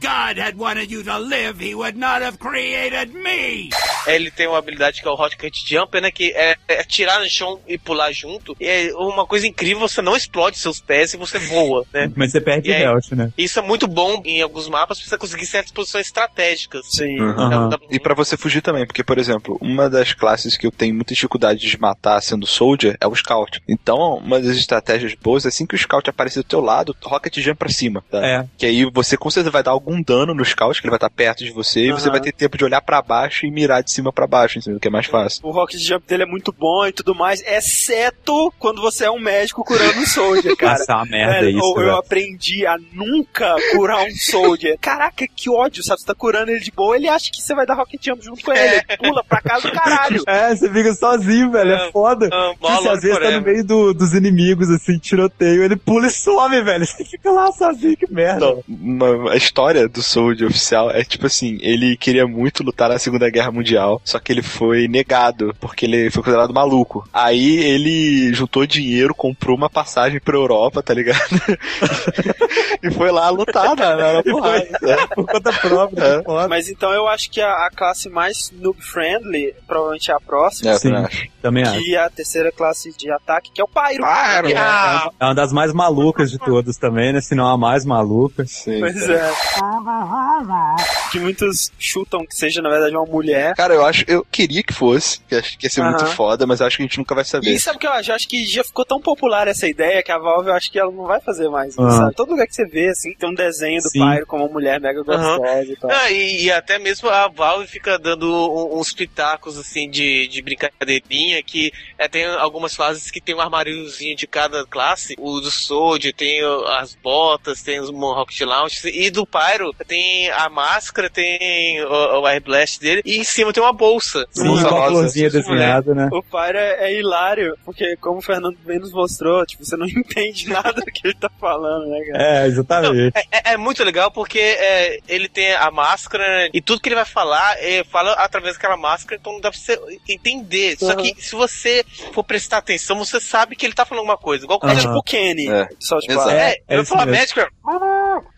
God 0.00 0.38
had 0.38 0.56
wanted 0.56 0.92
you 0.92 1.02
to 1.02 1.18
live, 1.18 1.60
he 1.60 1.74
would 1.74 1.98
not 1.98 2.22
have 2.22 2.38
created 2.38 3.12
me. 3.14 3.70
Ele 4.06 4.30
tem 4.30 4.46
uma 4.46 4.58
habilidade 4.58 5.00
que 5.00 5.08
é 5.08 5.10
o 5.10 5.14
Rocket 5.14 5.54
Jumper, 5.66 6.00
né? 6.00 6.10
Que 6.10 6.32
é, 6.32 6.56
é 6.68 6.84
tirar 6.84 7.20
no 7.20 7.28
chão 7.28 7.60
e 7.66 7.76
pular 7.76 8.12
junto. 8.12 8.56
E 8.60 8.66
é 8.66 8.94
uma 8.94 9.26
coisa 9.26 9.46
incrível, 9.46 9.80
você 9.80 10.00
não 10.00 10.16
explode 10.16 10.58
seus 10.58 10.80
pés 10.80 11.14
e 11.14 11.16
você 11.16 11.38
voa, 11.38 11.84
né? 11.92 12.10
Mas 12.16 12.32
você 12.32 12.40
perde 12.40 12.70
E 12.70 12.72
health, 12.72 13.12
né? 13.12 13.32
Isso 13.36 13.58
é 13.58 13.62
muito 13.62 13.86
bom 13.86 14.22
em 14.24 14.42
alguns 14.42 14.68
mapas 14.68 14.98
pra 14.98 15.08
você 15.08 15.18
conseguir 15.18 15.46
certas 15.46 15.72
posições 15.72 16.06
estratégicas. 16.06 16.86
Sim. 16.90 17.20
Uhum. 17.20 17.70
E 17.90 17.98
pra 17.98 18.14
você 18.14 18.36
fugir 18.36 18.62
também, 18.62 18.86
porque, 18.86 19.02
por 19.02 19.18
exemplo, 19.18 19.58
uma 19.60 19.90
das 19.90 20.12
classes 20.12 20.56
que 20.56 20.66
eu 20.66 20.70
tenho 20.70 20.94
muita 20.94 21.14
dificuldade 21.14 21.60
de 21.60 21.80
matar 21.80 22.20
sendo 22.20 22.46
Soldier 22.46 22.96
é 23.00 23.06
o 23.06 23.14
Scout. 23.14 23.60
Então, 23.68 24.16
uma 24.18 24.40
das 24.40 24.56
estratégias 24.56 25.14
boas 25.14 25.44
é 25.44 25.48
assim 25.48 25.66
que 25.66 25.74
o 25.74 25.78
Scout 25.78 26.08
aparecer 26.08 26.40
do 26.40 26.48
teu 26.48 26.60
lado, 26.60 26.96
Rocket 27.04 27.38
Jump 27.38 27.58
pra 27.58 27.68
cima, 27.68 28.04
tá? 28.10 28.24
É. 28.24 28.46
Que 28.56 28.66
aí 28.66 28.84
você 28.84 29.16
com 29.16 29.30
certeza 29.36 29.50
vai 29.50 29.62
dar 29.62 29.70
algum 29.72 30.02
dano 30.02 30.34
no 30.34 30.44
Scout, 30.44 30.80
que 30.80 30.86
ele 30.86 30.90
vai 30.90 30.96
estar 30.96 31.10
perto 31.10 31.44
de 31.44 31.50
você, 31.52 31.86
e 31.88 31.92
você 31.92 32.10
vai 32.10 32.20
ter 32.20 32.32
tempo 32.32 32.56
de 32.58 32.64
olhar 32.64 32.80
pra 32.80 33.00
baixo 33.02 33.46
e 33.46 33.50
mirar 33.50 33.82
de 33.82 33.90
cima 33.90 34.12
pra 34.12 34.26
baixo, 34.26 34.58
entendeu? 34.58 34.80
Que 34.80 34.88
é 34.88 34.90
mais 34.90 35.06
fácil. 35.06 35.40
O 35.44 35.50
Rocket 35.50 35.78
Jump 35.80 36.06
dele 36.06 36.22
é 36.22 36.26
muito 36.26 36.52
bom 36.52 36.86
e 36.86 36.92
tudo 36.92 37.14
mais, 37.14 37.42
exceto 37.46 38.52
quando 38.58 38.80
você 38.80 39.04
é 39.04 39.10
um 39.10 39.20
médico 39.20 39.64
curando 39.64 39.98
um 40.00 40.06
Soldier, 40.06 40.54
cara. 40.56 40.82
É 40.88 40.92
uma 40.92 41.04
merda 41.04 41.40
Velho, 41.40 41.58
isso, 41.58 41.66
ou 41.66 41.80
eu 41.80 41.86
velho. 41.86 41.96
aprendi 41.96 42.66
a 42.66 42.76
nunca 42.92 43.54
curar 43.72 44.02
um 44.04 44.10
Soldier. 44.10 44.76
Caraca, 44.80 45.26
que 45.28 45.50
ódio, 45.50 45.82
sabe? 45.82 46.00
Você 46.00 46.06
tá 46.06 46.14
curando 46.14 46.50
ele 46.50 46.60
de 46.60 46.70
boa, 46.70 46.96
ele 46.96 47.08
acha 47.08 47.30
que 47.30 47.40
você 47.42 47.54
vai 47.54 47.66
dar 47.66 47.74
Rocket 47.74 48.02
Jump 48.04 48.24
junto 48.24 48.44
com 48.44 48.52
ele. 48.52 48.82
Ele 48.88 48.96
pula 48.98 49.22
pra 49.24 49.40
casa 49.40 49.68
do 49.68 49.72
caralho. 49.74 50.22
É, 50.26 50.54
você 50.54 50.68
fica 50.72 50.92
sozinho, 50.94 51.50
velho. 51.50 51.72
É 51.72 51.88
É, 51.88 51.92
foda. 51.92 52.26
assim, 52.26 52.56
bola 52.58 52.92
às 52.92 53.02
vezes 53.02 53.18
tá 53.18 53.30
no 53.30 53.40
meio 53.42 53.64
do- 53.64 53.94
dos 53.94 54.12
inimigos, 54.14 54.68
assim, 54.70 54.98
tiroteio, 54.98 55.62
ele 55.62 55.76
pula 55.76 56.06
e 56.06 56.10
some, 56.10 56.60
velho. 56.62 56.84
Você 56.86 57.04
fica 57.04 57.30
lá 57.30 57.50
sozinho, 57.52 57.96
que 57.96 58.10
merda. 58.12 58.40
Não, 58.40 58.62
uma- 58.68 59.25
a 59.28 59.36
história 59.36 59.88
do 59.88 60.02
Soldier 60.02 60.48
oficial 60.48 60.90
é 60.90 61.04
tipo 61.04 61.26
assim, 61.26 61.58
ele 61.60 61.96
queria 61.96 62.26
muito 62.26 62.62
lutar 62.62 62.88
na 62.88 62.98
Segunda 62.98 63.28
Guerra 63.30 63.50
Mundial, 63.50 64.00
só 64.04 64.18
que 64.18 64.32
ele 64.32 64.42
foi 64.42 64.88
negado, 64.88 65.54
porque 65.60 65.86
ele 65.86 66.10
foi 66.10 66.22
considerado 66.22 66.52
maluco. 66.54 67.08
Aí 67.12 67.56
ele 67.58 68.32
juntou 68.34 68.66
dinheiro, 68.66 69.14
comprou 69.14 69.56
uma 69.56 69.70
passagem 69.70 70.20
pra 70.20 70.36
Europa, 70.36 70.82
tá 70.82 70.94
ligado? 70.94 71.18
e 72.82 72.90
foi 72.90 73.10
lá 73.10 73.28
lutar 73.30 73.74
na, 73.76 73.96
na, 73.96 74.12
na 74.14 74.22
porrada. 74.22 74.66
É. 74.82 75.06
Por 75.14 75.26
conta 75.26 75.52
própria, 75.52 76.02
É. 76.04 76.48
Mas 76.48 76.68
então 76.68 76.92
eu 76.92 77.06
acho 77.08 77.30
que 77.30 77.40
a, 77.40 77.66
a 77.66 77.70
classe 77.70 78.08
mais 78.08 78.52
noob-friendly 78.52 79.54
provavelmente 79.66 80.10
é 80.10 80.14
a 80.14 80.20
próxima. 80.20 80.70
É, 80.70 80.78
Sim. 80.78 80.90
também 80.90 81.04
acho. 81.04 81.28
Também 81.42 81.62
acho. 81.64 81.78
Que 81.78 81.94
é 81.94 81.98
a 82.00 82.10
terceira 82.10 82.52
classe 82.52 82.96
de 82.96 83.10
ataque, 83.10 83.50
que 83.52 83.60
é 83.60 83.64
o 83.64 83.68
Pyro. 83.68 84.02
Claro! 84.02 84.48
Ah, 84.56 85.10
É 85.20 85.24
uma 85.24 85.34
das 85.34 85.52
mais 85.52 85.72
malucas 85.72 86.30
de 86.30 86.38
todas 86.38 86.76
também, 86.76 87.12
né? 87.12 87.20
Se 87.20 87.34
não 87.34 87.46
a 87.46 87.56
mais 87.56 87.84
maluca. 87.84 88.44
Sim, 88.46 88.80
Pois 88.80 89.08
cara. 89.18 90.76
Que 91.10 91.18
muitos 91.20 91.70
chutam 91.78 92.24
que 92.26 92.34
seja, 92.34 92.60
na 92.60 92.68
verdade, 92.68 92.94
uma 92.96 93.06
mulher. 93.06 93.54
Cara, 93.54 93.74
eu 93.74 93.84
acho, 93.84 94.04
eu 94.08 94.24
queria 94.24 94.62
que 94.62 94.72
fosse, 94.72 95.20
que 95.28 95.34
acho 95.34 95.58
que 95.58 95.66
ia 95.66 95.70
ser 95.70 95.82
muito 95.82 96.06
foda, 96.06 96.46
mas 96.46 96.60
eu 96.60 96.66
acho 96.66 96.76
que 96.76 96.82
a 96.82 96.86
gente 96.86 96.98
nunca 96.98 97.14
vai 97.14 97.24
saber. 97.24 97.50
E 97.54 97.60
sabe 97.60 97.76
o 97.76 97.80
que 97.80 97.86
eu 97.86 97.92
acho? 97.92 98.10
Eu 98.10 98.14
acho 98.14 98.28
que 98.28 98.44
já 98.46 98.64
ficou 98.64 98.84
tão 98.84 99.00
popular 99.00 99.48
essa 99.48 99.66
ideia 99.68 100.02
que 100.02 100.12
a 100.12 100.18
Valve, 100.18 100.48
eu 100.48 100.54
acho 100.54 100.70
que 100.70 100.78
ela 100.78 100.90
não 100.90 101.04
vai 101.06 101.20
fazer 101.20 101.48
mais. 101.48 101.78
Ah. 101.78 101.90
Sabe? 101.90 102.14
Todo 102.14 102.30
lugar 102.30 102.46
que 102.46 102.54
você 102.54 102.66
vê, 102.66 102.88
assim, 102.88 103.14
tem 103.14 103.28
um 103.28 103.34
desenho 103.34 103.80
do 103.80 103.88
Sim. 103.88 104.00
Pyro 104.00 104.26
como 104.26 104.44
uma 104.44 104.52
mulher 104.52 104.80
mega 104.80 105.02
gostosa 105.02 105.64
e 105.72 105.76
tal. 105.76 105.90
Ah, 105.90 106.10
e, 106.10 106.44
e 106.44 106.52
até 106.52 106.78
mesmo 106.78 107.08
a 107.08 107.28
Valve 107.28 107.66
fica 107.66 107.98
dando 107.98 108.26
um- 108.28 108.78
uns 108.78 108.92
pitacos 108.92 109.58
assim 109.58 109.88
de, 109.88 110.26
de 110.28 110.42
brincadeirinha 110.42 111.42
que 111.42 111.72
é, 111.98 112.08
tem 112.08 112.24
algumas 112.26 112.74
fases 112.74 113.10
que 113.10 113.20
tem 113.20 113.34
um 113.34 113.40
armáriozinho 113.40 114.16
de 114.16 114.26
cada 114.26 114.64
classe. 114.66 115.14
O 115.18 115.40
do 115.40 115.50
Soldier 115.50 116.14
tem 116.14 116.40
as 116.78 116.94
botas, 116.94 117.62
tem 117.62 117.80
os 117.80 117.90
Rocket 117.90 118.40
Launch 118.42 118.86
e 118.88 119.05
do 119.10 119.26
Pyro 119.26 119.72
tem 119.86 120.30
a 120.30 120.48
máscara, 120.48 121.08
tem 121.10 121.82
o, 121.84 122.20
o 122.20 122.26
Air 122.26 122.42
Blast 122.42 122.80
dele 122.80 123.02
e 123.04 123.18
em 123.18 123.24
cima 123.24 123.52
tem 123.52 123.62
uma 123.62 123.72
bolsa. 123.72 124.26
Sim, 124.30 124.44
Bolsa 124.46 124.68
com 124.68 124.74
a 124.76 124.78
rosa, 124.80 124.90
florzinha 124.92 125.30
desenhada, 125.30 125.94
né? 125.94 126.08
O 126.12 126.22
Pyro 126.22 126.58
é, 126.58 126.88
é 126.90 126.98
hilário, 126.98 127.56
porque 127.64 127.96
como 127.96 128.18
o 128.18 128.22
Fernando 128.22 128.56
bem 128.64 128.78
nos 128.78 128.92
mostrou, 128.92 129.44
tipo, 129.46 129.64
você 129.64 129.76
não 129.76 129.86
entende 129.88 130.48
nada 130.48 130.72
do 130.72 130.84
que 130.86 131.06
ele 131.08 131.14
tá 131.14 131.30
falando, 131.40 131.86
né, 131.88 132.00
cara? 132.12 132.22
É, 132.22 132.46
exatamente. 132.46 133.12
É, 133.30 133.52
é 133.52 133.56
muito 133.56 133.82
legal 133.84 134.10
porque 134.10 134.38
é, 134.38 134.98
ele 135.08 135.28
tem 135.28 135.52
a 135.54 135.70
máscara 135.70 136.48
e 136.52 136.60
tudo 136.60 136.80
que 136.80 136.88
ele 136.88 136.96
vai 136.96 137.04
falar, 137.04 137.56
é, 137.58 137.84
fala 137.84 138.12
através 138.14 138.54
daquela 138.54 138.76
máscara, 138.76 139.16
então 139.20 139.32
não 139.34 139.40
dá 139.40 139.50
pra 139.50 139.58
você 139.58 139.78
entender. 140.08 140.76
Só 140.78 140.86
Uhum. 140.96 140.96
que 141.02 141.22
se 141.22 141.34
você 141.34 141.84
for 142.12 142.22
prestar 142.24 142.58
atenção, 142.58 142.96
você 142.98 143.20
sabe 143.20 143.56
que 143.56 143.66
ele 143.66 143.74
tá 143.74 143.84
falando 143.84 144.00
alguma 144.00 144.16
coisa. 144.18 144.44
Igual 144.44 144.58
quando 144.60 144.72
É 144.72 144.74
Aham. 144.74 144.82
tipo 144.82 144.96
o 144.98 145.02
Kenny. 145.02 145.48
É. 145.50 145.68
Só 145.78 145.98
tipo, 145.98 146.12
Exato. 146.12 146.30
É, 146.30 146.56
É 146.68 146.76
eu 146.76 146.82
isso 146.82 146.90
falar 146.92 147.06
mesmo. 147.06 147.20
médico, 147.20 147.40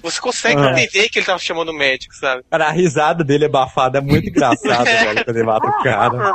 você 0.03 0.20
consegue 0.20 0.61
Aham. 0.61 0.70
entender 0.79 1.09
que 1.09 1.18
ele 1.18 1.26
tava 1.26 1.39
chamando 1.39 1.70
o 1.70 1.74
médico, 1.74 2.14
sabe? 2.14 2.43
Cara, 2.51 2.68
a 2.68 2.70
risada 2.72 3.22
dele 3.24 3.47
abafada 3.47 3.99
é 3.99 4.01
muito 4.01 4.29
engraçada, 4.29 4.85
velho, 4.85 5.24
quando 5.24 5.37
ele 5.37 5.47
mata 5.47 5.66
o 5.68 5.83
cara. 5.83 6.35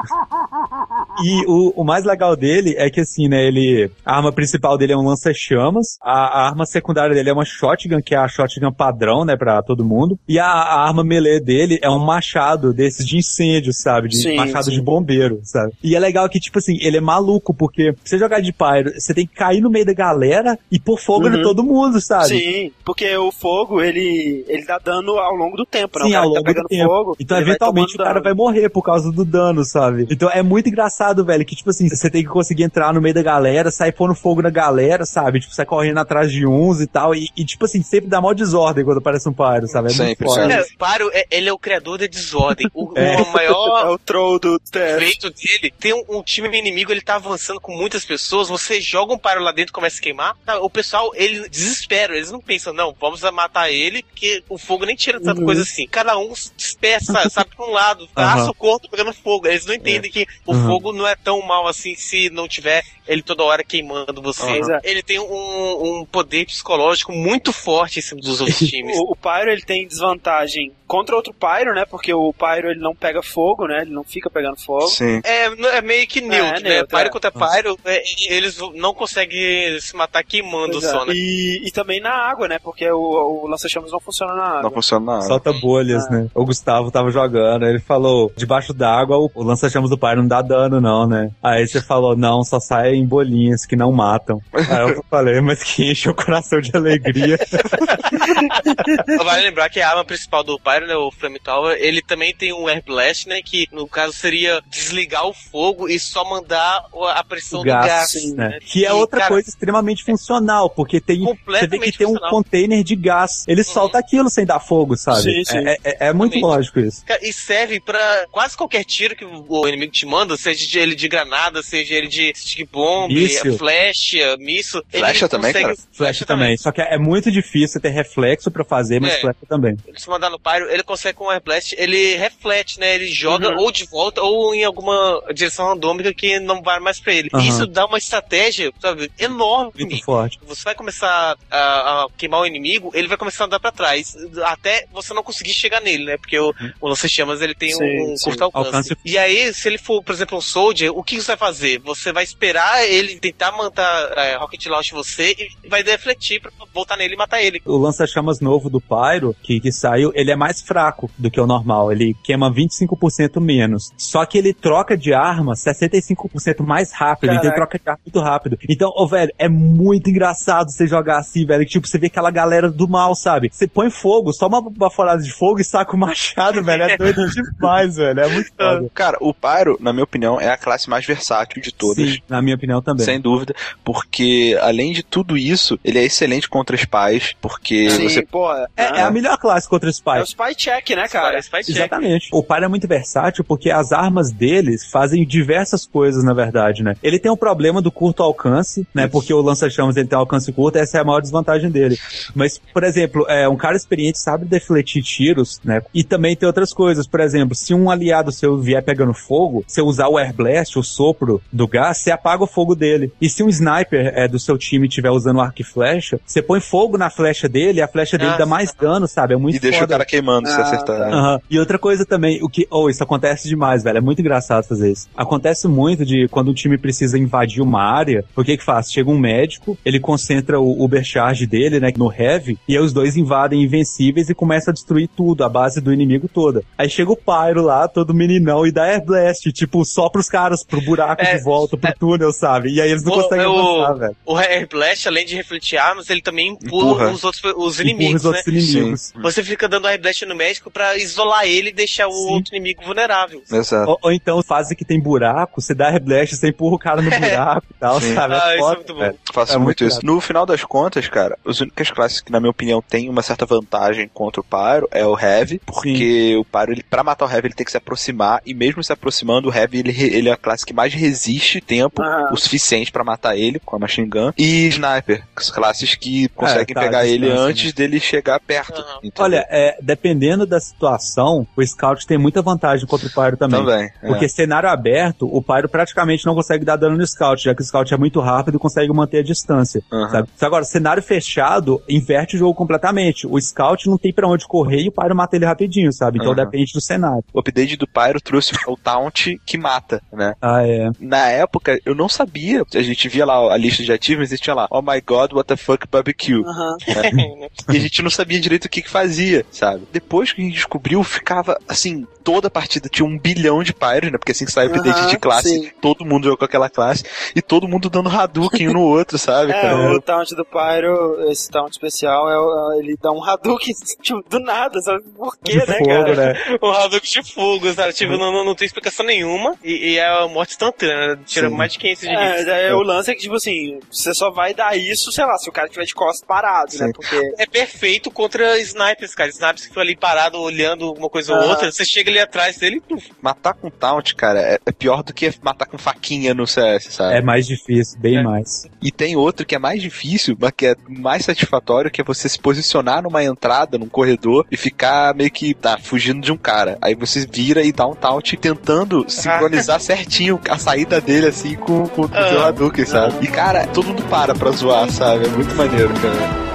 E 1.24 1.46
o, 1.48 1.74
o 1.82 1.84
mais 1.84 2.04
legal 2.04 2.36
dele 2.36 2.76
é 2.78 2.90
que, 2.90 3.02
assim, 3.02 3.28
né, 3.28 3.46
ele... 3.46 3.90
A 4.06 4.18
arma 4.18 4.32
principal 4.32 4.78
dele 4.78 4.94
é 4.94 4.98
um 4.98 5.06
lança-chamas, 5.08 5.98
a, 6.02 6.12
a 6.42 6.48
arma 6.50 6.66
secundária 6.66 7.14
dele 7.16 7.30
é 7.30 7.34
uma 7.34 7.46
shotgun, 7.46 8.02
que 8.02 8.16
é 8.16 8.18
a 8.18 8.28
shotgun 8.28 8.72
padrão, 8.72 9.24
né, 9.26 9.36
pra 9.36 9.62
todo 9.62 9.86
mundo, 9.86 10.18
e 10.28 10.40
a, 10.40 10.46
a 10.46 10.88
arma 10.88 11.04
melee 11.04 11.40
dele 11.40 11.80
é 11.82 11.90
um 11.90 12.00
machado 12.04 12.74
desses 12.74 13.06
de 13.06 13.18
incêndio, 13.18 13.74
sabe? 13.74 14.08
De 14.10 14.18
Sim, 14.18 14.36
machado 14.36 14.66
sim. 14.66 14.72
de 14.72 14.82
bombeiro, 14.82 15.40
sabe? 15.44 15.74
E 15.84 15.96
é 15.96 16.00
legal 16.00 16.28
que, 16.30 16.40
tipo 16.40 16.60
assim, 16.60 16.78
ele 16.82 16.98
é 16.98 17.02
maluco, 17.02 17.54
porque 17.54 17.94
pra 17.94 18.02
você 18.04 18.18
jogar 18.18 18.42
de 18.42 18.52
pyro, 18.54 18.94
você 19.00 19.14
tem 19.14 19.26
que 19.28 19.36
cair 19.36 19.62
no 19.62 19.70
meio 19.70 19.86
da 19.86 19.94
galera 19.94 20.58
e 20.72 20.80
pôr 20.80 21.00
fogo 21.00 21.28
Uhum. 21.28 21.36
em 21.36 21.42
todo 21.42 21.64
mundo, 21.64 22.02
sabe? 22.02 22.28
Sim, 22.28 22.72
porque 22.84 23.16
o 23.18 23.32
fogo, 23.34 23.82
ele, 23.82 24.46
ele 24.48 24.66
dá 24.66 24.78
dano 24.78 25.18
ao 25.18 25.34
longo 25.36 25.58
do 25.58 25.66
tempo, 25.66 26.00
né? 26.00 26.06
Sim, 26.06 26.12
o 26.12 26.14
cara 26.14 26.26
ao 26.26 26.32
que 26.32 26.38
longo 26.38 26.54
tá 26.54 26.62
do 26.62 26.68
tempo. 26.68 26.90
fogo. 26.90 27.16
então, 27.20 27.38
eventualmente, 27.40 27.96
o 27.96 27.98
cara 27.98 28.14
dano. 28.14 28.24
vai 28.24 28.34
morrer 28.34 28.70
por 28.70 28.82
causa 28.84 29.12
do 29.12 29.26
dano, 29.26 29.64
sabe? 29.66 30.08
Então, 30.10 30.30
é 30.30 30.42
muito 30.42 30.70
engraçado, 30.70 31.24
velho, 31.26 31.46
que, 31.46 31.56
tipo 31.56 31.70
assim, 31.70 31.90
você 31.90 32.10
tem 32.10 32.24
que 32.24 32.30
conseguir 32.30 32.64
entrar 32.64 32.94
no 32.94 33.02
meio 33.02 33.14
da 33.16 33.22
galera, 33.24 33.72
sair 33.72 33.92
pondo 33.92 34.16
fogo 34.16 34.42
na 34.42 34.50
galera, 34.50 35.06
sabe? 35.06 35.40
Tipo, 35.40 35.54
sai 35.54 35.66
correndo 35.66 35.98
atrás 36.00 36.32
de 36.32 36.46
uns 36.48 36.80
e 36.82 36.88
tal. 36.88 37.14
E, 37.16 37.28
e, 37.36 37.44
tipo 37.46 37.66
assim, 37.66 37.82
sempre 37.82 38.10
dá 38.10 38.22
maior 38.22 38.34
desordem 38.34 38.84
quando 38.86 38.98
aparece 39.00 39.28
um 39.28 39.34
pyro, 39.34 39.68
sabe? 39.68 39.92
É 39.92 39.96
muito 39.96 40.04
Sempre, 40.04 40.30
sempre. 40.30 40.54
É, 40.54 40.66
Paro, 40.78 41.10
é- 41.14 41.26
ele 41.32 41.50
é 41.50 41.54
o 41.54 41.58
criador 41.58 41.98
da 41.98 42.08
desordem. 42.08 42.68
O, 42.74 42.92
É. 42.96 43.22
o 43.22 43.32
maior 43.32 43.54
É 43.84 43.90
o 43.90 43.98
troll 43.98 44.40
do 44.40 44.60
feito 44.72 45.30
dele, 45.32 45.74
tem 45.80 45.94
um, 45.94 46.04
um 46.18 46.22
time 46.24 46.48
inimigo, 46.58 46.92
ele 46.92 47.02
tá 47.02 47.16
avançando 47.16 47.60
com 47.60 47.76
muitas 47.76 48.06
pessoas, 48.06 48.50
você 48.50 48.80
joga 48.80 49.14
um 49.14 49.18
Pyro 49.18 49.42
lá 49.42 49.52
dentro 49.52 49.72
e 49.72 49.74
começa 49.74 49.98
a 50.00 50.02
queimar, 50.02 50.36
tá, 50.46 50.60
o 50.60 50.70
pessoal, 50.70 51.12
ele 51.16 51.48
desespera, 51.50 52.16
eles 52.16 52.32
não 52.32 52.40
pensam, 52.40 52.74
não, 52.74 52.94
vamos 53.00 53.23
matar 53.32 53.72
ele, 53.72 54.04
porque 54.04 54.44
o 54.50 54.58
fogo 54.58 54.86
nem 54.86 54.96
tira 54.96 55.20
tanta 55.20 55.40
Uhum. 55.40 55.46
coisa 55.46 55.62
assim. 55.62 55.88
Cada 55.88 56.18
um 56.18 56.32
despeça, 56.56 57.14
sabe, 57.30 57.56
pra 57.56 57.66
um 57.66 57.72
lado, 57.72 58.08
assa 58.16 58.50
o 58.52 58.56
corpo 58.56 58.90
pegando 58.90 59.14
fogo. 59.14 59.48
Eles 59.48 59.66
não 59.66 59.74
entendem 59.74 60.12
que 60.12 60.26
o 60.46 60.54
Uhum. 60.54 60.68
fogo 60.68 60.94
não 60.94 61.08
é 61.08 61.16
tão 61.16 61.42
mal 61.42 61.68
assim 61.68 61.96
se 61.96 62.30
não 62.30 62.48
tiver 62.48 62.84
ele 63.08 63.22
toda 63.22 63.44
hora 63.44 63.64
queimando 63.64 64.22
você. 64.22 64.44
Uhum. 64.62 64.80
Ele 64.84 65.04
tem 65.04 65.20
um, 65.20 66.00
um 66.02 66.06
poder 66.06 66.46
psicológico 66.46 67.12
muito 67.12 67.52
forte 67.52 68.00
em 68.00 68.02
cima 68.02 68.22
dos 68.22 68.40
outros 68.40 68.60
times. 68.70 68.98
O, 68.98 69.12
o 69.12 69.16
Pyro 69.16 69.52
ele 69.52 69.62
tem 69.62 69.86
desvantagem 69.88 70.72
contra 70.88 71.16
outro 71.16 71.34
Pyro, 71.34 71.74
né? 71.74 71.86
Porque 71.86 72.14
o 72.14 72.32
Pyro 72.34 72.70
ele 72.70 72.80
não 72.80 72.96
pega 72.96 73.22
fogo, 73.22 73.68
né? 73.68 73.82
Ele 73.82 73.92
não 73.92 74.04
fica 74.04 74.30
pegando 74.30 74.58
fogo. 74.64 74.88
Sim. 74.88 75.20
É, 75.24 75.46
é 75.78 75.82
meio 75.82 76.08
que 76.08 76.22
neutro, 76.22 76.64
né? 76.64 76.70
neutro, 76.70 76.88
Pyro 76.96 77.08
é. 77.08 77.10
contra 77.10 77.32
Pyro, 77.32 77.78
é, 77.84 78.02
eles 78.30 78.58
não 78.76 78.94
conseguem 78.94 79.80
se 79.82 79.96
matar 79.96 80.24
queimando 80.24 80.74
Pois 80.74 80.84
é. 80.84 80.90
só, 80.92 81.06
né? 81.06 81.14
E, 81.16 81.68
e 81.68 81.72
também 81.72 82.00
na 82.00 82.12
água, 82.14 82.48
né? 82.48 82.58
Porque 82.60 82.90
o, 82.90 83.13
o 83.16 83.48
lança-chamas 83.48 83.92
não 83.92 84.00
funciona 84.00 84.34
na 84.34 84.44
água. 84.44 84.62
Não 84.64 84.72
funciona 84.72 85.06
nada. 85.14 85.22
Solta 85.26 85.54
bolhas, 85.54 86.10
né? 86.10 86.28
O 86.34 86.46
Gustavo 86.46 86.92
tava 86.92 87.12
jogando, 87.12 87.66
ele 87.66 87.80
falou, 87.80 88.32
debaixo 88.36 88.74
d'água 88.74 89.18
o, 89.18 89.30
o 89.34 89.44
lança-chamas 89.44 89.90
do 89.90 89.98
pai 89.98 90.16
não 90.16 90.28
dá 90.28 90.42
dano 90.42 90.80
não, 90.82 91.08
né? 91.08 91.32
Aí 91.42 91.68
você 91.68 91.82
falou, 91.82 92.16
não, 92.16 92.44
só 92.44 92.60
sai 92.60 92.94
em 92.96 93.06
bolinhas 93.06 93.66
que 93.66 93.76
não 93.76 93.92
matam. 93.92 94.40
Aí 94.54 94.90
eu 94.96 95.04
falei, 95.10 95.40
mas 95.42 95.64
que 95.64 95.92
enche 95.92 96.10
o 96.10 96.16
coração 96.16 96.60
de 96.62 96.76
alegria. 96.76 97.38
Vale 99.24 99.42
lembrar 99.44 99.70
que 99.70 99.80
a 99.80 99.90
arma 99.90 100.06
principal 100.06 100.44
do 100.44 100.60
Pyro, 100.60 100.88
né, 100.88 100.96
o 100.96 101.12
Flame 101.12 101.40
Tower, 101.40 101.78
ele 101.80 102.02
também 102.02 102.34
tem 102.34 102.54
um 102.54 102.68
Air 102.68 102.84
Blast, 102.86 103.28
né, 103.28 103.42
que 103.44 103.68
no 103.72 103.88
caso 103.88 104.14
seria 104.14 104.62
desligar 104.70 105.26
o 105.28 105.34
fogo 105.34 105.88
e 105.90 106.00
só 106.00 106.24
mandar 106.30 106.86
o- 106.92 107.06
a 107.06 107.24
pressão 107.24 107.60
o 107.62 107.64
do 107.64 107.68
gás. 107.70 107.86
gás, 107.88 108.12
sim, 108.12 108.34
né? 108.34 108.50
né? 108.50 108.60
Que 108.62 108.86
é 108.86 108.90
E, 108.90 108.92
outra 108.94 109.20
cara, 109.22 109.32
coisa 109.32 109.50
extremamente 109.50 110.04
funcional, 110.04 110.70
porque 110.70 111.00
tem, 111.00 111.24
você 111.46 111.68
vê 111.68 111.80
que 111.80 111.92
tem 111.98 112.08
um 112.08 112.16
container 112.30 112.84
de 112.84 112.96
gás. 113.04 113.44
Ele 113.48 113.64
solta 113.64 113.98
aquilo 114.00 114.30
sem 114.30 114.46
dar 114.46 114.60
fogo, 114.60 114.96
sabe? 114.98 115.22
Sim, 115.22 115.44
sim. 115.46 115.58
É, 115.58 115.78
é- 115.84 115.98
é 116.08 116.14
muito 116.14 116.34
Exatamente. 116.36 116.42
lógico 116.42 116.80
isso. 116.80 117.04
E 117.22 117.32
serve 117.32 117.80
pra 117.80 118.26
quase 118.32 118.56
qualquer 118.58 118.84
tiro 118.84 119.16
que 119.16 119.26
o 119.26 119.68
inimigo 119.68 119.92
te 119.92 120.06
manda, 120.06 120.36
seja 120.38 120.66
de- 120.68 120.80
ele 120.80 120.96
de 120.96 121.08
granada, 121.08 121.62
seja 121.62 121.94
ele 121.96 122.08
de 122.08 122.34
stick 122.36 122.68
bomb, 122.72 123.14
Míssil. 123.14 123.58
flecha, 123.58 124.38
míssil. 124.38 124.82
Flecha 124.90 125.28
também, 125.30 125.54
consegue- 125.54 125.76
cara? 125.76 125.88
Flecha 125.92 126.26
também. 126.26 126.58
Só 126.58 126.72
que 126.72 126.82
é 126.82 126.98
muito 126.98 127.32
difícil 127.32 127.80
ter 127.82 127.90
reflexo 127.90 128.50
pra 128.50 128.64
fazer, 128.64 129.00
mas 129.00 129.14
É. 129.14 129.20
flecha 129.20 129.40
também. 129.48 129.78
Ele 129.88 130.00
se 130.00 130.10
mandar 130.10 130.30
no 130.30 130.40
Pyro, 130.40 130.70
ele 130.70 130.84
consegue 130.84 131.18
com 131.18 131.26
o 131.26 131.30
Air 131.30 131.42
Blast, 131.44 131.76
ele 131.78 132.16
reflete, 132.16 132.80
né? 132.80 132.96
Ele 132.96 133.08
joga 133.08 133.50
Uhum. 133.50 133.58
ou 133.64 133.72
de 133.72 133.86
volta 133.86 134.22
ou 134.22 134.54
em 134.56 134.64
alguma 134.64 135.22
direção 135.34 135.68
randômica 135.68 136.14
que 136.14 136.40
não 136.40 136.62
vai 136.62 136.80
mais 136.80 137.00
pra 137.00 137.14
ele. 137.14 137.30
Uhum. 137.34 137.40
Isso 137.42 137.68
dá 137.68 137.86
uma 137.86 137.98
estratégia, 137.98 138.72
sabe, 138.82 139.12
enorme. 139.20 139.72
Muito 139.80 140.04
forte. 140.04 140.40
Você 140.48 140.64
vai 140.64 140.76
começar 140.76 141.36
a, 141.52 141.58
a 142.04 142.08
queimar 142.18 142.42
o 142.42 142.46
inimigo, 142.46 142.83
ele 142.94 143.08
vai 143.08 143.18
começar 143.18 143.44
a 143.44 143.48
andar 143.48 143.60
pra 143.60 143.72
trás, 143.72 144.16
até 144.46 144.86
você 144.92 145.14
não 145.14 145.24
conseguir 145.24 145.54
chegar 145.54 145.82
nele, 145.82 146.06
né? 146.06 146.18
Porque 146.18 146.38
o, 146.40 146.54
o 146.82 146.88
lança-chamas 146.88 147.42
ele 147.42 147.54
tem 147.56 147.72
Sim, 147.72 147.84
um 148.14 148.18
sim. 148.18 148.26
curto 148.26 148.44
alcance. 148.46 148.68
Alcance- 148.68 148.98
E 149.06 149.18
aí, 149.18 149.54
se 149.54 149.68
ele 149.68 149.78
for, 149.78 150.04
por 150.04 150.14
exemplo, 150.14 150.38
um 150.38 150.42
Soldier, 150.42 150.92
o 150.96 151.04
que 151.04 151.16
você 151.22 151.28
vai 151.28 151.38
fazer? 151.38 151.80
Você 151.80 152.12
vai 152.12 152.24
esperar 152.24 152.86
ele 152.88 153.18
tentar 153.20 153.52
mandar 153.52 154.12
é, 154.18 154.36
Rocket 154.38 154.66
Launch 154.68 154.92
em 154.94 154.96
você 154.96 155.36
e 155.64 155.68
vai 155.70 155.84
defletir 155.84 156.42
pra 156.42 156.52
voltar 156.74 156.98
nele 156.98 157.14
e 157.14 157.18
matar 157.18 157.42
ele. 157.42 157.62
O 157.66 157.78
lança-chamas 157.78 158.40
novo 158.40 158.70
do 158.70 158.82
Pyro, 158.82 159.36
que, 159.44 159.60
que 159.60 159.72
saiu, 159.72 160.12
ele 160.16 160.32
é 160.32 160.36
mais 160.36 160.62
fraco 160.62 161.10
do 161.18 161.30
que 161.30 161.40
o 161.40 161.46
normal. 161.48 161.92
Ele 161.92 162.16
queima 162.24 162.52
25% 162.52 163.40
menos. 163.42 163.92
Só 163.98 164.26
que 164.26 164.38
ele 164.38 164.54
troca 164.54 164.98
de 164.98 165.14
arma 165.14 165.54
65% 165.56 166.66
mais 166.66 166.92
rápido. 166.92 167.32
Então 167.32 167.44
ele 167.44 167.52
Caraca. 167.54 167.56
troca 167.56 167.80
de 167.80 167.90
arma 167.90 168.00
muito 168.06 168.20
rápido. 168.20 168.58
Então, 168.70 168.92
ô, 168.96 169.08
velho, 169.08 169.32
é 169.38 169.48
muito 169.50 170.10
engraçado 170.10 170.70
você 170.72 170.88
jogar 170.88 171.18
assim, 171.20 171.46
velho. 171.46 171.66
Tipo, 171.66 171.88
você 171.88 171.98
vê 171.98 172.08
aquela 172.08 172.32
galera 172.32 172.70
do 172.74 172.88
mal, 172.88 173.16
sabe? 173.16 173.50
Você 173.52 173.68
põe 173.68 173.90
fogo, 173.90 174.34
só 174.34 174.48
uma 174.48 174.62
baforada 174.62 175.22
de 175.22 175.32
fogo 175.32 175.62
e 175.62 175.64
saca 175.64 175.96
o 175.96 176.00
machado, 176.00 176.64
velho. 176.64 176.84
É 176.84 176.98
doido 176.98 177.26
demais, 177.32 177.96
velho. 177.96 178.20
É 178.20 178.28
muito 178.28 178.50
foda. 178.56 178.90
Cara, 178.94 179.18
o 179.20 179.34
Pyro, 179.34 179.78
na 179.80 179.94
minha 179.94 180.04
opinião, 180.04 180.40
é 180.40 180.50
a 180.50 180.58
classe 180.58 180.90
mais 180.90 181.06
versátil 181.06 181.62
de 181.62 181.74
todas. 181.74 182.10
Sim, 182.10 182.20
na 182.28 182.42
minha 182.42 182.56
opinião 182.56 182.82
também. 182.82 183.06
Sem 183.06 183.20
dúvida, 183.20 183.56
porque 183.84 184.58
além 184.62 184.94
de 184.94 185.04
tudo 185.04 185.38
isso, 185.38 185.80
ele 185.84 186.00
é 186.00 186.04
excelente 186.04 186.50
contra 186.50 186.76
spies, 186.78 187.36
porque 187.42 187.90
Sim, 187.90 188.10
você 188.10 188.22
pô, 188.24 188.52
é, 188.54 188.68
É, 188.76 188.84
é 188.84 189.02
a 189.02 189.12
melhor 189.12 189.38
classe 189.38 189.68
contra 189.68 189.90
os 189.90 189.98
é 189.98 190.00
Spy. 190.04 190.20
o 190.20 190.24
Spy 190.24 190.56
Check, 190.56 190.90
né, 190.92 191.08
cara? 191.08 191.40
Spy 191.40 191.64
check. 191.64 191.76
Exatamente. 191.76 192.30
O 192.32 192.44
Pyro 192.44 192.66
é 192.66 192.68
muito 192.68 192.88
versátil 192.88 193.44
porque 193.44 193.70
as 193.70 193.92
armas 193.92 194.32
deles 194.32 194.86
fazem 194.86 195.26
diversas 195.26 195.86
coisas, 195.86 196.24
na 196.24 196.34
verdade, 196.34 196.84
né? 196.84 196.96
Ele 197.02 197.20
tem 197.20 197.32
o 197.32 197.38
problema 197.38 197.82
do 197.82 197.92
curto 197.92 198.24
alcance, 198.24 198.86
né? 198.94 199.08
Porque 199.08 199.34
o 199.34 199.42
lança-chamas 199.42 199.98
ele 199.98 200.08
tem 200.08 200.18
um 200.18 200.22
alcance 200.22 200.52
curto, 200.52 200.78
essa 200.78 200.98
é 200.98 201.02
a 201.02 201.04
maior 201.04 201.22
desvantagem 201.22 201.70
dele. 201.70 201.98
Mas, 202.36 202.62
por 202.74 202.84
exemplo, 202.84 203.26
é, 203.28 203.48
um 203.50 203.56
cara 203.56 203.76
experiente 203.76 204.20
sabe 204.20 204.46
defletir 204.46 205.04
tiros, 205.04 205.60
né? 205.64 205.82
E 205.94 206.04
também 206.04 206.36
tem 206.36 206.48
outras 206.48 206.74
coisas. 206.74 207.08
Por 207.08 207.20
exemplo, 207.20 207.56
se 207.56 207.74
um 207.74 207.90
aliado 207.90 208.32
seu 208.32 208.58
vier 208.58 208.84
pegando 208.84 209.14
fogo, 209.14 209.64
se 209.68 209.82
usar 209.82 210.08
o 210.08 210.18
Air 210.18 210.34
Blast, 210.34 210.78
o 210.78 210.84
sopro 210.84 211.42
do 211.52 211.68
gás, 211.68 211.98
você 211.98 212.12
apaga 212.12 212.44
o 212.44 212.48
fogo 212.48 212.76
dele. 212.76 213.12
E 213.22 213.30
se 213.30 213.44
um 213.44 213.50
sniper 213.50 214.12
é, 214.16 214.28
do 214.28 214.40
seu 214.40 214.58
time 214.58 214.88
estiver 214.88 215.10
usando 215.12 215.40
arco 215.42 215.62
e 215.62 215.64
flecha, 215.64 216.20
você 216.26 216.42
põe 216.42 216.60
fogo 216.60 216.98
na 216.98 217.10
flecha 217.10 217.48
dele 217.50 217.80
e 217.80 217.82
a 217.82 217.88
flecha 217.88 218.18
dele 218.18 218.32
Ah, 218.32 218.38
dá 218.38 218.46
mais 218.46 218.74
dano, 218.74 219.08
sabe? 219.08 219.34
É 219.34 219.38
muito 219.38 219.56
e 219.56 219.60
deixa 219.60 219.80
foda. 219.80 219.86
o 219.94 219.98
cara 219.98 220.06
queimando 220.06 220.48
se 220.48 220.54
Ah, 220.56 220.62
acertar. 220.62 220.98
tá. 221.00 221.10
Aham. 221.10 221.40
E 221.50 221.60
outra 221.60 221.78
coisa 221.80 222.06
também, 222.06 222.40
o 222.44 222.50
que. 222.50 222.68
Oh, 222.70 222.90
isso 222.90 223.04
acontece 223.04 223.48
demais, 223.48 223.84
velho. 223.84 223.98
É 223.98 224.02
muito 224.02 224.20
engraçado 224.20 224.66
fazer 224.66 224.92
isso. 224.92 225.08
Acontece 225.16 225.68
muito 225.68 226.06
de 226.06 226.28
quando 226.30 226.52
um 226.52 226.54
time 226.54 226.78
precisa 226.78 227.18
invadir 227.18 227.62
uma 227.62 227.82
área, 227.82 228.24
o 228.36 228.44
que 228.44 228.58
que 228.58 228.64
faz? 228.64 228.92
Chega 228.92 229.10
um 229.10 229.18
médico, 229.18 229.78
ele 229.86 230.00
concentra 230.00 230.60
o 230.60 230.84
Ubercharge 230.84 231.46
dele, 231.46 231.80
né, 231.80 231.92
no 231.98 232.12
Heavy, 232.12 232.53
e 232.68 232.76
aí 232.78 232.84
os 232.84 232.94
dois 232.94 233.16
invadem 233.18 233.62
invencíveis 233.64 234.30
e 234.30 234.36
começa 234.36 234.72
a 234.72 234.74
destruir 234.74 235.10
tudo, 235.16 235.44
a 235.44 235.50
base 235.50 235.82
do 235.82 235.94
inimigo 235.94 236.28
toda. 236.28 236.64
Aí 236.78 236.90
chega 236.90 237.12
o 237.12 237.18
Pyro 237.18 237.62
lá, 237.64 237.88
todo 237.88 238.14
meninão, 238.14 238.66
e 238.66 238.72
dá 238.72 238.84
Air 238.84 239.06
Blast, 239.06 239.52
tipo, 239.52 239.84
só 239.86 240.10
pros 240.10 240.30
caras, 240.30 240.64
pro 240.64 240.82
buraco 240.82 241.22
É, 241.22 241.36
de 241.38 241.44
volta, 241.44 241.78
pro 241.78 241.94
túnel, 241.98 242.32
sabe? 242.32 242.70
E 242.74 242.82
aí 242.82 242.90
eles 242.92 243.04
não 243.04 243.14
O- 243.14 243.22
conseguem 243.24 243.46
o- 243.48 243.52
avançar, 243.84 243.94
velho. 244.00 244.16
O 244.26 244.38
Air 244.38 244.68
Blast, 244.70 245.08
além 245.08 245.26
de 245.26 245.36
refletir 245.36 245.78
armas, 245.78 246.10
ele 246.10 246.22
também 246.22 246.50
empurra, 246.50 246.94
Empurra. 247.06 247.12
os 247.12 247.24
outros 247.24 247.44
os 247.44 247.80
Empurra 247.80 247.82
inimigos, 247.90 248.22
os 248.22 248.26
outros 248.26 248.46
né? 248.46 248.52
inimigos. 248.54 249.14
Você 249.22 249.44
fica 249.44 249.68
dando 249.68 249.88
Air 249.88 250.02
Blast 250.02 250.26
no 250.26 250.36
médico 250.36 250.70
pra 250.72 250.96
isolar 250.98 251.46
ele 251.46 251.70
e 251.70 251.74
deixar 251.74 252.08
o 252.08 252.12
Sim. 252.12 252.30
outro 252.34 252.56
inimigo 252.56 252.84
vulnerável. 252.84 253.42
Exato. 253.52 253.90
Ou, 253.92 254.00
ou 254.04 254.12
então, 254.12 254.42
fase 254.44 254.76
que 254.76 254.86
tem 254.86 255.00
buraco, 255.02 255.62
você 255.62 255.74
dá 255.74 255.88
Air 255.90 256.02
Blast, 256.04 256.36
você 256.36 256.50
empurra 256.50 256.76
o 256.76 256.80
cara 256.80 257.02
no 257.02 257.10
buraco 257.12 257.66
e 257.70 257.74
tal, 257.80 258.00
Sim. 258.02 258.14
sabe? 258.16 258.34
Ah, 258.34 258.38
isso 258.38 258.48
é 258.56 258.58
foda, 258.60 258.76
muito 258.76 258.94
bom. 258.96 259.14
Faço 259.34 259.54
É 259.54 259.58
muito, 259.58 259.66
muito 259.66 259.86
isso. 259.86 260.06
No 260.06 260.20
final 260.22 260.46
das 260.46 260.64
contas, 260.64 261.08
cara, 261.08 261.38
as 261.46 261.60
únicas 261.62 261.90
classes 261.92 262.22
que, 262.22 262.32
na 262.32 262.40
minha 262.44 262.52
opinião, 262.52 262.82
têm 262.82 263.10
uma 263.10 263.22
certa 263.22 263.46
vantagem 263.46 264.10
contra 264.14 264.42
o 264.42 264.44
Pyro 264.44 264.88
é 264.92 265.06
o 265.06 265.18
Heavy, 265.20 265.60
porque 265.66 266.36
o 266.38 266.46
Pyro, 266.46 266.72
ele, 266.72 266.84
pra 266.84 267.04
matar 267.04 267.26
o 267.26 267.30
Heavy, 267.32 267.48
ele 267.48 267.54
tem 267.56 267.66
que 267.66 267.72
se 267.72 267.78
aproximar, 267.78 268.42
e 268.46 268.54
mesmo 268.54 268.84
se 268.84 268.92
aproximando, 268.94 269.50
o 269.50 269.54
Heavy, 269.54 269.80
ele, 269.80 270.02
ele 270.04 270.30
é 270.30 270.34
a 270.34 270.38
classe 270.38 270.66
que 270.66 270.74
mais 270.74 270.94
resiste 270.94 271.60
tempo 271.62 272.02
Ah. 272.02 272.30
o 272.32 272.38
suficiente 272.38 272.92
pra 272.92 273.04
matar 273.04 273.38
ele 273.38 273.60
com 273.60 273.76
a 273.76 273.80
Machine 273.80 274.08
Gun. 274.08 274.32
E 274.38 274.68
Sniper, 274.68 275.24
as 275.36 275.50
classes 275.50 275.96
que 275.96 276.28
conseguem 276.30 276.74
tá, 276.76 276.82
pegar 276.82 277.06
ele 277.06 277.30
antes 277.30 277.74
dele 277.74 278.00
chegar 278.00 278.40
perto. 278.40 278.74
Aham. 278.82 278.98
entendeu? 279.04 279.24
Olha, 279.24 279.46
é, 279.50 279.78
dependendo 279.82 280.46
da 280.46 280.60
situação, 280.60 281.48
o 281.56 281.66
Scout 281.66 282.06
tem 282.06 282.18
muita 282.18 282.42
vantagem 282.42 282.86
contra 282.86 283.08
o 283.08 283.12
Pyro 283.12 283.38
também. 283.38 283.60
também. 283.60 283.90
é. 284.02 284.08
Porque 284.08 284.28
cenário 284.28 284.70
aberto, 284.70 285.28
o 285.34 285.42
Pyro 285.42 285.70
praticamente 285.70 286.26
não 286.26 286.36
consegue 286.36 286.66
dar 286.66 286.76
dano 286.76 286.98
no 286.98 287.06
Scout, 287.08 287.44
já 287.44 287.56
que 287.56 287.62
o 287.62 287.66
Scout 287.66 287.94
é 287.94 287.98
muito 287.98 288.20
rápido 288.20 288.56
e 288.56 288.60
consegue 288.60 288.92
manter 288.94 289.20
a 289.20 289.24
distância. 289.24 289.82
Aham. 289.92 290.10
Sabe? 290.10 290.30
Agora, 290.42 290.64
cenário 290.66 291.02
fechado, 291.02 291.82
inverte 291.88 292.33
o 292.36 292.40
jogo 292.40 292.54
completamente. 292.54 293.28
O 293.28 293.40
Scout 293.40 293.88
não 293.90 293.98
tem 293.98 294.14
pra 294.14 294.28
onde 294.28 294.46
correr 294.48 294.82
e 294.84 294.90
o 294.90 294.92
Pyro 294.92 295.16
mata 295.16 295.36
ele 295.36 295.46
rapidinho, 295.46 295.92
sabe? 295.92 296.18
Então 296.20 296.34
Aham. 296.34 296.44
depende 296.46 296.74
do 296.74 296.82
cenário. 296.82 297.24
O 297.34 297.40
update 297.40 297.76
do 297.78 297.88
Pyro 297.88 298.22
trouxe 298.22 298.54
o 298.68 298.78
Taunt 298.78 299.38
que 299.46 299.58
mata, 299.58 300.02
né? 300.12 300.34
Ah, 300.42 300.66
é. 300.66 300.90
Na 301.00 301.28
época, 301.30 301.80
eu 301.86 301.96
não 301.96 302.10
sabia. 302.10 302.64
A 302.74 302.82
gente 302.82 303.08
via 303.10 303.26
lá 303.26 303.54
a 303.54 303.58
lista 303.58 303.84
de 303.84 303.92
achievements 303.92 304.32
e 304.32 304.38
tinha 304.38 304.54
lá, 304.56 304.68
oh 304.70 304.82
my 304.82 305.00
god, 305.02 305.34
what 305.34 305.48
the 305.48 305.56
fuck 305.58 305.88
barbecue. 305.90 306.44
Aham. 306.46 306.78
E 307.72 307.78
a 307.78 307.80
gente 307.80 308.02
não 308.02 308.10
sabia 308.10 308.40
direito 308.40 308.66
o 308.66 308.70
que 308.70 308.82
que 308.82 308.90
fazia, 308.90 309.46
sabe? 309.52 309.84
Depois 309.92 310.32
que 310.34 310.42
a 310.42 310.44
gente 310.44 310.56
descobriu, 310.56 311.04
ficava 311.04 311.58
assim, 311.68 312.06
toda 312.24 312.48
a 312.48 312.52
partida 312.52 312.90
tinha 312.90 313.06
um 313.06 313.18
bilhão 313.18 313.64
de 313.64 313.74
pyros, 313.74 314.12
né? 314.12 314.18
Porque 314.18 314.32
assim 314.32 314.46
que 314.46 314.52
sai 314.52 314.68
o 314.68 314.70
update 314.70 315.00
Aham, 315.02 315.08
de 315.08 315.18
classe, 315.18 315.50
sim. 315.50 315.70
todo 315.82 316.06
mundo 316.06 316.24
jogou 316.26 316.38
com 316.38 316.46
aquela 316.46 316.70
classe 316.70 317.04
e 317.36 317.42
todo 317.42 317.68
mundo 317.68 317.90
dando 317.90 318.10
Hadouken 318.10 318.70
um 318.70 318.74
no 318.74 318.82
outro, 318.82 319.18
sabe? 319.18 319.52
É, 319.52 319.62
cara? 319.62 319.96
o 319.96 320.02
taunt 320.02 320.30
do 320.36 320.46
Pyro, 320.46 321.30
esse 321.30 321.50
taunt 321.50 321.72
especial, 321.72 322.23
é, 322.30 322.38
o- 322.38 322.74
ele 322.80 322.96
dá 323.02 323.12
um 323.12 323.24
Hadouken, 323.24 323.74
tipo, 324.02 324.24
do 324.30 324.40
nada, 324.40 324.80
sabe? 324.82 325.04
Por 325.16 325.38
quê, 325.38 325.54
De 325.54 325.58
né, 325.68 325.78
fogo, 325.78 325.88
cara? 325.88 326.16
né? 326.34 326.34
O 326.62 326.68
Hadouken 326.72 327.22
de 327.24 327.34
fogo, 327.34 327.74
sabe? 327.74 327.94
Tipo, 327.94 328.18
não, 328.18 328.32
não, 328.32 328.46
não 328.46 328.56
tem 328.56 328.66
explicação 328.66 329.06
nenhuma. 329.06 329.56
E, 329.64 329.92
e 329.94 329.98
é 329.98 330.08
a 330.08 330.28
morte 330.28 330.52
instantânea, 330.52 331.16
né? 331.16 331.20
Tira 331.26 331.50
Sim. 331.50 331.56
mais 331.56 331.74
de 331.74 331.80
500 331.80 332.02
de 332.02 332.10
É, 332.16 332.38
vida. 332.38 332.46
daí 332.52 332.72
o 332.74 332.82
lance 332.82 333.12
é 333.12 333.16
que, 333.16 333.22
tipo 333.22 333.36
assim, 333.36 333.80
você 333.92 334.14
só 334.14 334.30
vai 334.32 334.54
dar 334.54 334.78
isso, 334.78 335.12
sei 335.12 335.26
lá, 335.26 335.38
se 335.38 335.50
o 335.50 335.52
cara 335.52 335.68
tiver 335.70 335.86
de 335.86 335.94
costas 335.94 336.26
parado, 336.28 336.72
né? 336.78 336.88
Sim. 336.88 336.92
Porque. 336.94 337.34
É 337.38 337.46
perfeito 337.46 338.10
contra 338.12 338.58
snipers, 338.60 339.16
cara. 339.16 339.30
Snipers 339.30 339.62
que 339.62 339.68
ficam 339.70 339.82
ali 339.84 339.96
parado 339.96 340.40
olhando 340.40 340.92
uma 340.94 341.10
coisa 341.10 341.34
ou 341.34 341.40
Aham. 341.40 341.50
outra. 341.50 341.72
Você 341.72 341.86
chega 341.86 342.10
ali 342.10 342.20
atrás 342.20 342.58
dele 342.58 342.78
e 342.78 342.82
puf, 342.82 343.12
Matar 343.22 343.54
com 343.54 343.70
Taunt, 343.70 344.14
cara, 344.16 344.40
é, 344.42 344.60
é 344.66 344.72
pior 344.72 345.04
do 345.04 345.14
que 345.14 345.32
matar 345.42 345.66
com 345.66 345.78
faquinha 345.78 346.34
no 346.34 346.46
CS, 346.46 346.86
sabe? 346.94 347.16
É 347.16 347.22
mais 347.22 347.46
difícil, 347.48 348.00
bem 348.00 348.18
É. 348.18 348.24
mais. 348.24 348.68
E 348.82 348.92
tem 348.92 349.16
outro 349.16 349.46
que 349.46 349.56
é 349.56 349.60
mais 349.60 349.82
difícil, 349.82 350.36
mas 350.40 350.52
que 350.56 350.68
é 350.68 350.76
mais 350.88 351.26
satisfatório, 351.26 351.90
que 351.92 352.02
é 352.02 352.04
você 352.04 352.13
se 352.14 352.40
posicionar 352.40 353.02
numa 353.02 353.24
entrada, 353.24 353.78
num 353.78 353.90
corredor 353.90 354.46
e 354.52 354.58
ficar 354.58 355.14
meio 355.16 355.32
que 355.32 355.54
tá 355.54 355.78
fugindo 355.78 356.22
de 356.22 356.32
um 356.32 356.38
cara. 356.38 356.78
Aí 356.82 356.96
você 356.96 357.26
vira 357.30 357.64
e 357.64 357.72
dá 357.72 357.88
um 357.88 357.96
taunt 357.96 358.36
tentando 358.38 359.06
sincronizar 359.08 359.80
certinho 359.80 360.40
a 360.50 360.58
saída 360.58 361.00
dele 361.02 361.28
assim 361.28 361.56
com, 361.56 361.88
com 361.88 362.04
o 362.04 362.08
teu 362.08 362.46
Hadouken, 362.46 362.86
sabe? 362.86 363.26
E 363.26 363.28
cara, 363.28 363.68
todo 363.68 363.88
mundo 363.88 364.04
para 364.04 364.34
pra 364.36 364.52
zoar, 364.52 364.90
sabe? 364.92 365.26
É 365.26 365.30
muito 365.30 365.54
maneiro, 365.56 365.94
cara. 365.96 366.53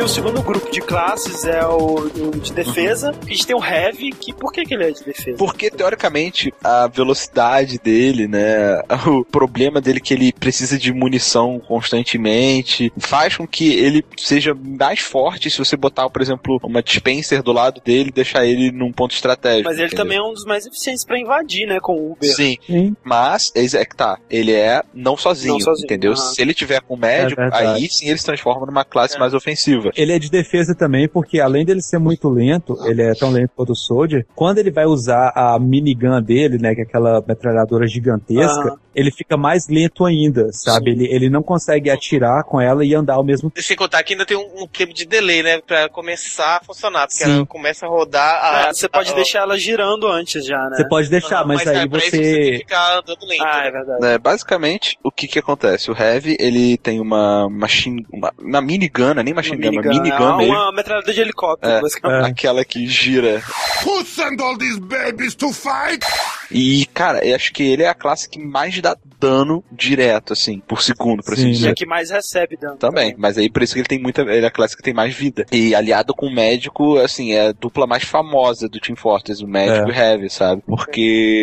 Aí 0.00 0.04
o 0.04 0.08
segundo 0.08 0.40
grupo 0.42 0.70
de 0.70 0.80
classes 0.80 1.44
é 1.44 1.64
o, 1.66 2.06
o 2.06 2.30
de 2.40 2.52
defesa. 2.52 3.10
A 3.22 3.28
gente 3.28 3.46
tem 3.46 3.54
o 3.54 3.62
Heavy, 3.62 4.12
que 4.12 4.32
por 4.32 4.50
que, 4.50 4.64
que 4.64 4.72
ele 4.74 4.84
é 4.84 4.90
de 4.90 5.04
defesa? 5.04 5.36
Porque, 5.36 5.70
teoricamente, 5.70 6.52
a 6.64 6.86
velocidade 6.86 7.78
dele, 7.78 8.26
né? 8.26 8.82
O 9.10 9.24
problema 9.24 9.80
dele 9.80 9.98
é 9.98 10.00
que 10.00 10.14
ele 10.14 10.32
precisa 10.32 10.78
de 10.78 10.92
munição 10.92 11.58
constantemente 11.58 12.92
faz 12.98 13.36
com 13.36 13.46
que 13.46 13.72
ele 13.72 14.04
seja 14.16 14.54
mais 14.54 15.00
forte 15.00 15.50
se 15.50 15.58
você 15.58 15.76
botar, 15.76 16.08
por 16.08 16.22
exemplo, 16.22 16.60
uma 16.62 16.82
dispenser 16.82 17.42
do 17.42 17.52
lado 17.52 17.80
dele 17.84 18.10
e 18.10 18.12
deixar 18.12 18.46
ele 18.46 18.70
num 18.70 18.92
ponto 18.92 19.12
estratégico. 19.12 19.68
Mas 19.68 19.78
ele 19.78 19.86
entendeu? 19.86 20.04
também 20.04 20.18
é 20.18 20.22
um 20.22 20.32
dos 20.32 20.44
mais 20.44 20.64
eficientes 20.66 21.04
pra 21.04 21.18
invadir, 21.18 21.66
né? 21.66 21.78
Com 21.80 21.94
o 21.94 22.12
Uber. 22.12 22.32
Sim, 22.34 22.56
Sim. 22.66 22.96
mas 23.02 23.50
é 23.54 23.70
é 23.80 23.84
que 23.84 23.96
tá, 23.96 24.18
ele 24.28 24.52
é 24.52 24.82
não 24.92 25.16
sozinho, 25.16 25.54
Não 25.54 25.60
sozinho, 25.60 25.84
entendeu? 25.84 26.12
aham. 26.12 26.20
Se 26.20 26.42
ele 26.42 26.52
tiver 26.54 26.80
com 26.80 26.96
médico, 26.96 27.40
É 27.40 27.50
aí 27.52 27.88
sim 27.88 28.08
ele 28.08 28.18
se 28.18 28.24
transforma 28.24 28.66
numa 28.66 28.84
classe 28.84 29.18
mais 29.18 29.32
ofensiva. 29.34 29.89
Ele 29.96 30.12
é 30.12 30.18
de 30.18 30.30
defesa 30.30 30.74
também, 30.74 31.08
porque 31.08 31.40
além 31.40 31.64
dele 31.64 31.82
ser 31.82 31.98
muito 31.98 32.28
lento, 32.28 32.76
ele 32.86 33.02
é 33.02 33.14
tão 33.14 33.30
lento 33.30 33.50
quanto 33.56 33.72
o 33.72 33.76
Soldier, 33.76 34.26
quando 34.34 34.58
ele 34.58 34.70
vai 34.70 34.84
usar 34.86 35.32
a 35.34 35.58
minigun 35.58 36.20
dele, 36.22 36.58
né, 36.58 36.74
que 36.74 36.80
é 36.80 36.84
aquela 36.84 37.22
metralhadora 37.26 37.86
gigantesca, 37.86 38.76
ele 38.94 39.10
fica 39.12 39.36
mais 39.36 39.68
lento 39.68 40.04
ainda, 40.04 40.48
sabe? 40.52 40.90
Ele, 40.90 41.06
ele 41.06 41.30
não 41.30 41.42
consegue 41.42 41.90
atirar 41.90 42.42
com 42.44 42.60
ela 42.60 42.84
e 42.84 42.94
andar 42.94 43.14
ao 43.14 43.24
mesmo 43.24 43.48
tempo. 43.50 43.64
Sem 43.64 43.76
contar 43.76 44.02
que 44.02 44.14
ainda 44.14 44.26
tem 44.26 44.36
um, 44.36 44.62
um 44.64 44.66
tempo 44.66 44.92
de 44.92 45.06
delay, 45.06 45.42
né? 45.42 45.60
Pra 45.64 45.88
começar 45.88 46.56
a 46.56 46.64
funcionar. 46.64 47.06
Porque 47.06 47.22
Sim. 47.24 47.36
ela 47.36 47.46
começa 47.46 47.86
a 47.86 47.88
rodar. 47.88 48.34
A, 48.44 48.68
Ah, 48.68 48.72
você 48.74 48.88
pode 48.88 49.12
a- 49.12 49.14
deixar 49.14 49.40
ela 49.40 49.56
girando 49.56 50.08
antes 50.08 50.44
já, 50.44 50.58
né? 50.68 50.76
Você 50.76 50.88
pode 50.88 51.08
deixar, 51.08 51.40
Ah, 51.42 51.44
mas, 51.46 51.64
aí 51.66 51.88
tem 51.88 52.00
você... 52.00 52.10
que 52.10 52.58
ficar 52.58 52.98
andando 52.98 53.26
lento. 53.26 53.44
Ah, 53.44 53.60
né? 53.60 53.68
é 53.68 53.70
verdade. 53.70 54.06
É, 54.06 54.18
basicamente, 54.18 54.98
o 55.04 55.10
que 55.12 55.28
que 55.28 55.38
acontece? 55.38 55.90
O 55.90 55.96
Heavy, 55.96 56.36
ele 56.40 56.76
tem 56.76 57.00
uma 57.00 57.48
machine, 57.48 58.04
uma, 58.12 58.32
uma 58.40 58.60
minigun, 58.60 59.14
não 59.14 59.20
é 59.20 59.22
nem 59.22 59.34
machine 59.34 59.56
gun, 59.56 59.79
uma 59.88 60.02
minigun 60.02 60.34
é 60.34 60.36
mesmo. 60.38 60.52
uma 60.54 60.72
metralhadora 60.72 61.12
de 61.14 61.20
helicóptero, 61.20 61.72
É. 61.72 61.80
basicamente. 61.80 62.30
Aquela 62.30 62.64
que 62.64 62.86
gira. 62.86 63.42
Who 63.84 64.04
sent 64.04 64.40
all 64.40 64.56
these 64.58 64.78
babies 64.80 65.34
to 65.34 65.52
fight? 65.52 66.04
E, 66.50 66.86
cara, 66.92 67.24
eu 67.24 67.34
acho 67.36 67.52
que 67.52 67.62
ele 67.62 67.82
é 67.82 67.88
a 67.88 67.94
classe 67.94 68.28
que 68.28 68.38
mais 68.38 68.80
dá 68.80 68.96
dano 69.18 69.62
direto, 69.70 70.32
assim, 70.32 70.60
por 70.60 70.80
segundo, 70.82 71.22
por 71.22 71.34
assim 71.34 71.42
Sim, 71.42 71.48
E 71.50 71.52
dizer. 71.52 71.70
é 71.70 71.74
que 71.74 71.84
mais 71.86 72.10
recebe 72.10 72.56
dano. 72.56 72.76
Também, 72.76 73.14
mas 73.18 73.36
aí 73.36 73.50
por 73.50 73.62
isso 73.62 73.74
que 73.74 73.80
ele 73.80 73.88
tem 73.88 73.98
muita. 74.00 74.22
Ele 74.22 74.44
é 74.44 74.48
a 74.48 74.50
classe 74.50 74.76
que 74.76 74.82
tem 74.82 74.94
mais 74.94 75.14
vida. 75.14 75.44
E 75.52 75.74
aliado 75.74 76.14
com 76.14 76.26
o 76.26 76.34
médico, 76.34 76.96
assim, 76.98 77.32
é 77.32 77.48
a 77.48 77.52
dupla 77.52 77.86
mais 77.86 78.02
famosa 78.04 78.68
do 78.68 78.80
Team 78.80 78.96
Fortress, 78.96 79.44
o 79.44 79.46
médico 79.48 79.88
e 79.88 79.92
o 79.92 79.94
Heavy, 79.94 80.30
sabe? 80.30 80.62
Porque 80.66 81.00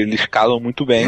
eles 0.07 0.25
calam 0.25 0.59
muito 0.59 0.85
bem. 0.85 1.05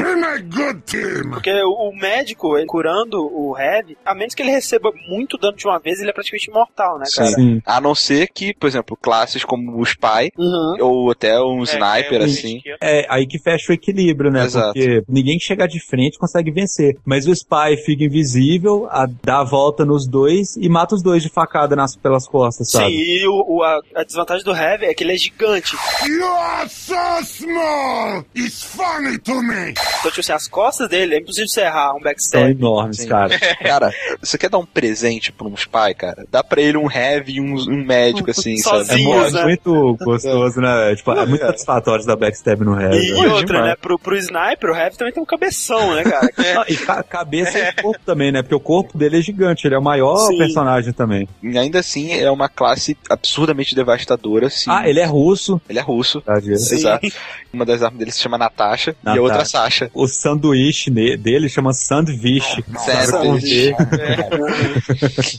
Porque 1.31 1.51
o 1.63 1.91
médico, 1.93 2.57
ele 2.57 2.65
curando 2.67 3.17
o 3.19 3.57
Heavy, 3.57 3.97
a 4.05 4.13
menos 4.13 4.33
que 4.33 4.41
ele 4.41 4.51
receba 4.51 4.91
muito 5.07 5.37
dano 5.37 5.57
de 5.57 5.65
uma 5.67 5.79
vez, 5.79 5.99
ele 5.99 6.09
é 6.09 6.13
praticamente 6.13 6.49
imortal, 6.49 6.99
né, 6.99 7.05
cara? 7.13 7.29
Sim. 7.29 7.61
A 7.65 7.81
não 7.81 7.95
ser 7.95 8.27
que, 8.33 8.53
por 8.53 8.67
exemplo, 8.67 8.97
classes 8.97 9.43
como 9.43 9.77
o 9.77 9.83
Spy, 9.83 10.31
Uhum. 10.37 10.75
ou 10.81 11.11
até 11.11 11.39
um 11.41 11.61
É, 11.61 11.63
Sniper, 11.63 12.21
é, 12.21 12.23
assim. 12.25 12.61
É 12.81 13.05
aí 13.09 13.25
que 13.25 13.39
fecha 13.39 13.71
o 13.71 13.75
equilíbrio, 13.75 13.88
né? 14.31 14.45
Exato. 14.45 14.73
Porque 14.73 15.03
ninguém 15.07 15.37
que 15.37 15.45
chegar 15.45 15.67
de 15.67 15.79
frente 15.79 16.17
consegue 16.17 16.51
vencer. 16.51 16.97
Mas 17.05 17.27
o 17.27 17.31
Spy 17.31 17.77
fica 17.85 18.03
invisível, 18.03 18.87
a- 18.89 19.07
dá 19.23 19.39
a 19.39 19.43
volta 19.43 19.85
nos 19.85 20.07
dois 20.07 20.55
e 20.57 20.67
mata 20.69 20.95
os 20.95 21.01
dois 21.03 21.23
de 21.23 21.29
facada 21.29 21.75
nas, 21.75 21.95
pelas 21.95 22.27
costas, 22.27 22.69
Sim, 22.71 22.77
sabe? 22.77 22.93
e 22.93 23.27
o, 23.27 23.43
o- 23.57 23.63
a, 23.63 23.79
a 23.95 24.03
desvantagem 24.03 24.43
do 24.43 24.55
Heavy 24.55 24.85
é 24.85 24.93
que 24.93 25.03
ele 25.03 25.13
é 25.13 25.17
gigante. 25.17 25.75
You 26.07 26.25
are 26.25 26.69
so 26.69 26.93
small. 27.23 28.25
It's 28.35 28.63
funny 28.63 29.17
to 29.19 29.41
me. 29.41 29.71
Então, 29.71 30.09
tipo 30.11 30.19
assim, 30.19 30.31
as 30.33 30.47
costas 30.47 30.89
dele 30.89 31.15
é 31.15 31.19
impossível 31.19 31.47
você 31.47 31.61
errar 31.61 31.91
um 31.91 31.93
São 31.95 32.01
backstab. 32.01 32.51
enormes, 32.51 32.97
Sim. 32.97 33.07
cara. 33.07 33.39
Cara, 33.59 33.91
você 34.21 34.37
quer 34.37 34.49
dar 34.49 34.57
um 34.57 34.65
presente 34.65 35.31
pra 35.31 35.47
um 35.47 35.53
Spy, 35.53 35.93
cara? 35.97 36.25
Dá 36.31 36.43
pra 36.43 36.61
ele 36.61 36.77
um 36.77 36.89
Heavy 36.91 37.33
e 37.33 37.41
um, 37.41 37.55
um 37.55 37.85
médico, 37.85 38.29
assim, 38.31 38.53
É 38.59 38.61
Sozinho. 38.61 38.87
sabe? 38.87 39.03
mu- 39.03 39.29
Sim, 39.29 39.35
né? 39.35 39.43
muito 39.43 39.97
gostoso, 40.03 40.61
né? 40.61 40.95
Tipo, 40.95 41.11
é 41.13 41.25
muito 41.25 41.43
É. 41.43 41.47
satisfatório 41.47 42.05
dar 42.05 42.15
backstab 42.15 42.63
no 42.63 42.79
heavy. 42.79 42.97
E, 42.97 43.09
e 43.09 43.13
outra, 43.27 43.45
demais. 43.45 43.65
né? 43.65 43.75
Pro, 43.81 43.97
pro 43.97 44.17
Sniper, 44.17 44.71
o 44.71 44.75
Heavy 44.75 44.97
também 44.97 45.13
tem 45.13 45.23
um 45.23 45.25
cabeção, 45.25 45.95
né, 45.95 46.03
cara? 46.03 46.29
Não, 46.55 46.63
e 46.67 46.77
ca- 46.77 47.03
cabeça 47.03 47.57
e 47.57 47.71
corpo 47.81 47.99
também, 48.05 48.31
né? 48.31 48.41
Porque 48.41 48.55
o 48.55 48.59
corpo 48.59 48.97
dele 48.97 49.17
é 49.17 49.21
gigante, 49.21 49.65
ele 49.67 49.75
é 49.75 49.77
o 49.79 49.81
maior 49.83 50.17
Sim. 50.27 50.37
personagem 50.37 50.91
também. 50.93 51.27
E 51.41 51.57
ainda 51.57 51.79
assim, 51.79 52.11
é 52.11 52.29
uma 52.29 52.49
classe 52.49 52.97
absurdamente 53.09 53.73
devastadora. 53.75 54.49
Sim. 54.49 54.69
Ah, 54.71 54.87
ele 54.89 54.99
é 54.99 55.05
russo. 55.05 55.61
Ele 55.69 55.79
é 55.79 55.81
russo. 55.81 56.21
Tá. 56.21 56.37
Exato. 56.37 57.07
Uma 57.53 57.65
das 57.65 57.81
armas 57.81 57.99
dele 57.99 58.11
se 58.11 58.19
chama 58.19 58.37
Natasha, 58.37 58.91
e 58.91 58.93
a 58.93 58.95
Natasha. 59.15 59.21
outra 59.21 59.45
Sasha. 59.45 59.91
O 59.93 60.07
sanduíche 60.07 60.89
dele 60.91 61.49
chama 61.49 61.73
Sandwich. 61.73 62.63
Sério, 62.85 63.05
Sabe 63.09 63.27
por 63.27 63.39
quê? 63.39 63.73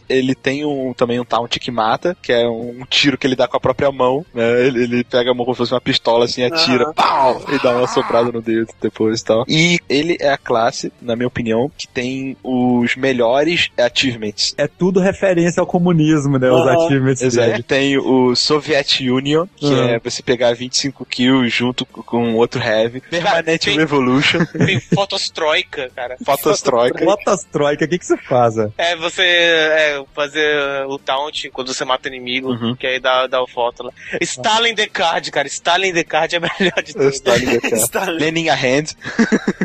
Ele 0.08 0.34
tem 0.34 0.64
um, 0.64 0.92
também 0.92 1.20
um 1.20 1.24
taunt 1.24 1.58
que 1.58 1.70
mata, 1.70 2.16
que 2.20 2.32
é 2.32 2.48
um 2.48 2.84
tiro 2.88 3.16
que 3.18 3.26
ele 3.26 3.36
dá 3.36 3.46
com 3.46 3.56
a 3.56 3.60
própria 3.60 3.90
mão, 3.92 4.24
né? 4.34 4.66
Ele, 4.66 4.82
ele 4.82 5.04
pega 5.04 5.30
a 5.30 5.34
mão 5.34 5.44
como 5.44 5.54
se 5.54 5.58
fosse 5.58 5.72
uma 5.74 5.80
pistola 5.80 6.24
assim, 6.24 6.42
atira, 6.42 6.92
pau, 6.94 7.40
e 7.52 7.62
dá 7.62 7.76
uma 7.76 7.86
soprada 7.86 8.29
no 8.32 8.40
dedo 8.42 8.68
depois 8.80 9.20
e 9.20 9.24
tal. 9.24 9.44
E 9.48 9.78
ele 9.88 10.16
é 10.20 10.30
a 10.30 10.38
classe, 10.38 10.92
na 11.00 11.14
minha 11.16 11.26
opinião, 11.28 11.70
que 11.76 11.86
tem 11.88 12.36
os 12.42 12.96
melhores 12.96 13.68
achievements. 13.78 14.54
É 14.56 14.66
tudo 14.66 15.00
referência 15.00 15.60
ao 15.60 15.66
comunismo, 15.66 16.38
né? 16.38 16.50
Os 16.50 16.66
achievements 16.66 17.22
Exato. 17.22 17.50
dele. 17.50 17.62
Tem 17.62 17.98
o 17.98 18.34
Soviet 18.34 19.00
Union, 19.08 19.46
que 19.56 19.66
Uhum. 19.66 19.88
é 19.88 19.98
você 19.98 20.22
pegar 20.22 20.54
25 20.54 21.04
kills 21.04 21.48
junto 21.48 21.84
com 21.86 22.34
outro 22.34 22.60
heavy. 22.62 23.00
Permanent 23.00 23.62
tem- 23.62 23.76
Revolution, 23.76 24.40
Tem 24.66 24.80
fotostroika, 24.80 25.90
cara. 25.94 26.16
Fotostroika. 26.24 27.04
Botas 27.04 27.44
troika, 27.44 27.84
o 27.84 27.88
que, 27.88 27.98
que 27.98 28.06
você 28.06 28.16
faz? 28.16 28.56
ó? 28.58 28.68
É 28.78 28.96
você 28.96 29.22
é, 29.22 30.02
fazer 30.14 30.84
o 30.88 30.98
taunt 30.98 31.48
quando 31.50 31.72
você 31.72 31.84
mata 31.84 32.08
o 32.08 32.12
inimigo, 32.12 32.50
Uhum. 32.52 32.74
que 32.76 32.86
aí 32.86 32.98
dá, 33.00 33.26
dá 33.26 33.42
o 33.42 33.46
foto 33.46 33.82
lá. 33.84 33.90
Stalin 34.20 34.74
the 34.74 34.86
Card, 34.86 35.30
cara. 35.30 35.46
Stalin 35.48 35.92
the 35.92 36.04
Card 36.04 36.34
é 36.34 36.38
a 36.38 36.40
melhor 36.40 36.82
de 36.82 36.92
todas. 36.92 37.14
Stalin 37.16 37.46
the 37.46 37.60
Card. 37.60 37.76
Stalin. 37.84 38.19
Lenin 38.20 38.48
a 38.48 38.54
hand. 38.54 38.94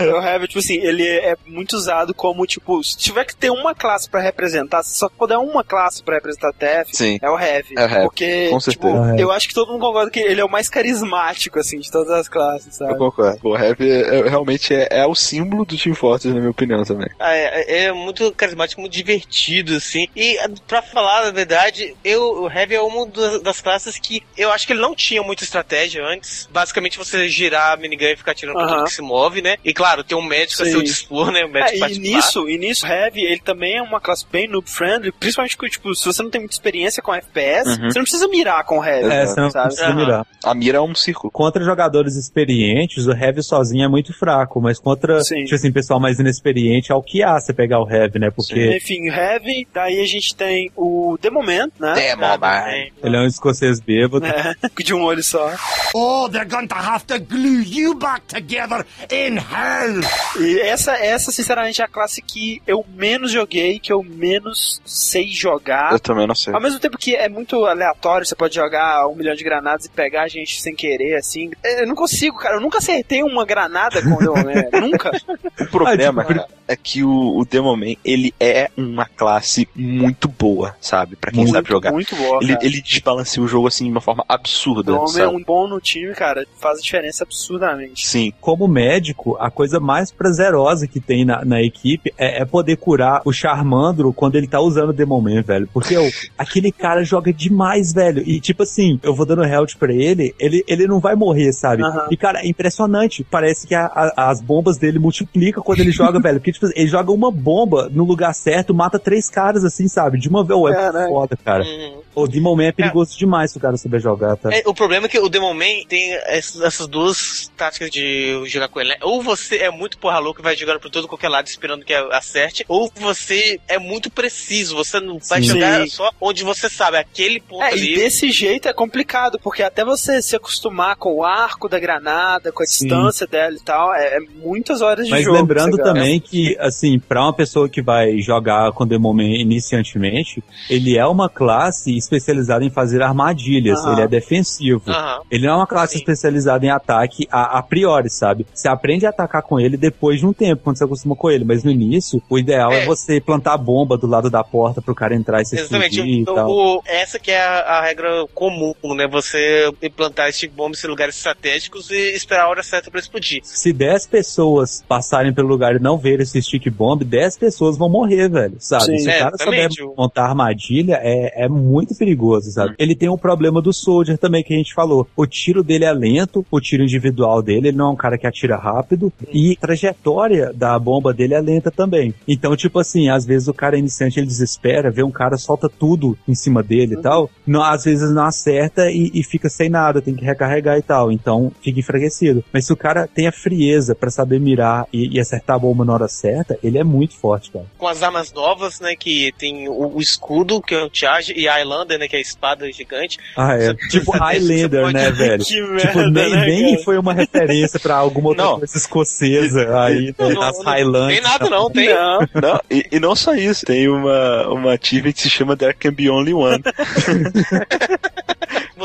o 0.00 0.22
Heavy, 0.22 0.46
tipo 0.48 0.58
assim, 0.60 0.74
ele 0.76 1.06
é 1.06 1.36
muito 1.46 1.74
usado 1.74 2.14
como, 2.14 2.46
tipo, 2.46 2.82
se 2.82 2.96
tiver 2.96 3.24
que 3.24 3.34
ter 3.36 3.50
uma 3.50 3.74
classe 3.74 4.08
pra 4.08 4.20
representar, 4.20 4.82
se 4.82 4.96
só 4.98 5.08
puder 5.08 5.38
uma 5.38 5.64
classe 5.64 6.02
pra 6.02 6.14
representar 6.16 6.52
TF, 6.52 6.94
Sim. 6.96 7.18
é 7.22 7.30
o 7.30 7.38
Heavy. 7.38 7.74
É 7.76 7.80
o 7.84 7.88
Heavy, 7.88 8.02
Porque, 8.04 8.48
com 8.50 8.58
tipo, 8.58 8.88
certeza. 8.88 8.94
É 8.96 9.00
o 9.00 9.06
Heavy. 9.08 9.20
eu 9.22 9.32
acho 9.32 9.48
que 9.48 9.54
todo 9.54 9.72
mundo 9.72 9.80
concorda 9.80 10.10
que 10.10 10.20
ele 10.20 10.40
é 10.40 10.44
o 10.44 10.50
mais 10.50 10.68
carismático, 10.68 11.58
assim, 11.58 11.78
de 11.78 11.90
todas 11.90 12.10
as 12.12 12.28
classes, 12.28 12.78
Eu 12.80 12.86
sabe? 12.88 12.98
concordo. 12.98 13.38
O 13.42 13.56
Heavy 13.56 13.90
é, 13.90 14.18
é- 14.20 14.28
realmente 14.28 14.74
é, 14.74 14.88
é 14.90 15.06
o 15.06 15.14
símbolo 15.14 15.64
do 15.64 15.76
Team 15.76 15.94
Fortress, 15.94 16.32
na 16.32 16.40
minha 16.40 16.50
opinião 16.50 16.82
também. 16.84 17.08
Ah, 17.18 17.34
É, 17.34 17.84
é 17.86 17.92
muito 17.92 18.30
carismático, 18.32 18.80
muito 18.80 18.92
divertido, 18.92 19.76
assim. 19.76 20.06
E 20.16 20.38
pra 20.66 20.82
falar 20.82 21.26
a 21.26 21.30
verdade, 21.30 21.94
eu, 22.04 22.42
o 22.42 22.50
Heavy 22.50 22.74
é 22.74 22.80
uma 22.82 23.06
das 23.42 23.60
classes 23.60 23.98
que 23.98 24.22
eu 24.36 24.50
acho 24.52 24.66
que 24.66 24.72
ele 24.72 24.80
não 24.80 24.94
tinha 24.94 25.22
muita 25.22 25.44
estratégia 25.44 26.04
antes. 26.04 26.23
Basicamente 26.52 26.98
você 26.98 27.28
girar 27.28 27.72
a 27.72 27.76
minigun 27.76 28.04
e 28.06 28.16
ficar 28.16 28.34
Aham. 28.44 28.66
tudo 28.68 28.84
que 28.84 28.92
se 28.92 29.02
move, 29.02 29.40
né? 29.42 29.56
E 29.64 29.72
claro, 29.72 30.02
tem 30.04 30.16
um 30.16 30.22
médico 30.22 30.62
a 30.62 30.66
Sim. 30.66 30.72
seu 30.72 30.82
dispor, 30.82 31.30
né? 31.30 31.44
O 31.44 31.48
médico 31.48 31.84
É, 31.84 31.90
e 31.92 31.98
nisso, 31.98 32.48
e 32.48 32.58
nisso, 32.58 32.86
Heavy, 32.86 33.22
ele 33.22 33.40
também 33.40 33.76
é 33.76 33.82
uma 33.82 34.00
classe 34.00 34.24
bem 34.30 34.48
noob-friendly, 34.48 35.12
principalmente 35.12 35.56
que, 35.56 35.68
tipo, 35.68 35.94
se 35.94 36.04
você 36.04 36.22
não 36.22 36.30
tem 36.30 36.40
muita 36.40 36.54
experiência 36.54 37.02
com 37.02 37.14
FPS, 37.14 37.68
Uhum. 37.70 37.90
você 37.90 37.98
não 37.98 38.04
precisa 38.04 38.28
mirar 38.28 38.64
com 38.64 38.84
Heavy, 38.84 39.08
É, 39.10 39.26
você 39.26 39.40
não 39.40 39.50
sabe? 39.50 39.68
precisa 39.68 39.94
mirar. 39.94 40.26
A 40.44 40.54
mira 40.54 40.78
é 40.78 40.80
um 40.80 40.94
círculo. 40.94 41.30
Contra 41.32 41.64
jogadores 41.64 42.16
experientes, 42.16 43.06
o 43.06 43.12
Heavy 43.12 43.42
sozinho 43.42 43.84
é 43.84 43.88
muito 43.88 44.12
fraco, 44.12 44.60
mas 44.60 44.78
contra, 44.78 45.22
Sim. 45.22 45.44
tipo 45.44 45.54
assim, 45.54 45.72
pessoal 45.72 45.98
mais 46.00 46.18
inexperiente, 46.18 46.92
é 46.92 46.94
o 46.94 47.02
que 47.02 47.22
há 47.22 47.38
você 47.40 47.52
pegar 47.52 47.80
o 47.80 47.90
Heavy, 47.90 48.18
né? 48.18 48.30
Porque 48.30 48.76
Enfim, 48.76 49.08
Heavy, 49.08 49.66
daí 49.72 50.00
a 50.00 50.06
gente 50.06 50.34
tem 50.34 50.70
o 50.76 51.16
The 51.20 51.30
Moment, 51.30 51.70
né? 51.78 52.14
Man. 52.14 52.38
é. 52.68 52.88
ele 53.02 53.16
é 53.16 53.20
um 53.20 53.26
escocês 53.26 53.80
bêbado. 53.80 54.24
É, 54.26 54.54
de 54.84 54.94
um 54.94 55.02
olho 55.02 55.22
só. 55.22 55.52
Oh, 55.94 56.13
Oh, 56.16 56.28
they're 56.28 56.44
going 56.48 56.68
to 56.68 56.74
have 56.76 57.04
to 57.06 57.18
glue 57.18 57.62
you 57.62 57.94
back 57.94 58.22
together 58.28 58.84
in 59.10 59.36
hell. 59.38 60.00
E 60.40 60.60
essa, 60.60 60.92
essa, 60.92 61.32
sinceramente, 61.32 61.80
é 61.82 61.84
a 61.84 61.88
classe 61.88 62.22
que 62.22 62.62
eu 62.66 62.84
menos 62.94 63.32
joguei, 63.32 63.78
que 63.80 63.92
eu 63.92 64.02
menos 64.02 64.80
sei 64.84 65.28
jogar. 65.28 65.92
Eu 65.92 65.98
também 65.98 66.26
não 66.26 66.34
sei. 66.34 66.54
Ao 66.54 66.60
mesmo 66.60 66.78
tempo 66.78 66.96
que 66.98 67.16
é 67.16 67.28
muito 67.28 67.64
aleatório, 67.64 68.26
você 68.26 68.34
pode 68.34 68.54
jogar 68.54 69.08
um 69.08 69.14
milhão 69.16 69.34
de 69.34 69.42
granadas 69.42 69.86
e 69.86 69.90
pegar 69.90 70.22
a 70.22 70.28
gente 70.28 70.60
sem 70.60 70.74
querer, 70.74 71.16
assim. 71.16 71.50
Eu 71.64 71.86
não 71.86 71.94
consigo, 71.94 72.38
cara. 72.38 72.56
Eu 72.56 72.60
nunca 72.60 72.78
acertei 72.78 73.22
uma 73.22 73.44
granada 73.44 74.00
com 74.02 74.14
o 74.14 74.18
Demoman. 74.18 74.68
nunca. 74.80 75.10
O 75.60 75.66
problema 75.68 76.22
Ah, 76.22 76.24
tipo, 76.26 76.46
é 76.68 76.76
que 76.76 77.04
o, 77.04 77.38
o 77.38 77.44
Demoman, 77.44 77.96
ele 78.04 78.34
é 78.40 78.70
uma 78.76 79.06
classe 79.06 79.68
muito 79.74 80.26
boa, 80.28 80.76
sabe? 80.80 81.16
Pra 81.16 81.30
quem 81.30 81.46
sabe 81.46 81.68
jogar. 81.68 81.92
Muito 81.92 82.14
boa, 82.16 82.38
Ele, 82.42 82.54
cara. 82.54 82.66
ele 82.66 82.82
desbalanceia 82.82 83.44
o 83.44 83.48
jogo 83.48 83.68
assim 83.68 83.84
de 83.84 83.90
uma 83.90 84.00
forma 84.00 84.24
absurda, 84.28 84.92
O 84.92 85.18
é 85.18 85.28
um 85.28 85.42
bom 85.42 85.68
no 85.68 85.80
time, 85.80 86.03
cara. 86.12 86.44
Faz 86.60 86.82
diferença 86.82 87.22
absurdamente. 87.24 88.06
Sim. 88.06 88.32
como 88.40 88.66
médico, 88.66 89.36
a 89.38 89.50
coisa 89.50 89.78
mais 89.78 90.10
prazerosa 90.10 90.86
que 90.88 91.00
tem 91.00 91.24
na, 91.24 91.44
na 91.44 91.62
equipe 91.62 92.12
é, 92.18 92.42
é 92.42 92.44
poder 92.44 92.76
curar 92.76 93.22
o 93.24 93.32
Charmandro 93.32 94.12
quando 94.12 94.36
ele 94.36 94.46
tá 94.48 94.60
usando 94.60 94.90
o 94.90 94.92
Demonman, 94.92 95.42
velho. 95.42 95.68
Porque 95.72 95.96
ô, 95.96 96.02
aquele 96.36 96.72
cara 96.72 97.04
joga 97.04 97.32
demais, 97.32 97.92
velho. 97.92 98.22
E 98.26 98.40
tipo 98.40 98.62
assim, 98.64 98.98
eu 99.02 99.14
vou 99.14 99.24
dando 99.24 99.44
health 99.44 99.76
pra 99.78 99.92
ele, 99.92 100.34
ele, 100.38 100.64
ele 100.66 100.86
não 100.86 100.98
vai 101.00 101.14
morrer, 101.14 101.52
sabe? 101.52 101.82
Aham. 101.82 102.08
E 102.10 102.16
cara, 102.16 102.40
é 102.40 102.48
impressionante. 102.48 103.24
Parece 103.30 103.66
que 103.66 103.74
a- 103.74 103.86
a- 103.86 104.30
as 104.30 104.40
bombas 104.40 104.76
dele 104.78 104.98
multiplicam 104.98 105.62
quando 105.62 105.80
ele 105.80 105.92
joga, 105.92 106.18
velho. 106.20 106.38
Porque 106.40 106.52
tipo, 106.52 106.66
ele 106.74 106.88
joga 106.88 107.12
uma 107.12 107.30
bomba 107.30 107.88
no 107.92 108.04
lugar 108.04 108.34
certo, 108.34 108.74
mata 108.74 108.98
três 108.98 109.30
caras 109.30 109.64
assim, 109.64 109.86
sabe? 109.88 110.18
De 110.18 110.28
uma 110.28 110.44
vez. 110.44 110.58
Ô, 110.58 110.68
é 110.68 111.08
foda, 111.08 111.36
cara. 111.44 111.62
Uhum. 111.64 112.00
O 112.14 112.28
Demonman 112.28 112.68
é 112.68 112.72
perigoso 112.72 113.18
demais 113.18 113.50
se 113.50 113.58
o 113.58 113.60
cara 113.60 113.76
souber 113.76 114.00
jogar, 114.00 114.36
tá? 114.36 114.48
É, 114.54 114.62
o 114.66 114.72
problema 114.74 115.06
é 115.06 115.08
que 115.08 115.18
o 115.18 115.28
Demon 115.28 115.52
Man 115.54 115.84
tem 115.94 116.12
essas, 116.26 116.88
duas 116.88 117.48
táticas 117.56 117.88
de 117.88 118.42
jogar 118.46 118.66
com 118.68 118.80
ele. 118.80 118.90
né? 118.90 118.96
Ou 119.02 119.22
você 119.22 119.58
é 119.58 119.70
muito 119.70 119.96
porra 119.96 120.18
louca 120.18 120.40
e 120.40 120.42
vai 120.42 120.56
jogando 120.56 120.80
por 120.80 120.90
todo 120.90 121.06
qualquer 121.06 121.28
lado 121.28 121.46
esperando 121.46 121.84
que 121.84 121.94
acerte, 121.94 122.64
ou 122.68 122.90
você 122.96 123.60
é 123.68 123.78
muito 123.78 124.10
preciso, 124.10 124.74
você 124.74 124.98
não 124.98 125.18
vai 125.18 125.40
Sim. 125.40 125.48
jogar 125.48 125.86
só 125.88 126.10
onde 126.20 126.42
você 126.42 126.68
sabe, 126.68 126.96
aquele 126.96 127.40
ponto 127.40 127.62
É, 127.62 127.68
ali. 127.72 127.92
e 127.92 127.94
desse 127.94 128.30
jeito 128.32 128.68
é 128.68 128.72
complicado, 128.72 129.38
porque 129.38 129.62
até 129.62 129.84
você 129.84 130.20
se 130.20 130.34
acostumar 130.34 130.96
com 130.96 131.14
o 131.14 131.24
arco 131.24 131.68
da 131.68 131.78
granada, 131.78 132.50
com 132.50 132.62
a 132.62 132.66
Sim. 132.66 132.86
distância 132.88 133.26
dela 133.26 133.54
e 133.54 133.60
tal, 133.60 133.94
é, 133.94 134.16
é 134.16 134.20
muitas 134.20 134.80
horas 134.80 135.04
de 135.06 135.12
Mas 135.12 135.24
jogo. 135.24 135.36
lembrando 135.36 135.76
pra 135.76 135.86
você 135.86 135.94
também 135.94 136.20
que, 136.20 136.56
assim, 136.58 136.98
pra 136.98 137.22
uma 137.22 137.32
pessoa 137.32 137.68
que 137.68 137.80
vai 137.82 138.18
jogar 138.20 138.72
com 138.72 138.86
Demoman 138.86 139.36
iniciantemente, 139.40 140.42
ele 140.68 140.96
é 140.96 141.06
uma 141.06 141.28
classe 141.28 141.96
especializada 141.96 142.64
em 142.64 142.70
fazer 142.70 143.00
armadilhas, 143.02 143.78
Aham. 143.80 143.92
ele 143.92 144.00
é 144.02 144.08
defensivo. 144.08 144.82
Aham. 144.90 145.20
Ele 145.30 145.46
não 145.46 145.54
é 145.54 145.56
uma 145.56 145.66
classe 145.66 145.83
Sim. 145.92 145.98
especializada 145.98 146.64
em 146.66 146.70
ataque 146.70 147.26
a, 147.30 147.58
a 147.58 147.62
priori, 147.62 148.10
sabe? 148.10 148.46
Você 148.52 148.68
aprende 148.68 149.06
a 149.06 149.10
atacar 149.10 149.42
com 149.42 149.58
ele 149.60 149.76
depois 149.76 150.20
de 150.20 150.26
um 150.26 150.32
tempo, 150.32 150.62
quando 150.64 150.76
você 150.78 150.84
acostuma 150.84 151.14
com 151.16 151.30
ele, 151.30 151.44
mas 151.44 151.62
no 151.64 151.70
início, 151.70 152.22
o 152.28 152.38
ideal 152.38 152.72
é, 152.72 152.82
É. 152.82 152.86
você 152.86 153.20
plantar 153.20 153.56
bomba 153.56 153.96
do 153.96 154.06
lado 154.06 154.30
da 154.30 154.42
porta 154.44 154.80
pro 154.82 154.94
cara 154.94 155.14
entrar 155.14 155.40
e 155.42 155.46
se 155.46 155.56
Exatamente. 155.56 155.92
explodir 155.94 156.14
e 156.14 156.20
Então, 156.20 156.34
tal. 156.34 156.50
o- 156.50 156.82
essa 156.86 157.18
que 157.18 157.30
é 157.30 157.40
a, 157.42 157.60
a 157.78 157.82
regra 157.82 158.26
comum, 158.34 158.74
né? 158.96 159.06
Você 159.10 159.70
implantar 159.82 160.28
esse 160.28 160.46
bomba 160.46 160.76
em 160.82 160.88
lugares 160.88 161.16
estratégicos 161.16 161.90
e 161.90 162.14
esperar 162.14 162.44
a 162.44 162.48
hora 162.48 162.62
certa 162.62 162.90
pra 162.90 163.00
explodir. 163.00 163.40
Se 163.42 163.72
10 163.72 164.06
pessoas 164.06 164.82
passarem 164.88 165.32
pelo 165.32 165.48
lugar 165.48 165.74
e 165.76 165.78
não 165.78 165.98
verem 165.98 166.22
esse 166.22 166.40
stick 166.40 166.68
bomb, 166.70 167.02
10 167.04 167.36
pessoas 167.38 167.76
vão 167.76 167.88
morrer, 167.88 168.28
velho, 168.28 168.56
sabe? 168.60 168.84
Sim. 168.84 168.98
Se 168.98 169.08
o 169.08 169.10
É, 169.10 169.18
cara 169.18 169.36
souber 169.36 169.68
montar 169.96 170.24
armadilha, 170.26 170.98
é, 171.02 171.44
é 171.44 171.48
muito 171.48 171.94
perigoso, 171.96 172.50
sabe? 172.52 172.74
Ele 172.78 172.94
tem 172.94 173.08
o 173.08 173.18
problema 173.18 173.60
do 173.60 173.72
Soldier 173.72 174.16
também, 174.16 174.42
que 174.44 174.54
a 174.54 174.56
gente 174.56 174.72
falou. 174.74 175.06
O 175.16 175.26
tiro 175.26 175.62
dele 175.64 175.73
é 175.82 175.92
lento, 175.92 176.44
o 176.50 176.60
tiro 176.60 176.82
individual 176.82 177.42
dele, 177.42 177.68
ele 177.68 177.76
não 177.76 177.86
é 177.86 177.90
um 177.92 177.96
cara 177.96 178.18
que 178.18 178.26
atira 178.26 178.56
rápido, 178.56 179.10
e 179.32 179.56
a 179.56 179.60
trajetória 179.66 180.52
da 180.52 180.78
bomba 180.78 181.12
dele 181.14 181.34
é 181.34 181.40
lenta 181.40 181.70
também. 181.70 182.14
Então, 182.28 182.54
tipo 182.54 182.78
assim, 182.78 183.08
às 183.08 183.24
vezes 183.24 183.48
o 183.48 183.54
cara 183.54 183.78
iniciante, 183.78 184.20
ele 184.20 184.26
desespera, 184.26 184.90
vê 184.90 185.02
um 185.02 185.10
cara, 185.10 185.36
solta 185.38 185.68
tudo 185.68 186.16
em 186.28 186.34
cima 186.34 186.62
dele 186.62 186.94
e 186.94 187.00
tal, 187.02 187.30
não, 187.46 187.62
às 187.62 187.84
vezes 187.84 188.10
não 188.12 188.24
acerta 188.26 188.90
e, 188.90 189.10
e 189.14 189.22
fica 189.22 189.48
sem 189.48 189.68
nada, 189.70 190.02
tem 190.02 190.14
que 190.14 190.24
recarregar 190.24 190.76
e 190.78 190.82
tal, 190.82 191.10
então 191.10 191.50
fica 191.62 191.80
enfraquecido. 191.80 192.44
Mas 192.52 192.66
se 192.66 192.72
o 192.72 192.76
cara 192.76 193.08
tem 193.08 193.26
a 193.26 193.32
frieza 193.32 193.94
pra 193.94 194.10
saber 194.10 194.38
mirar 194.38 194.86
e, 194.92 195.16
e 195.16 195.20
acertar 195.20 195.56
a 195.56 195.58
bomba 195.58 195.84
na 195.84 195.94
hora 195.94 196.08
certa, 196.08 196.58
ele 196.62 196.78
é 196.78 196.84
muito 196.84 197.14
forte, 197.16 197.50
cara. 197.50 197.64
Com 197.78 197.86
as 197.88 198.02
armas 198.02 198.32
novas, 198.32 198.80
né? 198.80 198.94
Que 198.94 199.32
tem 199.38 199.68
o, 199.68 199.96
o 199.96 200.00
escudo, 200.00 200.60
que 200.60 200.74
é 200.74 200.84
o 200.84 200.90
charge, 200.92 201.32
e 201.36 201.48
a 201.48 201.54
Highlander, 201.54 201.98
né? 201.98 202.08
Que 202.08 202.16
é 202.16 202.18
a 202.18 202.22
espada 202.22 202.70
gigante. 202.70 203.18
Ah, 203.36 203.54
é. 203.54 203.66
Você- 203.74 203.88
tipo 203.88 204.10
Highlander, 204.16 204.82
pode- 204.82 204.94
né, 204.94 205.10
velho? 205.12 205.44
Que 205.44 205.60
Tipo, 205.78 205.98
merda, 205.98 206.10
nem, 206.10 206.30
né, 206.30 206.46
nem 206.46 206.82
foi 206.82 206.98
uma 206.98 207.12
referência 207.12 207.78
pra 207.80 207.96
alguma 207.96 208.28
outra 208.28 208.44
Não. 208.44 208.58
coisa 208.58 208.76
escocesa 208.76 209.80
aí, 209.80 210.14
Não, 210.18 210.28
né, 210.28 210.34
não 210.34 210.62
Highlands. 210.62 211.14
Tem 211.14 211.22
nada 211.22 211.50
não, 211.50 211.70
tem. 211.70 211.88
Não, 211.94 212.18
Não, 212.34 212.60
e, 212.70 212.86
e 212.92 213.00
não 213.00 213.14
só 213.14 213.34
isso, 213.34 213.64
tem 213.64 213.88
uma, 213.88 214.48
uma 214.48 214.72
achievement 214.74 215.12
que 215.12 215.22
se 215.22 215.30
chama 215.30 215.56
There 215.56 215.74
Can 215.74 215.92
Be 215.92 216.10
Only 216.10 216.34
One. 216.34 216.62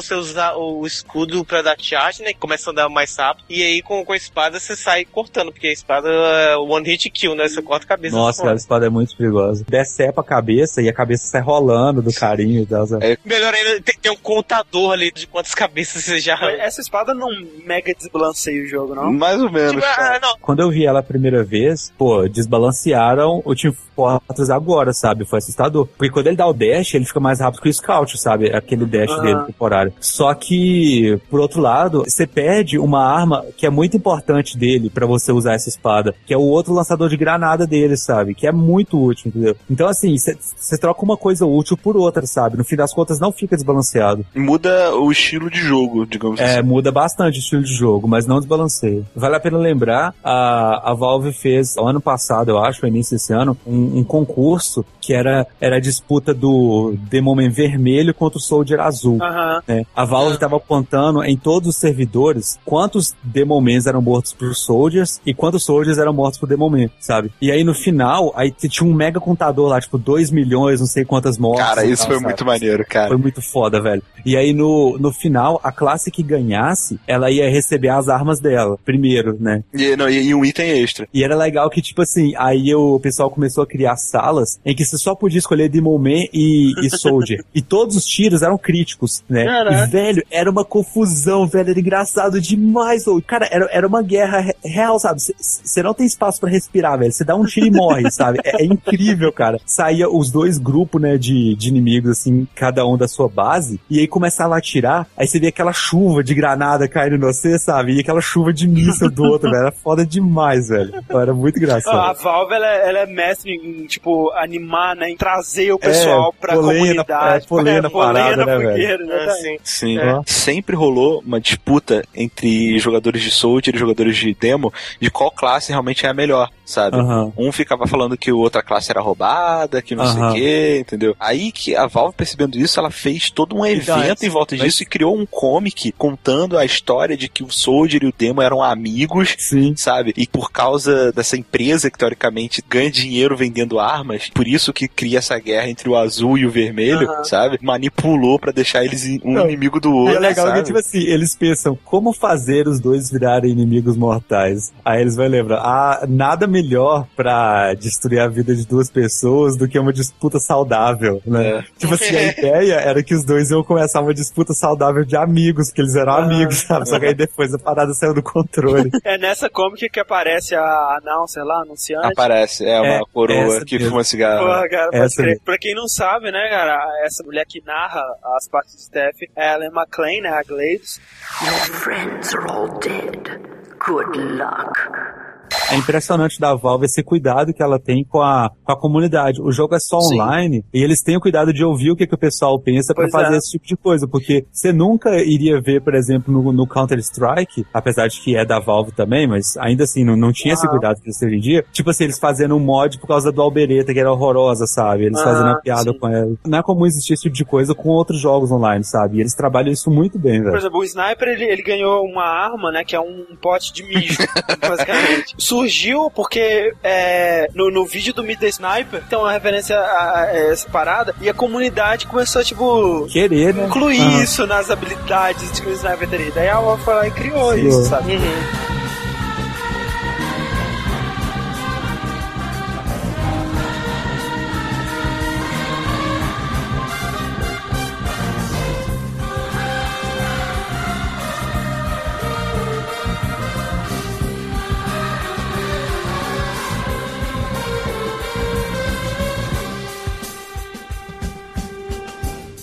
Você 0.02 0.16
usar 0.16 0.56
o 0.56 0.86
escudo 0.86 1.44
pra 1.44 1.62
dar 1.62 1.76
charge, 1.80 2.22
né? 2.24 2.34
Que 2.34 2.40
começa 2.40 2.70
a 2.70 2.72
andar 2.72 2.90
mais 2.90 3.16
rápido. 3.16 3.46
E 3.50 3.62
aí 3.64 3.82
com, 3.82 4.04
com 4.06 4.14
a 4.14 4.18
espada 4.18 4.60
você 4.60 4.76
sai 4.76 5.06
cortando, 5.06 5.52
porque 5.52 5.68
a 5.68 5.74
espada 5.74 6.10
é 6.10 6.58
one 6.58 6.86
hit 6.86 7.10
kill, 7.10 7.36
né? 7.36 7.48
Você 7.48 7.62
corta 7.62 7.86
a 7.86 7.90
cabeça. 7.90 8.16
Nossa, 8.16 8.42
cara, 8.42 8.54
a 8.54 8.56
espada 8.56 8.86
é 8.86 8.90
muito 8.90 9.16
perigosa. 9.16 9.66
Decepa 9.68 10.22
a 10.22 10.24
cabeça 10.24 10.82
e 10.82 10.90
a 10.90 10.94
cabeça 10.94 11.28
sai 11.28 11.42
rolando 11.42 12.02
do 12.02 12.14
carinho 12.14 12.64
e 12.64 12.66
tal. 12.66 12.86
sabe? 12.88 13.06
É. 13.06 13.18
Melhor 13.26 13.54
ainda, 13.54 13.82
tem, 13.82 13.96
tem 14.02 14.12
um 14.12 14.18
contador 14.18 14.94
ali 14.94 15.12
de 15.12 15.28
quantas 15.28 15.54
cabeças 15.54 16.04
você 16.04 16.20
já. 16.20 16.38
essa 16.60 16.82
espada 16.82 17.14
não 17.14 17.30
mega 17.66 17.94
desbalanceia 17.94 18.64
o 18.64 18.68
jogo, 18.68 18.96
não? 18.96 19.12
Mais 19.12 19.42
ou 19.42 19.52
menos. 19.52 19.72
Tipo, 19.72 19.86
ah, 19.86 20.20
não, 20.22 20.38
Quando 20.42 20.62
eu 20.62 20.70
vi 20.70 20.86
ela 20.86 21.00
a 21.00 21.04
primeira 21.04 21.44
vez, 21.44 21.92
pô, 21.98 22.28
desbalancearam 22.28 23.42
o 23.46 23.56
Team 23.56 23.74
Fortress 23.96 24.52
agora, 24.52 24.94
sabe? 24.94 25.26
Foi 25.26 25.40
assustador. 25.40 25.88
Porque 25.88 26.12
quando 26.12 26.28
ele 26.28 26.36
dá 26.36 26.48
o 26.48 26.54
dash, 26.54 26.94
ele 26.94 27.06
fica 27.06 27.20
mais 27.20 27.40
rápido 27.40 27.62
que 27.62 27.70
o 27.70 27.74
Scout, 27.74 28.18
sabe? 28.18 28.54
Aquele 28.56 28.86
dash 28.86 29.12
Aham. 29.12 29.22
dele 29.22 29.46
temporário. 29.46 29.89
Só 30.00 30.34
que, 30.34 31.20
por 31.30 31.40
outro 31.40 31.62
lado, 31.62 32.04
você 32.06 32.26
perde 32.28 32.78
uma 32.80 33.04
arma 33.04 33.46
que 33.58 33.66
é 33.66 33.70
muito 33.70 33.96
importante 33.98 34.58
dele 34.58 34.90
pra 34.90 35.06
você 35.06 35.32
usar 35.32 35.54
essa 35.54 35.70
espada, 35.70 36.14
que 36.26 36.34
é 36.34 36.38
o 36.38 36.42
outro 36.42 36.74
lançador 36.74 37.10
de 37.10 37.18
granada 37.18 37.66
dele, 37.68 37.96
sabe? 37.98 38.34
Que 38.36 38.48
é 38.48 38.52
muito 38.52 39.02
útil, 39.02 39.28
entendeu? 39.30 39.56
Então, 39.70 39.88
assim, 39.88 40.16
você 40.18 40.78
troca 40.78 41.04
uma 41.04 41.18
coisa 41.18 41.46
útil 41.46 41.78
por 41.78 41.96
outra, 41.98 42.26
sabe? 42.26 42.58
No 42.58 42.64
fim 42.64 42.76
das 42.76 42.94
contas, 42.94 43.20
não 43.20 43.32
fica 43.32 43.56
desbalanceado. 43.56 44.26
Muda 44.36 44.96
o 44.96 45.12
estilo 45.12 45.50
de 45.50 45.60
jogo, 45.60 46.06
digamos 46.06 46.40
É, 46.40 46.60
assim. 46.60 46.68
muda 46.68 46.92
bastante 46.92 47.38
o 47.38 47.42
estilo 47.42 47.64
de 47.64 47.74
jogo, 47.74 48.08
mas 48.08 48.26
não 48.26 48.38
desbalanceia. 48.40 49.04
Vale 49.16 49.36
a 49.36 49.40
pena 49.40 49.58
lembrar, 49.58 50.14
a, 50.24 50.92
a 50.92 50.94
Valve 50.94 51.32
fez, 51.34 51.76
ano 51.78 52.02
passado, 52.02 52.50
eu 52.50 52.60
acho, 52.60 52.82
no 52.82 52.88
início 52.88 53.16
desse 53.16 53.34
ano, 53.34 53.58
um, 53.66 54.00
um 54.00 54.04
concurso 54.04 54.86
que 55.02 55.14
era, 55.14 55.48
era 55.60 55.78
a 55.78 55.80
disputa 55.80 56.34
do 56.34 56.94
Demoman 57.10 57.50
vermelho 57.50 58.14
contra 58.14 58.38
o 58.38 58.42
Soldier 58.42 58.80
azul. 58.80 59.18
Aham. 59.22 59.62
né? 59.68 59.79
A 59.96 60.06
Valve 60.06 60.36
estava 60.36 60.58
apontando 60.58 61.24
em 61.24 61.38
todos 61.38 61.70
os 61.70 61.76
servidores 61.76 62.60
quantos 62.66 63.14
Demomans 63.24 63.86
eram 63.86 64.02
mortos 64.02 64.34
por 64.34 64.56
Soldiers 64.56 65.20
e 65.26 65.34
quantos 65.34 65.64
Soldiers 65.64 65.98
eram 65.98 66.14
mortos 66.14 66.40
por 66.40 66.48
Demoman, 66.48 66.90
sabe? 67.00 67.32
E 67.42 67.52
aí 67.52 67.64
no 67.64 67.74
final, 67.74 68.34
aí 68.36 68.52
tinha 68.52 68.90
um 68.90 68.94
mega 68.94 69.20
contador 69.20 69.70
lá, 69.70 69.80
tipo 69.80 69.98
2 69.98 70.32
milhões, 70.32 70.80
não 70.80 70.88
sei 70.88 71.06
quantas 71.06 71.38
mortes. 71.38 71.66
Cara, 71.66 71.86
isso 71.86 72.04
tal, 72.04 72.08
foi 72.08 72.16
sabe? 72.16 72.28
muito 72.28 72.46
maneiro, 72.46 72.86
cara. 72.88 73.08
Foi 73.08 73.18
muito 73.18 73.42
foda, 73.42 73.82
velho. 73.82 74.04
E 74.26 74.36
aí, 74.36 74.54
no, 74.54 74.98
no 75.00 75.12
final, 75.12 75.60
a 75.64 75.72
classe 75.72 76.12
que 76.12 76.22
ganhasse, 76.22 77.00
ela 77.08 77.32
ia 77.32 77.50
receber 77.50 77.90
as 77.90 78.08
armas 78.08 78.40
dela, 78.40 78.78
primeiro, 78.84 79.38
né? 79.40 79.64
E, 79.74 79.96
não, 79.96 80.10
e, 80.10 80.28
e 80.28 80.36
um 80.36 80.44
item 80.44 80.82
extra. 80.82 81.08
E 81.14 81.24
era 81.24 81.36
legal 81.36 81.70
que, 81.70 81.82
tipo 81.82 82.02
assim, 82.02 82.34
aí 82.38 82.74
o 82.74 83.00
pessoal 83.00 83.30
começou 83.30 83.64
a 83.64 83.68
criar 83.68 83.96
salas 83.96 84.60
em 84.66 84.76
que 84.76 84.86
você 84.86 84.98
só 84.98 85.16
podia 85.16 85.40
escolher 85.40 85.70
Demon 85.70 85.98
Man 85.98 86.26
e, 86.34 86.74
e 86.84 86.90
Soldier. 86.90 87.44
e 87.54 87.62
todos 87.62 87.96
os 87.96 88.06
tiros 88.06 88.42
eram 88.42 88.58
críticos, 88.58 89.24
né? 89.30 89.46
Caraca. 89.70 89.88
E, 89.88 89.92
velho, 89.92 90.24
era 90.32 90.50
uma 90.50 90.64
confusão, 90.66 91.48
velho. 91.48 91.70
Era 91.70 91.80
engraçado 91.80 92.40
demais, 92.42 93.08
ô. 93.08 93.22
Cara, 93.22 93.48
era, 93.52 93.68
era 93.72 93.88
uma 93.88 94.02
guerra 94.02 94.40
re- 94.40 94.56
real, 94.64 95.00
sabe? 95.00 95.20
Você 95.22 95.82
não 95.84 95.94
tem 95.94 96.06
espaço 96.06 96.40
pra 96.40 96.50
respirar, 96.50 96.98
velho. 96.98 97.12
Você 97.12 97.24
dá 97.24 97.36
um 97.36 97.46
tiro 97.46 97.68
e 97.68 97.72
morre, 97.72 98.10
sabe? 98.12 98.40
É, 98.44 98.62
é 98.64 98.66
incrível, 98.66 99.32
cara. 99.32 99.60
Saía 99.66 100.10
os 100.10 100.32
dois 100.32 100.58
grupos, 100.58 101.02
né, 101.02 101.18
de, 101.18 101.56
de 101.56 101.70
inimigos, 101.70 102.12
assim, 102.12 102.48
cada 102.56 102.86
um 102.86 102.98
da 102.98 103.08
sua 103.08 103.28
base, 103.30 103.80
e 103.90 104.00
aí 104.00 104.08
começava 104.08 104.56
a 104.56 104.58
atirar, 104.58 105.08
aí 105.18 105.28
você 105.28 105.40
via 105.40 105.50
aquela 105.50 105.74
chuva 105.74 106.24
de 106.24 106.34
granada 106.34 106.88
caindo 106.88 107.16
em 107.16 107.20
você, 107.20 107.58
sabe? 107.60 107.94
E 107.96 108.00
aquela 108.00 108.22
chuva 108.22 108.52
de 108.54 108.68
míssil 108.68 109.10
do 109.10 109.24
outro, 109.24 109.50
velho. 109.50 109.62
Era 109.62 109.72
foda 109.72 110.06
demais, 110.06 110.70
velho. 110.70 110.94
Então, 110.98 111.20
Era 111.22 111.34
muito 111.34 111.56
A 111.58 111.60
engraçado. 111.60 112.18
Valve, 112.24 112.54
ela, 112.56 112.68
é- 112.68 112.90
ela 112.90 113.00
é 113.00 113.06
mestre 113.06 113.52
em, 113.54 113.86
tipo, 113.86 114.32
animar, 114.32 114.96
né? 114.96 115.10
Em 115.10 115.18
trazer 115.18 115.72
o 115.72 115.80
pessoal 115.80 116.34
pra 116.40 116.54
polê 116.56 116.74
na- 116.94 117.04
comunidade. 117.04 117.44
é, 117.46 117.48
polê 117.48 117.82
na 117.82 117.90
polê 117.92 118.06
parada, 118.14 118.46
na 118.46 118.46
né, 118.46 118.58
velho? 118.58 119.06
né, 119.08 119.16
sim. 119.64 119.80
Sim. 119.90 119.98
É. 119.98 120.22
Sempre 120.26 120.76
rolou 120.76 121.24
uma 121.26 121.40
disputa 121.40 122.04
entre 122.14 122.78
jogadores 122.80 123.22
de 123.22 123.32
Soldier 123.32 123.76
e 123.76 123.80
jogadores 123.80 124.18
de 124.18 124.34
Demo 124.34 124.74
de 125.00 125.10
qual 125.10 125.32
classe 125.32 125.72
realmente 125.72 126.06
é 126.06 126.10
a 126.10 126.14
melhor, 126.14 126.50
sabe? 126.66 126.98
Aham. 126.98 127.32
Um 127.38 127.52
ficava 127.52 127.88
falando 127.88 128.18
que 128.18 128.32
outra 128.32 128.62
classe 128.62 128.92
era 128.92 129.02
roubada, 129.02 129.82
que 129.82 129.96
não 129.96 130.06
sei 130.06 130.22
Aham. 130.22 130.32
o 130.32 130.34
que, 130.36 130.78
entendeu? 130.80 131.16
Aí 131.20 131.52
que 131.52 131.76
a 131.76 131.88
Valve 131.88 132.16
percebendo 132.16 132.58
isso, 132.58 132.80
ela 132.80 132.92
fez 132.92 133.30
todo 133.30 133.56
um 133.56 133.66
evento 133.66 134.24
em 134.26 134.30
volta 134.30 134.56
disso 134.58 134.84
e 134.84 134.86
criou 134.86 135.18
um 135.18 135.26
comic 135.26 135.92
contando 135.94 136.58
a 136.58 136.66
história 136.66 137.18
de 137.18 137.28
que 137.28 137.44
o 137.44 137.52
Soldier 137.52 138.04
e 138.04 138.08
o 138.08 138.14
Demo 138.16 138.42
eram 138.42 138.64
amigos, 138.64 139.36
Sim. 139.38 139.76
sabe? 139.76 140.14
E 140.16 140.28
por 140.28 140.52
causa 140.52 141.12
dessa 141.12 141.38
empresa 141.38 141.90
que 141.90 141.98
teoricamente 141.98 142.64
ganha 142.68 142.92
dinheiro 142.92 143.36
vendendo 143.36 143.80
armas, 143.80 144.30
por 144.34 144.48
isso 144.48 144.74
que 144.74 144.88
cria 144.88 145.20
essa 145.20 145.38
guerra 145.40 145.70
entre 145.70 145.90
o 145.90 145.96
azul 145.96 146.38
e 146.38 146.46
o 146.46 146.52
vermelho, 146.52 147.10
Aham. 147.10 147.24
sabe? 147.24 147.60
Manipulou 147.62 148.38
pra 148.38 148.52
deixar 148.52 148.84
eles 148.84 149.20
um 149.24 149.39
Não, 149.40 149.48
inimigo 149.50 149.80
do 149.80 149.90
E 149.90 149.94
outro. 149.94 150.16
é 150.16 150.20
legal 150.20 150.48
sabe? 150.48 150.60
que, 150.60 150.66
tipo 150.66 150.80
assim, 150.80 151.00
eles 151.00 151.36
pensam 151.36 151.78
como 151.86 152.14
fazer 152.14 152.68
os 152.68 152.80
dois 152.80 153.10
virarem 153.12 153.52
inimigos 153.52 153.98
mortais. 153.98 154.72
Aí 154.84 155.02
eles 155.02 155.16
vão 155.16 155.28
lembrar, 155.28 155.58
ah, 155.60 156.06
nada 156.08 156.48
melhor 156.48 157.06
pra 157.16 157.74
destruir 157.74 158.20
a 158.20 158.28
vida 158.28 158.56
de 158.56 158.66
duas 158.66 158.90
pessoas 158.90 159.58
do 159.58 159.68
que 159.68 159.78
uma 159.80 159.94
disputa 159.94 160.40
saudável, 160.40 161.22
né? 161.26 161.64
Tipo 161.78 161.94
assim, 161.94 162.16
a 162.16 162.24
ideia 162.32 162.74
era 162.76 163.04
que 163.04 163.14
os 163.14 163.24
dois 163.24 163.52
iam 163.52 163.64
começar 163.64 164.02
uma 164.02 164.14
disputa 164.14 164.54
saudável 164.54 165.04
de 165.06 165.16
amigos, 165.16 165.68
porque 165.68 165.82
eles 165.82 165.96
eram 165.96 166.14
amigos, 166.14 166.60
sabe? 166.62 166.88
Só 166.88 167.00
que 167.00 167.06
aí 167.08 167.14
depois 167.14 167.54
a 167.54 167.60
parada 167.60 167.94
saiu 167.94 168.14
do 168.14 168.24
controle. 168.24 168.90
É 169.04 169.18
nessa 169.18 169.50
comic 169.50 169.90
que 169.90 170.00
aparece 170.00 170.56
a 170.56 170.98
announcer 171.02 171.44
lá, 171.44 171.62
anunciante. 171.62 172.08
Aparece, 172.08 172.66
é 172.66 172.80
uma 172.80 172.96
É, 172.96 173.02
coroa 173.14 173.64
que 173.66 173.78
mesmo. 173.78 173.92
fuma 173.92 174.04
cigarro. 174.04 174.46
Porra, 174.46 174.70
cara, 174.70 174.90
Essa. 174.94 175.24
Pra 175.46 175.58
quem 175.58 175.74
não 175.76 175.88
sabe, 175.88 176.32
né, 176.32 176.48
cara, 176.50 176.80
essa 177.06 177.24
mulher 177.24 177.46
que 177.48 177.62
narra 177.66 178.02
as 178.38 178.48
partes 178.48 178.76
de 178.76 178.82
Steph 178.84 179.18
é 179.36 179.50
a 179.50 179.54
Ellen 179.54 179.72
McLean, 179.72 180.26
a 180.26 180.44
Glades. 180.44 181.00
Your 181.44 181.80
friends 181.80 182.34
are 182.34 182.48
all 182.48 182.80
dead. 182.80 183.40
Good 183.80 184.16
luck. 184.16 185.29
É 185.72 185.78
impressionante 185.78 186.40
da 186.40 186.56
Valve 186.56 186.86
esse 186.86 187.04
cuidado 187.04 187.54
que 187.54 187.62
ela 187.62 187.80
tem 187.80 188.04
com 188.04 188.22
a, 188.22 188.50
com 188.64 188.72
a 188.72 188.76
comunidade. 188.78 189.42
O 189.42 189.52
jogo 189.52 189.76
é 189.76 189.80
só 189.80 190.00
Sim. 190.02 190.16
online 190.22 190.64
e 190.74 190.84
eles 190.84 191.02
têm 191.02 191.18
o 191.18 191.22
cuidado 191.22 191.54
de 191.54 191.64
ouvir 191.64 191.92
o 191.92 191.96
que, 191.96 192.08
que 192.08 192.16
o 192.16 192.18
pessoal 192.18 192.60
pensa 192.60 192.94
pra 192.94 193.04
Pois 193.04 193.12
fazer 193.12 193.36
é. 193.36 193.38
esse 193.38 193.52
tipo 193.52 193.66
de 193.66 193.76
coisa. 193.78 194.08
Porque 194.08 194.46
você 194.52 194.74
nunca 194.74 195.12
iria 195.24 195.62
ver, 195.62 195.82
por 195.82 195.94
exemplo, 195.96 196.34
no, 196.34 196.52
no 196.52 196.68
Counter-Strike, 196.68 197.66
apesar 197.74 198.08
de 198.08 198.20
que 198.22 198.36
é 198.36 198.44
da 198.46 198.60
Valve 198.60 198.92
também, 198.92 199.28
mas 199.28 199.56
ainda 199.58 199.84
assim 199.84 200.04
não, 200.04 200.16
não 200.16 200.32
tinha 200.32 200.54
esse 200.54 200.64
Aham. 200.66 200.72
cuidado 200.72 201.00
que 201.02 201.08
eles 201.08 201.18
têm 201.18 201.28
hoje 201.30 201.38
em 201.38 201.42
dia. 201.42 201.66
Tipo 201.72 201.90
assim, 201.92 202.06
eles 202.06 202.20
fazendo 202.20 202.56
um 202.56 202.60
mod 202.60 202.98
por 203.00 203.08
causa 203.08 203.32
do 203.32 203.42
Albereta, 203.42 203.94
que 203.94 204.00
era 204.00 204.12
horrorosa, 204.12 204.66
sabe? 204.68 205.06
Eles 205.06 205.20
Aham, 205.20 205.30
fazendo 205.30 205.50
a 205.50 205.56
piada 205.62 205.92
sim. 205.92 205.98
com 206.00 206.08
ela. 206.08 206.34
Não 206.46 206.58
é 206.60 206.64
comum 206.64 206.86
existir 206.86 207.14
esse 207.14 207.24
tipo 207.24 207.36
de 207.36 207.46
coisa 207.46 207.76
com 207.76 207.90
outros 207.90 208.20
jogos 208.20 208.52
online, 208.52 208.84
sabe? 208.84 209.18
E 209.18 209.22
eles 209.22 209.34
trabalham 209.36 209.72
isso 209.72 209.90
muito 209.92 210.18
bem, 210.18 210.38
Por 210.42 210.46
velho. 210.46 210.58
exemplo, 210.58 210.80
o 210.80 210.84
Sniper, 210.84 211.28
ele, 211.28 211.44
ele 211.46 211.62
ganhou 211.62 212.04
uma 212.06 212.24
arma, 212.24 212.72
né, 212.72 212.84
que 212.84 212.96
é 212.96 213.00
um 213.00 213.26
pote 213.42 213.72
de 213.74 213.84
mijo, 213.84 214.18
basicamente. 214.62 215.36
Surgiu 215.60 216.12
porque 216.14 216.74
é, 216.84 217.48
no, 217.54 217.70
no 217.70 217.86
vídeo 217.86 218.14
do 218.14 218.24
Meet 218.24 218.40
the 218.40 218.48
Sniper 218.48 219.02
tem 219.10 219.18
uma 219.18 219.32
referência 219.32 219.78
a, 219.78 220.22
a 220.22 220.26
essa 220.52 220.70
parada 220.70 221.14
e 221.22 221.30
a 221.30 221.34
comunidade 221.34 222.08
começou 222.08 222.42
a, 222.42 222.46
tipo, 222.46 223.08
Querer, 223.12 223.54
né? 223.54 223.66
incluir 223.66 224.22
isso 224.22 224.48
nas 224.48 224.72
habilidades 224.72 225.52
de 225.52 225.62
que 225.62 225.70
o 225.70 225.74
Sniper 225.74 226.08
teria. 226.08 226.32
Daí 226.32 226.50
a 226.50 226.60
Valve 226.60 226.84
foi 226.84 226.94
lá 226.94 227.08
e 227.08 227.12
criou 227.12 227.52
Criou. 227.52 227.68
isso, 227.70 227.90
sabe? 227.90 228.18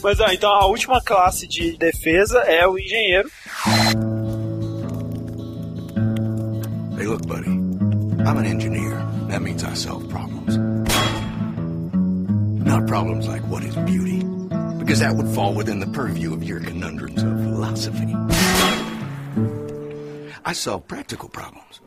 Mas 0.07 0.20
ó, 0.20 0.27
então 0.31 0.53
a 0.53 0.66
última 0.66 1.01
classe 1.01 1.49
de 1.49 1.77
defesa 1.77 2.39
é 2.39 2.65
o 2.65 2.78
engenheiro. 2.78 3.28
Hey, 6.97 7.09
look, 7.09 7.27
buddy. 7.27 7.49
I'm 7.49 8.39
an 8.39 8.47
engineer. 8.47 9.05
That 9.28 9.43
means 9.43 9.65
I 9.65 9.74
solve 9.74 10.09
problems. 10.09 10.59
Not 12.65 12.87
problems 12.87 13.27
like 13.27 13.43
what 13.51 13.65
is 13.65 13.74
beauty, 13.78 14.23
because 14.78 15.01
that 15.01 15.16
would 15.16 15.27
fall 15.35 15.53
within 15.53 15.81
the 15.81 15.89
purview 15.89 16.33
of 16.33 16.45
your 16.45 16.61
conundrums 16.61 17.20
of 17.24 17.41
philosophy. 17.43 18.15
I 20.45 20.53
solve 20.53 20.87
practical 20.87 21.28
problems. 21.28 21.81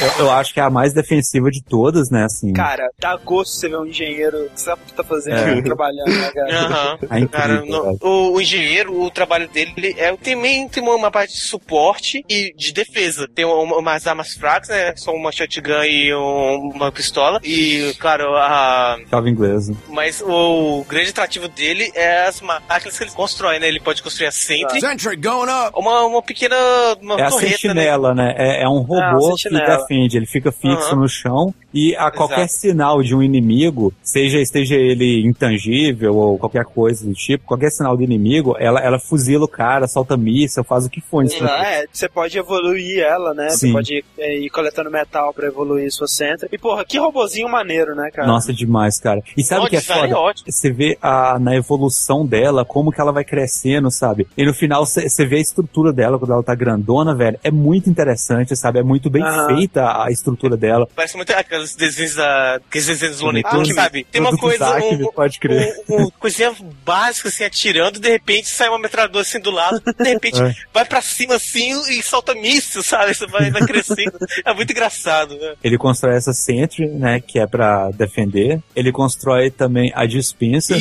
Eu, 0.00 0.24
eu 0.26 0.30
acho 0.30 0.52
que 0.52 0.60
é 0.60 0.62
a 0.62 0.70
mais 0.70 0.92
defensiva 0.92 1.50
de 1.50 1.62
todas, 1.62 2.10
né? 2.10 2.24
Assim, 2.24 2.52
Cara, 2.52 2.88
dá 2.98 3.16
gosto 3.16 3.54
você 3.54 3.68
ver 3.68 3.76
um 3.78 3.86
engenheiro 3.86 4.50
que 4.54 4.60
sabe 4.60 4.82
o 4.82 4.86
que 4.86 4.92
tá 4.92 5.04
fazendo, 5.04 5.36
É. 5.36 5.62
trabalhando, 5.62 6.08
né, 6.10 6.30
cara? 6.34 6.58
Aham. 6.66 6.98
É 7.10 7.18
incrível, 7.20 7.28
Cara, 7.30 7.64
no- 7.64 7.98
o, 8.00 8.32
o 8.34 8.40
engenheiro, 8.40 9.00
o 9.02 9.10
trabalho 9.10 9.48
dele 9.48 9.72
ele 9.76 9.94
é 9.98 10.14
também 10.16 10.68
tem 10.68 10.82
uma, 10.82 10.94
uma 10.94 11.10
parte 11.10 11.32
de 11.34 11.40
suporte 11.40 12.24
e 12.28 12.52
de 12.56 12.72
defesa. 12.72 13.28
Tem 13.34 13.44
uma- 13.44 13.76
umas 13.78 14.06
armas 14.06 14.34
fracas, 14.34 14.68
né? 14.68 14.94
Só 14.96 15.12
uma 15.12 15.30
shotgun 15.32 15.82
e 15.84 16.14
um- 16.14 16.70
uma 16.74 16.90
pistola. 16.92 17.40
E, 17.44 17.94
claro, 17.98 18.34
a. 18.36 18.98
Tava 19.10 19.28
inglesa. 19.28 19.74
Mas 19.88 20.22
o 20.24 20.84
grande 20.88 21.10
atrativo 21.10 21.48
dele 21.48 21.90
é 21.94 22.26
as 22.26 22.40
máquinas 22.40 22.96
que 22.98 23.04
ele 23.04 23.10
constrói, 23.12 23.58
né? 23.58 23.68
Ele 23.68 23.80
pode 23.80 24.02
construir 24.02 24.26
a 24.26 24.32
Sentry, 24.32 24.80
Sentry 24.80 25.16
going 25.16 25.48
up! 25.50 25.70
uma, 25.74 26.04
uma 26.04 26.22
pequena 26.22 26.56
uma 27.00 27.18
É 27.20 27.24
a 27.24 27.30
torreta, 27.30 27.50
né? 27.52 27.56
sentinela, 27.58 28.14
né? 28.14 28.34
É, 28.36 28.62
é 28.62 28.68
um 28.68 28.78
Ah, 28.94 29.12
robô 29.12 29.34
que 29.36 29.48
defende. 29.88 30.16
Ele 30.16 30.26
fica 30.26 30.50
fixo 30.52 30.88
Aham. 30.90 31.00
no 31.00 31.08
chão 31.08 31.54
e 31.74 31.96
a 31.96 32.10
qualquer 32.10 32.44
Exato. 32.44 32.60
sinal 32.60 33.02
de 33.02 33.14
um 33.14 33.22
inimigo, 33.22 33.92
seja 34.02 34.38
esteja 34.38 34.76
ele 34.76 35.26
intangível 35.26 36.14
ou 36.14 36.38
qualquer 36.38 36.64
coisa 36.64 37.04
do 37.04 37.12
tipo, 37.12 37.44
qualquer 37.44 37.70
sinal 37.70 37.96
do 37.96 38.02
inimigo, 38.02 38.54
ela, 38.58 38.80
ela 38.80 38.98
fuzila 38.98 39.44
o 39.44 39.48
cara, 39.48 39.88
solta 39.88 40.16
míssil, 40.16 40.62
faz 40.62 40.86
o 40.86 40.90
que 40.90 41.00
for. 41.00 41.24
É, 41.24 41.86
você 41.90 42.08
pode 42.08 42.38
evoluir 42.38 43.00
ela, 43.00 43.32
né? 43.32 43.48
Você 43.50 43.66
Sim. 43.66 43.72
pode 43.72 44.04
é, 44.18 44.38
ir 44.38 44.50
coletando 44.50 44.90
metal 44.90 45.32
pra 45.32 45.46
evoluir 45.46 45.90
sua 45.90 46.06
Sentry. 46.06 46.48
E, 46.52 46.58
porra, 46.58 46.84
que 46.84 46.98
robozinho 46.98 47.48
maneiro, 47.48 47.94
né, 47.94 48.10
cara? 48.12 48.28
Nossa, 48.28 48.52
demais, 48.52 48.98
cara. 49.00 49.20
E 49.36 49.42
sabe 49.42 49.66
o 49.66 49.68
que 49.68 49.76
é 49.76 49.80
foda? 49.80 50.18
ótimo. 50.18 50.50
Você 50.50 50.70
vê 50.70 50.98
a, 51.00 51.38
na 51.38 51.56
evolução 51.56 52.26
dela, 52.26 52.64
como 52.64 52.92
que 52.92 53.00
ela 53.00 53.12
vai 53.12 53.24
crescendo, 53.24 53.90
sabe? 53.90 54.26
E 54.36 54.44
no 54.44 54.52
final 54.52 54.84
você 54.84 55.08
você 55.08 55.24
vê 55.24 55.36
a 55.36 55.40
estrutura 55.40 55.92
dela 55.92 56.18
quando 56.18 56.32
ela 56.32 56.42
tá 56.42 56.54
grandona, 56.54 57.14
velho. 57.14 57.38
É 57.42 57.50
muito 57.50 57.88
interessante, 57.88 58.56
sabe? 58.56 58.78
É 58.78 58.82
muito 58.82 59.08
bem 59.08 59.24
feita 59.46 60.02
a 60.02 60.10
estrutura 60.10 60.56
dela. 60.56 60.88
Parece 60.94 61.16
muito 61.16 61.32
aqueles 61.72 61.74
desenhos 61.74 62.14
da. 62.14 62.56
Aqueles 62.56 62.86
desenhos 62.86 63.18
do 63.18 63.24
Looney 63.26 63.42
Ah, 63.44 63.50
Tunes, 63.50 63.68
sim. 63.68 63.74
sabe? 63.74 64.06
Tem 64.10 64.20
uma 64.20 64.36
coisa. 64.36 64.66
Acme, 64.76 65.04
um- 65.04 65.12
pode 65.12 65.38
crer. 65.38 65.74
um- 65.88 66.02
um 66.04 66.10
coisinha 66.10 66.54
básica, 66.84 67.28
assim, 67.28 67.44
atirando, 67.44 67.98
de 67.98 68.08
repente 68.10 68.48
sai 68.48 68.68
uma 68.68 68.78
metralhadora 68.78 69.22
assim 69.22 69.40
do 69.40 69.50
lado, 69.50 69.80
de 69.80 70.08
repente 70.08 70.40
É. 70.42 70.54
vai 70.72 70.84
pra 70.84 71.00
cima 71.00 71.34
assim 71.36 71.72
e 71.90 72.02
solta 72.02 72.34
míssil, 72.34 72.82
sabe? 72.82 73.12
Isso 73.12 73.26
vai, 73.28 73.50
vai 73.50 73.62
crescendo. 73.62 74.12
é 74.44 74.52
muito 74.54 74.70
engraçado, 74.70 75.36
né? 75.36 75.54
Ele 75.62 75.78
constrói 75.78 76.16
essa 76.16 76.32
Sentry, 76.32 76.86
né, 76.88 77.20
que 77.20 77.38
é 77.38 77.46
pra 77.46 77.90
defender. 77.90 78.60
Ele 78.74 78.92
constrói 78.92 79.50
também 79.50 79.92
a 79.94 80.04
dispensa. 80.06 80.74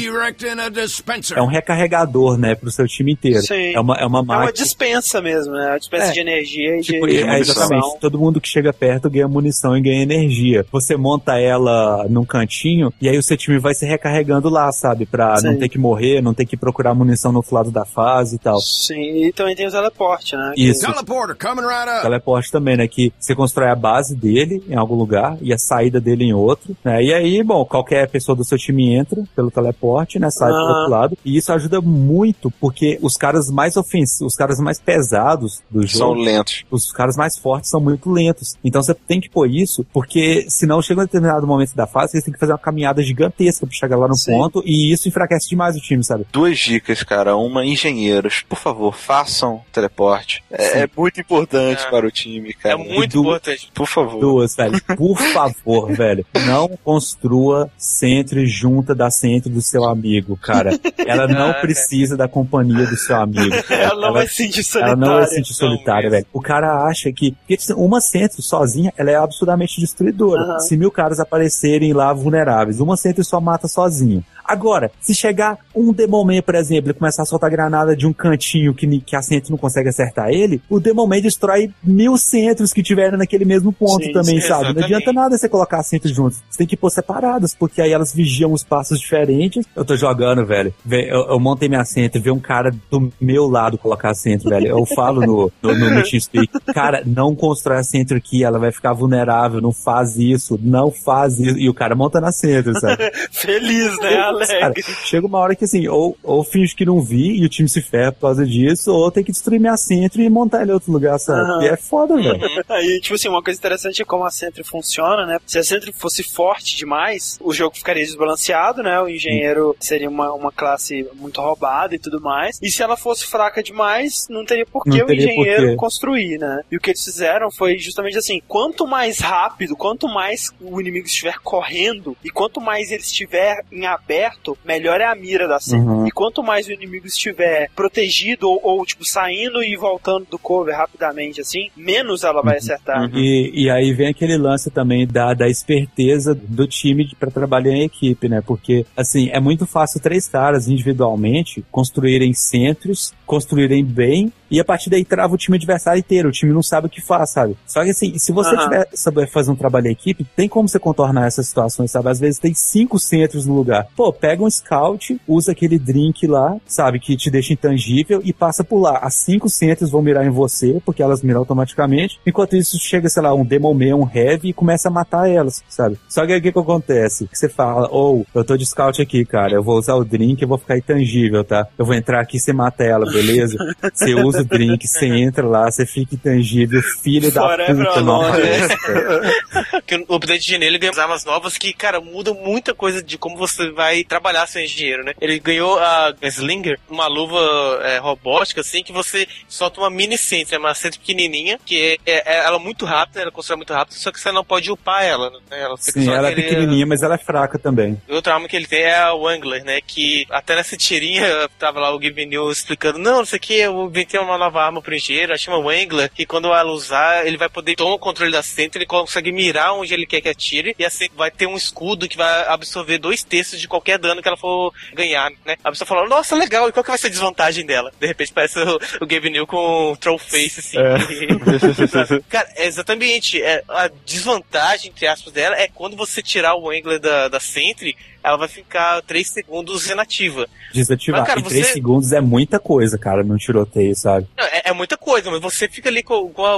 É 1.36 1.42
um 1.42 1.46
recarregador, 1.48 2.38
né, 2.38 2.56
pro 2.56 2.72
seu 2.72 2.88
time 2.88 3.14
inteiro. 3.14 3.42
Sim. 3.42 3.74
É 3.74 3.80
uma, 3.80 3.96
é 3.98 4.06
uma 4.06 4.20
É 4.20 4.22
uma 4.22 4.24
máquina. 4.24 4.54
dispensa 4.54 5.22
mesmo, 5.22 5.54
né? 5.54 5.68
Uma 5.70 5.80
dispensa 5.80 6.06
É. 6.06 6.12
de 6.12 6.20
energia 6.20 6.78
e 6.78 6.82
Tipo, 6.82 7.08
de, 7.08 7.18
é, 7.18 7.40
exatamente. 7.40 7.72
munição. 7.82 7.98
Todo 8.00 8.20
mundo 8.20 8.42
que 8.42 8.48
chega 8.48 8.72
perto 8.74 9.10
ganha 9.10 9.28
munição 9.28 9.78
e 9.78 9.82
ganha 9.82 10.02
energia. 10.04 10.66
Você 10.74 10.98
monta 10.98 11.38
ela 11.40 12.08
num 12.10 12.26
cantinho 12.26 12.92
e 13.00 13.08
aí 13.08 13.16
o 13.18 13.22
seu 13.24 13.38
time 13.38 13.60
vai 13.60 13.76
se 13.76 13.86
recarregando 13.86 14.50
lá, 14.50 14.72
sabe? 14.72 15.06
Pra 15.06 15.38
Sim. 15.38 15.48
não 15.52 15.58
ter 15.60 15.70
que 15.70 15.78
morrer, 15.78 16.20
não 16.20 16.34
ter 16.34 16.46
que 16.48 16.58
procurar 16.58 16.96
munição 16.96 17.32
no 17.32 17.38
outro 17.38 17.54
lado 17.54 17.70
da 17.72 17.86
fase 17.86 18.36
e 18.36 18.40
tal. 18.40 18.60
Sim, 18.60 19.26
e 19.28 19.32
também 19.32 19.56
tem 19.56 19.68
o 19.68 19.72
teleporte, 19.72 20.36
né? 20.36 20.52
Isso. 20.58 20.82
Teleporter 20.82 21.38
coming 21.38 21.62
right 21.68 21.88
up. 21.90 22.02
Teleporte 22.02 22.52
também, 22.52 22.76
né? 22.76 22.88
Que 22.88 23.14
você 23.20 23.36
constrói 23.36 23.70
a 23.70 23.76
base 23.76 24.16
dele 24.16 24.64
em 24.68 24.76
algum 24.76 24.96
lugar 24.96 25.38
e 25.42 25.54
a 25.54 25.58
saída 25.60 26.02
dele 26.02 26.26
em 26.26 26.34
outro, 26.34 26.76
né? 26.84 27.04
E 27.04 27.14
aí, 27.14 27.44
bom, 27.44 27.64
qualquer 27.64 28.10
pessoa 28.10 28.36
do 28.36 28.44
seu 28.44 28.58
time 28.58 28.96
entra 28.96 29.24
pelo 29.36 29.52
teleporte, 29.52 30.18
né? 30.18 30.32
Sai 30.32 30.50
pro 30.50 30.58
Ah. 30.58 30.78
outro 30.80 30.90
lado. 30.92 31.18
E 31.24 31.38
isso 31.38 31.54
ajuda 31.54 31.80
muito, 31.82 32.50
porque 32.60 32.98
os 33.02 33.16
caras 33.16 33.48
mais 33.52 33.78
ofensivos, 33.78 34.34
os 34.34 34.36
caras 34.36 34.60
mais 34.60 34.80
pesados 34.80 35.62
do 35.70 35.88
São 35.88 36.10
jogo, 36.10 36.22
lentos. 36.22 36.64
os 36.72 36.92
caras 36.92 37.16
mais 37.16 37.38
fortes 37.38 37.70
são 37.70 37.80
muito 37.80 38.10
lentos. 38.10 38.56
Então 38.64 38.82
você 38.82 38.96
tem 38.96 39.22
que 39.22 39.30
pôr 39.30 39.48
isso, 39.48 39.86
porque 39.94 40.48
senão 40.64 40.82
chega 40.82 41.02
um 41.02 41.04
determinado 41.04 41.46
momento 41.46 41.76
da 41.76 41.86
fase, 41.86 42.14
você 42.14 42.22
tem 42.22 42.34
que 42.34 42.40
fazer 42.40 42.54
uma 42.54 42.58
caminhada 42.58 43.02
gigantesca 43.04 43.66
pra 43.68 43.76
chegar 43.76 43.98
lá 43.98 44.08
no 44.08 44.16
Sim. 44.16 44.32
ponto, 44.32 44.64
e 44.66 44.94
isso 44.94 45.08
enfraquece 45.10 45.50
demais 45.50 45.76
o 45.76 45.80
time, 45.82 46.02
sabe? 46.04 46.26
Duas 46.32 46.58
dicas, 46.58 47.04
cara. 47.04 47.36
Uma, 47.36 47.66
engenheiros. 47.66 48.44
Por 48.48 48.58
favor, 48.58 48.96
façam 48.96 49.62
teleporte. 49.72 50.42
É, 50.50 50.84
é 50.84 50.90
muito 50.96 51.20
importante 51.20 51.84
É. 51.86 51.90
para 51.90 52.08
o 52.08 52.12
time, 52.12 52.52
É 52.52 52.54
cara. 52.54 52.78
muito 52.78 53.14
do- 53.14 53.22
importante. 53.28 53.70
Por 53.74 53.88
favor. 53.88 54.20
Duas, 54.20 54.56
velho. 54.56 54.82
Por 54.98 55.18
favor, 55.18 55.92
velho. 55.94 56.26
Não 56.48 56.70
construa 56.84 57.70
centro 57.78 58.46
junta 58.46 58.96
da 58.96 59.10
centro 59.12 59.50
do 59.50 59.62
seu 59.62 59.84
amigo, 59.84 60.38
cara. 60.38 60.72
Ela 61.06 61.28
não 61.28 61.50
Ah, 61.52 61.54
precisa 61.56 62.16
da 62.16 62.28
companhia 62.28 62.86
do 62.86 62.96
seu 62.96 63.16
amigo. 63.18 63.52
cara. 63.68 63.84
Ela 63.84 64.08
não 64.08 64.14
vai 64.14 64.28
se 64.28 64.36
sentir 64.36 64.60
ela 64.60 64.66
solitária. 64.66 64.96
não 64.96 65.14
vai 65.16 65.28
se 65.28 65.36
sentir 65.36 65.54
solitária, 65.54 66.10
velho. 66.10 66.26
O 66.32 66.42
cara 66.42 66.86
acha 66.86 67.12
que. 67.12 67.32
Porque 67.34 67.56
assim, 67.56 67.74
uma 67.74 68.00
centro 68.00 68.42
sozinha, 68.42 68.94
ela 68.98 69.12
é 69.12 69.16
absurdamente 69.16 69.80
destruidora. 69.80 70.43
Aham. 70.44 70.60
Se 70.60 70.78
mil 70.78 70.92
caras 70.92 71.20
aparecerem 71.20 71.94
lá 71.94 72.14
vulneráveis, 72.14 72.80
uma 72.80 72.98
Sentry 72.98 73.24
só 73.24 73.40
mata 73.40 73.68
sozinha. 73.68 74.24
Agora, 74.44 74.92
se 75.00 75.14
chegar 75.14 75.58
um 75.76 75.94
Demoman, 75.94 76.42
por 76.42 76.56
exemplo, 76.56 76.92
e 76.92 76.94
começar 76.94 77.24
a 77.24 77.26
soltar 77.26 77.50
granada 77.50 77.96
de 77.96 78.06
um 78.06 78.14
cantinho 78.14 78.74
que, 78.74 79.00
que 79.00 79.16
a 79.16 79.22
Sentry 79.22 79.52
não 79.52 79.58
consegue 79.58 79.90
acertar 79.90 80.30
ele, 80.30 80.62
o 80.70 80.80
Demoman 80.80 81.22
destrói 81.22 81.72
mil 81.84 82.18
centros 82.18 82.74
que 82.74 82.84
tiveram 82.84 83.18
naquele 83.18 83.46
mesmo 83.46 83.72
ponto 83.72 84.04
Sim, 84.04 84.12
também, 84.12 84.42
sabe? 84.42 84.74
Não 84.74 84.84
adianta 84.84 85.14
nada 85.14 85.38
você 85.38 85.48
colocar 85.48 85.80
as 85.80 85.88
Sentry 85.88 86.14
juntas. 86.14 86.42
Você 86.50 86.60
tem 86.60 86.68
que 86.68 86.78
pôr 86.78 86.90
separadas, 86.90 87.56
porque 87.56 87.82
aí 87.82 87.92
elas 87.92 88.14
vigiam 88.14 88.52
os 88.52 88.64
passos 88.64 89.00
diferentes. 89.00 89.66
Eu 89.76 89.86
tô 89.86 89.96
jogando, 89.96 90.46
velho. 90.46 90.74
Vê, 90.86 91.10
Eu, 91.10 91.28
eu 91.30 91.40
montei 91.40 91.70
minha 91.70 91.86
Sentry, 91.86 92.20
ver 92.20 92.32
um 92.32 92.40
cara 92.40 92.72
do 92.92 93.12
meu 93.20 93.48
lado 93.48 93.78
colocar 93.78 94.12
a 94.12 94.16
Sentry, 94.16 94.50
velho. 94.50 94.68
Eu 94.68 94.86
falo 94.86 95.22
no, 95.22 95.52
no, 95.62 95.74
no, 95.74 95.90
no 95.90 96.04
TeamSpeak, 96.04 96.50
cara, 96.74 97.04
não 97.06 97.36
constrói 97.36 97.78
a 97.78 97.84
Sentry 97.84 98.18
aqui, 98.18 98.44
ela 98.44 98.60
vai 98.60 98.72
ficar 98.72 98.94
vulnerável, 98.94 99.62
não 99.62 99.72
faz 99.72 100.18
isso, 100.18 100.60
não 100.62 100.92
faz 100.92 101.40
isso. 101.40 101.58
E 101.58 101.70
o 101.70 101.74
cara 101.74 101.96
monta 101.96 102.20
na 102.20 102.32
Sentry, 102.32 102.80
sabe? 102.80 103.12
Feliz, 103.32 103.98
né? 104.00 104.14
Cara, 104.40 104.66
Alegre. 104.66 104.84
chega 105.06 105.28
uma 105.28 105.40
hora 105.40 105.56
que 105.56 105.66
assim, 105.66 105.88
ou, 105.88 106.18
ou 106.24 106.44
finge 106.44 106.76
que 106.76 106.86
não 106.86 107.02
vi 107.02 107.42
e 107.42 107.46
o 107.46 107.50
time 107.50 107.68
se 107.70 107.82
ferra 107.82 108.12
por 108.12 108.22
causa 108.22 108.46
disso, 108.46 108.92
ou 108.92 109.12
tem 109.12 109.24
que 109.24 109.32
destruir 109.32 109.60
minha 109.60 109.78
centro 109.78 110.22
e 110.22 110.30
montar 110.30 110.62
ele 110.62 110.72
em 110.72 110.74
outro 110.74 110.92
lugar, 110.92 111.20
sabe? 111.20 111.42
Aham. 111.42 111.64
E 111.64 111.68
é 111.68 111.78
foda, 111.78 112.16
velho. 112.16 112.40
Aí, 112.70 113.00
tipo 113.02 113.16
assim, 113.16 113.28
uma 113.28 113.42
coisa 113.42 113.60
interessante 113.60 114.02
é 114.02 114.06
como 114.06 114.26
a 114.26 114.32
Sentry 114.32 114.64
funciona, 114.64 115.26
né? 115.26 115.40
Se 115.46 115.58
a 115.58 115.64
Sentry 115.64 115.92
fosse 115.94 116.24
forte 116.24 116.76
demais, 116.76 117.38
o 117.42 117.54
jogo 117.54 117.76
ficaria 117.76 118.04
desbalanceado, 118.04 118.82
né? 118.82 119.00
O 119.02 119.10
engenheiro 119.10 119.76
seria 119.80 120.10
uma, 120.10 120.32
uma 120.34 120.52
classe 120.52 121.08
muito 121.16 121.42
roubada 121.42 121.96
e 121.96 122.00
tudo 122.00 122.22
mais. 122.22 122.60
E 122.62 122.70
se 122.70 122.82
ela 122.82 122.98
fosse 122.98 123.26
fraca 123.26 123.62
demais, 123.62 124.28
não 124.30 124.46
teria 124.46 124.66
por 124.66 124.84
que 124.84 125.04
o 125.04 125.12
engenheiro 125.12 125.76
construir, 125.76 126.38
né? 126.40 126.62
E 126.72 126.78
o 126.78 126.80
que 126.80 126.92
eles 126.92 127.04
fizeram 127.04 127.52
foi 127.52 127.78
justamente 127.78 128.18
assim: 128.18 128.42
quanto 128.48 128.88
mais 128.88 129.20
rápido, 129.20 129.76
quanto 129.76 130.08
mais 130.08 130.52
o 130.62 130.80
inimigo 130.80 131.08
estiver 131.08 131.38
correndo 131.40 132.16
e 132.24 132.30
quanto 132.30 132.62
mais 132.62 132.92
ele 132.92 133.02
estiver 133.02 133.64
em 133.72 133.86
aberto, 133.86 134.23
melhor 134.66 135.02
é 135.02 135.06
a 135.06 135.16
mira 135.16 135.48
da 135.48 135.60
Sentry. 135.60 135.88
Uhum. 135.88 136.08
E 136.08 136.12
quanto 136.12 136.44
mais 136.44 136.68
o 136.68 136.72
inimigo 136.72 137.08
estiver 137.08 137.70
protegido 137.76 138.50
ou, 138.50 138.60
ou, 138.64 138.86
tipo, 138.86 139.06
saindo 139.06 139.64
e 139.64 139.76
voltando 139.76 140.26
do 140.30 140.40
cover 140.40 140.76
rapidamente, 140.76 141.42
assim, 141.42 141.70
menos 141.76 142.24
ela 142.24 142.42
vai 142.42 142.58
acertar. 142.58 143.10
E, 143.14 143.52
e 143.54 143.70
aí 143.70 143.94
vem 143.94 144.08
aquele 144.08 144.38
lance 144.38 144.70
também 144.70 145.08
da, 145.08 145.34
da 145.34 145.48
esperteza 145.48 146.34
do 146.34 146.68
time 146.68 147.10
para 147.20 147.32
trabalhar 147.32 147.74
em 147.74 147.84
equipe, 147.84 148.28
né? 148.30 148.42
Porque, 148.46 148.86
assim, 148.96 149.30
é 149.32 149.40
muito 149.40 149.66
fácil 149.66 150.02
três 150.02 150.28
caras 150.28 150.68
individualmente 150.68 151.64
construírem 151.72 152.34
centros, 152.34 153.14
construírem 153.26 153.84
bem, 153.84 154.32
e 154.54 154.60
a 154.60 154.64
partir 154.64 154.92
daí 154.92 155.04
trava 155.04 155.34
o 155.34 155.38
time 155.38 155.58
adversário 155.58 156.00
inteiro. 156.00 156.30
O 156.30 156.32
time 156.32 156.54
não 156.54 156.62
sabe 156.62 156.86
o 156.86 156.90
que 156.90 157.02
faz, 157.02 157.32
sabe? 157.32 157.58
Só 157.66 157.84
que, 157.84 157.90
assim, 157.90 158.20
se 158.20 158.32
você 158.32 158.54
Aham. 158.56 158.64
tiver, 158.64 158.88
saber 158.94 159.28
fazer 159.28 159.50
um 159.50 159.56
trabalho 159.56 159.88
em 159.88 159.94
equipe, 159.94 160.28
tem 160.36 160.48
como 160.48 160.70
você 160.70 160.78
contornar 160.78 161.26
essas 161.26 161.48
situações, 161.48 161.90
sabe? 161.90 162.10
Às 162.10 162.20
vezes 162.20 162.40
tem 162.40 162.54
cinco 162.54 163.00
centros 163.00 163.48
no 163.48 163.56
lugar. 163.56 163.88
Pô, 163.96 164.14
pega 164.14 164.44
um 164.44 164.50
scout, 164.50 165.20
usa 165.28 165.54
aquele 165.54 165.80
drink 165.80 166.28
lá, 166.28 166.56
sabe? 166.68 167.00
Que 167.00 167.18
te 167.18 167.32
deixa 167.32 167.52
intangível 167.52 168.22
e 168.24 168.32
passa 168.32 168.64
por 168.64 168.80
lá. 168.80 169.00
As 169.00 169.16
cinco 169.16 169.50
centros 169.50 169.90
vão 169.90 170.04
mirar 170.04 170.24
em 170.24 170.30
você, 170.30 170.80
porque 170.86 171.02
elas 171.02 171.24
miram 171.24 171.40
automaticamente. 171.40 172.20
Enquanto 172.24 172.56
isso, 172.56 172.78
chega, 172.80 173.10
sei 173.10 173.24
lá, 173.24 173.34
um 173.34 173.44
Demoman, 173.44 173.96
um 173.96 174.08
Heavy 174.08 174.50
e 174.50 174.54
começa 174.54 174.88
a 174.88 174.92
matar 174.92 175.28
elas, 175.28 175.64
sabe? 175.68 175.98
Só 176.08 176.28
que 176.28 176.32
aí 176.32 176.38
o 176.38 176.42
que, 176.44 176.52
que 176.52 176.60
acontece? 176.60 177.28
Você 177.34 177.50
fala, 177.50 177.90
ou, 177.90 178.24
eu 178.36 178.44
tô 178.44 178.56
de 178.56 178.68
scout 178.68 179.02
aqui, 179.02 179.26
cara, 179.26 179.54
eu 179.56 179.64
vou 179.64 179.80
usar 179.80 179.96
o 179.96 180.06
drink 180.06 180.44
e 180.44 180.46
vou 180.46 180.60
ficar 180.60 180.78
intangível, 180.78 181.44
tá? 181.44 181.68
Eu 181.76 181.86
vou 181.86 181.96
entrar 181.96 182.22
aqui 182.22 182.38
e 182.38 182.40
você 182.40 182.54
mata 182.54 182.84
ela, 182.84 183.12
beleza? 183.12 183.58
Você 183.94 184.14
usa 184.14 184.43
o 184.44 184.48
drink, 184.48 184.88
você 184.88 185.08
entra 185.08 185.46
lá, 185.46 185.70
você 185.70 185.86
fica 185.86 186.16
intangível, 186.16 186.82
filho 187.02 187.32
da 187.32 187.42
Forever 187.42 187.88
puta, 187.88 188.02
não 188.02 188.22
alone. 188.22 188.40
aparece. 188.40 188.78
que 189.86 190.06
o 190.08 190.16
update 190.16 190.46
de 190.46 190.56
ele 190.56 190.78
ganhou 190.78 191.00
armas 191.00 191.26
novas 191.26 191.58
que, 191.58 191.74
cara, 191.74 192.00
mudam 192.00 192.34
muita 192.34 192.74
coisa 192.74 193.02
de 193.02 193.18
como 193.18 193.38
você 193.38 193.72
vai 193.72 194.04
trabalhar 194.04 194.48
seu 194.48 194.62
engenheiro, 194.62 195.04
né? 195.04 195.14
Ele 195.20 195.40
ganhou 195.40 195.80
a 195.80 196.14
Slinger, 196.22 196.80
uma 196.90 197.08
luva 197.08 197.40
é, 197.84 197.98
robótica, 197.98 198.62
assim, 198.62 198.84
que 198.84 198.94
você 198.94 199.28
solta 199.48 199.80
uma 199.82 199.90
mini 199.90 200.16
é 200.52 200.58
uma 200.58 200.74
centro 200.74 201.00
pequenininha, 201.00 201.60
que 201.66 201.98
é, 202.06 202.12
é- 202.12 202.34
é- 202.36 202.46
ela 202.46 202.58
é 202.58 202.60
muito 202.60 202.86
rápida, 202.86 203.22
ela 203.22 203.32
constrói 203.32 203.58
muito 203.58 203.74
rápido, 203.74 203.96
só 203.96 204.12
que 204.12 204.20
você 204.20 204.32
não 204.32 204.44
pode 204.44 204.72
upar 204.72 205.04
ela, 205.04 205.30
né? 205.30 205.40
Ela 205.52 205.78
fica 205.78 206.00
Sim, 206.00 206.06
só 206.06 206.14
ela 206.14 206.30
é 206.30 206.36
pequenininha, 206.36 206.86
mas 206.86 207.04
ela 207.04 207.16
é 207.16 207.18
fraca 207.18 207.58
também. 207.58 208.02
Outra 208.10 208.36
arma 208.36 208.48
que 208.48 208.56
ele 208.56 208.68
tem 208.68 208.82
é 208.82 208.96
a 208.96 209.14
Wangler, 209.14 209.64
né? 209.64 209.80
Que 209.86 210.26
até 210.30 210.56
nessa 210.56 210.78
tirinha 210.78 211.24
tava 211.60 211.80
lá 211.80 211.96
o 211.96 212.00
New 212.00 212.52
explicando: 212.52 213.00
Não, 213.00 213.18
não 213.20 213.26
sei 213.26 213.38
o 213.38 213.42
que, 213.42 213.54
eu 213.56 213.86
inventei 213.86 214.20
uma 214.20 214.33
nova 214.38 214.64
arma 214.64 214.82
pro 214.82 214.96
engenheiro, 214.96 215.32
ela 215.32 215.38
chama 215.38 215.60
Wangler, 215.60 216.10
que 216.10 216.26
quando 216.26 216.48
ela 216.48 216.72
usar, 216.72 217.26
ele 217.26 217.38
vai 217.38 217.50
poder 217.50 217.76
tomar 217.76 217.94
o 217.94 218.00
controle 218.00 218.32
da 218.32 218.44
centro, 218.44 218.80
ele 218.80 218.86
consegue 218.86 219.32
mirar 219.32 219.74
onde 219.74 219.94
ele 219.94 220.06
quer 220.06 220.22
que 220.22 220.30
atire, 220.30 220.76
e 220.78 220.86
assim 220.86 221.08
vai 221.16 221.32
ter 221.32 221.48
um 221.48 221.56
escudo 221.56 222.08
que 222.08 222.18
vai 222.18 222.48
absorver 222.48 222.98
dois 222.98 223.24
terços 223.24 223.60
de 223.60 223.68
qualquer 223.68 223.98
dano 223.98 224.22
que 224.22 224.28
ela 224.28 224.38
for 224.38 224.74
ganhar, 224.94 225.32
né? 225.46 225.56
A 225.64 225.72
pessoa 225.72 225.88
fala: 225.88 226.08
Nossa, 226.08 226.36
legal, 226.36 226.68
e 226.68 226.72
qual 226.72 226.84
que 226.84 226.90
vai 226.90 226.98
ser 226.98 227.08
a 227.08 227.12
desvantagem 227.12 227.66
dela? 227.66 227.92
De 228.00 228.08
repente 228.08 228.34
parece 228.34 228.60
o, 228.60 228.80
o 229.02 229.10
Given 229.10 229.32
New 229.32 229.48
com 229.48 229.92
um 229.92 229.96
troll 229.96 230.18
face, 230.18 230.60
assim. 230.60 230.78
Cara, 232.30 232.50
é 232.56 232.66
exatamente. 232.66 233.42
É, 233.42 233.64
a 233.70 233.90
desvantagem, 234.06 234.92
entre 234.92 235.08
aspas, 235.08 235.34
dela 235.34 235.56
é 235.56 235.68
quando 235.68 235.96
você 235.96 236.22
tirar 236.22 236.56
o 236.56 236.68
Wangler 236.68 237.00
da, 237.00 237.28
da 237.28 237.40
Sentry, 237.40 237.96
ela 238.24 238.38
vai 238.38 238.48
ficar 238.48 239.02
3 239.02 239.28
segundos 239.28 239.90
inativa. 239.90 240.48
Desativar. 240.74 241.22
Mas, 241.22 241.28
cara, 241.30 241.40
em 241.40 241.44
3 241.44 241.68
você- 241.68 241.74
segundos 241.74 242.12
é 242.12 242.22
muita 242.22 242.60
coisa, 242.60 242.98
cara, 242.98 243.24
num 243.24 243.38
tiroteio, 243.38 243.96
sabe? 243.96 244.28
Não, 244.38 244.46
É, 244.46 244.62
é 244.66 244.74
muita 244.74 244.98
coisa, 244.98 245.30
mas 245.32 245.42
você 245.42 245.68
fica 245.68 245.90
ali 245.90 246.04
com, 246.04 246.30
com 246.30 246.46
a 246.46 246.58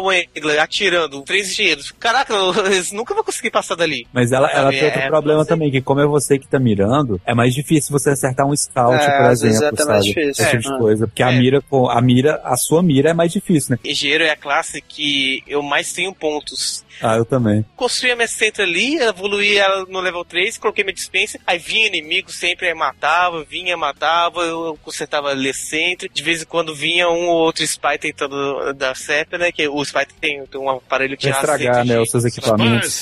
atirando 0.61 1.21
três 1.23 1.51
engenheiros. 1.51 1.91
Caraca, 1.91 2.33
eles 2.65 2.91
nunca 2.91 3.13
vão 3.13 3.23
conseguir 3.23 3.51
passar 3.51 3.75
dali. 3.75 4.07
Mas 4.13 4.31
ela, 4.31 4.49
ela 4.51 4.69
tem 4.71 4.83
outro 4.85 4.99
é, 4.99 5.07
problema 5.07 5.43
você- 5.43 5.49
também, 5.49 5.71
que 5.71 5.81
como 5.81 5.99
é 6.01 6.05
você 6.05 6.37
que 6.39 6.47
tá 6.47 6.59
mirando, 6.59 7.19
é 7.25 7.33
mais 7.33 7.53
difícil 7.53 7.91
você 7.91 8.11
acertar 8.11 8.45
um 8.47 8.55
scout, 8.55 8.95
É, 9.03 9.17
por 9.21 9.31
exemplo, 9.31 9.65
é 9.79 9.83
sabe? 9.83 10.01
difícil. 10.03 10.29
Esse 10.45 10.49
tipo 10.57 10.63
de 10.73 10.77
coisa. 10.77 11.07
Porque 11.07 11.23
a 11.23 11.31
É. 11.31 11.37
mira, 11.37 11.61
com 11.61 11.89
a 11.89 12.01
mira, 12.01 12.41
a 12.43 12.55
sua 12.57 12.81
mira 12.83 13.09
é 13.09 13.13
mais 13.13 13.31
difícil, 13.31 13.71
né? 13.71 13.79
Engenheiro 13.83 14.23
é 14.23 14.29
a 14.31 14.35
classe 14.37 14.81
que 14.81 15.43
eu 15.47 15.61
mais 15.61 15.91
tenho 15.93 16.13
pontos. 16.13 16.83
Ah, 17.01 17.17
eu 17.17 17.25
também. 17.25 17.65
Construí 17.75 18.11
a 18.11 18.15
minha 18.15 18.27
centro 18.27 18.63
ali, 18.63 18.95
evoluí 18.97 19.57
ela 19.57 19.85
no 19.85 19.99
level 19.99 20.23
3, 20.23 20.57
coloquei 20.57 20.83
minha 20.83 20.93
dispensa, 20.93 21.37
aí 21.45 21.59
vinha 21.59 21.87
inimigo, 21.87 22.31
sempre 22.31 22.67
aí 22.67 22.73
matava, 22.73 23.43
vinha, 23.43 23.75
matava, 23.75 24.04
eu 24.41 24.79
consertava 24.83 25.29
ali 25.29 25.53
centro, 25.53 26.07
de 26.09 26.23
vez 26.23 26.41
em 26.41 26.45
quando 26.45 26.73
vinha 26.75 27.09
um 27.09 27.27
ou 27.27 27.37
outro 27.45 27.63
spy 27.63 27.97
tentando 27.99 28.73
dar 28.73 28.95
CEP, 28.95 29.37
né, 29.37 29.51
que 29.51 29.67
o 29.67 29.81
spy 29.83 30.05
tem, 30.19 30.45
tem 30.45 30.59
um 30.61 30.69
aparelho 30.69 31.17
que 31.17 31.27
estragar, 31.29 31.85
né, 31.85 31.99
os 31.99 32.09
seus 32.11 32.23
equipamentos. 32.25 32.93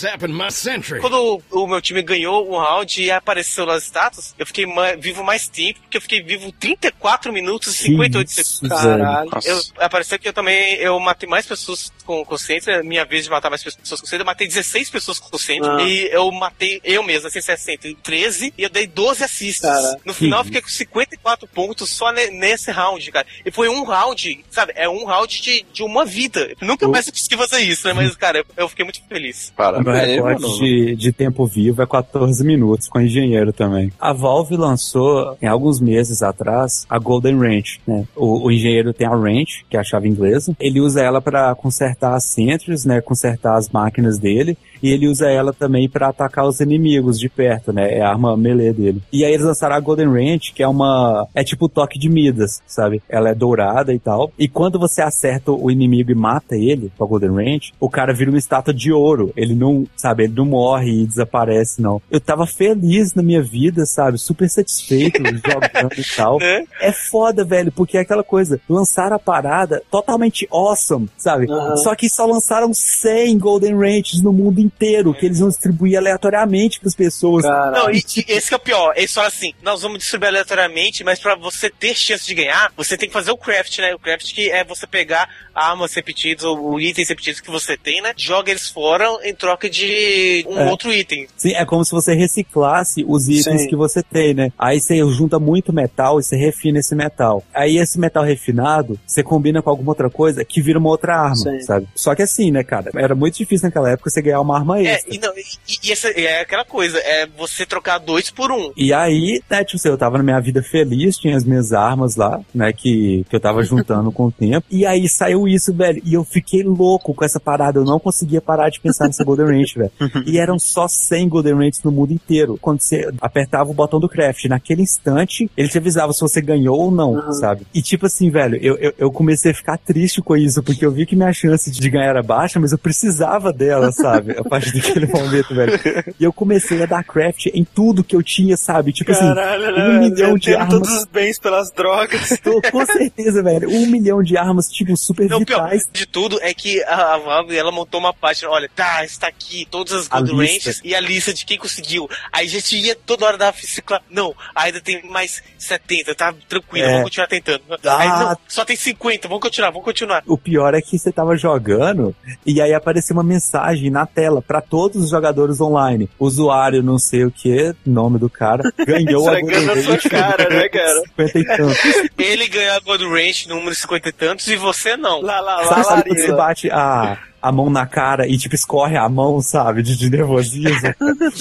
Quando 1.01 1.41
o, 1.51 1.63
o 1.63 1.67
meu 1.67 1.81
time 1.81 2.01
ganhou 2.01 2.47
um 2.51 2.57
round 2.57 3.01
e 3.01 3.11
apareceu 3.11 3.65
lá 3.65 3.77
status, 3.77 4.33
eu 4.37 4.45
fiquei 4.45 4.65
ma- 4.65 4.93
vivo 4.95 5.23
mais 5.23 5.47
tempo, 5.47 5.79
porque 5.81 5.97
eu 5.97 6.01
fiquei 6.01 6.21
vivo 6.21 6.51
34 6.51 7.31
minutos 7.33 7.73
e 7.73 7.83
58 7.83 8.27
Que 8.27 8.43
segundos. 8.43 8.81
Caralho. 8.81 9.29
Eu, 9.45 9.61
apareceu 9.77 10.19
que 10.19 10.27
eu 10.27 10.33
também 10.33 10.75
eu 10.75 10.99
matei 10.99 11.27
mais 11.27 11.45
pessoas 11.45 11.91
com 12.05 12.23
consciência, 12.25 12.81
minha 12.83 13.05
vez 13.05 13.23
de 13.25 13.29
matar 13.29 13.49
mais 13.49 13.63
pessoas 13.63 13.99
com 13.99 14.03
consciência, 14.05 14.21
eu 14.21 14.25
matei 14.25 14.47
16 14.47 14.89
pessoas 14.89 15.19
com 15.19 15.29
consciência 15.29 15.71
Ah. 15.71 15.81
e 15.83 16.09
eu 16.11 16.31
matei 16.31 16.79
eu 16.83 17.03
mesmo, 17.03 17.27
assim, 17.27 17.41
60, 17.41 17.87
em 17.87 17.95
13 17.95 18.53
e 18.57 18.63
eu 18.63 18.69
dei 18.69 18.87
12 18.87 19.23
assists. 19.23 19.61
Cara, 19.61 19.97
no 20.05 20.13
final 20.13 20.39
eu 20.39 20.43
que 20.43 20.47
fiquei 20.47 20.61
com 20.61 20.69
54 20.93 21.47
pontos 21.47 21.89
só 21.89 22.11
ne- 22.11 22.29
nesse 22.29 22.71
round, 22.71 23.11
cara. 23.11 23.25
E 23.45 23.51
foi 23.51 23.67
um 23.69 23.83
round, 23.83 24.43
sabe? 24.49 24.73
É 24.75 24.87
um 24.87 25.05
round 25.05 25.41
de, 25.41 25.65
de 25.73 25.83
uma 25.83 26.05
vida. 26.05 26.53
Nunca 26.61 26.87
mais 26.87 27.07
eu 27.07 27.13
consegui 27.13 27.35
fazer 27.37 27.61
isso, 27.61 27.87
né? 27.87 27.93
Mas, 27.93 28.15
cara, 28.15 28.39
eu, 28.39 28.45
eu 28.57 28.69
fiquei 28.69 28.85
muito 28.85 29.01
feliz. 29.07 29.47
O 29.57 29.61
meu 29.61 29.83
Parabéns, 29.83 30.15
recorde 30.15 30.41
mano. 30.41 30.55
de, 30.57 30.95
de 30.95 31.11
tempo 31.11 31.45
vivo 31.45 31.81
é 31.81 31.85
14 31.87 32.43
minutos 32.45 32.87
com 32.87 32.99
engenheiro 33.01 33.51
também. 33.51 33.91
A 33.99 34.13
Valve 34.13 34.55
lançou, 34.55 35.37
em 35.41 35.47
alguns 35.47 35.79
meses 35.79 36.21
atrás, 36.21 36.85
a 36.89 36.97
Golden 36.99 37.35
Wrench, 37.35 37.81
né? 37.87 38.05
O, 38.15 38.47
o 38.47 38.51
engenheiro 38.51 38.93
tem 38.93 39.07
a 39.07 39.11
wrench, 39.15 39.65
que 39.69 39.77
é 39.77 39.79
a 39.79 39.83
chave 39.83 40.07
inglesa. 40.07 40.55
Ele 40.59 40.79
usa 40.79 41.01
ela 41.01 41.21
para 41.21 41.53
consertar 41.55 42.13
as 42.15 42.25
centros, 42.25 42.85
né? 42.85 43.01
Consertar 43.01 43.55
as 43.57 43.69
máquinas 43.69 44.17
dele. 44.19 44.57
E 44.83 44.91
ele 44.91 45.07
usa 45.07 45.29
ela 45.29 45.53
também 45.53 45.87
para 45.87 46.09
atacar 46.09 46.45
os 46.45 46.59
inimigos 46.59 47.17
de 47.17 47.29
perto, 47.29 47.71
né? 47.71 47.97
É 47.97 48.01
a 48.01 48.09
arma 48.09 48.35
melee 48.35 48.73
dele. 48.73 49.01
E 49.13 49.23
aí 49.23 49.33
eles 49.33 49.45
lançaram 49.45 49.77
a 49.77 49.79
Golden 49.79 50.09
Wrench, 50.09 50.53
que 50.53 50.61
é 50.61 50.67
uma... 50.67 51.25
É 51.33 51.41
tipo 51.41 51.65
o 51.65 51.69
toque 51.69 51.97
de 51.97 52.09
Midas, 52.09 52.61
sabe? 52.67 53.01
Ela 53.07 53.29
é 53.29 53.33
dourada 53.33 53.93
e 53.93 53.99
tal. 53.99 54.33
E 54.37 54.45
quando 54.45 54.77
você 54.77 55.01
acerta 55.01 55.53
o 55.53 55.71
inimigo 55.71 56.11
e 56.11 56.15
mata 56.15 56.57
ele 56.57 56.91
com 56.97 57.05
a 57.05 57.07
Golden 57.07 57.29
Wrench, 57.29 57.73
o 57.79 57.89
cara 57.89 58.13
vira 58.13 58.29
uma 58.29 58.37
estátua 58.37 58.73
de 58.73 58.91
ouro. 58.91 59.31
Ele 59.37 59.55
não, 59.55 59.87
sabe? 59.95 60.25
Ele 60.25 60.33
não 60.35 60.45
morre 60.45 61.03
e 61.03 61.07
desaparece, 61.07 61.81
não. 61.81 62.01
Eu 62.11 62.19
tava 62.19 62.45
feliz 62.45 63.13
na 63.13 63.23
minha 63.23 63.41
vida, 63.41 63.85
sabe? 63.85 64.17
Super 64.17 64.49
satisfeito 64.49 65.23
jogando 65.23 65.97
e 65.97 66.15
tal. 66.15 66.39
Né? 66.39 66.65
É 66.81 66.91
foda, 66.91 67.45
velho, 67.45 67.71
porque 67.71 67.97
é 67.97 68.01
aquela 68.01 68.23
coisa. 68.23 68.59
Lançaram 68.69 69.15
a 69.15 69.19
parada 69.19 69.81
totalmente 69.89 70.45
awesome, 70.51 71.09
sabe? 71.17 71.49
Aham. 71.49 71.77
Só 71.77 71.95
que 71.95 72.09
só 72.09 72.25
lançaram 72.25 72.73
100 72.73 73.37
Golden 73.37 73.75
Wrenches 73.75 74.21
no 74.21 74.33
mundo 74.33 74.59
inteiro 74.59 74.72
inteiro 74.73 75.13
que 75.13 75.25
eles 75.25 75.39
vão 75.39 75.49
distribuir 75.49 75.97
aleatoriamente 75.97 76.79
pras 76.79 76.95
pessoas. 76.95 77.43
Não, 77.43 77.89
e, 77.91 77.97
e 77.97 78.25
esse 78.27 78.47
que 78.47 78.53
é 78.53 78.57
o 78.57 78.59
pior. 78.59 78.93
Eles 78.95 79.13
falam 79.13 79.27
assim: 79.27 79.53
nós 79.61 79.81
vamos 79.81 79.99
distribuir 79.99 80.29
aleatoriamente, 80.29 81.03
mas 81.03 81.19
pra 81.19 81.35
você 81.35 81.69
ter 81.69 81.95
chance 81.95 82.25
de 82.25 82.33
ganhar, 82.33 82.71
você 82.75 82.97
tem 82.97 83.07
que 83.07 83.13
fazer 83.13 83.31
o 83.31 83.37
craft, 83.37 83.79
né? 83.79 83.93
O 83.93 83.99
craft 83.99 84.33
que 84.33 84.49
é 84.49 84.63
você 84.63 84.87
pegar 84.87 85.29
armas 85.53 85.93
repetidas 85.93 86.43
ou 86.43 86.79
itens 86.79 87.09
repetidos 87.09 87.39
que 87.39 87.51
você 87.51 87.77
tem, 87.77 88.01
né? 88.01 88.13
Joga 88.17 88.49
eles 88.51 88.69
fora 88.69 89.05
em 89.23 89.33
troca 89.35 89.69
de 89.69 90.45
um 90.49 90.57
É. 90.59 90.69
outro 90.69 90.91
item. 90.91 91.27
Sim, 91.37 91.53
é 91.53 91.63
como 91.65 91.85
se 91.85 91.91
você 91.91 92.13
reciclasse 92.15 93.05
os 93.07 93.27
itens 93.29 93.61
Sim. 93.61 93.67
que 93.67 93.75
você 93.75 94.01
tem, 94.01 94.33
né? 94.33 94.51
Aí 94.57 94.79
você 94.79 94.97
junta 95.11 95.39
muito 95.39 95.71
metal 95.71 96.19
e 96.19 96.23
você 96.23 96.35
refina 96.35 96.79
esse 96.79 96.95
metal. 96.95 97.43
Aí 97.53 97.77
esse 97.77 97.99
metal 97.99 98.23
refinado, 98.23 98.99
você 99.05 99.21
combina 99.23 99.61
com 99.61 99.69
alguma 99.69 99.91
outra 99.91 100.09
coisa 100.09 100.43
que 100.43 100.61
vira 100.61 100.79
uma 100.79 100.89
outra 100.89 101.15
arma, 101.15 101.35
Sim. 101.35 101.59
sabe? 101.61 101.87
Só 101.95 102.15
que 102.15 102.23
assim, 102.23 102.51
né, 102.51 102.63
cara? 102.63 102.89
Era 102.95 103.13
muito 103.13 103.37
difícil 103.37 103.67
naquela 103.67 103.91
época 103.91 104.09
você 104.09 104.21
ganhar 104.21 104.41
uma 104.41 104.57
arma 104.57 104.62
É, 104.85 104.93
extra. 104.95 105.15
e, 105.15 105.19
não, 105.19 105.33
e, 105.37 105.87
e 105.87 105.91
essa 105.91 106.07
é 106.09 106.41
aquela 106.41 106.65
coisa, 106.65 106.97
é 106.99 107.27
você 107.27 107.65
trocar 107.65 107.99
dois 107.99 108.29
por 108.31 108.51
um. 108.51 108.71
E 108.75 108.93
aí, 108.93 109.41
né, 109.49 109.63
tipo 109.63 109.77
assim, 109.77 109.89
eu 109.89 109.97
tava 109.97 110.17
na 110.17 110.23
minha 110.23 110.39
vida 110.39 110.61
feliz, 110.61 111.17
tinha 111.17 111.35
as 111.35 111.43
minhas 111.43 111.73
armas 111.73 112.15
lá, 112.15 112.39
né, 112.53 112.71
que, 112.73 113.25
que 113.29 113.35
eu 113.35 113.39
tava 113.39 113.61
juntando 113.63 114.11
com 114.11 114.27
o 114.27 114.31
tempo. 114.31 114.65
E 114.69 114.85
aí 114.85 115.07
saiu 115.09 115.47
isso, 115.47 115.73
velho, 115.73 116.01
e 116.05 116.13
eu 116.13 116.23
fiquei 116.23 116.63
louco 116.63 117.13
com 117.13 117.25
essa 117.25 117.39
parada, 117.39 117.79
eu 117.79 117.85
não 117.85 117.99
conseguia 117.99 118.41
parar 118.41 118.69
de 118.69 118.79
pensar 118.79 119.05
nessa 119.05 119.23
Golden 119.23 119.47
Range, 119.47 119.73
velho. 119.75 119.91
E 120.25 120.37
eram 120.37 120.57
só 120.57 120.87
100 120.87 121.29
Golden 121.29 121.55
Ranges 121.55 121.83
no 121.83 121.91
mundo 121.91 122.13
inteiro. 122.13 122.57
Quando 122.61 122.81
você 122.81 123.11
apertava 123.21 123.69
o 123.69 123.73
botão 123.73 123.99
do 123.99 124.07
craft, 124.07 124.45
naquele 124.45 124.81
instante, 124.81 125.49
ele 125.57 125.67
te 125.67 125.77
avisava 125.77 126.13
se 126.13 126.21
você 126.21 126.41
ganhou 126.41 126.79
ou 126.79 126.91
não, 126.91 127.31
sabe? 127.33 127.65
E 127.73 127.81
tipo 127.81 128.05
assim, 128.05 128.29
velho, 128.29 128.57
eu, 128.61 128.75
eu, 128.77 128.93
eu 128.97 129.11
comecei 129.11 129.51
a 129.51 129.55
ficar 129.55 129.77
triste 129.77 130.21
com 130.21 130.35
isso, 130.35 130.63
porque 130.63 130.85
eu 130.85 130.91
vi 130.91 131.05
que 131.05 131.15
minha 131.15 131.33
chance 131.33 131.69
de 131.69 131.89
ganhar 131.89 132.09
era 132.09 132.23
baixa, 132.23 132.59
mas 132.59 132.71
eu 132.71 132.77
precisava 132.77 133.51
dela, 133.51 133.91
sabe? 133.91 134.31
A 134.37 134.43
partir 134.59 134.73
daquele 134.73 135.07
momento, 135.07 135.53
velho. 135.55 135.79
E 136.19 136.23
eu 136.23 136.31
comecei 136.33 136.81
a 136.83 136.85
dar 136.85 137.03
craft 137.03 137.47
em 137.47 137.63
tudo 137.63 138.03
que 138.03 138.15
eu 138.15 138.21
tinha, 138.23 138.55
sabe? 138.57 138.91
Tipo 138.93 139.11
Caralho, 139.13 139.63
assim, 139.65 139.73
né, 139.75 139.83
um 139.83 139.87
velho? 139.99 139.99
milhão 140.11 140.37
de 140.37 140.55
armas. 140.55 140.69
todos 140.73 140.89
os 140.97 141.05
bens 141.05 141.39
pelas 141.39 141.71
drogas. 141.71 142.37
Tô, 142.43 142.61
com 142.61 142.85
certeza, 142.85 143.41
velho. 143.41 143.69
Um 143.69 143.85
milhão 143.87 144.21
de 144.21 144.37
armas, 144.37 144.67
tipo, 144.69 144.95
super 144.97 145.27
Não, 145.29 145.39
o 145.39 145.45
pior 145.45 145.63
vitais. 145.63 145.87
de 145.91 146.05
tudo 146.05 146.39
é 146.41 146.53
que 146.53 146.83
a, 146.83 147.13
a 147.15 147.17
Valve, 147.17 147.55
ela 147.57 147.71
montou 147.71 147.99
uma 147.99 148.13
página, 148.13 148.49
olha, 148.49 148.69
tá, 148.75 149.03
está 149.03 149.27
aqui 149.27 149.67
todas 149.69 150.07
as 150.11 150.21
lista. 150.21 150.35
Ranges 150.69 150.81
e 150.83 150.93
a 150.95 150.99
lista 150.99 151.33
de 151.33 151.45
quem 151.45 151.57
conseguiu. 151.57 152.09
Aí 152.31 152.45
a 152.45 152.49
gente 152.49 152.75
ia 152.77 152.95
toda 152.95 153.25
hora 153.25 153.37
dar 153.37 153.53
cicla, 153.55 154.01
não, 154.09 154.33
ainda 154.55 154.79
tem 154.81 155.01
mais 155.09 155.41
70, 155.57 156.13
tá 156.15 156.33
tranquilo, 156.47 156.85
É. 156.85 156.89
vamos 156.91 157.03
continuar 157.05 157.27
tentando. 157.27 157.61
Ah. 157.85 157.97
Aí 157.97 158.07
não, 158.09 158.37
só 158.47 158.65
tem 158.65 158.75
50, 158.75 159.27
vamos 159.27 159.41
continuar, 159.41 159.69
vamos 159.71 159.85
continuar. 159.85 160.23
O 160.27 160.37
pior 160.37 160.73
é 160.73 160.81
que 160.81 160.97
você 160.97 161.11
tava 161.11 161.35
jogando 161.35 162.15
e 162.45 162.61
aí 162.61 162.73
apareceu 162.73 163.15
uma 163.15 163.23
mensagem 163.23 163.89
na 163.89 164.05
tela 164.05 164.32
pra 164.41 164.61
todos 164.61 165.03
os 165.03 165.09
jogadores 165.09 165.59
online. 165.61 166.09
Usuário 166.19 166.83
não 166.83 166.97
sei 166.97 167.25
o 167.25 167.31
que, 167.31 167.73
nome 167.85 168.19
do 168.19 168.29
cara, 168.29 168.63
ganhou 168.85 169.29
a 169.29 169.39
Golden 169.39 169.65
Range 169.65 170.09
cara, 170.09 170.49
né, 170.49 170.69
cara? 170.69 171.01
50 171.17 171.39
e 171.39 171.45
tantos. 171.45 172.09
Ele 172.17 172.47
ganhou 172.47 172.75
a 172.75 172.79
Gold 172.79 173.05
Range 173.05 173.49
número 173.49 173.75
50 173.75 174.09
e 174.09 174.11
tantos 174.11 174.47
e 174.47 174.55
você 174.55 174.97
não. 174.97 175.21
Lá, 175.21 175.39
lá, 175.39 175.57
lá, 175.57 175.65
Sabe, 175.65 175.83
sabe 175.83 176.03
quando 176.03 176.19
você 176.19 176.33
bate 176.33 176.69
a, 176.71 177.17
a 177.43 177.51
mão 177.51 177.69
na 177.69 177.85
cara 177.85 178.25
e 178.25 178.37
tipo 178.37 178.55
escorre 178.55 178.95
a 178.95 179.09
mão, 179.09 179.41
sabe? 179.41 179.83
De, 179.83 179.97
de 179.97 180.09
nervosismo. 180.09 180.71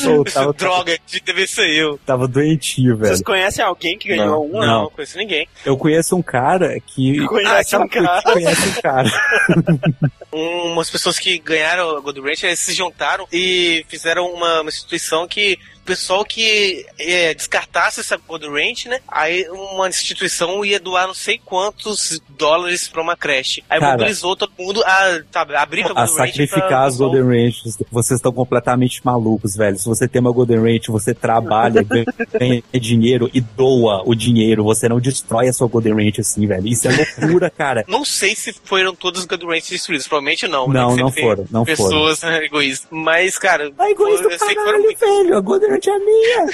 Pô, 0.04 0.24
tava, 0.24 0.52
Droga, 0.58 0.98
de 1.06 1.20
deve 1.20 1.46
ser 1.46 1.70
eu. 1.70 1.96
tava 2.04 2.26
doentio, 2.26 2.96
velho. 2.96 3.06
Vocês 3.08 3.22
conhecem 3.22 3.64
alguém 3.64 3.96
que 3.96 4.08
ganhou 4.08 4.26
Não, 4.26 4.44
um? 4.44 4.52
Não, 4.52 4.60
Não. 4.66 4.82
não 4.82 4.90
conheço 4.90 5.16
ninguém. 5.16 5.46
Eu 5.64 5.76
conheço 5.76 6.16
um 6.16 6.22
cara 6.22 6.76
que. 6.80 7.24
Conhece 7.26 7.76
um 7.76 7.86
cara. 7.86 8.22
Conhece 8.22 8.68
um 8.68 8.82
cara. 8.82 9.10
Um- 10.32 10.72
umas 10.72 10.90
pessoas 10.90 11.18
que 11.18 11.38
ganharam 11.38 11.96
a 11.96 12.00
Gold 12.00 12.20
eles 12.42 12.58
se 12.58 12.72
juntaram 12.72 13.26
e 13.32 13.84
fizeram 13.88 14.26
uma, 14.26 14.60
uma 14.62 14.68
instituição 14.68 15.28
que 15.28 15.58
o 15.81 15.81
pessoal 15.84 16.24
que 16.24 16.86
é, 16.98 17.34
descartasse 17.34 18.00
essa 18.00 18.16
Gold 18.16 18.46
Range, 18.48 18.88
né? 18.88 19.00
Aí 19.08 19.46
uma 19.48 19.88
instituição 19.88 20.64
ia 20.64 20.78
doar 20.78 21.06
não 21.06 21.14
sei 21.14 21.40
quantos 21.44 22.20
dólares 22.30 22.88
pra 22.88 23.02
uma 23.02 23.16
creche. 23.16 23.62
Aí 23.68 23.80
Cara, 23.80 23.92
mobilizou 23.92 24.36
todo 24.36 24.52
mundo 24.58 24.82
a, 24.84 25.22
sabe, 25.30 25.54
abrir 25.56 25.84
a 25.84 26.02
a 26.02 26.06
sacrificar 26.06 26.68
pra 26.68 26.84
as 26.84 26.96
Golden 26.96 27.22
Ranges. 27.22 27.78
Vocês 27.90 28.18
estão 28.18 28.32
completamente 28.32 29.00
malucos, 29.04 29.56
velho. 29.56 29.78
Se 29.78 29.86
você 29.86 30.08
tem 30.08 30.20
uma 30.20 30.32
Golden 30.32 30.58
Range, 30.58 30.88
você 30.88 31.14
trabalha, 31.14 31.82
ganha, 31.84 32.62
dinheiro 32.80 33.30
e 33.32 33.40
doa 33.40 34.02
o 34.06 34.14
dinheiro. 34.14 34.64
Você 34.64 34.88
não 34.88 35.00
destrói 35.00 35.48
a 35.48 35.52
sua 35.52 35.68
Golden 35.68 35.94
Range 35.94 36.20
assim, 36.20 36.46
velho. 36.46 36.66
Isso 36.66 36.88
é 36.88 36.96
loucura, 36.96 37.50
cara. 37.56 37.84
Não 37.88 38.04
sei 38.04 38.34
se 38.34 38.52
foram 38.64 38.94
todas 38.94 39.20
as 39.20 39.26
Gold 39.26 39.46
Ranges 39.46 39.70
destruídas, 39.70 40.06
provavelmente 40.06 40.46
não. 40.46 40.68
Não, 40.68 40.94
né? 40.94 41.02
não 41.02 41.10
tem 41.10 41.24
foram, 41.24 41.46
não 41.50 41.64
foram. 41.64 41.76
Pessoas 41.76 42.22
né, 42.22 42.44
egoístas. 42.44 42.88
Mas, 42.90 43.38
cara, 43.38 43.72
É 43.78 43.90
egoísta 43.90 44.24
eu 44.24 44.30
do 44.30 44.38
sei 44.38 44.48
que 44.48 44.62
foram 44.62 44.82
caralho, 44.82 44.98
velho. 44.98 45.36
A 45.36 45.40
Golden 45.40 45.71
É 45.74 45.98
minha. 45.98 46.46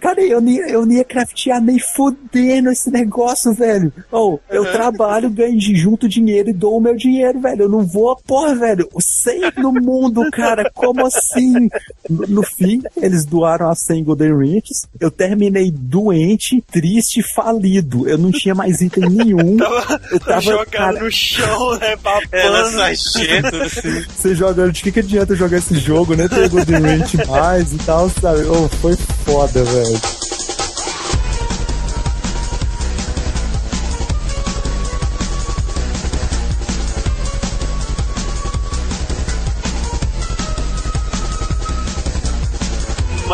Cara, 0.00 0.20
eu 0.22 0.40
nem, 0.40 0.56
eu 0.58 0.86
nem 0.86 0.98
ia 0.98 1.04
craftear 1.04 1.60
nem 1.60 1.78
fudendo 1.78 2.70
esse 2.70 2.90
negócio, 2.90 3.52
velho. 3.52 3.92
Ou, 4.10 4.40
eu 4.48 4.70
trabalho, 4.70 5.30
ganho 5.30 5.58
de 5.58 5.74
junto 5.74 6.08
dinheiro 6.08 6.50
e 6.50 6.52
dou 6.52 6.76
o 6.76 6.80
meu 6.80 6.96
dinheiro, 6.96 7.40
velho. 7.40 7.62
Eu 7.62 7.68
não 7.68 7.86
vou, 7.86 8.16
porra, 8.26 8.54
velho. 8.54 8.88
100 8.98 9.52
no 9.58 9.72
mundo, 9.72 10.22
cara. 10.30 10.70
Como 10.74 11.06
assim? 11.06 11.68
No, 12.08 12.26
no 12.28 12.42
fim, 12.42 12.80
eles 12.96 13.24
doaram 13.24 13.68
as 13.68 13.80
100 13.80 14.04
Golden 14.04 14.32
Ranges. 14.32 14.86
Eu 15.00 15.10
terminei 15.10 15.70
doente, 15.70 16.62
triste, 16.70 17.22
falido. 17.22 18.08
Eu 18.08 18.18
não 18.18 18.30
tinha 18.30 18.54
mais 18.54 18.80
item 18.80 19.08
nenhum. 19.08 19.56
Eu 20.10 20.20
tava, 20.20 20.40
jogando 20.40 20.70
cara, 20.70 21.00
no 21.00 21.10
chão, 21.10 21.78
né? 21.78 21.96
Ela 22.32 22.62
Babando. 22.62 22.76
sarjeta, 22.76 23.64
assim. 23.64 24.04
você 24.16 24.34
jogando, 24.34 24.72
de 24.72 24.82
que, 24.82 24.92
que 24.92 25.00
adianta 25.00 25.34
jogar 25.34 25.58
esse 25.58 25.78
jogo, 25.78 26.14
né? 26.14 26.28
Ter 26.28 26.48
Golden 26.48 26.80
Range 26.80 27.16
mais 27.26 27.72
e 27.72 27.78
tal, 27.78 28.08
sabe? 28.20 28.42
Oh, 28.48 28.68
foi 28.80 28.96
foda, 29.24 29.64
velho. 29.64 30.27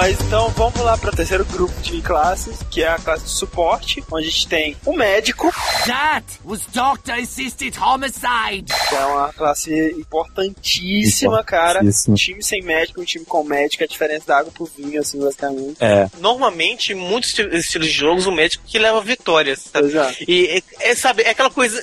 Mas 0.05 0.20
então 0.20 0.51
vamos 0.51 0.78
lá 0.82 0.98
para 0.98 1.10
o 1.10 1.16
terceiro 1.16 1.47
grupo 1.47 1.72
de 1.81 2.02
classes, 2.02 2.59
que 2.70 2.82
é 2.82 2.89
a 2.89 2.98
classe 2.98 3.24
de 3.24 3.31
suporte, 3.31 4.05
onde 4.12 4.26
a 4.26 4.31
gente 4.31 4.47
tem 4.48 4.76
o 4.85 4.93
médico, 4.94 5.51
That 5.86 6.26
was 6.44 6.60
doctor 6.74 7.14
assisted 7.14 7.74
homicide. 7.81 8.66
que 8.90 8.94
é 8.94 9.06
uma 9.06 9.32
classe 9.32 9.72
importantíssima, 9.98 11.43
cara. 11.43 11.81
Um 12.06 12.14
time 12.14 12.43
sem 12.43 12.60
médico, 12.62 13.01
um 13.01 13.05
time 13.06 13.24
com 13.24 13.43
médico, 13.44 13.82
a 13.82 13.86
diferença 13.86 14.26
da 14.26 14.40
água 14.40 14.52
pro 14.52 14.66
vinho, 14.76 15.01
assim, 15.01 15.18
basicamente. 15.18 15.76
É, 15.82 16.10
Normalmente, 16.20 16.93
em 16.93 16.97
muitos 16.97 17.31
esti- 17.31 17.56
estilos 17.56 17.86
de 17.89 17.94
jogos, 17.94 18.26
o 18.26 18.32
médico 18.32 18.62
que 18.66 18.78
leva 18.78 19.01
vitórias, 19.01 19.60
sabe? 19.72 19.90
Pois 19.90 19.94
é. 19.94 20.16
E 20.28 20.62
é, 20.81 20.90
é, 20.90 20.94
sabe, 20.94 21.22
é 21.22 21.31
aquela 21.31 21.48
coisa 21.48 21.81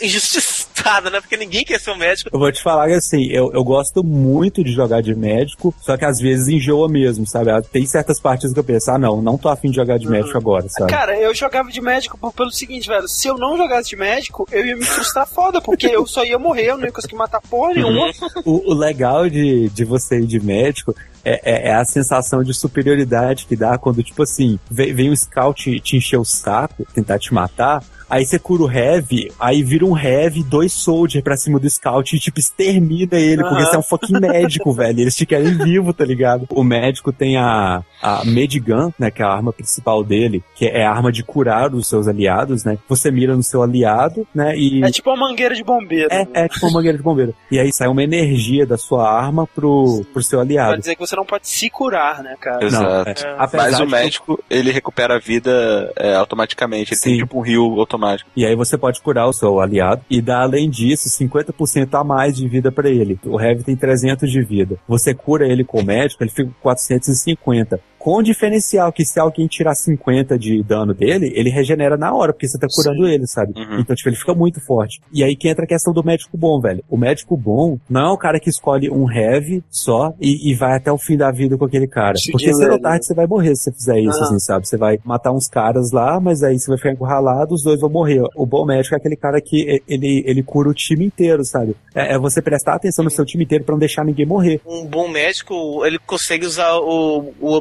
né? 1.09 1.21
Porque 1.21 1.37
ninguém 1.37 1.63
quer 1.63 1.79
ser 1.79 1.91
um 1.91 1.97
médico. 1.97 2.29
Eu 2.33 2.39
vou 2.39 2.51
te 2.51 2.61
falar 2.61 2.87
que 2.87 2.93
assim, 2.93 3.25
eu, 3.27 3.51
eu 3.53 3.63
gosto 3.63 4.03
muito 4.03 4.63
de 4.63 4.71
jogar 4.71 5.01
de 5.01 5.13
médico, 5.15 5.73
só 5.81 5.95
que 5.97 6.05
às 6.05 6.19
vezes 6.19 6.47
enjoa 6.47 6.87
mesmo, 6.89 7.25
sabe? 7.25 7.51
Ah, 7.51 7.61
Tem 7.61 7.85
certas 7.85 8.19
partidas 8.19 8.53
que 8.53 8.59
eu 8.59 8.63
penso, 8.63 8.91
ah 8.91 8.97
não, 8.97 9.21
não 9.21 9.37
tô 9.37 9.49
afim 9.49 9.69
de 9.69 9.75
jogar 9.75 9.97
de 9.97 10.07
médico 10.07 10.37
agora, 10.37 10.67
sabe? 10.69 10.89
Cara, 10.91 11.17
eu 11.17 11.33
jogava 11.33 11.69
de 11.71 11.81
médico 11.81 12.17
por- 12.17 12.33
pelo 12.33 12.51
seguinte, 12.51 12.87
velho. 12.87 13.07
Se 13.07 13.27
eu 13.27 13.37
não 13.37 13.57
jogasse 13.57 13.89
de 13.89 13.95
médico, 13.95 14.47
eu 14.51 14.65
ia 14.65 14.75
me 14.75 14.83
frustrar 14.85 15.27
foda, 15.27 15.61
porque 15.61 15.87
eu 15.87 16.05
só 16.05 16.23
ia 16.23 16.37
morrer, 16.39 16.65
eu 16.71 16.77
não 16.77 16.85
ia 16.85 16.91
conseguir 16.91 17.15
matar 17.15 17.41
porra 17.41 17.73
nenhuma. 17.73 18.11
O, 18.45 18.71
o 18.71 18.73
legal 18.73 19.29
de, 19.29 19.69
de 19.69 19.85
você 19.85 20.19
ir 20.19 20.25
de 20.25 20.39
médico 20.39 20.95
é, 21.23 21.39
é- 21.43 21.69
é 21.69 21.73
a 21.75 21.85
sensação 21.85 22.43
de 22.43 22.53
superioridade 22.53 23.45
que 23.45 23.55
dá 23.55 23.77
quando, 23.77 24.03
tipo 24.03 24.23
assim, 24.23 24.59
vem, 24.69 24.93
vem 24.93 25.11
um 25.11 25.15
scout 25.15 25.79
te 25.81 25.95
encher 25.97 26.17
o 26.17 26.25
saco, 26.25 26.85
tentar 26.93 27.19
te 27.19 27.33
matar. 27.33 27.83
Aí 28.11 28.25
você 28.25 28.37
cura 28.37 28.63
o 28.63 28.71
heavy, 28.71 29.31
aí 29.39 29.63
vira 29.63 29.85
um 29.85 29.97
heavy, 29.97 30.43
dois 30.43 30.73
soldier 30.73 31.23
pra 31.23 31.37
cima 31.37 31.57
do 31.59 31.69
scout 31.69 32.13
e 32.15 32.19
tipo 32.19 32.39
extermina 32.39 33.17
ele, 33.17 33.41
porque 33.41 33.55
Aham. 33.55 33.65
você 33.65 33.75
é 33.77 33.79
um 33.79 33.83
fucking 33.83 34.19
médico, 34.19 34.71
velho. 34.73 34.99
Eles 34.99 35.15
te 35.15 35.25
querem 35.25 35.57
vivo, 35.57 35.93
tá 35.93 36.03
ligado? 36.03 36.45
O 36.49 36.61
médico 36.63 37.13
tem 37.13 37.37
a, 37.37 37.81
a 38.01 38.25
Medigun, 38.25 38.91
né, 38.99 39.09
que 39.09 39.21
é 39.21 39.25
a 39.25 39.29
arma 39.29 39.53
principal 39.53 40.03
dele, 40.03 40.43
que 40.55 40.65
é 40.65 40.85
a 40.85 40.91
arma 40.91 41.09
de 41.11 41.23
curar 41.23 41.73
os 41.73 41.87
seus 41.87 42.05
aliados, 42.07 42.65
né? 42.65 42.77
Você 42.89 43.09
mira 43.09 43.33
no 43.35 43.41
seu 43.43 43.63
aliado, 43.63 44.27
né? 44.35 44.57
E 44.57 44.83
É 44.83 44.91
tipo 44.91 45.09
uma 45.09 45.29
mangueira 45.29 45.55
de 45.55 45.63
bombeiro. 45.63 46.09
é, 46.11 46.27
é 46.33 46.47
tipo 46.49 46.65
uma 46.65 46.73
mangueira 46.73 46.97
de 46.97 47.03
bombeiro. 47.03 47.33
E 47.49 47.57
aí 47.59 47.71
sai 47.71 47.87
uma 47.87 48.03
energia 48.03 48.65
da 48.65 48.77
sua 48.77 49.09
arma 49.09 49.47
pro, 49.47 50.05
pro 50.11 50.21
seu 50.21 50.39
Pra 50.39 50.45
aliado. 50.45 50.79
dizer 50.79 50.95
que 50.95 50.99
você 51.01 51.15
não 51.15 51.25
pode 51.25 51.47
se 51.47 51.69
curar, 51.69 52.21
né, 52.21 52.35
cara? 52.41 52.65
Exato. 52.65 53.09
é. 53.09 53.35
Apesar 53.37 53.63
Mas 53.71 53.79
o 53.79 53.85
médico, 53.87 54.43
ele 54.49 54.69
recupera 54.71 55.15
a 55.15 55.19
vida 55.19 55.93
é, 55.95 56.13
automaticamente. 56.15 56.91
Ele 56.93 56.99
Sim. 56.99 57.09
tem 57.11 57.17
tipo 57.19 57.37
um 57.37 57.41
rio 57.41 57.79
automático. 57.79 58.00
E 58.35 58.45
aí 58.45 58.55
você 58.55 58.77
pode 58.77 59.01
curar 59.01 59.27
o 59.27 59.33
seu 59.33 59.59
aliado 59.59 60.01
e 60.09 60.21
dar, 60.21 60.41
além 60.41 60.69
disso, 60.69 61.09
50% 61.09 61.93
a 61.93 62.03
mais 62.03 62.35
de 62.35 62.47
vida 62.47 62.71
pra 62.71 62.89
ele. 62.89 63.19
O 63.25 63.39
Heavy 63.39 63.63
tem 63.63 63.75
300 63.75 64.29
de 64.29 64.41
vida. 64.41 64.77
Você 64.87 65.13
cura 65.13 65.47
ele 65.47 65.63
com 65.63 65.79
o 65.79 65.85
médico, 65.85 66.23
ele 66.23 66.31
fica 66.31 66.49
com 66.49 66.61
450. 66.61 67.79
Com 68.01 68.17
o 68.17 68.23
diferencial 68.23 68.91
que 68.91 69.05
se 69.05 69.19
alguém 69.19 69.45
tirar 69.45 69.75
50 69.75 70.37
de 70.37 70.63
dano 70.63 70.91
dele, 70.91 71.31
ele 71.35 71.51
regenera 71.51 71.95
na 71.95 72.11
hora, 72.11 72.33
porque 72.33 72.47
você 72.47 72.57
tá 72.57 72.67
curando 72.67 73.07
ele, 73.07 73.27
sabe? 73.27 73.53
Uhum. 73.55 73.79
Então, 73.79 73.95
tipo, 73.95 74.09
ele 74.09 74.15
fica 74.15 74.33
muito 74.33 74.59
forte. 74.59 74.99
E 75.13 75.23
aí 75.23 75.35
que 75.35 75.47
entra 75.47 75.65
a 75.65 75.67
questão 75.67 75.93
do 75.93 76.03
médico 76.03 76.35
bom, 76.35 76.59
velho. 76.59 76.83
O 76.89 76.97
médico 76.97 77.37
bom 77.37 77.77
não 77.87 78.09
é 78.09 78.11
o 78.11 78.17
cara 78.17 78.39
que 78.39 78.49
escolhe 78.49 78.89
um 78.89 79.09
heavy 79.09 79.63
só 79.69 80.15
e, 80.19 80.49
e 80.49 80.55
vai 80.55 80.75
até 80.75 80.91
o 80.91 80.97
fim 80.97 81.15
da 81.15 81.29
vida 81.29 81.55
com 81.59 81.65
aquele 81.65 81.85
cara. 81.85 82.15
Porque 82.31 82.51
cedo 82.51 82.73
ou 82.73 82.81
tarde 82.81 83.05
você 83.05 83.13
vai 83.13 83.27
morrer 83.27 83.55
se 83.55 83.65
você 83.65 83.71
fizer 83.71 83.99
isso, 83.99 84.17
Aham. 84.17 84.25
assim, 84.25 84.39
sabe? 84.39 84.67
Você 84.67 84.77
vai 84.77 84.99
matar 85.05 85.31
uns 85.31 85.47
caras 85.47 85.91
lá, 85.91 86.19
mas 86.19 86.41
aí 86.41 86.57
você 86.57 86.69
vai 86.69 86.77
ficar 86.77 86.93
encurralado, 86.93 87.53
os 87.53 87.61
dois 87.61 87.79
vão 87.79 87.89
morrer. 87.89 88.23
O 88.35 88.47
bom 88.47 88.65
médico 88.65 88.95
é 88.95 88.97
aquele 88.97 89.15
cara 89.15 89.39
que 89.39 89.79
ele, 89.87 90.23
ele 90.25 90.41
cura 90.41 90.69
o 90.69 90.73
time 90.73 91.05
inteiro, 91.05 91.45
sabe? 91.45 91.75
É, 91.93 92.15
é 92.15 92.17
você 92.17 92.41
prestar 92.41 92.73
atenção 92.73 93.05
no 93.05 93.11
seu 93.11 93.25
time 93.25 93.43
inteiro 93.43 93.63
pra 93.63 93.73
não 93.73 93.79
deixar 93.79 94.03
ninguém 94.03 94.25
morrer. 94.25 94.59
Um 94.65 94.87
bom 94.87 95.07
médico, 95.07 95.85
ele 95.85 95.99
consegue 95.99 96.47
usar 96.47 96.77
o, 96.77 97.31
o 97.39 97.55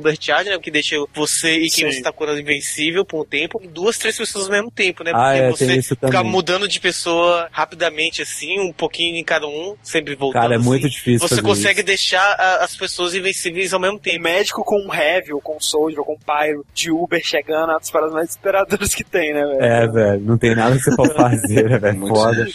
né? 0.45 0.59
Que 0.59 0.71
deixa 0.71 0.97
você 1.15 1.53
e 1.59 1.71
quem 1.71 1.91
Sim. 1.91 1.93
você 1.93 2.03
tá 2.03 2.13
curando 2.13 2.41
invencível 2.41 3.05
por 3.05 3.23
um 3.23 3.25
tempo, 3.25 3.61
e 3.63 3.69
duas, 3.69 3.99
três 3.99 4.17
pessoas 4.17 4.47
ao 4.47 4.51
mesmo 4.53 4.71
tempo, 4.71 5.03
né? 5.05 5.13
Ah, 5.15 5.31
Porque 5.33 5.39
é, 5.43 5.51
você 5.51 5.67
tem 5.67 5.79
isso 5.79 5.95
ficar 5.95 6.11
também. 6.11 6.31
mudando 6.31 6.69
de 6.69 6.81
pessoa 6.81 7.49
rapidamente, 7.51 8.23
assim, 8.23 8.59
um 8.61 8.73
pouquinho 8.73 9.17
em 9.17 9.25
cada 9.25 9.47
um, 9.47 9.75
sempre 9.83 10.15
voltando. 10.15 10.43
Cara, 10.43 10.55
é 10.55 10.57
assim. 10.59 10.67
muito 10.67 10.89
difícil 10.89 11.21
Você 11.27 11.37
fazer 11.37 11.43
consegue 11.47 11.81
isso. 11.81 11.87
deixar 11.87 12.23
a- 12.39 12.65
as 12.65 12.77
pessoas 12.77 13.15
invencíveis 13.15 13.73
ao 13.73 13.81
mesmo 13.81 13.99
Tem 13.99 14.15
tempo. 14.15 14.25
médico 14.25 14.65
com 14.65 14.77
um 14.87 14.95
heavy, 14.95 15.33
ou 15.33 15.41
com 15.41 15.57
um 15.57 15.61
soldier, 15.61 15.99
ou 16.01 16.05
com 16.07 16.15
um 16.15 16.19
pyro, 16.19 16.65
de 16.75 16.91
Uber 16.91 17.21
chegando, 17.25 17.71
é 17.71 17.75
uma 17.75 17.79
das 17.79 17.91
paradas 17.91 18.15
mais 18.15 18.27
desesperadoras 18.29 18.95
que 18.95 19.05
tem, 19.05 19.33
né, 19.35 19.45
velho? 19.45 19.63
É, 19.63 19.87
velho, 19.89 20.21
não 20.21 20.39
tem 20.39 20.55
nada 20.55 20.77
que 20.77 20.83
você 20.83 20.95
pode 20.97 21.15
fazer, 21.15 21.69
né, 21.69 21.79
velho? 21.79 22.01
Foda. 22.09 22.47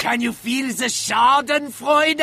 Can 0.00 0.14
you 0.22 0.32
feel 0.32 0.74
the 0.74 0.88
Schadenfreude? 0.88 2.22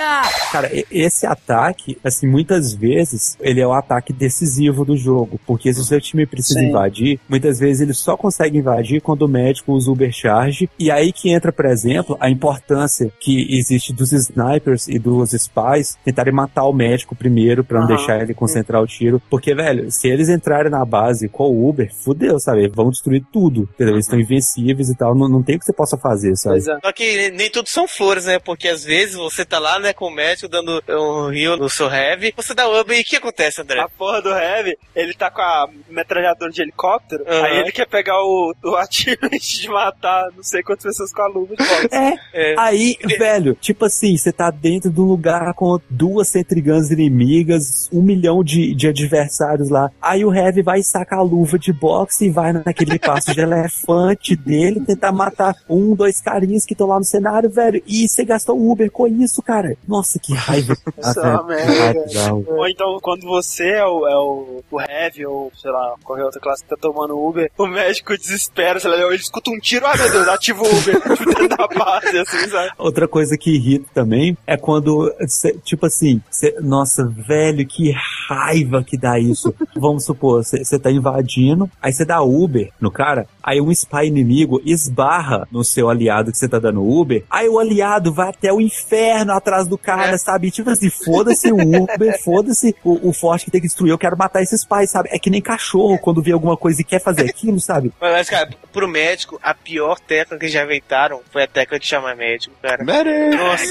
Cara, 0.52 0.70
esse 0.92 1.26
ataque, 1.26 1.98
assim, 2.04 2.28
muitas 2.28 2.74
vezes, 2.74 3.38
ele 3.40 3.62
é 3.62 3.68
o 3.68 3.74
ataque 3.74 4.12
decisivo 4.14 4.84
do 4.90 4.98
jogo. 4.98 5.40
Porque 5.46 5.74
se 5.74 5.80
o 5.80 5.84
seu 5.84 6.02
time 6.02 6.26
precisa 6.26 6.60
Sim. 6.60 6.68
invadir, 6.68 7.20
muitas 7.28 7.60
vezes 7.60 7.82
ele 7.82 7.94
só 7.94 8.18
consegue 8.18 8.58
invadir 8.58 9.02
quando 9.02 9.24
o 9.24 9.28
médico 9.28 9.74
usa 9.74 9.90
o 9.90 9.94
Ubercharge. 9.94 10.70
E 10.78 10.92
aí 10.92 11.12
que 11.12 11.30
entra, 11.30 11.52
por 11.52 11.66
exemplo, 11.66 12.18
a 12.20 12.30
importância 12.30 13.12
que 13.20 13.48
existe 13.58 13.94
dos 13.94 14.12
snipers 14.12 14.88
e 14.88 14.98
dos 14.98 15.32
spies 15.32 15.98
tentarem 16.04 16.34
matar 16.34 16.66
o 16.66 16.74
médico 16.74 17.16
primeiro 17.16 17.64
pra 17.64 17.80
não 17.80 17.88
Aham. 17.88 17.96
deixar 17.96 18.22
ele 18.22 18.34
concentrar 18.34 18.82
o 18.82 18.88
tiro. 18.88 19.22
Porque, 19.30 19.54
velho, 19.54 19.92
se 19.92 20.08
eles 20.08 20.30
entrarem 20.30 20.72
na 20.72 20.84
base 20.84 21.28
com 21.28 21.44
o 21.44 21.70
Uber, 21.70 21.92
fudeu, 21.94 22.40
sabe? 22.40 22.68
Vão 22.68 22.90
destruir 22.90 23.24
tudo. 23.32 23.70
Entendeu? 23.74 23.96
Eles 23.96 24.06
estão 24.06 24.20
invencíveis 24.20 24.90
e 24.90 24.96
tal. 24.96 25.16
Não, 25.16 25.28
não 25.28 25.44
tem 25.44 25.56
o 25.56 25.60
que 25.60 25.66
você 25.66 25.74
possa 25.74 25.98
fazer, 25.98 26.36
sabe? 26.36 26.60
É. 26.60 26.62
Só 26.62 26.92
que 26.92 27.32
nem 27.32 27.50
tudo 27.50 27.68
são 27.70 27.88
flores, 27.88 28.26
né? 28.26 28.40
Porque 28.40 28.68
às 28.68 28.84
vezes 28.84 29.16
você 29.16 29.46
tá 29.46 29.60
lá, 29.60 29.80
né, 29.80 29.94
com 29.94 30.06
o 30.06 30.12
médico 30.12 30.48
dando 30.48 30.82
um 30.90 31.30
rio 31.30 31.58
no 31.58 31.70
seu 31.70 31.90
heavy, 31.90 32.34
você 32.36 32.54
dá 32.54 32.68
up 32.68 32.92
e 32.92 33.02
o 33.02 33.04
que 33.04 33.16
acontece, 33.16 33.62
André? 33.62 33.80
A 33.80 33.90
porra 33.90 34.22
do 34.22 34.30
Heavy, 34.30 34.78
ele 34.96 35.14
tá 35.14 35.30
com 35.30 35.42
a 35.42 35.70
metralhadora 35.90 36.52
de 36.52 36.62
helicóptero, 36.62 37.24
Aham. 37.28 37.44
aí 37.46 37.60
ele 37.60 37.72
quer 37.72 37.88
pegar 37.88 38.22
o, 38.22 38.54
o 38.64 38.76
achievement 38.76 39.30
de 39.40 39.70
matar 39.70 40.30
não 40.36 40.44
sei 40.44 40.62
quantas 40.64 40.84
pessoas 40.84 41.14
com 41.14 41.22
a 41.22 41.28
luva 41.28 41.56
de 41.56 41.64
boxe. 41.64 41.90
É, 41.92 42.14
É. 42.34 42.56
Aí, 42.58 42.98
velho, 43.18 43.56
tipo 43.56 43.86
assim, 43.86 44.18
você 44.18 44.32
tá 44.32 44.52
dentro 44.52 44.90
de 44.90 45.00
um 45.00 45.06
lugar 45.06 45.54
com 45.54 45.80
duas 45.90 46.30
centrigãs 46.30 46.92
inimigas, 46.92 47.90
um 47.94 48.02
milhão 48.02 48.44
de, 48.44 48.74
de 48.74 48.88
adversários 48.88 49.70
lá. 49.70 49.90
Aí 50.02 50.26
o 50.26 50.34
Heavy 50.34 50.62
vai 50.62 50.82
sacar 50.82 51.20
a 51.20 51.24
luva 51.24 51.58
de 51.58 51.72
boxe 51.72 52.26
e 52.26 52.30
vai 52.30 52.54
naquele 52.54 52.98
passo 53.00 53.34
de 53.34 53.42
elefante 53.42 54.36
dele 54.36 54.82
tentar 54.86 55.12
matar 55.12 55.56
um, 55.70 55.96
dois 55.96 56.20
carinhas 56.22 56.66
que 56.66 56.74
estão 56.74 56.88
lá 56.88 56.98
no 56.98 57.06
cenário, 57.06 57.50
velho. 57.50 57.82
E 57.86 58.08
você 58.08 58.26
gastou 58.26 58.58
o 58.58 58.72
Uber 58.72 58.92
com 58.92 59.08
isso, 59.08 59.42
cara. 59.42 59.76
Nossa, 59.88 60.20
que 60.20 60.34
raiva. 60.34 60.76
É 61.00 61.20
Ah, 61.20 61.42
velho, 61.44 61.68
merda. 61.68 62.52
Ou 62.52 62.68
então, 62.68 62.98
quando 63.02 63.22
você 63.22 63.70
é 63.70 63.86
o, 63.86 64.08
é 64.08 64.16
o, 64.18 64.64
o 64.72 64.80
Heavy, 64.82 65.26
ou 65.26 65.52
sei 65.56 65.72
lá, 65.72 65.96
qualquer 66.04 66.24
outra 66.26 66.40
classe 66.40 66.64
que 66.64 66.70
tá 66.70 66.78
tomando 66.80 67.18
Uber, 67.20 67.52
o 67.58 67.68
médico 67.68 68.18
desespera, 68.18 68.80
sei 68.80 68.90
lá, 68.90 68.98
ele 68.98 69.16
escuta 69.16 69.50
um 69.52 69.60
tiro, 69.60 69.86
ai 69.86 69.98
meu 69.98 70.12
Deus, 70.12 70.28
ativa 70.28 70.62
o 70.64 70.68
Uber 70.68 71.00
dentro 71.26 71.50
da 71.50 71.68
base, 71.68 72.18
assim, 72.18 72.48
sabe? 72.50 72.72
Outra 72.78 73.08
coisa 73.08 73.38
que 73.38 73.52
irrita 73.56 73.86
também 73.94 74.38
é 74.46 74.58
quando, 74.58 75.14
cê- 75.28 75.58
tipo 75.64 75.86
assim, 75.86 76.22
cê- 76.30 76.56
nossa, 76.62 77.06
velho, 77.08 77.66
que 77.66 77.94
raiva 78.28 78.84
que 78.84 78.98
dá 78.98 79.20
isso. 79.20 79.54
Vamos 79.76 80.06
supor, 80.06 80.44
você 80.44 80.80
tá 80.80 80.92
invadindo, 80.92 81.70
aí 81.82 81.92
você 81.92 82.06
dá 82.06 82.22
Uber 82.22 82.72
no 82.80 82.92
cara, 82.92 83.28
aí 83.44 83.60
um 83.62 83.72
spy 83.72 84.06
inimigo 84.08 84.62
esbarra 84.66 85.48
no 85.52 85.64
seu 85.64 85.90
aliado 85.90 86.32
que 86.32 86.38
você 86.38 86.48
tá 86.48 86.60
dando 86.60 86.84
Uber, 86.88 87.24
aí 87.30 87.48
o 87.50 87.60
aliado 87.60 88.14
vai 88.14 88.30
até 88.30 88.52
o 88.52 88.62
inferno 88.62 89.34
atrás 89.34 89.68
do 89.68 89.78
cara, 89.78 90.18
sabe? 90.18 90.52
Tipo 90.52 90.70
assim, 90.70 90.90
foda-se 90.90 91.52
o 91.52 91.56
Uber, 91.58 92.20
foda-se 92.24 92.76
o, 92.84 93.10
o 93.10 93.14
forte 93.14 93.46
que 93.46 93.52
tem 93.52 93.62
que 93.62 93.68
destruir, 93.68 93.92
eu 93.92 93.98
quero 93.98 94.18
matar 94.18 94.42
esse 94.42 94.56
spy, 94.60 94.88
sabe? 94.88 95.10
É 95.12 95.20
que 95.20 95.30
nem 95.30 95.42
cachorro 95.42 95.98
quando 96.00 96.22
vê 96.22 96.32
alguma 96.32 96.56
coisa 96.58 96.82
e 96.82 96.84
quer 96.84 97.02
fazer 97.02 97.30
aquilo, 97.30 97.60
sabe? 97.60 97.92
Mas, 98.00 98.30
cara, 98.30 98.50
pro 98.72 98.88
médico, 98.88 99.40
a 99.42 99.54
pior 99.54 100.00
técnica 100.00 100.38
que 100.40 100.48
já 100.48 100.64
inventaram 100.64 101.22
foi 101.32 101.44
a 101.44 101.48
técnica 101.48 101.80
de 101.80 101.86
chamar 101.88 102.16
médico, 102.16 102.54
cara. 102.62 102.84
Medic! 102.84 103.36
Nossa. 103.36 103.66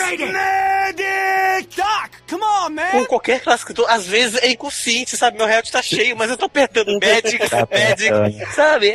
Doc, 1.77 2.11
come 2.29 2.43
on, 2.45 2.71
man! 2.71 2.91
Com 2.93 3.05
qualquer 3.07 3.43
eu 3.69 3.75
tô, 3.75 3.87
às 3.87 4.07
vezes 4.07 4.41
é 4.43 4.51
inconsciente, 4.51 5.17
sabe? 5.17 5.37
Meu 5.39 5.49
health 5.49 5.71
tá 5.71 5.83
cheio, 5.83 6.17
mas 6.17 6.31
eu 6.31 6.37
tô 6.37 6.47
apertando 6.47 6.97
médico, 7.01 7.49
Tá 7.49 7.67
médico, 7.71 8.15
apertando. 8.17 8.55
sabe? 8.55 8.89
É, 8.91 8.93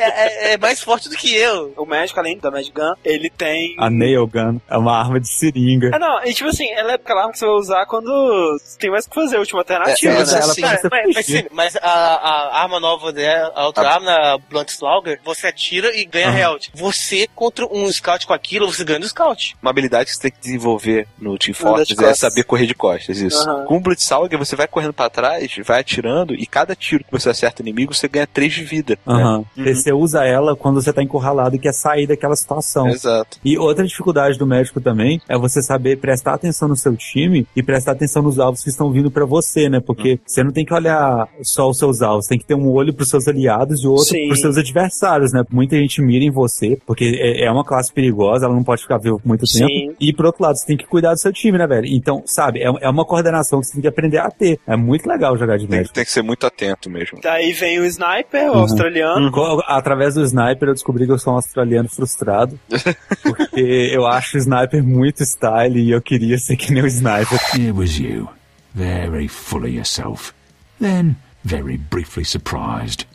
é- 0.50 0.54
é 0.54 0.58
mais 0.58 0.82
forte 0.82 1.10
do 1.10 1.16
que 1.16 1.36
eu. 1.36 1.74
O 1.78 1.86
médico, 1.86 2.20
além 2.20 2.38
da 2.38 2.50
Magic 2.52 2.72
Gun, 2.74 2.94
ele 3.04 3.30
tem... 3.30 3.76
A 3.80 3.90
nail 3.90 4.26
gun 4.28 4.60
é 4.70 4.78
uma 4.78 4.98
arma 4.98 5.20
de 5.20 5.28
seringa. 5.28 5.92
Ah, 5.94 6.00
não, 6.00 6.26
e 6.26 6.34
tipo 6.34 6.50
assim, 6.50 6.70
ela 6.74 6.94
é 6.94 6.96
aquela 6.96 7.22
arma 7.22 7.32
que 7.34 7.40
você 7.40 7.46
vai 7.46 7.56
usar 7.56 7.86
quando 7.86 8.58
tem 8.80 8.90
mais 8.90 9.06
o 9.06 9.10
que 9.10 9.16
fazer, 9.16 9.36
a 9.36 9.40
última 9.40 9.60
alternativa, 9.62 10.12
É, 10.12 10.14
né? 10.14 10.20
mas 10.20 10.34
ela 10.34 10.40
assim, 10.52 10.62
você 10.62 10.90
mas, 10.90 11.14
mas, 11.28 11.46
mas 11.52 11.78
a, 11.88 12.16
a 12.60 12.62
arma 12.64 12.80
nova 12.80 13.12
dela, 13.12 13.52
a 13.56 13.66
outra 13.66 13.88
A- 13.88 13.94
arma, 13.96 14.12
a 14.12 14.38
Blunt 14.38 14.70
Slaughter, 14.70 15.20
você 15.24 15.48
atira 15.48 15.96
e 15.96 16.06
ganha 16.06 16.30
Aham. 16.30 16.38
health. 16.38 16.62
Você 16.74 17.28
contra 17.36 17.66
um 17.66 17.92
scout 17.92 18.26
com 18.26 18.34
aquilo, 18.34 18.72
você 18.72 18.84
ganha 18.84 19.00
do 19.00 19.08
scout. 19.08 19.56
Uma 19.62 19.72
habilidade 19.72 20.06
que 20.10 20.16
você 20.16 20.22
tem 20.22 20.32
que 20.32 20.40
desenvolver 20.40 21.08
no 21.20 21.38
Team 21.38 21.54
Fortress 21.54 22.04
é 22.04 22.14
saber 22.14 22.44
correr 22.44 22.66
de 22.66 22.74
costas, 22.76 23.18
isso. 23.20 23.48
Aham. 23.50 23.66
Com 23.66 23.78
o 23.78 23.80
Blitzauger, 23.80 24.38
você 24.40 24.56
vai 24.56 24.68
correndo 24.68 24.94
pra 24.94 25.10
trás, 25.10 25.52
vai 25.66 25.80
atirando, 25.82 26.34
e 26.34 26.46
cada 26.46 26.76
tiro 26.76 27.04
que 27.04 27.12
você 27.12 27.30
acerta 27.30 27.62
o 27.62 27.66
inimigo, 27.66 27.94
você 27.94 28.08
ganha 28.08 28.28
3 28.28 28.54
de 28.54 28.64
vida. 28.64 28.98
né? 29.06 29.14
Aham. 29.14 29.46
E 29.58 29.74
Você 29.76 29.92
usa 29.92 30.24
ela 30.26 30.56
quando 30.56 30.82
você 30.82 30.94
tá 30.94 31.02
encurralado 31.04 31.56
e 31.56 31.60
quer 31.60 31.74
sair 31.74 32.08
daquela 32.08 32.36
situação. 32.36 32.88
Exato. 32.88 33.38
E 33.44 33.58
outra 33.58 33.86
dificuldade 33.86 34.38
do 34.38 34.46
médico 34.48 34.80
também 34.80 35.22
é 35.28 35.38
você 35.38 35.62
saber 35.62 35.98
prestar 35.98 36.34
atenção 36.36 36.68
no 36.68 36.76
seu 36.76 36.96
time 36.96 37.46
e 37.56 37.62
prestar 37.64 37.92
atenção 37.94 38.22
nos 38.22 38.40
alvos 38.40 38.64
que 38.64 38.70
estão 38.70 38.92
vindo 38.92 39.10
pra 39.12 39.26
você, 39.26 39.68
né? 39.70 39.80
Porque 39.80 40.20
você 40.26 40.44
não 40.44 40.52
tem 40.52 40.64
que 40.66 40.74
olhar 40.74 41.28
só 41.42 41.68
os 41.74 41.78
seus 41.80 42.02
alvos, 42.02 42.26
tem 42.26 42.40
que 42.40 42.46
ter 42.46 42.56
um 42.56 42.70
olho 42.72 42.94
pros 42.94 43.10
seus 43.10 43.28
aliados 43.28 43.84
e 43.84 43.88
outro 43.88 44.06
Sim. 44.06 44.28
pros 44.28 44.40
seus 44.40 44.58
adversários, 44.58 45.34
né? 45.34 45.44
Muita 45.52 45.76
gente 45.78 46.02
mira 46.02 46.24
em 46.24 46.32
você, 46.32 46.78
porque 46.88 47.06
é 47.20 47.44
é 47.44 47.52
uma 47.52 47.64
classe 47.66 47.92
perigosa, 47.94 48.46
ela 48.46 48.56
não 48.56 48.64
pode 48.64 48.82
ficar 48.84 48.98
viva 48.98 49.18
por 49.20 49.28
muito 49.28 49.46
Sim. 49.46 49.68
tempo. 49.68 49.96
E 50.00 50.14
por 50.14 50.26
outro 50.26 50.44
lado, 50.44 50.58
você 50.58 50.66
tem 50.66 50.78
que 50.78 50.86
cuidar 50.88 51.14
do 51.14 51.20
seu 51.20 51.32
time, 51.34 51.58
né, 51.58 51.68
velho? 51.68 51.86
Então, 51.88 52.24
sabe, 52.26 52.60
é, 52.62 52.72
é 52.82 52.90
uma 52.90 53.04
coordenação 53.06 53.60
que 53.60 53.68
você 53.68 53.74
tem 53.74 53.82
que 53.82 53.88
aprender 53.88 54.18
a 54.20 54.30
ter. 54.32 54.60
É 54.66 54.76
muito 54.78 55.08
legal 55.08 55.38
jogar 55.38 55.58
de 55.58 55.68
Tem, 55.68 55.78
médico. 55.78 55.94
tem 55.96 56.06
que 56.06 56.12
ser 56.12 56.22
muito 56.22 56.46
atento 56.48 56.90
mesmo. 56.90 57.20
Daí 57.22 57.52
vem 57.54 57.80
o 57.80 57.86
Sniper, 57.86 58.50
o 58.50 58.54
Uhum. 58.54 58.60
australiano. 58.62 59.32
Co- 59.32 59.62
Através 59.68 60.14
do 60.16 60.24
sniper 60.24 60.70
eu 60.70 60.74
descobri 60.74 61.06
que 61.06 61.12
eu 61.12 61.18
sou 61.20 61.34
um 61.34 61.36
australiano 61.38 61.90
frustrado. 61.90 62.58
Porque 63.24 63.90
eu 63.94 64.06
acho 64.06 64.38
o 64.38 64.40
sniper 64.40 64.84
muito 64.84 65.24
style 65.24 65.80
e 65.80 65.92
eu 65.92 66.02
queria 66.02 66.38
ser 66.38 66.56
que 66.56 66.72
nem 66.74 66.84
o 66.84 66.88
sniper. 66.88 67.40
It 67.56 67.72
was 67.72 67.98
you, 68.00 68.28
very 68.74 69.28
full 69.28 69.64
of 69.64 69.70
yourself. 69.76 70.34
Then, 70.80 71.16
very 71.44 71.78
briefly 71.78 72.24
surprised. 72.24 73.06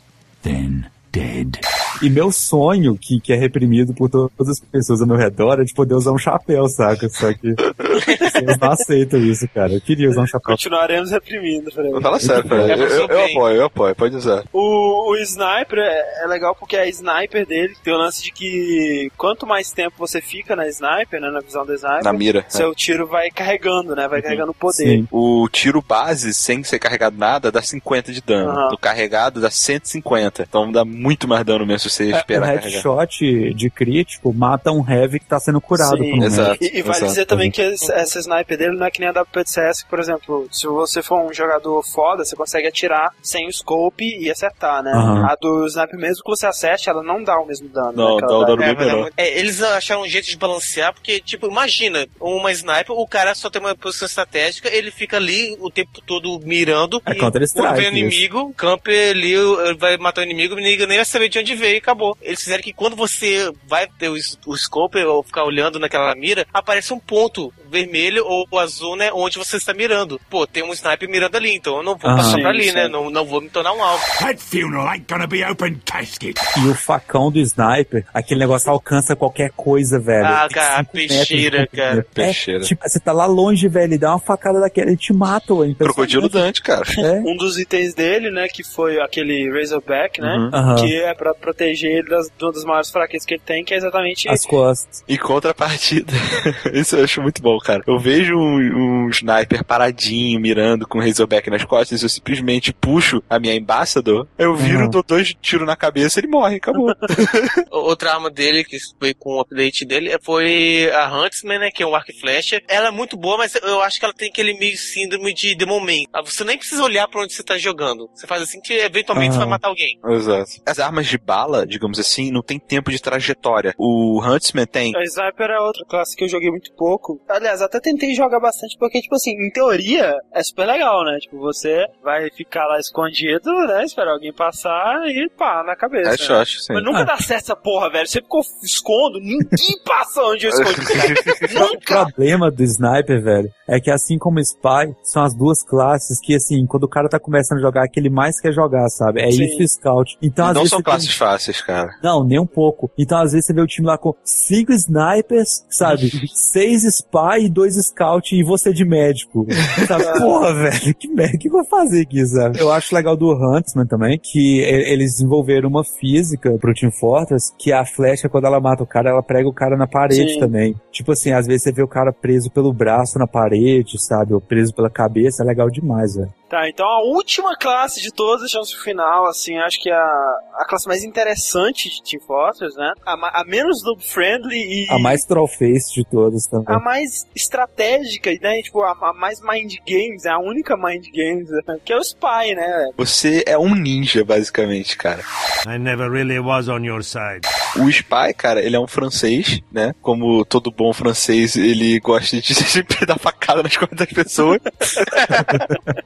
Then, 0.43 0.89
dead. 1.11 1.59
E 2.01 2.09
meu 2.09 2.31
sonho, 2.31 2.97
que, 2.97 3.19
que 3.19 3.33
é 3.33 3.35
reprimido 3.35 3.93
por 3.93 4.09
todas 4.09 4.49
as 4.49 4.59
pessoas 4.59 5.01
ao 5.01 5.07
meu 5.07 5.17
redor, 5.17 5.59
é 5.59 5.63
de 5.63 5.73
poder 5.73 5.93
usar 5.95 6.11
um 6.11 6.17
chapéu, 6.17 6.67
saca? 6.67 7.09
Só 7.09 7.33
que 7.33 7.53
vocês 7.53 8.57
não 8.59 8.71
aceitam 8.71 9.19
isso, 9.19 9.47
cara. 9.53 9.73
Eu 9.73 9.81
queria 9.81 10.09
usar 10.09 10.21
um 10.21 10.27
chapéu. 10.27 10.51
Continuaremos 10.55 11.11
reprimindo, 11.11 11.71
Fred. 11.71 12.01
Fala 12.01 12.19
sério, 12.19 12.47
cara. 12.47 12.61
É 12.71 12.73
Eu, 12.73 12.87
eu- 12.87 13.07
eu 13.07 13.25
apoio, 13.25 13.55
eu 13.57 13.65
apoio, 13.65 13.95
pode 13.95 14.15
usar. 14.15 14.43
O, 14.53 15.11
o 15.11 15.15
sniper 15.17 15.79
é, 15.79 16.23
é 16.23 16.27
legal 16.27 16.55
porque 16.55 16.77
a 16.77 16.87
sniper 16.87 17.45
dele 17.45 17.73
tem 17.83 17.93
o 17.93 17.97
lance 17.97 18.23
de 18.23 18.31
que 18.31 19.11
quanto 19.17 19.45
mais 19.45 19.71
tempo 19.71 19.95
você 19.97 20.21
fica 20.21 20.55
na 20.55 20.67
sniper, 20.69 21.19
né, 21.19 21.29
na 21.29 21.41
visão 21.41 21.65
da 21.65 21.75
sniper, 21.75 22.03
Na 22.03 22.13
mira. 22.13 22.45
seu 22.47 22.73
tiro 22.73 23.07
vai 23.07 23.29
carregando, 23.29 23.95
né? 23.95 24.07
Vai 24.07 24.21
carregando 24.21 24.53
poder. 24.53 24.73
Sim. 24.75 25.07
O 25.11 25.47
tiro 25.51 25.81
base, 25.81 26.33
sem 26.33 26.63
ser 26.63 26.79
carregado 26.79 27.17
nada, 27.17 27.51
dá 27.51 27.61
50 27.61 28.11
de 28.13 28.21
dano. 28.21 28.51
Aham. 28.51 28.73
O 28.73 28.77
carregado 28.77 29.41
dá 29.41 29.49
150. 29.49 30.43
Então 30.47 30.71
dá 30.71 30.85
muito 30.85 31.27
mais 31.27 31.43
dano 31.43 31.65
mesmo 31.65 31.88
se 31.89 32.05
você 32.05 32.11
É, 32.11 32.15
o 32.15 32.17
esperar 32.17 32.45
carregar. 32.55 32.63
headshot 32.69 33.53
de 33.53 33.69
crítico 33.69 34.33
mata 34.33 34.71
um 34.71 34.87
heavy 34.87 35.19
que 35.19 35.25
tá 35.25 35.39
sendo 35.39 35.59
curado 35.61 35.97
Sim, 35.97 36.11
por 36.11 36.19
um 36.19 36.23
exato. 36.25 36.63
E, 36.63 36.77
e 36.77 36.81
vale 36.81 36.97
Exato. 36.97 37.05
dizer 37.05 37.25
também 37.25 37.51
que 37.51 37.61
essa, 37.61 38.19
sniper 38.19 38.57
dele 38.57 38.77
não 38.77 38.85
é 38.85 38.91
que 38.91 38.99
nem 38.99 39.09
a 39.09 39.11
da 39.11 39.25
PCS, 39.25 39.83
por 39.89 39.99
exemplo, 39.99 40.47
se 40.51 40.67
você 40.67 41.01
for 41.01 41.19
um 41.21 41.33
jogador 41.33 41.83
foda, 41.83 42.23
você 42.25 42.35
consegue 42.35 42.67
atirar 42.67 43.11
sem 43.21 43.47
o 43.47 43.51
scope 43.53 44.03
e 44.05 44.29
acertar, 44.29 44.83
né? 44.83 44.91
Aham. 44.93 45.25
A 45.25 45.35
do 45.35 45.65
sniper, 45.67 45.99
mesmo 45.99 46.23
que 46.23 46.29
você 46.29 46.45
acerte, 46.47 46.89
ela 46.89 47.03
não 47.03 47.23
dá 47.23 47.39
o 47.39 47.45
mesmo 47.45 47.67
dano. 47.69 47.93
Não, 47.93 48.15
né, 48.17 48.21
dá 48.27 48.37
o 48.37 48.45
dano 48.45 48.63
É, 48.63 48.73
bem 48.75 48.83
é 48.87 48.87
menor. 48.95 49.11
é, 49.17 49.39
eles 49.39 49.61
acharam 49.61 50.01
um 50.01 50.07
jeito 50.07 50.27
de 50.29 50.37
balancear, 50.37 50.93
porque, 50.93 51.19
tipo, 51.19 51.47
imagina, 51.47 52.07
uma 52.19 52.51
sniper, 52.51 52.91
o 52.95 53.07
cara 53.07 53.33
só 53.35 53.49
tem 53.49 53.61
uma 53.61 53.75
posição 53.75 54.05
estratégica, 54.05 54.69
ele 54.73 54.91
fica 54.91 55.17
ali 55.17 55.55
o 55.59 55.69
tempo 55.69 56.01
todo 56.05 56.39
mirando. 56.43 57.01
É 57.05 57.11
e 57.13 57.15
Quando 57.15 57.75
vem 57.75 57.87
o 57.87 57.91
inimigo, 57.97 58.53
camper 58.55 59.11
ali, 59.11 59.35
vai 59.77 59.97
matar 59.97 60.21
o 60.21 60.23
inimigo, 60.23 60.55
o 60.55 60.59
inimigo 60.59 60.85
nem 60.85 60.97
vai 60.97 61.05
saber 61.05 61.29
de 61.29 61.39
onde 61.39 61.55
veio 61.55 61.78
acabou. 61.79 62.17
Eles 62.21 62.41
fizeram 62.41 62.63
que 62.63 62.73
quando 62.73 62.95
você 62.95 63.51
vai 63.65 63.87
ter 63.87 64.09
o, 64.09 64.15
o 64.45 64.57
scope 64.57 64.97
ou 65.03 65.23
ficar 65.23 65.43
olhando 65.43 65.79
naquela 65.79 66.13
mira, 66.15 66.45
aparece 66.53 66.93
um 66.93 66.99
ponto 66.99 67.53
vermelho 67.69 68.23
ou 68.25 68.47
azul, 68.59 68.95
né, 68.95 69.11
onde 69.13 69.37
você 69.37 69.57
está 69.57 69.73
mirando. 69.73 70.19
Pô, 70.29 70.45
tem 70.47 70.63
um 70.63 70.73
sniper 70.73 71.09
mirando 71.09 71.35
ali, 71.35 71.55
então 71.55 71.77
eu 71.77 71.83
não 71.83 71.95
vou 71.97 72.09
Ah, 72.09 72.15
passar 72.17 72.35
sim, 72.35 72.41
pra 72.41 72.49
ali, 72.49 72.65
sim. 72.65 72.73
né, 72.73 72.87
não, 72.87 73.09
não 73.09 73.25
vou 73.25 73.41
me 73.41 73.49
tornar 73.49 73.73
um 73.73 73.83
alvo. 73.83 74.03
That 74.19 74.41
funeral 74.41 74.87
ain't 74.87 75.05
gonna 75.07 75.27
be 75.27 75.43
open 75.43 75.79
casket. 75.85 76.37
E 76.57 76.67
o 76.67 76.75
facão 76.75 77.31
do 77.31 77.39
sniper, 77.39 78.05
aquele 78.13 78.39
negócio 78.39 78.71
alcança 78.71 79.15
qualquer 79.15 79.51
coisa, 79.55 79.99
velho. 79.99 80.25
Ah, 80.25 80.47
Tem 80.47 80.55
cara, 80.55 80.83
peixeira, 80.83 81.67
cara. 81.67 81.99
É, 81.99 82.01
Peixeira. 82.01 82.63
tipo, 82.63 82.87
você 82.87 82.99
tá 82.99 83.11
lá 83.11 83.25
longe, 83.25 83.67
velho, 83.67 83.93
e 83.93 83.97
dá 83.97 84.09
uma 84.11 84.19
facada 84.19 84.59
daquela, 84.59 84.87
ele 84.87 84.97
te 84.97 85.13
mata, 85.13 85.53
impressionante. 85.53 85.77
Crocodilo 85.77 86.29
Dante, 86.29 86.61
cara. 86.61 86.83
É. 86.97 87.19
Um 87.25 87.35
dos 87.37 87.57
itens 87.59 87.93
dele, 87.93 88.29
né, 88.31 88.47
que 88.47 88.63
foi 88.63 88.99
aquele 88.99 89.49
Razorback, 89.51 90.19
né? 90.21 90.35
Uhum. 90.53 90.75
Que 90.75 90.95
é 91.01 91.13
pra 91.13 91.33
proteger 91.33 91.91
ele 91.99 92.09
das, 92.09 92.27
de 92.27 92.43
uma 92.43 92.51
das 92.51 92.63
maiores 92.63 92.89
fraquezas 92.89 93.25
que 93.25 93.33
ele 93.35 93.41
tem, 93.45 93.63
que 93.63 93.73
é 93.73 93.77
exatamente 93.77 94.27
As 94.29 94.45
costas. 94.45 95.03
Em 95.07 95.17
contrapartida, 95.17 96.13
isso 96.73 96.95
eu 96.95 97.03
acho 97.03 97.21
muito 97.21 97.41
bom, 97.41 97.57
cara. 97.59 97.83
Eu 97.87 97.97
vejo 97.99 98.35
um, 98.35 99.05
um 99.05 99.09
sniper 99.09 99.63
paradinho, 99.63 100.39
mirando 100.39 100.87
com 100.87 100.97
o 100.97 101.01
Razorback 101.01 101.49
nas 101.49 101.63
costas, 101.65 102.01
eu 102.03 102.09
simplesmente 102.09 102.73
puxo 102.73 103.21
a 103.29 103.39
minha 103.39 103.57
Ambassador, 103.59 104.27
eu 104.37 104.55
viro, 104.55 104.83
Uhum. 104.83 104.89
dou 104.89 105.03
dois 105.03 105.33
tiros 105.41 105.65
na 105.67 105.75
cabeça 105.75 106.19
ele 106.19 106.27
morre, 106.27 106.55
acabou. 106.57 106.93
Outra 107.71 108.13
arma 108.13 108.29
dele, 108.29 108.63
que 108.63 108.77
foi 108.99 109.13
com 109.13 109.35
o 109.37 109.41
update 109.41 109.85
dele, 109.85 110.15
foi 110.23 110.89
a 110.93 111.07
Huntsman, 111.13 111.59
né? 111.59 111.69
Que 111.71 111.83
é 111.83 111.87
um 111.87 111.95
arco 111.95 112.11
e 112.11 112.19
flecha. 112.19 112.61
Ela 112.67 112.87
é 112.87 112.91
muito 112.91 113.17
boa, 113.17 113.37
mas 113.37 113.55
eu 113.55 113.81
acho 113.81 113.99
que 113.99 114.05
ela 114.05 114.13
tem 114.13 114.29
aquele 114.29 114.57
meio 114.57 114.77
síndrome 114.77 115.33
de 115.33 115.55
Demon 115.55 115.79
Man. 115.79 116.03
Ah, 116.13 116.21
Você 116.21 116.43
nem 116.43 116.57
precisa 116.57 116.83
olhar 116.83 117.07
pra 117.07 117.21
onde 117.21 117.33
você 117.33 117.43
tá 117.43 117.57
jogando. 117.57 118.09
Você 118.13 118.27
faz 118.27 118.41
assim 118.43 118.59
que 118.61 118.73
eventualmente 118.73 119.33
você 119.33 119.39
vai 119.39 119.47
matar 119.47 119.67
alguém. 119.69 119.97
Exato. 120.09 120.49
As 120.65 120.79
armas 120.79 121.07
de 121.07 121.17
bala, 121.17 121.65
digamos 121.65 121.99
assim, 121.99 122.31
não 122.31 122.41
tem 122.41 122.59
tempo 122.59 122.91
de 122.91 123.01
trajetória. 123.01 123.73
O 123.77 124.21
Huntsman 124.23 124.65
tem. 124.65 124.95
A 124.95 125.03
Sniper 125.03 125.49
é 125.49 125.59
outra 125.59 125.83
classe 125.87 126.15
que 126.15 126.23
eu 126.23 126.29
joguei 126.29 126.49
muito 126.49 126.71
pouco. 126.75 127.19
Aliás, 127.29 127.48
até 127.61 127.79
tentei 127.79 128.13
jogar 128.13 128.39
bastante, 128.39 128.77
porque, 128.77 129.01
tipo 129.01 129.15
assim, 129.15 129.31
em 129.31 129.51
teoria, 129.51 130.15
é 130.33 130.43
super 130.43 130.65
legal, 130.65 131.03
né? 131.03 131.17
Tipo, 131.19 131.37
você 131.39 131.85
vai 132.03 132.29
ficar 132.31 132.65
lá 132.67 132.79
escondido, 132.79 133.51
né? 133.67 133.83
Esperar 133.83 134.11
alguém 134.13 134.33
passar 134.33 135.01
e 135.07 135.29
pá, 135.37 135.63
na 135.65 135.75
cabeça. 135.75 136.09
É 136.09 136.11
né? 136.11 136.17
shot, 136.17 136.61
sim. 136.61 136.73
Mas 136.73 136.83
nunca 136.83 136.99
Ah. 136.99 137.03
dá 137.05 137.17
certo 137.17 137.43
essa 137.45 137.55
porra, 137.55 137.89
velho. 137.89 138.07
Sempre 138.07 138.29
que 138.29 138.37
eu 138.37 138.41
escondo, 138.63 139.19
ninguém 139.19 139.39
passa 139.85 140.21
onde 140.23 140.45
eu 140.45 140.49
escondi. 140.51 140.79
O 141.79 141.79
problema 141.85 142.51
do 142.51 142.63
sniper, 142.63 143.21
velho, 143.21 143.49
é 143.67 143.79
que 143.79 143.89
assim 143.91 144.17
como 144.17 144.37
o 144.37 144.41
Spy, 144.41 144.93
são 145.03 145.23
as 145.23 145.33
duas 145.35 145.63
classes 145.63 146.19
que, 146.21 146.35
assim, 146.35 146.65
quando 146.65 146.83
o 146.83 146.87
cara 146.89 147.09
tá 147.09 147.19
começando 147.19 147.59
a 147.59 147.61
jogar, 147.61 147.85
é 147.85 147.87
que 147.87 147.99
ele 147.99 148.09
mais 148.09 148.39
quer 148.39 148.51
jogar, 148.53 148.87
sabe? 148.89 149.21
É 149.21 149.31
Sim. 149.31 149.43
isso 149.45 149.61
e 149.61 149.67
Scout. 149.67 150.17
Então, 150.21 150.45
às 150.47 150.53
não 150.53 150.61
vezes 150.61 150.69
são 150.69 150.79
você 150.79 150.83
tem- 150.83 150.91
classes 150.93 151.15
fáceis, 151.15 151.61
cara. 151.61 151.89
Não, 152.03 152.23
nem 152.23 152.39
um 152.39 152.45
pouco. 152.45 152.91
Então, 152.97 153.17
às 153.19 153.31
vezes, 153.31 153.45
você 153.47 153.53
vê 153.53 153.61
o 153.61 153.67
time 153.67 153.87
lá 153.87 153.97
com 153.97 154.13
cinco 154.23 154.71
snipers, 154.73 155.65
sabe? 155.69 156.09
Seis 156.33 156.83
spy 156.83 157.38
e 157.39 157.49
dois 157.49 157.75
scout 157.75 158.35
e 158.35 158.43
você 158.43 158.73
de 158.73 158.85
médico. 158.85 159.45
Sabe? 159.87 160.19
Porra, 160.19 160.53
velho, 160.53 160.95
que 160.95 161.07
merda, 161.07 161.35
o 161.35 161.39
que 161.39 161.47
eu 161.47 161.51
vou 161.51 161.65
fazer 161.65 162.01
aqui, 162.01 162.25
sabe? 162.25 162.59
Eu 162.59 162.71
acho 162.71 162.93
legal 162.93 163.15
do 163.15 163.31
Huntsman 163.31 163.85
também, 163.85 164.19
que 164.21 164.59
eles 164.59 165.13
desenvolveram 165.13 165.69
uma 165.69 165.83
física 165.83 166.51
pro 166.59 166.73
Team 166.73 166.91
Fortress, 166.91 167.53
que 167.57 167.71
a 167.71 167.85
flecha, 167.85 168.29
quando 168.29 168.45
ela 168.45 168.59
mata 168.59 168.83
o 168.83 168.87
cara, 168.87 169.09
ela 169.09 169.23
prega 169.23 169.47
o 169.47 169.53
cara 169.53 169.77
na 169.77 169.87
parede 169.87 170.33
Sim. 170.33 170.39
também. 170.39 170.75
Tipo 170.91 171.11
assim, 171.13 171.31
às 171.31 171.47
vezes 171.47 171.63
você 171.63 171.71
vê 171.71 171.83
o 171.83 171.87
cara 171.87 172.11
preso 172.11 172.51
pelo 172.51 172.73
braço 172.73 173.17
na 173.17 173.27
parede, 173.27 174.01
sabe? 174.01 174.33
Ou 174.33 174.41
preso 174.41 174.73
pela 174.73 174.89
cabeça, 174.89 175.43
é 175.43 175.45
legal 175.45 175.69
demais, 175.69 176.15
velho. 176.15 176.38
Tá, 176.49 176.67
então 176.67 176.87
a 176.87 177.03
última 177.03 177.55
classe 177.55 178.01
de 178.01 178.11
todas, 178.11 178.41
deixamos 178.41 178.73
pro 178.73 178.83
final, 178.83 179.27
assim, 179.27 179.55
acho 179.57 179.79
que 179.79 179.89
é 179.89 179.93
a, 179.93 180.39
a 180.55 180.65
classe 180.67 180.87
mais 180.87 181.03
interessante 181.03 181.89
de 181.89 182.01
Team 182.01 182.25
Fortress, 182.25 182.75
né? 182.75 182.91
A, 183.05 183.41
a 183.41 183.43
menos 183.45 183.83
noob-friendly 183.83 184.57
e... 184.57 184.87
A 184.89 184.97
mais 184.97 185.23
trollface 185.25 185.93
de 185.93 186.03
todas 186.05 186.47
também. 186.47 186.75
a 186.75 186.79
mais 186.79 187.27
estratégica, 187.35 188.31
né? 188.41 188.63
Tipo, 188.63 188.81
a, 188.81 188.91
a 188.91 189.13
mais 189.13 189.39
mind 189.41 189.75
games, 189.87 190.25
é 190.25 190.29
a 190.31 190.39
única 190.39 190.75
mind 190.75 191.05
games, 191.13 191.49
né? 191.51 191.77
que 191.85 191.93
é 191.93 191.97
o 191.97 192.01
Spy, 192.01 192.55
né? 192.55 192.89
Você 192.97 193.43
é 193.45 193.57
um 193.57 193.75
ninja, 193.75 194.25
basicamente, 194.25 194.97
cara. 194.97 195.21
I 195.67 195.77
never 195.77 196.09
really 196.09 196.39
was 196.39 196.67
on 196.67 196.83
your 196.83 197.03
side. 197.03 197.47
O 197.77 197.87
Spy, 197.89 198.33
cara, 198.35 198.59
ele 198.59 198.75
é 198.75 198.79
um 198.79 198.87
francês, 198.87 199.61
né? 199.71 199.93
Como 200.01 200.43
todo 200.45 200.71
bom 200.71 200.91
francês, 200.93 201.55
ele 201.55 201.99
gosta 201.99 202.41
de 202.41 202.55
sempre 202.55 203.05
dar 203.05 203.19
facada 203.19 203.61
nas 203.61 203.77
costas 203.77 203.99
das 203.99 204.09
pessoas. 204.09 204.59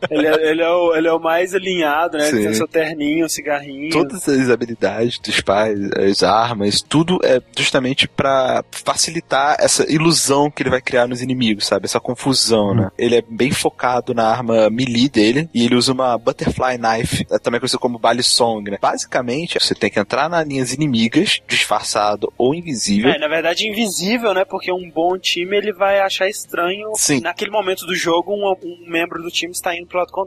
Ele 0.10 0.33
é, 0.34 0.52
ele 0.52 0.62
é, 0.62 0.70
o, 0.70 0.96
ele 0.96 1.08
é 1.08 1.14
o 1.14 1.20
mais 1.20 1.54
alinhado, 1.54 2.18
né? 2.18 2.28
Ele 2.28 2.38
Sim. 2.38 2.44
tem 2.44 2.54
seu 2.54 2.68
terninho, 2.68 3.30
cigarrinho. 3.30 3.92
Todas 3.92 4.28
as 4.28 4.50
habilidades 4.50 5.20
do 5.20 5.30
Spy, 5.30 6.10
as 6.10 6.24
armas, 6.24 6.82
tudo 6.82 7.20
é 7.24 7.42
justamente 7.58 8.08
pra 8.08 8.64
facilitar 8.72 9.58
essa 9.60 9.90
ilusão 9.92 10.50
que 10.50 10.64
ele 10.64 10.70
vai 10.70 10.82
criar 10.82 11.08
nos 11.08 11.22
inimigos, 11.22 11.66
sabe? 11.66 11.86
Essa 11.86 12.00
confusão, 12.00 12.74
né? 12.74 12.90
Ele 12.98 13.16
é 13.16 13.24
bem 13.28 13.52
focado 13.52 14.14
na 14.14 14.28
arma 14.28 14.70
melee 14.70 15.10
dele 15.10 15.50
e 15.54 15.66
ele 15.66 15.76
usa 15.76 15.92
uma 15.92 16.18
Butterfly 16.18 16.78
Knife, 16.78 17.26
é 17.32 17.40
também 17.40 17.60
conhecida 17.60 17.80
como 17.80 18.00
Balisong, 18.00 18.72
né? 18.72 18.78
Basicamente, 18.82 19.60
você 19.60 19.76
tem 19.76 19.90
que 19.90 20.00
entrar 20.00 20.30
nas 20.30 20.48
linhas 20.48 20.74
inimigas, 20.74 21.42
disfarçado 21.48 22.32
ou 22.38 22.54
invisível. 22.54 23.12
É, 23.12 23.18
na 23.18 23.28
verdade, 23.28 23.68
invisível, 23.68 24.34
né? 24.34 24.46
Porque 24.46 24.72
um 24.72 24.90
bom 24.90 25.18
time 25.18 25.58
ele 25.58 25.74
vai 25.74 26.00
achar 26.00 26.28
estranho 26.28 26.92
Sim. 26.96 27.22
naquele 27.22 27.52
momento 27.52 27.86
do 27.86 27.96
jogo 27.96 28.34
um, 28.34 28.52
um 28.64 28.90
membro 28.90 29.22
do 29.22 29.30
time 29.30 29.52
está 29.52 29.76
indo 29.76 29.88
pro 29.88 30.00
lado 30.00 30.12
contrário. 30.12 30.23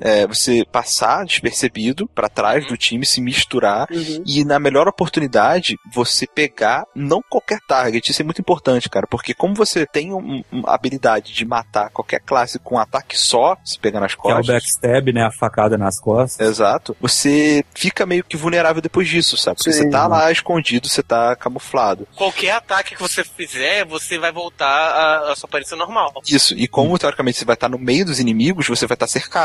É, 0.00 0.26
você 0.26 0.64
passar 0.70 1.24
despercebido 1.24 2.06
pra 2.14 2.28
trás 2.28 2.66
do 2.66 2.76
time, 2.76 3.04
se 3.06 3.20
misturar 3.20 3.86
Uhum. 3.90 4.22
e 4.26 4.44
na 4.44 4.58
melhor 4.58 4.86
oportunidade 4.88 5.76
você 5.92 6.26
pegar 6.26 6.84
não 6.94 7.20
qualquer 7.28 7.58
target. 7.66 8.10
Isso 8.10 8.22
é 8.22 8.24
muito 8.24 8.40
importante, 8.40 8.88
cara, 8.88 9.06
porque 9.06 9.34
como 9.34 9.54
você 9.54 9.86
tem 9.86 10.12
um- 10.12 10.42
uma 10.52 10.74
habilidade 10.74 11.32
de 11.32 11.44
matar 11.44 11.90
qualquer 11.90 12.20
classe 12.20 12.58
com 12.58 12.76
um 12.76 12.78
ataque 12.78 13.18
só, 13.18 13.56
se 13.64 13.78
pegar 13.78 14.00
nas 14.00 14.14
Que 14.14 14.20
é 14.28 14.32
o 14.32 14.36
costas. 14.36 14.54
backstab, 14.54 15.12
né? 15.12 15.24
A 15.24 15.30
facada 15.30 15.76
nas 15.78 16.00
costas. 16.00 16.46
Exato. 16.46 16.96
Você 17.00 17.64
fica 17.74 18.04
meio 18.06 18.24
que 18.24 18.36
vulnerável 18.36 18.82
depois 18.82 19.08
disso, 19.08 19.36
sabe? 19.36 19.56
Porque 19.56 19.72
Sim. 19.72 19.82
você 19.84 19.90
tá 19.90 20.06
lá 20.06 20.30
escondido, 20.30 20.88
você 20.88 21.02
tá 21.02 21.34
camuflado. 21.36 22.06
Qualquer 22.16 22.50
ataque 22.52 22.94
que 22.94 23.00
você 23.02 23.22
fizer, 23.24 23.84
você 23.84 24.18
vai 24.18 24.32
voltar 24.32 24.66
à, 24.68 25.32
à 25.32 25.36
sua 25.36 25.48
aparência 25.48 25.76
normal. 25.76 26.12
Isso, 26.28 26.54
e 26.54 26.66
como 26.68 26.98
teoricamente 26.98 27.38
você 27.38 27.44
vai 27.44 27.54
estar 27.54 27.68
no 27.68 27.78
meio 27.78 28.04
dos 28.04 28.18
inimigos, 28.20 28.66
você 28.68 28.86
vai 28.86 28.94
estar 28.94 29.06
cercado. 29.06 29.37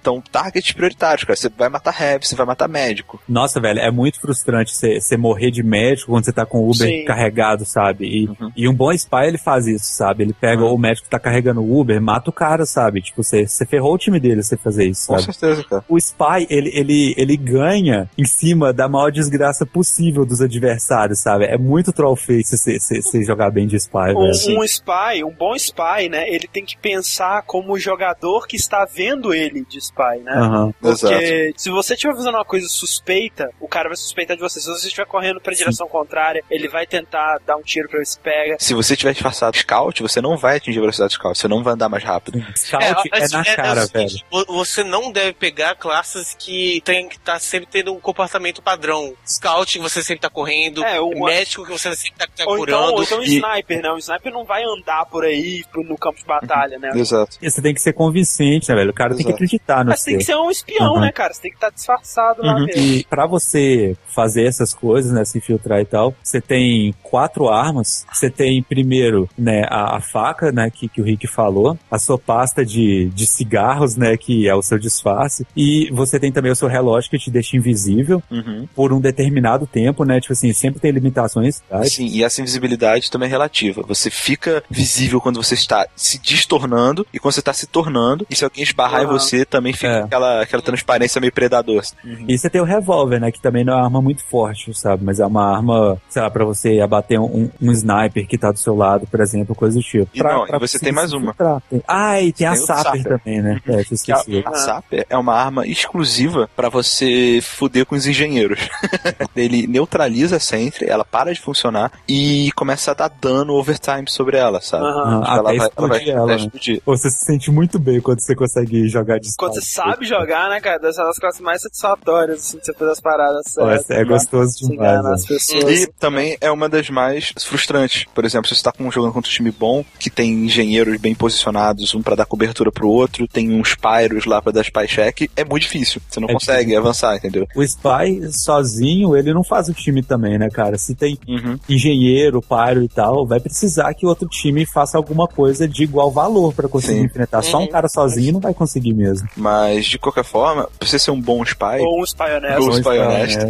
Então, 0.00 0.18
targets 0.32 0.72
prioritários, 0.72 1.24
cara. 1.24 1.36
Você 1.36 1.50
vai 1.50 1.68
matar 1.68 1.94
heavy, 2.00 2.26
você 2.26 2.34
vai 2.34 2.46
matar 2.46 2.66
médico. 2.66 3.20
Nossa, 3.28 3.60
velho, 3.60 3.78
é 3.80 3.90
muito 3.90 4.18
frustrante 4.18 4.72
você 4.74 5.14
morrer 5.18 5.50
de 5.50 5.62
médico 5.62 6.10
quando 6.12 6.24
você 6.24 6.32
tá 6.32 6.46
com 6.46 6.60
o 6.60 6.70
Uber 6.70 6.88
Sim. 6.88 7.04
carregado, 7.04 7.66
sabe? 7.66 8.06
E, 8.06 8.26
Uhum. 8.26 8.50
e 8.56 8.66
um 8.66 8.72
bom 8.74 8.90
spy, 8.92 9.26
ele 9.26 9.36
faz 9.36 9.66
isso, 9.66 9.92
sabe? 9.92 10.22
Ele 10.24 10.32
pega 10.32 10.64
o 10.64 10.78
médico 10.78 11.04
que 11.04 11.10
tá 11.10 11.18
carregando 11.18 11.60
o 11.60 11.78
Uber, 11.78 12.00
mata 12.00 12.30
o 12.30 12.32
cara, 12.32 12.64
sabe? 12.64 13.02
Tipo, 13.02 13.22
você 13.22 13.46
você 13.46 13.66
ferrou 13.66 13.92
o 13.92 13.98
time 13.98 14.18
dele 14.18 14.42
você 14.42 14.56
fazer 14.56 14.86
isso, 14.86 15.06
Com 15.06 15.18
sabe? 15.18 15.34
certeza, 15.34 15.64
cara. 15.68 15.84
O 15.86 15.98
spy, 15.98 16.46
ele, 16.48 16.70
ele, 16.72 17.14
ele 17.18 17.36
ganha 17.36 18.08
em 18.16 18.24
cima 18.24 18.72
da 18.72 18.88
maior 18.88 19.12
desgraça 19.12 19.66
possível 19.66 20.24
dos 20.24 20.40
adversários, 20.40 21.18
sabe? 21.20 21.44
É 21.44 21.58
muito 21.58 21.92
trollface 21.92 22.56
você 22.56 22.78
você- 22.80 23.02
você 23.02 23.22
jogar 23.22 23.50
bem 23.50 23.66
de 23.66 23.76
spy, 23.76 24.14
velho. 24.14 24.18
Um, 24.18 24.60
um 24.60 24.64
spy, 24.64 25.22
um 25.26 25.30
bom 25.30 25.54
spy, 25.56 26.08
né? 26.10 26.26
Ele 26.26 26.48
tem 26.50 26.64
que 26.64 26.78
pensar 26.78 27.42
como 27.42 27.74
o 27.74 27.78
jogador 27.78 28.46
que 28.46 28.56
está 28.56 28.86
vendo 28.86 29.34
ele 29.34 29.39
de 29.48 29.78
spy, 29.78 30.18
né? 30.22 30.32
Aham. 30.32 30.74
Exato. 30.84 31.14
Porque 31.14 31.54
se 31.56 31.70
você 31.70 31.94
estiver 31.94 32.14
fazendo 32.14 32.34
uma 32.34 32.44
coisa 32.44 32.66
suspeita, 32.68 33.50
o 33.60 33.68
cara 33.68 33.88
vai 33.88 33.96
suspeitar 33.96 34.36
de 34.36 34.42
você. 34.42 34.60
Se 34.60 34.66
você 34.68 34.86
estiver 34.88 35.06
correndo 35.06 35.40
pra 35.40 35.52
direção 35.54 35.88
contrária, 35.88 36.42
ele 36.50 36.68
vai 36.68 36.86
tentar 36.86 37.38
dar 37.46 37.56
um 37.56 37.62
tiro 37.62 37.88
pra 37.88 37.98
ver 37.98 38.06
se 38.06 38.18
pega. 38.18 38.56
Se 38.58 38.74
você 38.74 38.96
tiver 38.96 39.12
disfarçado 39.12 39.56
scout, 39.56 40.02
você 40.02 40.20
não 40.20 40.36
vai 40.36 40.56
atingir 40.56 40.78
a 40.78 40.82
velocidade 40.82 41.14
scout, 41.14 41.38
você 41.38 41.48
não 41.48 41.62
vai 41.62 41.74
andar 41.74 41.88
mais 41.88 42.02
rápido. 42.04 42.44
Scout 42.56 42.84
é, 43.12 43.28
na 43.28 43.44
cara, 43.44 43.84
o 43.84 43.88
velho. 43.88 44.08
seguinte, 44.10 44.24
vo- 44.30 44.44
Você 44.60 44.82
não 44.84 45.10
deve 45.12 45.32
pegar 45.32 45.74
classes 45.76 46.34
que 46.38 46.80
tem 46.84 47.08
que 47.08 47.16
estar 47.16 47.38
sempre 47.40 47.68
tendo 47.70 47.92
um 47.94 48.00
comportamento 48.00 48.60
padrão. 48.62 49.14
Scout, 49.26 49.78
você 49.78 50.02
sempre 50.02 50.20
tá 50.20 50.30
correndo, 50.30 50.84
É, 50.84 51.00
o- 51.00 51.24
médico 51.24 51.64
que 51.64 51.70
você 51.72 51.94
sempre 51.94 52.18
tá, 52.18 52.26
tá 52.26 52.44
Ou 52.46 52.54
então, 52.56 52.56
curando. 52.78 52.94
ou 52.94 53.02
então 53.02 53.18
um 53.18 53.22
E- 53.22 53.36
sniper, 53.36 53.82
né? 53.82 53.90
O 53.90 53.98
sniper 53.98 54.32
não 54.32 54.44
vai 54.44 54.62
andar 54.64 55.04
por 55.06 55.24
aí 55.24 55.64
no 55.74 55.96
campo 55.96 56.18
de 56.18 56.24
batalha, 56.24 56.78
né? 56.78 56.90
Exato. 56.94 57.36
E 57.40 57.50
você 57.50 57.62
tem 57.62 57.72
que 57.74 57.80
ser 57.80 57.92
convincente, 57.92 58.68
né, 58.68 58.74
velho? 58.74 58.90
O 58.90 58.94
cara 58.94 59.14
tem 59.14 59.24
que 59.24 59.29
Exato. 59.30 59.44
acreditar 59.44 59.84
no 59.84 59.90
Mas 59.90 60.02
tem 60.02 60.18
que 60.18 60.24
ser 60.24 60.36
um 60.36 60.50
espião, 60.50 60.94
Uhum. 60.94 61.00
né, 61.00 61.12
cara? 61.12 61.32
Você 61.34 61.40
tem 61.42 61.50
que 61.50 61.56
estar 61.56 61.70
disfarçado 61.70 62.42
lá 62.42 62.54
Uhum. 62.54 62.66
mesmo. 62.66 62.82
E 62.82 63.04
pra 63.04 63.26
você 63.26 63.96
fazer 64.08 64.44
essas 64.44 64.74
coisas, 64.74 65.12
né, 65.12 65.24
se 65.24 65.38
infiltrar 65.38 65.80
e 65.80 65.84
tal, 65.84 66.14
você 66.22 66.40
tem 66.40 66.94
quatro 67.02 67.48
armas. 67.48 68.04
Você 68.12 68.28
tem 68.30 68.62
primeiro, 68.62 69.28
né, 69.38 69.64
a, 69.68 69.96
a 69.96 70.00
faca, 70.00 70.50
né, 70.52 70.70
que, 70.70 70.88
que 70.88 71.00
o 71.00 71.04
Rick 71.04 71.26
falou, 71.26 71.78
a 71.90 71.98
sua 71.98 72.18
pasta 72.18 72.64
de, 72.64 73.08
de 73.14 73.26
cigarros, 73.26 73.96
né, 73.96 74.16
que 74.16 74.48
é 74.48 74.54
o 74.54 74.62
seu 74.62 74.78
disfarce, 74.78 75.46
e 75.56 75.88
você 75.92 76.18
tem 76.18 76.30
também 76.32 76.50
o 76.52 76.56
seu 76.56 76.68
relógio 76.68 77.10
que 77.10 77.18
te 77.18 77.30
deixa 77.30 77.56
invisível 77.56 78.22
Uhum. 78.30 78.66
por 78.74 78.92
um 78.92 79.00
determinado 79.00 79.66
tempo, 79.66 80.04
né, 80.04 80.20
tipo 80.20 80.32
assim, 80.32 80.52
sempre 80.52 80.80
tem 80.80 80.90
limitações. 80.90 81.60
Tá? 81.68 81.82
Sim, 81.84 82.06
e 82.06 82.22
essa 82.24 82.40
invisibilidade 82.40 83.10
também 83.10 83.26
é 83.28 83.30
relativa. 83.30 83.82
Você 83.86 84.10
fica 84.10 84.62
visível 84.70 85.20
quando 85.20 85.42
você 85.42 85.54
está 85.54 85.86
se 85.96 86.18
distornando 86.18 87.06
e 87.12 87.18
quando 87.18 87.34
você 87.34 87.40
está 87.40 87.52
se 87.52 87.66
tornando. 87.66 88.26
E 88.30 88.34
se 88.36 88.44
alguém 88.44 88.62
esbarrar 88.62 89.00
em 89.02 89.04
Aham. 89.04 89.12
Você, 89.20 89.44
também 89.44 89.72
fica 89.72 89.86
É. 89.88 90.00
aquela, 90.02 90.42
aquela 90.42 90.62
transparência 90.62 91.20
meio 91.20 91.32
predador. 91.32 91.82
E 92.28 92.36
você 92.38 92.48
tem 92.50 92.60
o 92.60 92.64
revólver, 92.64 93.20
né? 93.20 93.30
Que 93.30 93.40
também 93.40 93.64
não 93.64 93.72
é 93.72 93.76
uma 93.76 93.84
arma 93.84 94.02
muito 94.02 94.24
forte, 94.24 94.72
sabe? 94.74 95.04
Mas 95.04 95.20
é 95.20 95.26
uma 95.26 95.54
arma, 95.56 96.00
sei 96.08 96.22
lá, 96.22 96.30
pra 96.30 96.44
você 96.44 96.80
abater 96.80 97.18
um, 97.20 97.50
um 97.60 97.72
sniper 97.72 98.26
que 98.26 98.36
tá 98.38 98.50
do 98.52 98.58
seu 98.58 98.74
lado, 98.76 99.06
por 99.06 99.20
exemplo, 99.20 99.54
coisa 99.54 99.78
do 99.78 99.82
tipo. 99.82 100.08
E 100.14 100.22
não, 100.22 100.46
e 100.46 100.58
você 100.58 100.78
tem 100.78 100.92
mais 100.92 101.12
uma. 101.12 101.34
Tem- 101.68 101.82
Ah, 101.86 102.20
e 102.20 102.32
tem, 102.32 102.46
a 102.46 102.52
Tem 102.52 102.62
o 102.62 102.66
Sapper, 102.66 102.84
Sapper. 103.02 103.18
também, 103.18 103.42
né? 103.42 103.60
É, 103.66 103.80
eu 103.80 103.84
Que 103.84 103.92
a, 103.92 103.94
esqueci. 103.94 104.42
a 104.46 104.54
Sapper 104.54 105.06
é 105.08 105.16
uma 105.16 105.34
arma 105.34 105.66
exclusiva 105.66 106.48
pra 106.56 106.68
você 106.68 107.40
fuder 107.42 107.86
com 107.86 107.94
os 107.94 108.06
engenheiros. 108.06 108.58
Ele 109.36 109.66
neutraliza 109.66 110.36
a 110.36 110.40
Sentry, 110.40 110.86
ela 110.88 111.04
para 111.04 111.32
de 111.32 111.40
funcionar 111.40 111.90
e 112.08 112.50
começa 112.54 112.90
a 112.90 112.94
dar 112.94 113.08
dano 113.08 113.54
overtime 113.54 114.04
sobre 114.08 114.36
ela, 114.36 114.60
sabe? 114.60 114.84
Ah, 114.84 115.34
ela 115.36 115.42
vai, 115.42 115.56
ela 115.56 115.58
vai, 115.58 115.66
explodir 115.68 116.08
ela, 116.14 116.26
né? 116.26 116.36
explodir. 116.36 116.82
Você 116.86 117.10
se 117.10 117.24
sente 117.24 117.50
muito 117.50 117.78
bem 117.78 118.00
quando 118.00 118.20
você 118.20 118.34
consegue 118.34 118.88
jogar 119.00 119.18
de 119.18 119.28
Quando 119.36 119.54
você 119.54 119.60
sabe 119.62 120.06
jogar, 120.06 120.48
né, 120.50 120.60
cara? 120.60 120.78
Dessas 120.78 121.04
das 121.06 121.18
coisas 121.18 121.40
mais 121.40 121.62
satisfatórias, 121.62 122.38
assim, 122.40 122.58
de 122.58 122.64
você 122.66 122.72
fazer 122.74 122.90
as 122.92 123.00
paradas 123.00 123.42
certas. 123.46 123.90
É 123.90 123.98
né? 123.98 124.04
gostoso 124.04 124.52
Se 124.52 124.68
demais. 124.68 124.78
enganar 124.90 125.08
né? 125.10 125.14
as 125.14 125.26
pessoas. 125.26 125.64
E 125.80 125.86
também 125.98 126.36
é 126.40 126.50
uma 126.50 126.68
das 126.68 126.88
mais 126.90 127.32
frustrantes. 127.44 128.04
Por 128.14 128.24
exemplo, 128.24 128.48
se 128.48 128.54
você 128.54 128.60
está 128.60 128.72
com- 128.72 128.90
jogando 128.90 129.12
contra 129.12 129.28
um 129.28 129.32
time 129.32 129.50
bom, 129.50 129.84
que 129.98 130.10
tem 130.10 130.44
engenheiros 130.44 130.98
bem 131.00 131.14
posicionados, 131.14 131.94
um 131.94 132.02
para 132.02 132.16
dar 132.16 132.26
cobertura 132.26 132.70
pro 132.72 132.88
outro, 132.88 133.26
tem 133.28 133.50
uns 133.52 133.74
pyros 133.74 134.24
lá 134.24 134.40
para 134.42 134.52
dar 134.52 134.62
spy 134.62 134.86
check, 134.86 135.30
é 135.36 135.44
muito 135.44 135.62
difícil. 135.62 136.00
Você 136.08 136.20
não 136.20 136.28
É 136.28 136.32
consegue 136.32 136.58
difícil. 136.60 136.80
avançar, 136.80 137.16
entendeu? 137.16 137.46
O 137.56 137.62
Spy 137.62 138.20
sozinho, 138.32 139.16
ele 139.16 139.32
não 139.32 139.44
faz 139.44 139.68
o 139.68 139.72
time 139.74 140.02
também, 140.02 140.38
né, 140.38 140.48
cara? 140.50 140.76
Se 140.78 140.94
tem 140.94 141.18
Uhum. 141.28 141.58
engenheiro, 141.68 142.42
pyro 142.42 142.82
e 142.82 142.88
tal, 142.88 143.26
vai 143.26 143.40
precisar 143.40 143.92
que 143.94 144.06
outro 144.06 144.28
time 144.28 144.66
faça 144.66 144.96
alguma 144.98 145.26
coisa 145.26 145.66
de 145.68 145.82
igual 145.84 146.10
valor 146.10 146.52
pra 146.52 146.68
conseguir 146.68 146.98
Sim. 147.00 147.04
enfrentar. 147.06 147.42
Só 147.42 147.58
um 147.58 147.62
Uhum. 147.62 147.68
cara 147.68 147.88
sozinho 147.88 148.34
não 148.34 148.40
vai 148.40 148.52
conseguir 148.54 148.89
mesmo. 148.94 149.28
Mas, 149.36 149.86
de 149.86 149.98
qualquer 149.98 150.24
forma, 150.24 150.68
pra 150.78 150.88
você 150.88 150.98
ser 150.98 151.10
um 151.10 151.20
bom 151.20 151.42
spy, 151.44 151.80
Ou 151.80 152.00
um 152.00 152.04
spy 152.04 152.22
honesto. 152.36 152.62
Ou 152.62 152.68
um 152.68 152.72
spy 152.76 152.98
honesto. 152.98 153.46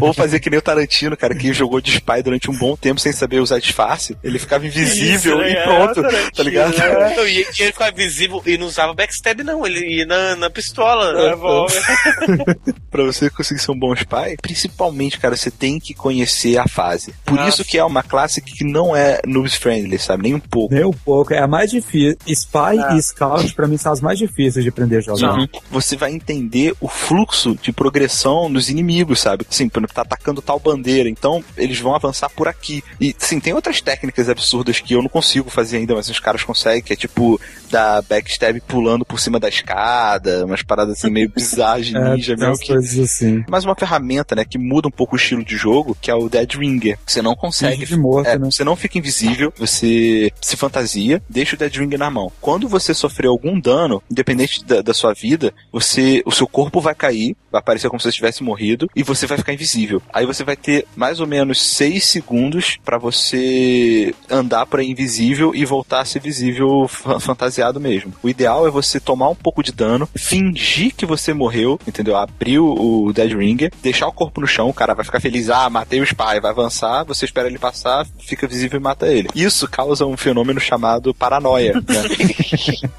ou 0.00 0.12
fazer 0.12 0.40
que 0.40 0.50
nem 0.50 0.58
o 0.58 0.62
Tarantino, 0.62 1.16
cara, 1.16 1.34
que 1.34 1.52
jogou 1.52 1.80
de 1.80 1.90
spy 1.92 2.22
durante 2.22 2.50
um 2.50 2.56
bom 2.56 2.76
tempo 2.76 3.00
sem 3.00 3.12
saber 3.12 3.40
usar 3.40 3.58
disfarce, 3.58 4.16
ele 4.22 4.38
ficava 4.38 4.66
invisível 4.66 5.36
Isso, 5.36 5.42
né? 5.42 5.50
e 5.50 5.56
É, 5.56 5.62
pronto, 5.64 6.02
Tarantino, 6.02 6.30
tá 6.32 6.42
ligado? 6.42 6.76
né? 6.78 7.12
Não, 7.16 7.26
e, 7.26 7.38
ele 7.38 7.72
ficava 7.72 7.92
visível 7.92 8.42
e 8.46 8.56
não 8.58 8.66
usava 8.66 8.94
backstab, 8.94 9.42
não. 9.42 9.66
Ele 9.66 9.96
ia 9.98 10.06
na, 10.06 10.36
na 10.36 10.50
pistola. 10.50 11.12
né? 11.12 11.28
Revólver. 11.30 11.82
Pra 12.90 13.04
você 13.04 13.30
conseguir 13.30 13.60
ser 13.60 13.70
um 13.70 13.78
bom 13.78 13.92
spy, 13.94 14.36
principalmente, 14.40 15.18
cara, 15.18 15.36
você 15.36 15.50
tem 15.50 15.78
que 15.80 15.94
conhecer 15.94 16.58
a 16.58 16.66
fase. 16.68 17.14
Por 17.24 17.38
Ah, 17.38 17.48
isso 17.48 17.64
que 17.64 17.78
é 17.78 17.84
uma 17.84 18.02
classe 18.02 18.40
que 18.40 18.64
não 18.64 18.94
é 18.94 19.20
noobs 19.26 19.54
friendly, 19.54 19.98
sabe? 19.98 20.24
Nem 20.24 20.34
um 20.34 20.40
pouco. 20.40 20.74
Nem 20.74 20.84
um 20.84 20.92
pouco, 20.92 21.32
é 21.32 21.38
a 21.38 21.46
mais 21.46 21.70
difícil. 21.70 22.16
Spy 22.26 22.78
É. 22.90 22.96
e 22.96 23.02
Scout, 23.02 23.54
pra 23.54 23.66
mim, 23.66 23.76
são 23.76 23.92
as 23.92 24.00
mais 24.00 24.18
difíceis 24.18 24.32
de 24.50 24.68
aprender 24.68 24.98
a 24.98 25.00
jogar. 25.00 25.38
Uhum. 25.38 25.48
Você 25.70 25.96
vai 25.96 26.12
entender 26.12 26.74
o 26.80 26.88
fluxo 26.88 27.56
de 27.60 27.72
progressão 27.72 28.52
dos 28.52 28.68
inimigos, 28.68 29.20
sabe? 29.20 29.46
Sim, 29.48 29.68
por 29.68 29.80
exemplo, 29.80 29.94
tá 29.94 30.02
atacando 30.02 30.42
tal 30.42 30.58
bandeira, 30.58 31.08
então 31.08 31.42
eles 31.56 31.78
vão 31.78 31.94
avançar 31.94 32.28
por 32.30 32.48
aqui. 32.48 32.82
E 33.00 33.14
sim, 33.18 33.40
tem 33.40 33.52
outras 33.52 33.80
técnicas 33.80 34.28
absurdas 34.28 34.80
que 34.80 34.94
eu 34.94 35.02
não 35.02 35.08
consigo 35.08 35.50
fazer 35.50 35.78
ainda, 35.78 35.94
mas 35.94 36.08
os 36.08 36.20
caras 36.20 36.42
conseguem, 36.42 36.82
que 36.82 36.92
é 36.92 36.96
tipo 36.96 37.40
dar 37.70 38.02
backstab 38.02 38.60
pulando 38.66 39.04
por 39.04 39.18
cima 39.18 39.40
da 39.40 39.48
escada, 39.48 40.44
umas 40.44 40.62
paradas 40.62 40.98
assim 40.98 41.10
meio 41.10 41.28
bizarras 41.28 41.86
de 41.86 41.92
É, 42.02 42.14
ninja, 42.14 42.34
mesmo 42.36 42.48
umas 42.48 42.60
que 42.60 42.72
assim. 42.72 43.44
mais 43.48 43.64
uma 43.64 43.74
ferramenta, 43.74 44.34
né, 44.34 44.44
que 44.44 44.58
muda 44.58 44.88
um 44.88 44.90
pouco 44.90 45.14
o 45.14 45.18
estilo 45.18 45.44
de 45.44 45.56
jogo, 45.56 45.96
que 46.00 46.10
é 46.10 46.14
o 46.14 46.28
Dead 46.28 46.54
Ringer. 46.54 46.98
Você 47.06 47.22
não 47.22 47.34
consegue. 47.34 47.84
De 47.84 47.96
morto, 47.96 48.28
é, 48.28 48.38
né? 48.38 48.50
Você 48.50 48.64
não 48.64 48.76
fica 48.76 48.98
invisível, 48.98 49.52
você 49.56 50.32
se 50.40 50.56
fantasia, 50.56 51.22
deixa 51.28 51.54
o 51.54 51.58
Dead 51.58 51.74
Ringer 51.74 51.98
na 51.98 52.10
mão. 52.10 52.32
Quando 52.40 52.68
você 52.68 52.94
sofrer 52.94 53.28
algum 53.28 53.58
dano, 53.58 54.02
independente 54.10 54.31
da, 54.64 54.82
da 54.82 54.94
sua 54.94 55.12
vida, 55.12 55.52
você, 55.72 56.22
o 56.24 56.32
seu 56.32 56.46
corpo 56.46 56.80
vai 56.80 56.94
cair, 56.94 57.36
vai 57.50 57.58
aparecer 57.60 57.88
como 57.88 58.00
se 58.00 58.04
você 58.08 58.12
tivesse 58.12 58.42
morrido, 58.42 58.88
e 58.94 59.02
você 59.02 59.26
vai 59.26 59.38
ficar 59.38 59.52
invisível. 59.52 60.02
Aí 60.12 60.26
você 60.26 60.44
vai 60.44 60.56
ter 60.56 60.86
mais 60.96 61.20
ou 61.20 61.26
menos 61.26 61.60
6 61.60 62.04
segundos 62.04 62.78
pra 62.84 62.98
você 62.98 64.14
andar 64.30 64.66
por 64.66 64.80
aí 64.80 64.90
invisível 64.90 65.54
e 65.54 65.64
voltar 65.64 66.00
a 66.00 66.04
ser 66.04 66.20
visível 66.20 66.86
fa- 66.88 67.20
fantasiado 67.20 67.80
mesmo. 67.80 68.12
O 68.22 68.28
ideal 68.28 68.66
é 68.66 68.70
você 68.70 68.98
tomar 69.00 69.28
um 69.28 69.34
pouco 69.34 69.62
de 69.62 69.72
dano, 69.72 70.08
fingir 70.14 70.94
que 70.94 71.06
você 71.06 71.32
morreu, 71.32 71.78
entendeu? 71.86 72.16
Abrir 72.16 72.58
o 72.58 72.92
o 73.02 73.12
Dead 73.12 73.32
Ringer, 73.32 73.70
deixar 73.82 74.06
o 74.06 74.12
corpo 74.12 74.40
no 74.40 74.46
chão, 74.46 74.68
o 74.68 74.74
cara 74.74 74.94
vai 74.94 75.04
ficar 75.04 75.20
feliz, 75.20 75.48
ah, 75.50 75.68
matei 75.70 76.00
o 76.00 76.04
Spy, 76.04 76.40
vai 76.40 76.50
avançar, 76.50 77.04
você 77.04 77.24
espera 77.24 77.48
ele 77.48 77.58
passar, 77.58 78.06
fica 78.20 78.46
visível 78.46 78.78
e 78.78 78.82
mata 78.82 79.06
ele. 79.08 79.28
Isso 79.34 79.68
causa 79.68 80.06
um 80.06 80.16
fenômeno 80.16 80.60
chamado 80.60 81.14
paranoia, 81.14 81.74
né? 81.74 82.02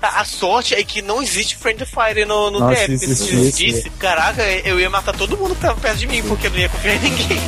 A 0.02 0.22
a 0.22 0.26
sorte 0.26 0.74
é 0.76 0.84
que 0.84 1.02
não 1.02 1.22
existe 1.24 1.56
Friend 1.58 1.84
Fire 1.86 2.26
no, 2.26 2.52
no 2.52 2.60
Nossa, 2.60 2.88
DF. 2.88 2.94
isso 2.94 3.16
Se 3.16 3.36
existisse, 3.36 3.90
caraca, 3.92 4.44
eu 4.66 4.80
ia 4.80 4.90
matar 4.90 5.16
todo 5.16 5.38
mundo 5.38 5.56
que 5.56 5.62
tava 5.62 5.80
perto 5.80 5.98
de 5.98 6.08
mim, 6.08 6.22
porque 6.24 6.48
eu 6.48 6.52
não 6.52 6.60
ia 6.60 6.70
confiar 6.70 6.96
em 6.96 7.00
ninguém. 7.00 7.40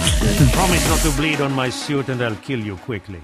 Promise 0.51 0.87
not 0.87 1.01
to 1.03 1.11
bleed 1.11 1.41
on 1.41 1.49
my 1.49 1.71
suit 1.71 2.09
and 2.11 2.21
I'll 2.23 2.35
kill 2.37 2.59
you 2.65 2.77
quickly. 2.85 3.21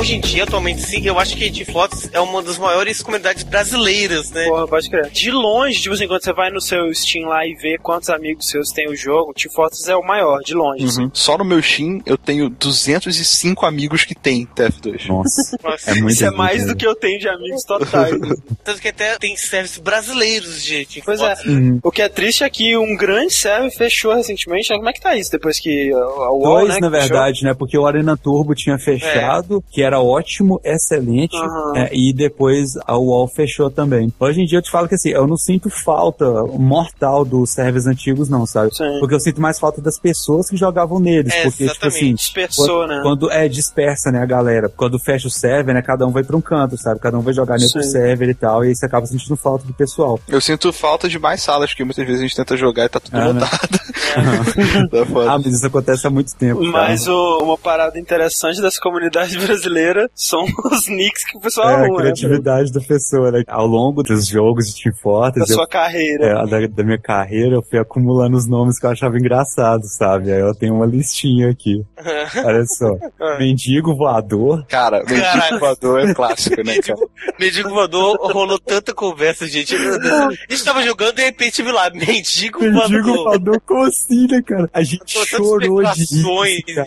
Hoje 0.00 0.14
em 0.14 0.20
dia, 0.20 0.44
atualmente, 0.44 0.80
sim, 0.80 1.06
eu 1.06 1.18
acho 1.18 1.36
que 1.36 1.44
a 1.44 1.66
Fotos 1.70 2.08
é 2.14 2.18
uma 2.18 2.42
das 2.42 2.56
maiores 2.56 3.02
comunidades 3.02 3.42
brasileiras, 3.42 4.30
né? 4.30 4.46
Porra, 4.46 4.66
pode 4.66 4.88
crer. 4.88 5.10
De 5.10 5.30
longe, 5.30 5.78
tipo 5.78 5.94
assim, 5.94 6.08
quando 6.08 6.24
você 6.24 6.32
vai 6.32 6.48
no 6.48 6.58
seu 6.58 6.90
Steam 6.94 7.28
lá 7.28 7.46
e 7.46 7.54
vê 7.54 7.76
quantos 7.76 8.08
amigos 8.08 8.48
seus 8.48 8.70
tem 8.70 8.88
o 8.88 8.96
jogo, 8.96 9.34
Team 9.34 9.52
Fortress 9.52 9.90
é 9.90 9.94
o 9.94 10.02
maior, 10.02 10.40
de 10.40 10.54
longe. 10.54 10.86
assim. 10.86 11.02
Uhum. 11.02 11.10
Só 11.12 11.36
no 11.36 11.44
meu 11.44 11.62
Steam 11.62 12.00
eu 12.06 12.16
tenho 12.16 12.48
205 12.48 13.66
amigos 13.66 14.02
que 14.02 14.14
tem 14.14 14.46
TF2. 14.46 15.06
Nossa, 15.06 15.58
Nossa, 15.62 15.90
é 15.90 15.94
muito 15.96 16.12
Isso 16.14 16.24
é 16.24 16.30
mais 16.30 16.66
do 16.66 16.74
que 16.74 16.86
eu 16.86 16.94
tenho 16.94 17.18
de 17.18 17.28
amigos 17.28 17.62
totais. 17.64 18.18
Tanto 18.64 18.80
que 18.80 18.88
até 18.88 19.18
tem 19.18 19.36
serviços 19.36 19.80
brasileiros 19.80 20.64
de 20.64 20.86
Team 20.86 21.02
Pois 21.04 21.20
é. 21.20 21.34
Uhum. 21.44 21.78
O 21.82 21.90
que 21.90 22.00
é 22.00 22.08
triste 22.08 22.42
é 22.42 22.48
que 22.48 22.74
um 22.74 22.96
grande 22.96 23.34
server 23.34 23.70
fechou 23.70 24.14
recentemente. 24.14 24.68
Como 24.68 24.88
é 24.88 24.94
que 24.94 25.00
tá 25.02 25.14
isso 25.14 25.30
depois 25.30 25.60
que 25.60 25.92
a 25.92 26.30
UOL, 26.32 26.60
Dois, 26.60 26.68
né, 26.68 26.80
na 26.80 26.90
fechou? 26.90 26.90
verdade, 26.90 27.44
né? 27.44 27.52
Porque 27.52 27.76
o 27.76 27.86
Arena 27.86 28.16
Turbo 28.16 28.54
tinha 28.54 28.78
fechado, 28.78 29.62
que 29.70 29.89
era 29.89 29.89
ótimo, 29.98 30.60
excelente, 30.62 31.34
Aham. 31.36 31.72
é, 31.76 31.90
e 31.92 32.12
depois 32.12 32.74
a 32.86 32.98
UOL 32.98 33.26
fechou 33.26 33.70
também. 33.70 34.12
Hoje 34.20 34.42
em 34.42 34.44
dia 34.46 34.58
eu 34.58 34.62
te 34.62 34.70
falo 34.70 34.86
que 34.86 34.94
assim, 34.94 35.08
eu 35.08 35.26
não 35.26 35.36
sinto 35.38 35.70
falta 35.70 36.24
mortal 36.58 37.24
dos 37.24 37.50
servers 37.50 37.86
antigos, 37.86 38.28
não, 38.28 38.44
sabe? 38.44 38.74
Sim. 38.76 38.98
Porque 39.00 39.14
eu 39.14 39.20
sinto 39.20 39.40
mais 39.40 39.58
falta 39.58 39.80
das 39.80 39.98
pessoas 39.98 40.50
que 40.50 40.56
jogavam 40.56 40.98
neles. 41.00 41.32
É, 41.32 41.44
porque, 41.44 41.66
tipo 41.68 41.86
assim. 41.86 42.14
Dispersou, 42.14 42.66
quando, 42.80 42.88
né? 42.88 43.00
quando 43.02 43.30
é 43.30 43.48
dispersa, 43.48 44.12
né, 44.12 44.20
a 44.22 44.26
galera. 44.26 44.68
Quando 44.68 44.98
fecha 44.98 45.26
o 45.28 45.30
server, 45.30 45.74
né, 45.74 45.80
cada 45.82 46.06
um 46.06 46.10
vai 46.10 46.22
pra 46.22 46.36
um 46.36 46.40
canto, 46.40 46.76
sabe? 46.76 47.00
Cada 47.00 47.16
um 47.18 47.22
vai 47.22 47.32
jogar 47.32 47.58
em 47.58 47.62
outro 47.64 47.82
server 47.82 48.28
e 48.28 48.34
tal, 48.34 48.64
e 48.64 48.68
aí 48.68 48.76
você 48.76 48.84
acaba 48.86 49.06
sentindo 49.06 49.36
falta 49.36 49.64
do 49.66 49.72
pessoal. 49.72 50.20
Eu 50.28 50.40
sinto 50.40 50.72
falta 50.72 51.08
de 51.08 51.18
mais 51.18 51.42
salas, 51.42 51.70
porque 51.70 51.84
muitas 51.84 52.04
vezes 52.04 52.20
a 52.20 52.22
gente 52.24 52.36
tenta 52.36 52.56
jogar 52.56 52.84
e 52.84 52.88
tá 52.88 53.00
tudo 53.00 53.16
Ah, 53.16 53.32
né? 53.32 53.40
lotado. 53.40 53.80
Tá 54.90 55.06
foda. 55.06 55.30
Ah, 55.32 55.38
mas 55.38 55.54
isso 55.54 55.66
acontece 55.66 56.06
há 56.06 56.10
muito 56.10 56.34
tempo. 56.34 56.60
cara. 56.72 56.88
Mas 56.88 57.06
o- 57.06 57.38
uma 57.42 57.56
parada 57.56 57.98
interessante 57.98 58.60
das 58.60 58.76
comunidades 58.78 59.36
brasileiras 59.42 59.70
carreira 59.80 60.10
são 60.14 60.44
os 60.70 60.88
nicks 60.88 61.24
que 61.30 61.36
o 61.38 61.40
pessoal 61.40 61.68
É, 61.70 61.72
a 61.72 61.76
arruma, 61.78 61.88
né? 61.96 62.00
criatividade 62.12 62.72
da 62.72 62.80
pessoa, 62.80 63.30
né? 63.30 63.42
Ao 63.48 63.66
longo 63.66 64.02
dos 64.02 64.26
jogos 64.26 64.66
de 64.66 64.82
Team 64.82 64.94
Da 64.94 65.00
Fortress, 65.00 65.50
eu- 65.50 65.56
sua 65.56 65.66
carreira. 65.68 66.24
é, 66.26 66.46
da, 66.46 66.66
da 66.66 66.84
minha 66.84 66.98
carreira, 66.98 67.54
eu 67.56 67.62
fui 67.62 67.78
acumulando 67.78 68.36
os 68.36 68.46
nomes 68.46 68.78
que 68.78 68.86
eu 68.86 68.90
achava 68.90 69.16
engraçado, 69.18 69.82
sabe? 69.84 70.30
Aí 70.32 70.40
eu 70.40 70.54
tenho 70.54 70.74
uma 70.74 70.86
listinha 70.86 71.50
aqui. 71.50 71.82
Olha 72.44 72.64
só. 72.66 72.96
Mendigo 73.38 73.94
voador. 73.96 74.64
Cara, 74.66 74.98
mendigo 75.00 75.20
Caralho. 75.20 75.58
voador 75.58 76.00
é 76.08 76.14
clássico, 76.14 76.62
né, 76.62 76.78
cara? 76.80 77.00
Mendigo 77.38 77.70
voador, 77.70 78.16
rolou 78.32 78.58
tanta 78.58 78.92
conversa, 78.94 79.46
gente. 79.46 79.76
Meu 79.78 79.98
Deus. 79.98 80.12
A 80.48 80.52
gente 80.52 80.64
tava 80.64 80.82
jogando 80.82 81.12
e 81.12 81.16
de 81.16 81.22
repente 81.22 81.62
vi 81.62 81.72
lá, 81.72 81.90
mendigo 81.90 82.60
Mendigo 82.60 83.02
voador. 83.12 83.24
voador, 83.24 83.60
como 83.66 83.84
assim, 83.84 84.26
né, 84.26 84.42
cara? 84.46 84.68
A 84.72 84.82
gente 84.82 85.14
Com 85.18 85.24
chorou 85.24 85.82
de 85.92 86.04
rir, 86.04 86.62
cara. 86.74 86.86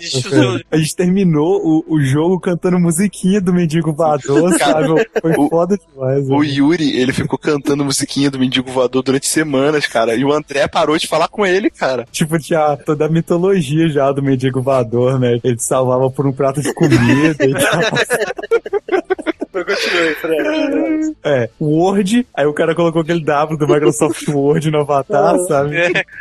A 0.71 0.77
gente 0.77 0.95
terminou 0.95 1.59
o, 1.63 1.95
o 1.95 2.01
jogo 2.01 2.39
cantando 2.39 2.79
musiquinha 2.83 3.41
do 3.41 3.53
Mendigo 3.53 3.91
voador, 3.93 4.55
Cara, 4.59 4.87
sabe? 4.87 5.09
Foi 5.21 5.49
foda 5.49 5.77
demais. 5.77 6.29
O 6.29 6.39
velho. 6.39 6.43
Yuri, 6.43 6.97
ele 6.97 7.13
ficou 7.13 7.39
cantando 7.39 7.83
musiquinha 7.83 8.29
do 8.29 8.37
Mendigo 8.37 8.69
Voador 8.69 9.01
durante 9.01 9.27
semanas, 9.27 9.87
cara. 9.87 10.15
E 10.15 10.23
o 10.23 10.31
André 10.31 10.67
parou 10.67 10.97
de 10.97 11.07
falar 11.07 11.27
com 11.27 11.45
ele, 11.45 11.69
cara. 11.69 12.05
Tipo, 12.11 12.37
tinha 12.37 12.77
toda 12.77 13.05
a 13.05 13.09
mitologia 13.09 13.87
já 13.89 14.11
do 14.11 14.21
mendigo 14.21 14.61
voador, 14.61 15.19
né? 15.19 15.39
Ele 15.43 15.55
te 15.55 15.63
salvava 15.63 16.09
por 16.09 16.27
um 16.27 16.33
prato 16.33 16.61
de 16.61 16.73
comida 16.73 17.45
e 17.45 17.53
tal. 17.53 19.03
Mas 19.53 19.65
continue, 19.65 20.15
Fred. 20.15 21.15
É, 21.23 21.49
Word, 21.61 22.27
aí 22.33 22.45
o 22.47 22.53
cara 22.53 22.73
colocou 22.73 23.03
aquele 23.03 23.23
W 23.23 23.57
do 23.57 23.67
Microsoft 23.67 24.27
Word 24.27 24.71
no 24.71 24.79
avatar, 24.79 25.37
sabe? 25.47 25.75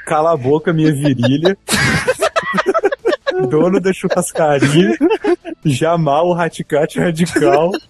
Cala 0.07 0.33
a 0.33 0.37
boca, 0.37 0.73
minha 0.73 0.93
virilha. 0.93 1.57
Dono 3.49 3.81
da 3.81 3.93
churrascaria. 3.93 4.97
Jamal, 5.65 6.29
o 6.29 6.33
Raticate 6.33 6.99
radical. 6.99 7.71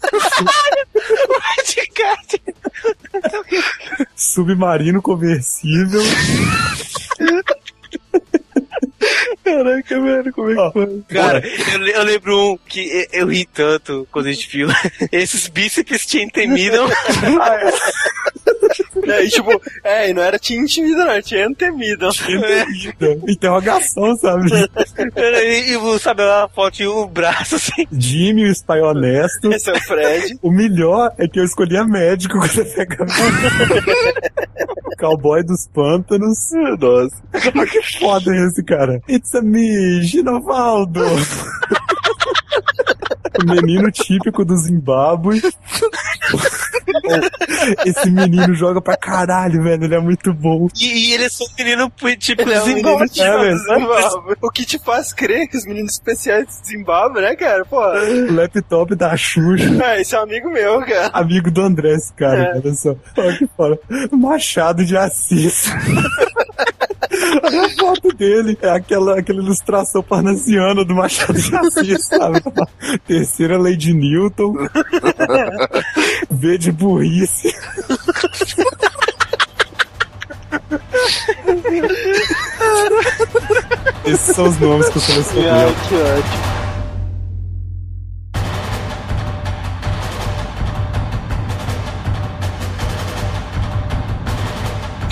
Submarino 4.15 5.01
conversível. 5.03 6.01
Caraca, 9.44 10.01
velho, 10.01 10.32
como 10.32 10.51
é 10.51 10.55
que 10.55 10.73
foi? 10.73 11.03
Cara, 11.09 11.43
eu, 11.47 11.86
eu 11.86 12.03
lembro 12.05 12.53
um 12.53 12.59
que 12.69 12.81
eu, 12.81 13.07
eu 13.20 13.27
ri 13.27 13.44
tanto 13.44 14.07
quando 14.11 14.27
a 14.27 14.32
gente 14.32 14.49
viu. 14.49 14.69
Esses 15.11 15.49
bíceps 15.49 16.07
te 16.07 16.23
intimidam. 16.23 16.89
É, 16.89 17.73
e 19.22 19.28
tipo, 19.28 19.60
é, 19.84 20.10
e 20.10 20.14
não 20.14 20.22
era 20.22 20.38
tinha 20.38 20.60
intimida, 20.60 21.04
não, 21.04 21.20
tinha 21.20 21.48
antemida. 21.48 22.08
Interrogação, 23.28 24.16
sabe? 24.16 24.50
e, 24.96 25.74
e, 25.74 25.98
sabe, 25.98 26.22
a 26.22 26.48
foto 26.48 26.80
e 26.80 26.86
o 26.86 27.06
braço 27.06 27.56
assim. 27.56 27.86
Jimmy, 27.90 28.44
o 28.44 28.52
Spy 28.52 28.80
Honesto. 28.80 29.52
Esse 29.52 29.70
é 29.70 29.72
o 29.72 29.80
Fred. 29.80 30.38
O 30.42 30.50
melhor 30.50 31.12
é 31.18 31.26
que 31.26 31.40
eu 31.40 31.44
escolhia 31.44 31.84
médico 31.84 32.38
quando 32.40 32.58
eu 32.58 32.66
pegava. 32.66 33.12
Cowboy 34.98 35.42
dos 35.42 35.66
pântanos. 35.68 36.38
Nossa. 36.78 37.22
Que 37.66 37.98
foda 37.98 38.30
esse, 38.46 38.62
cara. 38.62 39.00
It's 39.08 39.34
a 39.34 39.42
me, 39.42 40.02
Ginovaldo. 40.02 41.02
o 43.42 43.46
menino 43.50 43.90
típico 43.90 44.44
do 44.44 44.56
Zimbábue. 44.56 45.40
Esse 47.86 48.10
menino 48.10 48.54
joga 48.54 48.80
pra 48.80 48.96
caralho, 48.96 49.62
velho. 49.62 49.84
Ele 49.84 49.94
é 49.94 50.00
muito 50.00 50.32
bom. 50.32 50.68
E, 50.80 51.10
e 51.10 51.14
ele 51.14 51.24
é 51.24 51.28
só 51.28 51.44
um 51.44 51.48
menino 51.58 51.92
tipo 52.18 52.42
Ele 52.42 52.54
é 52.54 52.62
um 52.62 52.66
menino 52.66 52.88
Zimbábue. 52.88 53.08
típico 53.08 53.26
É. 53.36 53.56
Zimbábue. 53.56 54.36
O 54.40 54.50
que 54.50 54.64
te 54.64 54.78
faz 54.78 55.12
crer 55.12 55.48
que 55.48 55.56
os 55.56 55.64
meninos 55.64 55.92
especiais 55.92 56.46
de 56.46 56.66
Zimbábue, 56.68 57.20
né, 57.22 57.34
cara? 57.36 57.64
Pô, 57.64 57.80
O 57.80 58.32
laptop 58.34 58.94
da 58.94 59.16
Xuxa. 59.16 59.64
é, 59.84 60.00
esse 60.00 60.14
é 60.14 60.18
um 60.18 60.22
amigo 60.22 60.50
meu, 60.50 60.80
cara. 60.80 61.10
Amigo 61.12 61.50
do 61.50 61.62
André, 61.62 61.92
esse 61.94 62.12
cara, 62.14 62.44
É. 62.44 62.54
olha 62.56 62.74
só. 62.74 62.94
Olha 63.16 63.36
que 63.38 63.48
fora. 63.56 63.78
Machado 64.12 64.84
de 64.84 64.96
Assis. 64.96 65.66
A 67.43 67.69
foto 67.78 68.09
dele. 68.16 68.59
É 68.61 68.70
aquela, 68.70 69.19
aquela 69.19 69.40
ilustração 69.40 70.03
parnasiana 70.03 70.85
do 70.85 70.94
Machado 70.94 71.40
de 71.40 71.55
Assis, 71.55 72.05
sabe? 72.07 72.40
Terceira 73.07 73.59
lei 73.59 73.77
de 73.77 73.93
Newton. 73.93 74.55
V 76.31 76.59
de 76.59 76.73
burrice. 76.73 77.55
Esses 84.05 84.35
são 84.35 84.49
os 84.49 84.59
nomes 84.59 84.89
que 84.89 84.97
eu 84.97 85.03
selecionei. 85.03 85.74
Que 85.89 85.94
ótimo. 85.94 86.61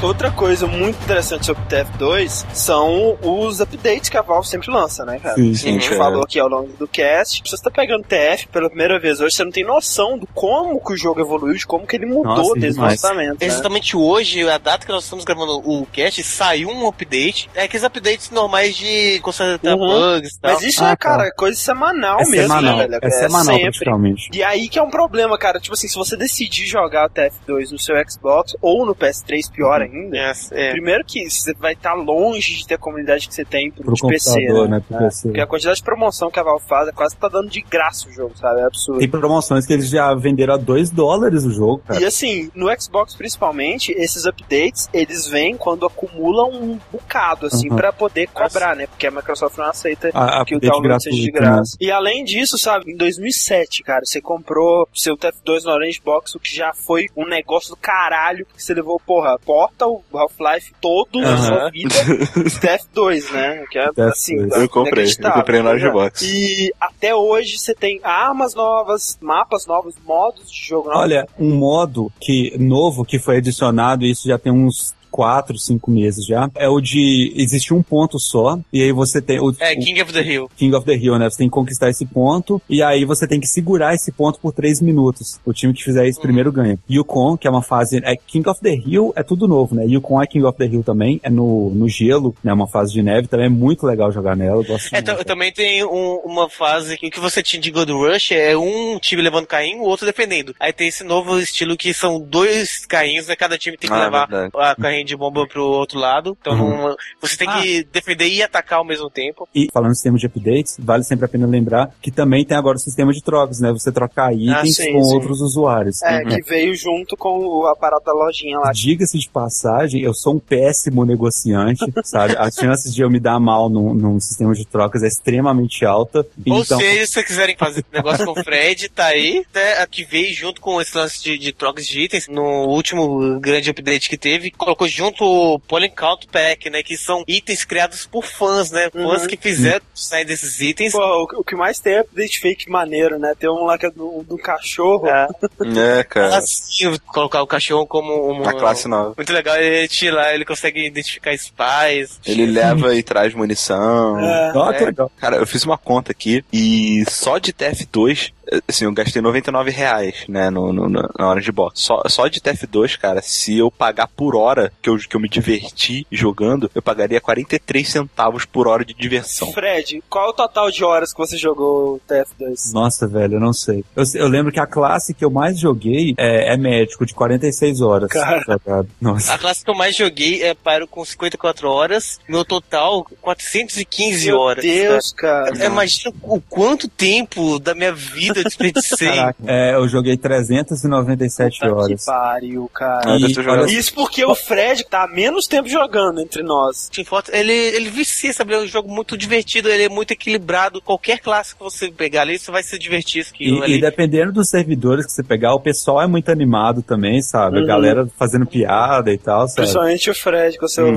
Outra 0.02 0.30
coisa 0.30 0.66
muito 0.66 0.96
interessante 1.04 1.44
sobre 1.44 1.62
o 1.62 1.66
TF2 1.66 2.46
são 2.54 3.18
os 3.20 3.60
updates 3.60 4.08
que 4.08 4.16
a 4.16 4.22
Valve 4.22 4.48
sempre 4.48 4.70
lança, 4.70 5.04
né, 5.04 5.18
cara? 5.18 5.34
Sim, 5.34 5.50
a 5.50 5.54
sim, 5.54 5.72
gente 5.74 5.92
é. 5.92 5.96
falou 5.96 6.22
aqui 6.22 6.40
ao 6.40 6.48
longo 6.48 6.72
do 6.78 6.88
cast. 6.88 7.42
Se 7.44 7.54
você 7.54 7.62
tá 7.62 7.70
pegando 7.70 8.02
TF 8.04 8.48
pela 8.48 8.68
primeira 8.70 8.98
vez 8.98 9.20
hoje, 9.20 9.36
você 9.36 9.44
não 9.44 9.52
tem 9.52 9.62
noção 9.62 10.16
do 10.16 10.26
como 10.28 10.82
que 10.82 10.94
o 10.94 10.96
jogo 10.96 11.20
evoluiu, 11.20 11.54
de 11.54 11.66
como 11.66 11.86
que 11.86 11.96
ele 11.96 12.06
mudou 12.06 12.34
Nossa, 12.34 12.54
desde 12.58 12.80
o 12.80 12.82
lançamento. 12.82 13.32
né? 13.40 13.46
Exatamente 13.46 13.94
hoje, 13.94 14.48
a 14.48 14.56
data 14.56 14.86
que 14.86 14.90
nós 14.92 15.04
estamos 15.04 15.22
gravando 15.22 15.58
o 15.68 15.84
cast, 15.92 16.22
saiu 16.24 16.70
um 16.70 16.88
update. 16.88 17.50
É 17.54 17.64
aqueles 17.64 17.84
updates 17.84 18.30
normais 18.30 18.74
de 18.74 19.20
consertar 19.20 19.74
Uhum. 19.76 19.86
bugs 20.16 20.34
e 20.36 20.40
tal. 20.40 20.54
Mas 20.54 20.62
isso 20.62 20.82
Ah, 20.82 20.92
é, 20.92 20.96
cara, 20.96 21.24
tá. 21.26 21.34
coisa 21.36 21.60
semanal 21.60 22.20
É 22.20 22.24
mesmo, 22.24 22.48
semanal. 22.48 22.76
né, 22.78 22.88
velho? 22.88 23.00
É 23.02 23.10
semanal, 23.10 23.44
sempre. 23.54 23.64
praticamente. 23.78 24.30
E 24.32 24.42
aí 24.42 24.66
que 24.66 24.78
é 24.78 24.82
um 24.82 24.88
problema, 24.90 25.36
cara. 25.36 25.60
Tipo 25.60 25.74
assim, 25.74 25.88
se 25.88 25.94
você 25.96 26.16
decidir 26.16 26.64
jogar 26.64 27.06
o 27.06 27.10
TF2 27.10 27.70
no 27.70 27.78
seu 27.78 27.94
Xbox 28.08 28.56
ou 28.62 28.86
no 28.86 28.94
PS3, 28.94 29.50
pior 29.52 29.82
ainda. 29.82 29.89
É, 30.12 30.32
é. 30.52 30.70
Primeiro 30.72 31.04
que 31.04 31.28
você 31.28 31.52
vai 31.54 31.72
estar 31.72 31.94
longe 31.94 32.56
de 32.56 32.66
ter 32.66 32.74
a 32.74 32.78
comunidade 32.78 33.28
que 33.28 33.34
você 33.34 33.44
tem 33.44 33.70
pro, 33.70 33.84
Pro 33.84 33.94
de 33.94 34.06
PC, 34.06 34.40
né? 34.40 34.66
né? 34.68 34.80
Pro 34.86 34.98
PC. 34.98 35.28
Porque 35.28 35.40
a 35.40 35.46
quantidade 35.46 35.76
de 35.78 35.82
promoção 35.84 36.30
que 36.30 36.38
a 36.38 36.42
Valve 36.42 36.64
faz 36.66 36.88
é 36.88 36.92
quase 36.92 37.14
que 37.14 37.20
tá 37.20 37.28
dando 37.28 37.48
de 37.48 37.60
graça 37.60 38.08
o 38.08 38.12
jogo, 38.12 38.36
sabe? 38.36 38.60
É 38.60 38.64
absurdo. 38.64 38.98
Tem 38.98 39.08
promoções 39.08 39.66
que 39.66 39.72
eles 39.72 39.88
já 39.88 40.14
venderam 40.14 40.54
a 40.54 40.56
2 40.56 40.90
dólares 40.90 41.44
o 41.44 41.50
jogo, 41.50 41.82
cara. 41.86 42.00
E 42.00 42.04
assim, 42.04 42.50
no 42.54 42.66
Xbox 42.80 43.14
principalmente, 43.14 43.92
esses 43.92 44.24
updates, 44.26 44.88
eles 44.92 45.26
vêm 45.26 45.56
quando 45.56 45.86
acumulam 45.86 46.50
um 46.52 46.78
bocado, 46.92 47.46
assim, 47.46 47.68
Uhum. 47.70 47.76
pra 47.76 47.92
poder 47.92 48.28
cobrar, 48.28 48.74
né? 48.76 48.86
Porque 48.86 49.06
a 49.06 49.10
Microsoft 49.10 49.56
não 49.58 49.66
aceita 49.66 50.10
A, 50.14 50.44
que 50.44 50.56
o 50.56 50.60
download 50.60 51.02
seja 51.02 51.16
de 51.16 51.30
gratuito, 51.30 51.50
né? 51.50 51.56
graça. 51.56 51.76
E 51.80 51.90
além 51.90 52.24
disso, 52.24 52.58
sabe, 52.58 52.92
em 52.92 52.96
2007, 52.96 53.82
cara, 53.82 54.00
você 54.04 54.20
comprou 54.20 54.88
seu 54.94 55.16
TF2 55.16 55.64
no 55.64 55.72
Orange 55.72 56.00
Box, 56.04 56.34
o 56.34 56.40
que 56.40 56.54
já 56.54 56.72
foi 56.74 57.06
um 57.16 57.26
negócio 57.26 57.70
do 57.70 57.76
caralho, 57.76 58.46
que 58.56 58.62
você 58.62 58.74
levou, 58.74 59.00
porra, 59.04 59.38
Portal, 59.80 60.04
Half-Life 60.12 60.72
todo 60.80 61.20
na 61.20 61.28
Aham. 61.30 61.46
sua 61.46 61.70
vida, 61.70 61.94
TF2, 61.94 63.32
né? 63.32 63.64
Que 63.70 63.78
é, 63.78 63.88
TF2. 63.88 64.08
assim, 64.08 64.36
Eu 64.36 64.68
comprei, 64.68 65.06
eu 65.06 65.32
comprei 65.32 65.58
no 65.58 65.64
tá 65.64 65.70
Orange 65.70 65.84
ligado? 65.84 65.92
Box. 65.92 66.22
E 66.22 66.72
até 66.80 67.14
hoje 67.14 67.58
você 67.58 67.74
tem 67.74 68.00
armas 68.02 68.54
novas, 68.54 69.18
mapas 69.20 69.66
novos, 69.66 69.94
modos 70.04 70.50
de 70.50 70.68
jogo 70.68 70.88
novos. 70.88 71.02
Olha, 71.02 71.26
um 71.38 71.54
modo 71.54 72.12
que 72.20 72.56
novo 72.58 73.04
que 73.04 73.18
foi 73.18 73.38
adicionado, 73.38 74.04
isso 74.04 74.28
já 74.28 74.38
tem 74.38 74.52
uns 74.52 74.94
quatro, 75.10 75.58
cinco 75.58 75.90
meses 75.90 76.24
já, 76.26 76.50
é 76.54 76.68
o 76.68 76.80
de 76.80 77.32
existe 77.36 77.74
um 77.74 77.82
ponto 77.82 78.18
só, 78.18 78.58
e 78.72 78.82
aí 78.82 78.92
você 78.92 79.20
tem 79.20 79.38
o, 79.40 79.54
É, 79.60 79.72
o 79.74 79.78
King 79.80 80.02
of 80.02 80.12
the 80.12 80.22
Hill. 80.22 80.48
King 80.56 80.74
of 80.74 80.86
the 80.86 80.94
Hill, 80.96 81.18
né? 81.18 81.28
Você 81.28 81.38
tem 81.38 81.48
que 81.48 81.52
conquistar 81.54 81.90
esse 81.90 82.06
ponto, 82.06 82.60
e 82.68 82.82
aí 82.82 83.04
você 83.04 83.26
tem 83.26 83.40
que 83.40 83.46
segurar 83.46 83.94
esse 83.94 84.12
ponto 84.12 84.38
por 84.40 84.52
três 84.52 84.80
minutos. 84.80 85.38
O 85.44 85.52
time 85.52 85.72
que 85.74 85.82
fizer 85.82 86.06
isso 86.08 86.20
primeiro 86.20 86.52
ganha. 86.52 86.78
Yukon, 86.90 87.36
que 87.36 87.46
é 87.46 87.50
uma 87.50 87.62
fase. 87.62 88.00
É 88.04 88.16
King 88.16 88.48
of 88.48 88.60
the 88.60 88.74
Hill 88.74 89.12
é 89.16 89.22
tudo 89.22 89.46
novo, 89.48 89.74
né? 89.74 89.84
Yukon 89.86 90.22
é 90.22 90.26
King 90.26 90.44
of 90.44 90.56
the 90.58 90.66
Hill 90.66 90.82
também, 90.82 91.20
é 91.22 91.30
no, 91.30 91.70
no 91.70 91.88
gelo, 91.88 92.34
né? 92.42 92.52
Uma 92.52 92.66
fase 92.68 92.92
de 92.92 93.02
neve, 93.02 93.28
também 93.28 93.46
é 93.46 93.50
muito 93.50 93.86
legal 93.86 94.10
jogar 94.12 94.36
nela. 94.36 94.60
Eu 94.60 94.64
gosto 94.64 94.88
É, 94.94 94.96
muito. 95.02 95.06
ta- 95.16 95.24
também 95.24 95.52
tem 95.52 95.84
um- 95.84 96.20
uma 96.24 96.48
fase 96.48 96.96
que 96.96 97.06
o 97.06 97.10
que 97.10 97.20
você 97.20 97.42
tinha 97.42 97.60
de 97.60 97.70
Gold 97.70 97.92
Rush 97.92 98.32
é 98.32 98.56
um 98.56 98.98
time 98.98 99.22
levando 99.22 99.46
carrinho, 99.46 99.80
o 99.82 99.86
outro 99.86 100.06
defendendo. 100.06 100.54
Aí 100.60 100.72
tem 100.72 100.88
esse 100.88 101.02
novo 101.04 101.38
estilo 101.38 101.76
que 101.76 101.92
são 101.94 102.20
dois 102.20 102.84
carrinhos, 102.86 103.26
né? 103.26 103.36
Cada 103.36 103.56
time 103.58 103.76
tem 103.76 103.88
que 103.90 103.96
Ah, 103.96 104.04
levar 104.04 104.26
verdade. 104.26 104.52
a 104.56 104.74
carrinho 104.74 104.99
de 105.04 105.16
bomba 105.16 105.46
pro 105.46 105.62
outro 105.64 105.98
lado. 105.98 106.36
Então 106.40 106.52
Uhum. 106.54 106.76
não- 106.88 106.96
você 107.20 107.36
tem 107.36 107.48
que 107.60 107.84
defender 107.92 108.28
e 108.28 108.42
atacar 108.42 108.78
ao 108.78 108.84
mesmo 108.84 109.08
tempo. 109.10 109.48
E 109.54 109.68
falando 109.72 109.92
em 109.92 109.94
sistema 109.94 110.18
de 110.18 110.26
updates, 110.26 110.76
vale 110.78 111.04
sempre 111.04 111.24
a 111.24 111.28
pena 111.28 111.46
lembrar 111.46 111.90
que 112.00 112.10
também 112.10 112.44
tem 112.44 112.56
agora 112.56 112.76
o 112.76 112.80
sistema 112.80 113.12
de 113.12 113.22
trocas, 113.22 113.60
né? 113.60 113.72
Você 113.72 113.90
trocar 113.92 114.32
itens 114.34 114.76
sim, 114.76 114.92
com 114.92 115.02
sim. 115.04 115.14
outros 115.14 115.40
usuários. 115.40 116.02
É, 116.02 116.24
que 116.24 116.42
veio 116.42 116.74
junto 116.74 117.16
com 117.16 117.38
o 117.46 117.66
aparato 117.66 118.04
da 118.04 118.12
lojinha 118.12 118.58
lá. 118.58 118.72
Diga-se 118.72 119.18
de 119.18 119.28
passagem, 119.28 120.00
eu 120.02 120.14
sou 120.14 120.34
um 120.34 120.38
péssimo 120.38 121.04
negociante, 121.04 121.84
sabe? 122.04 122.34
As 122.38 122.54
chances 122.54 122.94
de 122.94 123.02
eu 123.02 123.10
me 123.10 123.20
dar 123.20 123.38
mal 123.40 123.68
num, 123.68 123.94
num 123.94 124.20
sistema 124.20 124.54
de 124.54 124.64
trocas 124.66 125.02
é 125.02 125.06
extremamente 125.08 125.84
alta. 125.84 126.20
Ou 126.48 126.60
Então, 126.62 126.78
seja, 126.78 127.06
se 127.06 127.12
vocês 127.12 127.26
quiserem 127.26 127.56
fazer 127.56 127.84
negócio 127.92 128.24
com 128.24 128.32
o 128.38 128.44
Fred, 128.44 128.88
tá 128.88 129.06
aí. 129.06 129.44
Até 129.50 129.82
a 129.82 129.86
que 129.86 130.04
veio 130.04 130.34
junto 130.34 130.60
com 130.60 130.80
esse 130.80 130.96
lance 130.96 131.22
de, 131.22 131.38
de 131.38 131.52
trocas 131.52 131.86
de 131.86 132.00
itens. 132.00 132.28
No 132.28 132.66
último 132.68 133.38
grande 133.40 133.70
update 133.70 134.08
que 134.08 134.16
teve, 134.18 134.50
colocou 134.50 134.86
conjunto 134.90 135.58
Polycount 135.68 136.26
Pack, 136.30 136.68
né? 136.70 136.82
Que 136.82 136.96
são 136.96 137.22
itens 137.26 137.64
criados 137.64 138.06
por 138.06 138.24
fãs, 138.24 138.70
né? 138.70 138.90
Fãs 138.90 139.22
Uhum. 139.22 139.28
que 139.28 139.36
fizeram 139.36 139.80
sair 139.94 140.24
desses 140.24 140.60
itens. 140.60 140.92
Pô, 140.92 140.98
o, 141.00 141.40
o 141.40 141.44
que 141.44 141.54
mais 141.54 141.78
tem 141.78 141.94
é 141.94 142.00
update 142.00 142.40
fake 142.40 142.68
maneiro, 142.70 143.18
né? 143.18 143.34
Tem 143.38 143.48
um 143.48 143.64
lá 143.64 143.78
que 143.78 143.86
é 143.86 143.90
do, 143.90 144.24
do 144.24 144.36
cachorro. 144.36 145.06
É, 145.08 146.04
cara. 146.04 146.38
Assim, 146.38 146.96
colocar 147.06 147.42
o 147.42 147.46
cachorro 147.46 147.86
como 147.86 148.12
uma 148.30 148.50
A 148.50 148.54
classe 148.54 148.88
nova. 148.88 149.14
Muito 149.16 149.32
legal, 149.32 149.56
ele 149.56 149.88
tira 149.88 150.16
lá, 150.16 150.34
ele 150.34 150.44
consegue 150.44 150.86
identificar 150.86 151.36
spies. 151.36 152.18
Ele 152.26 152.46
leva 152.46 152.94
e 152.94 153.02
traz 153.02 153.34
munição. 153.34 154.18
É. 154.18 154.52
Ó, 154.54 154.72
que 154.72 154.84
legal. 154.84 155.10
Cara, 155.16 155.36
eu 155.36 155.46
fiz 155.46 155.64
uma 155.64 155.78
conta 155.78 156.12
aqui 156.12 156.44
e 156.52 157.04
só 157.08 157.38
de 157.38 157.52
TF2, 157.52 158.32
assim, 158.68 158.84
eu 158.84 158.92
gastei 158.92 159.20
99 159.22 159.70
reais, 159.70 160.24
né, 160.28 160.50
no, 160.50 160.72
no- 160.72 160.88
na 160.90 161.28
hora 161.28 161.40
de 161.40 161.52
box. 161.52 161.80
Só, 161.82 162.02
só 162.06 162.26
de 162.28 162.40
TF2, 162.40 162.96
cara, 162.98 163.22
se 163.22 163.56
eu 163.58 163.70
pagar 163.70 164.08
por 164.08 164.36
hora 164.36 164.72
que 164.82 164.88
eu, 164.88 164.96
que 164.96 165.14
eu 165.16 165.20
me 165.20 165.28
diverti 165.28 166.06
jogando, 166.10 166.70
eu 166.74 166.82
pagaria 166.82 167.20
43 167.20 167.88
centavos 167.88 168.44
por 168.44 168.66
hora 168.68 168.84
de 168.84 168.94
diversão. 168.94 169.52
Fred, 169.52 170.02
qual 170.08 170.26
é 170.26 170.30
o 170.30 170.32
total 170.32 170.70
de 170.70 170.84
horas 170.84 171.12
que 171.12 171.18
você 171.18 171.36
jogou 171.36 171.94
o 171.94 172.00
TF2? 172.08 172.72
Nossa, 172.72 173.06
velho, 173.06 173.34
eu 173.34 173.40
não 173.40 173.52
sei. 173.52 173.84
Eu, 173.96 174.04
eu 174.14 174.28
lembro 174.28 174.52
que 174.52 174.60
a 174.60 174.66
classe 174.66 175.14
que 175.14 175.24
eu 175.24 175.30
mais 175.30 175.58
joguei 175.58 176.14
é, 176.18 176.54
é 176.54 176.56
médico, 176.56 177.04
de 177.06 177.14
46 177.14 177.80
horas. 177.80 178.10
Cara. 178.10 178.40
jogado. 178.46 178.88
Nossa. 179.00 179.34
A 179.34 179.38
classe 179.38 179.64
que 179.64 179.70
eu 179.70 179.74
mais 179.74 179.96
joguei 179.96 180.42
é 180.42 180.54
Pyro 180.54 180.86
com 180.86 181.04
54 181.04 181.68
horas, 181.68 182.18
meu 182.28 182.44
total 182.44 183.06
415 183.20 184.26
Meu 184.26 184.38
horas. 184.38 184.64
Deus, 184.64 185.12
cara. 185.12 185.52
É, 185.58 185.66
Imagina 185.66 186.12
o 186.22 186.40
quanto 186.40 186.88
tempo 186.88 187.58
da 187.58 187.74
minha 187.74 187.92
vida 187.92 188.39
eu 188.40 188.44
desperdicei. 188.44 189.08
Caraca. 189.08 189.38
É, 189.46 189.74
eu 189.74 189.88
joguei 189.88 190.16
397 190.16 191.60
Que 191.60 191.68
horas. 191.68 192.04
pariu, 192.04 192.70
cara. 192.74 193.16
E, 193.18 193.38
olha- 193.48 193.66
Isso 193.70 193.94
porque 193.94 194.24
o 194.24 194.34
Fred 194.34 194.84
tá 194.84 195.04
há 195.04 195.08
menos 195.08 195.46
tempo 195.46 195.68
jogando 195.68 196.20
entre 196.20 196.42
nós. 196.42 196.90
Ele, 197.32 197.52
ele 197.52 197.90
vicia, 197.90 198.32
sabe? 198.32 198.52
Ele 198.52 198.62
é 198.62 198.64
um 198.64 198.68
jogo 198.68 198.92
muito 198.92 199.16
divertido, 199.16 199.68
ele 199.68 199.84
é 199.84 199.88
muito 199.88 200.12
equilibrado. 200.12 200.80
Qualquer 200.80 201.18
classe 201.20 201.54
que 201.54 201.60
você 201.62 201.90
pegar 201.90 202.22
ali, 202.22 202.38
você 202.38 202.50
vai 202.50 202.62
se 202.62 202.78
divertir. 202.78 203.26
E, 203.38 203.62
ali. 203.62 203.76
e 203.76 203.80
dependendo 203.80 204.32
dos 204.32 204.48
servidores 204.48 205.06
que 205.06 205.12
você 205.12 205.22
pegar, 205.22 205.54
o 205.54 205.60
pessoal 205.60 206.00
é 206.02 206.06
muito 206.06 206.30
animado 206.30 206.82
também, 206.82 207.20
sabe? 207.22 207.58
A 207.58 207.60
Uhum. 207.60 207.66
galera 207.66 208.08
fazendo 208.18 208.46
piada 208.46 209.12
e 209.12 209.18
tal, 209.18 209.46
sabe? 209.48 209.56
Principalmente 209.62 210.10
o 210.10 210.14
Fred 210.14 210.58
com 210.58 210.66
o 210.66 210.68
seu 210.68 210.86
Uhum. 210.90 210.96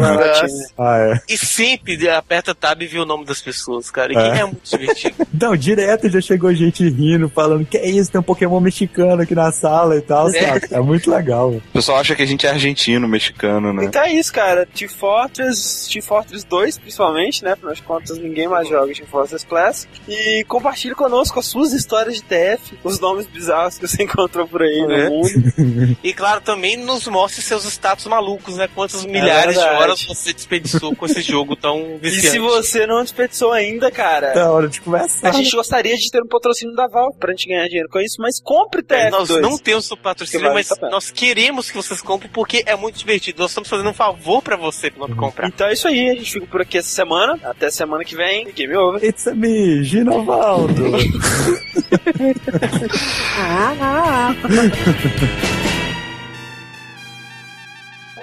Ah, 0.78 0.98
é. 0.98 1.22
E 1.30 1.38
sempre 1.38 2.08
aperta 2.10 2.54
tab 2.56 2.82
e 2.82 2.88
vê 2.88 3.00
o 3.00 3.06
nome 3.06 3.26
das 3.26 3.42
pessoas, 3.42 3.90
cara. 3.92 4.14
E 4.14 4.16
É. 4.18 4.40
é 4.40 4.46
muito 4.46 4.62
divertido. 4.70 5.16
Não, 5.34 5.56
direto 5.56 6.10
já 6.10 6.22
chegou 6.22 6.54
gente 6.54 6.88
rindo, 6.90 7.30
falando 7.34 7.66
que 7.66 7.78
é 7.78 7.90
isso, 7.90 8.12
tem 8.12 8.20
um 8.20 8.24
Pokémon 8.24 8.60
mexicano 8.60 9.22
aqui 9.24 9.36
na 9.36 9.52
sala 9.52 9.98
e 9.98 10.02
tal, 10.02 10.30
sabe? 10.32 10.68
É 10.72 10.80
muito 10.80 11.10
legal. 11.12 11.50
O 11.52 11.62
pessoal 11.74 12.00
acha 12.00 12.16
que 12.16 12.22
a 12.22 12.26
gente 12.26 12.46
é 12.46 12.50
argentino, 12.50 13.08
mexicano, 13.08 13.74
né? 13.74 13.86
Então 13.86 14.02
é 14.04 14.14
isso, 14.14 14.32
cara. 14.32 14.66
Team 14.66 14.90
Fortress, 14.90 15.90
Team 15.92 16.04
Fortress 16.04 16.46
2, 16.48 16.78
principalmente, 16.80 17.44
né? 17.44 17.52
Afinal 17.54 17.74
de 17.74 17.82
contas, 17.82 18.18
ninguém 18.18 18.48
mais 18.48 18.68
joga 18.68 18.94
Team 18.94 19.08
Fortress 19.08 19.46
Classic. 19.46 19.90
E 20.08 20.44
compartilhe 20.48 20.96
conosco 20.96 21.40
as 21.40 21.46
suas 21.46 21.74
histórias 21.74 22.16
de 22.16 22.24
TF, 22.24 22.78
os 22.84 23.00
nomes 23.00 23.26
bizarros 23.28 23.78
que 23.78 23.88
você 23.88 24.04
encontrou 24.04 24.48
por 24.48 24.62
aí 24.62 24.80
É. 24.80 25.10
no 25.10 25.16
mundo. 25.16 25.98
E 26.04 26.14
claro, 26.14 26.42
também 26.42 26.78
nos 26.78 27.08
mostre 27.08 27.42
seus 27.42 27.64
status 27.66 28.06
malucos, 28.08 28.58
né? 28.58 28.68
Quantas 28.74 29.06
milhares 29.06 29.54
de 29.56 29.60
verdade. 29.62 29.82
horas 29.84 30.06
você 30.06 30.34
desperdiçou 30.34 30.96
com 30.96 31.06
esse 31.06 31.22
jogo 31.22 31.56
tão 31.56 31.80
E 32.02 32.10
viciante. 32.10 32.30
se 32.32 32.40
você 32.40 32.86
não 32.88 33.02
desperdiçou 33.02 33.52
ainda, 33.52 33.90
cara, 33.92 34.28
É 34.34 34.44
hora 34.44 34.68
de 34.68 34.82
começar. 34.82 35.28
a 35.30 35.32
gente 35.32 35.56
gostaria 35.56 35.96
de 35.96 36.10
ter 36.12 36.22
um 36.22 36.28
patrocínio 36.28 36.76
da 36.76 36.88
Valve 36.88 37.18
pra 37.24 37.32
gente 37.32 37.48
ganhar 37.48 37.66
dinheiro 37.68 37.88
com 37.90 38.00
isso, 38.00 38.18
mas 38.20 38.42
compre 38.42 38.84
É, 38.90 39.08
TF2. 39.08 39.12
nós 39.12 39.30
não 39.42 39.58
temos 39.58 39.90
o 39.92 39.96
patrocínio, 39.98 40.48
vale 40.50 40.56
mas 40.56 40.70
nós 40.92 41.10
queremos 41.10 41.72
que 41.72 41.78
vocês 41.78 42.02
comprem 42.02 42.30
porque 42.32 42.64
é 42.66 42.76
muito 42.76 42.98
divertido. 43.00 43.42
Nós 43.42 43.52
estamos 43.52 43.70
fazendo 43.70 43.90
um 43.90 43.94
favor 43.94 44.42
pra 44.42 44.58
você 44.58 44.92
pra 44.92 45.08
não 45.08 45.16
comprar. 45.16 45.48
Então 45.48 45.68
é 45.68 45.74
isso 45.74 45.88
aí, 45.88 46.10
a 46.10 46.16
gente 46.16 46.32
fica 46.34 46.46
por 46.48 46.62
aqui 46.62 46.78
essa 46.78 46.90
semana. 46.90 47.40
Até 47.44 47.72
semana 47.72 48.04
que 48.04 48.16
vem. 48.16 48.52
Game 48.52 48.76
over. 48.76 49.04
It's 49.04 49.26
a 49.28 49.34
me, 49.34 49.84
Ginovaldo. 49.84 50.84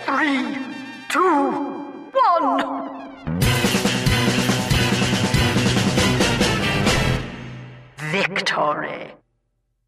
Three, 0.07 0.59
two, 1.09 2.11
one. 2.13 3.00
Victory. 8.11 9.20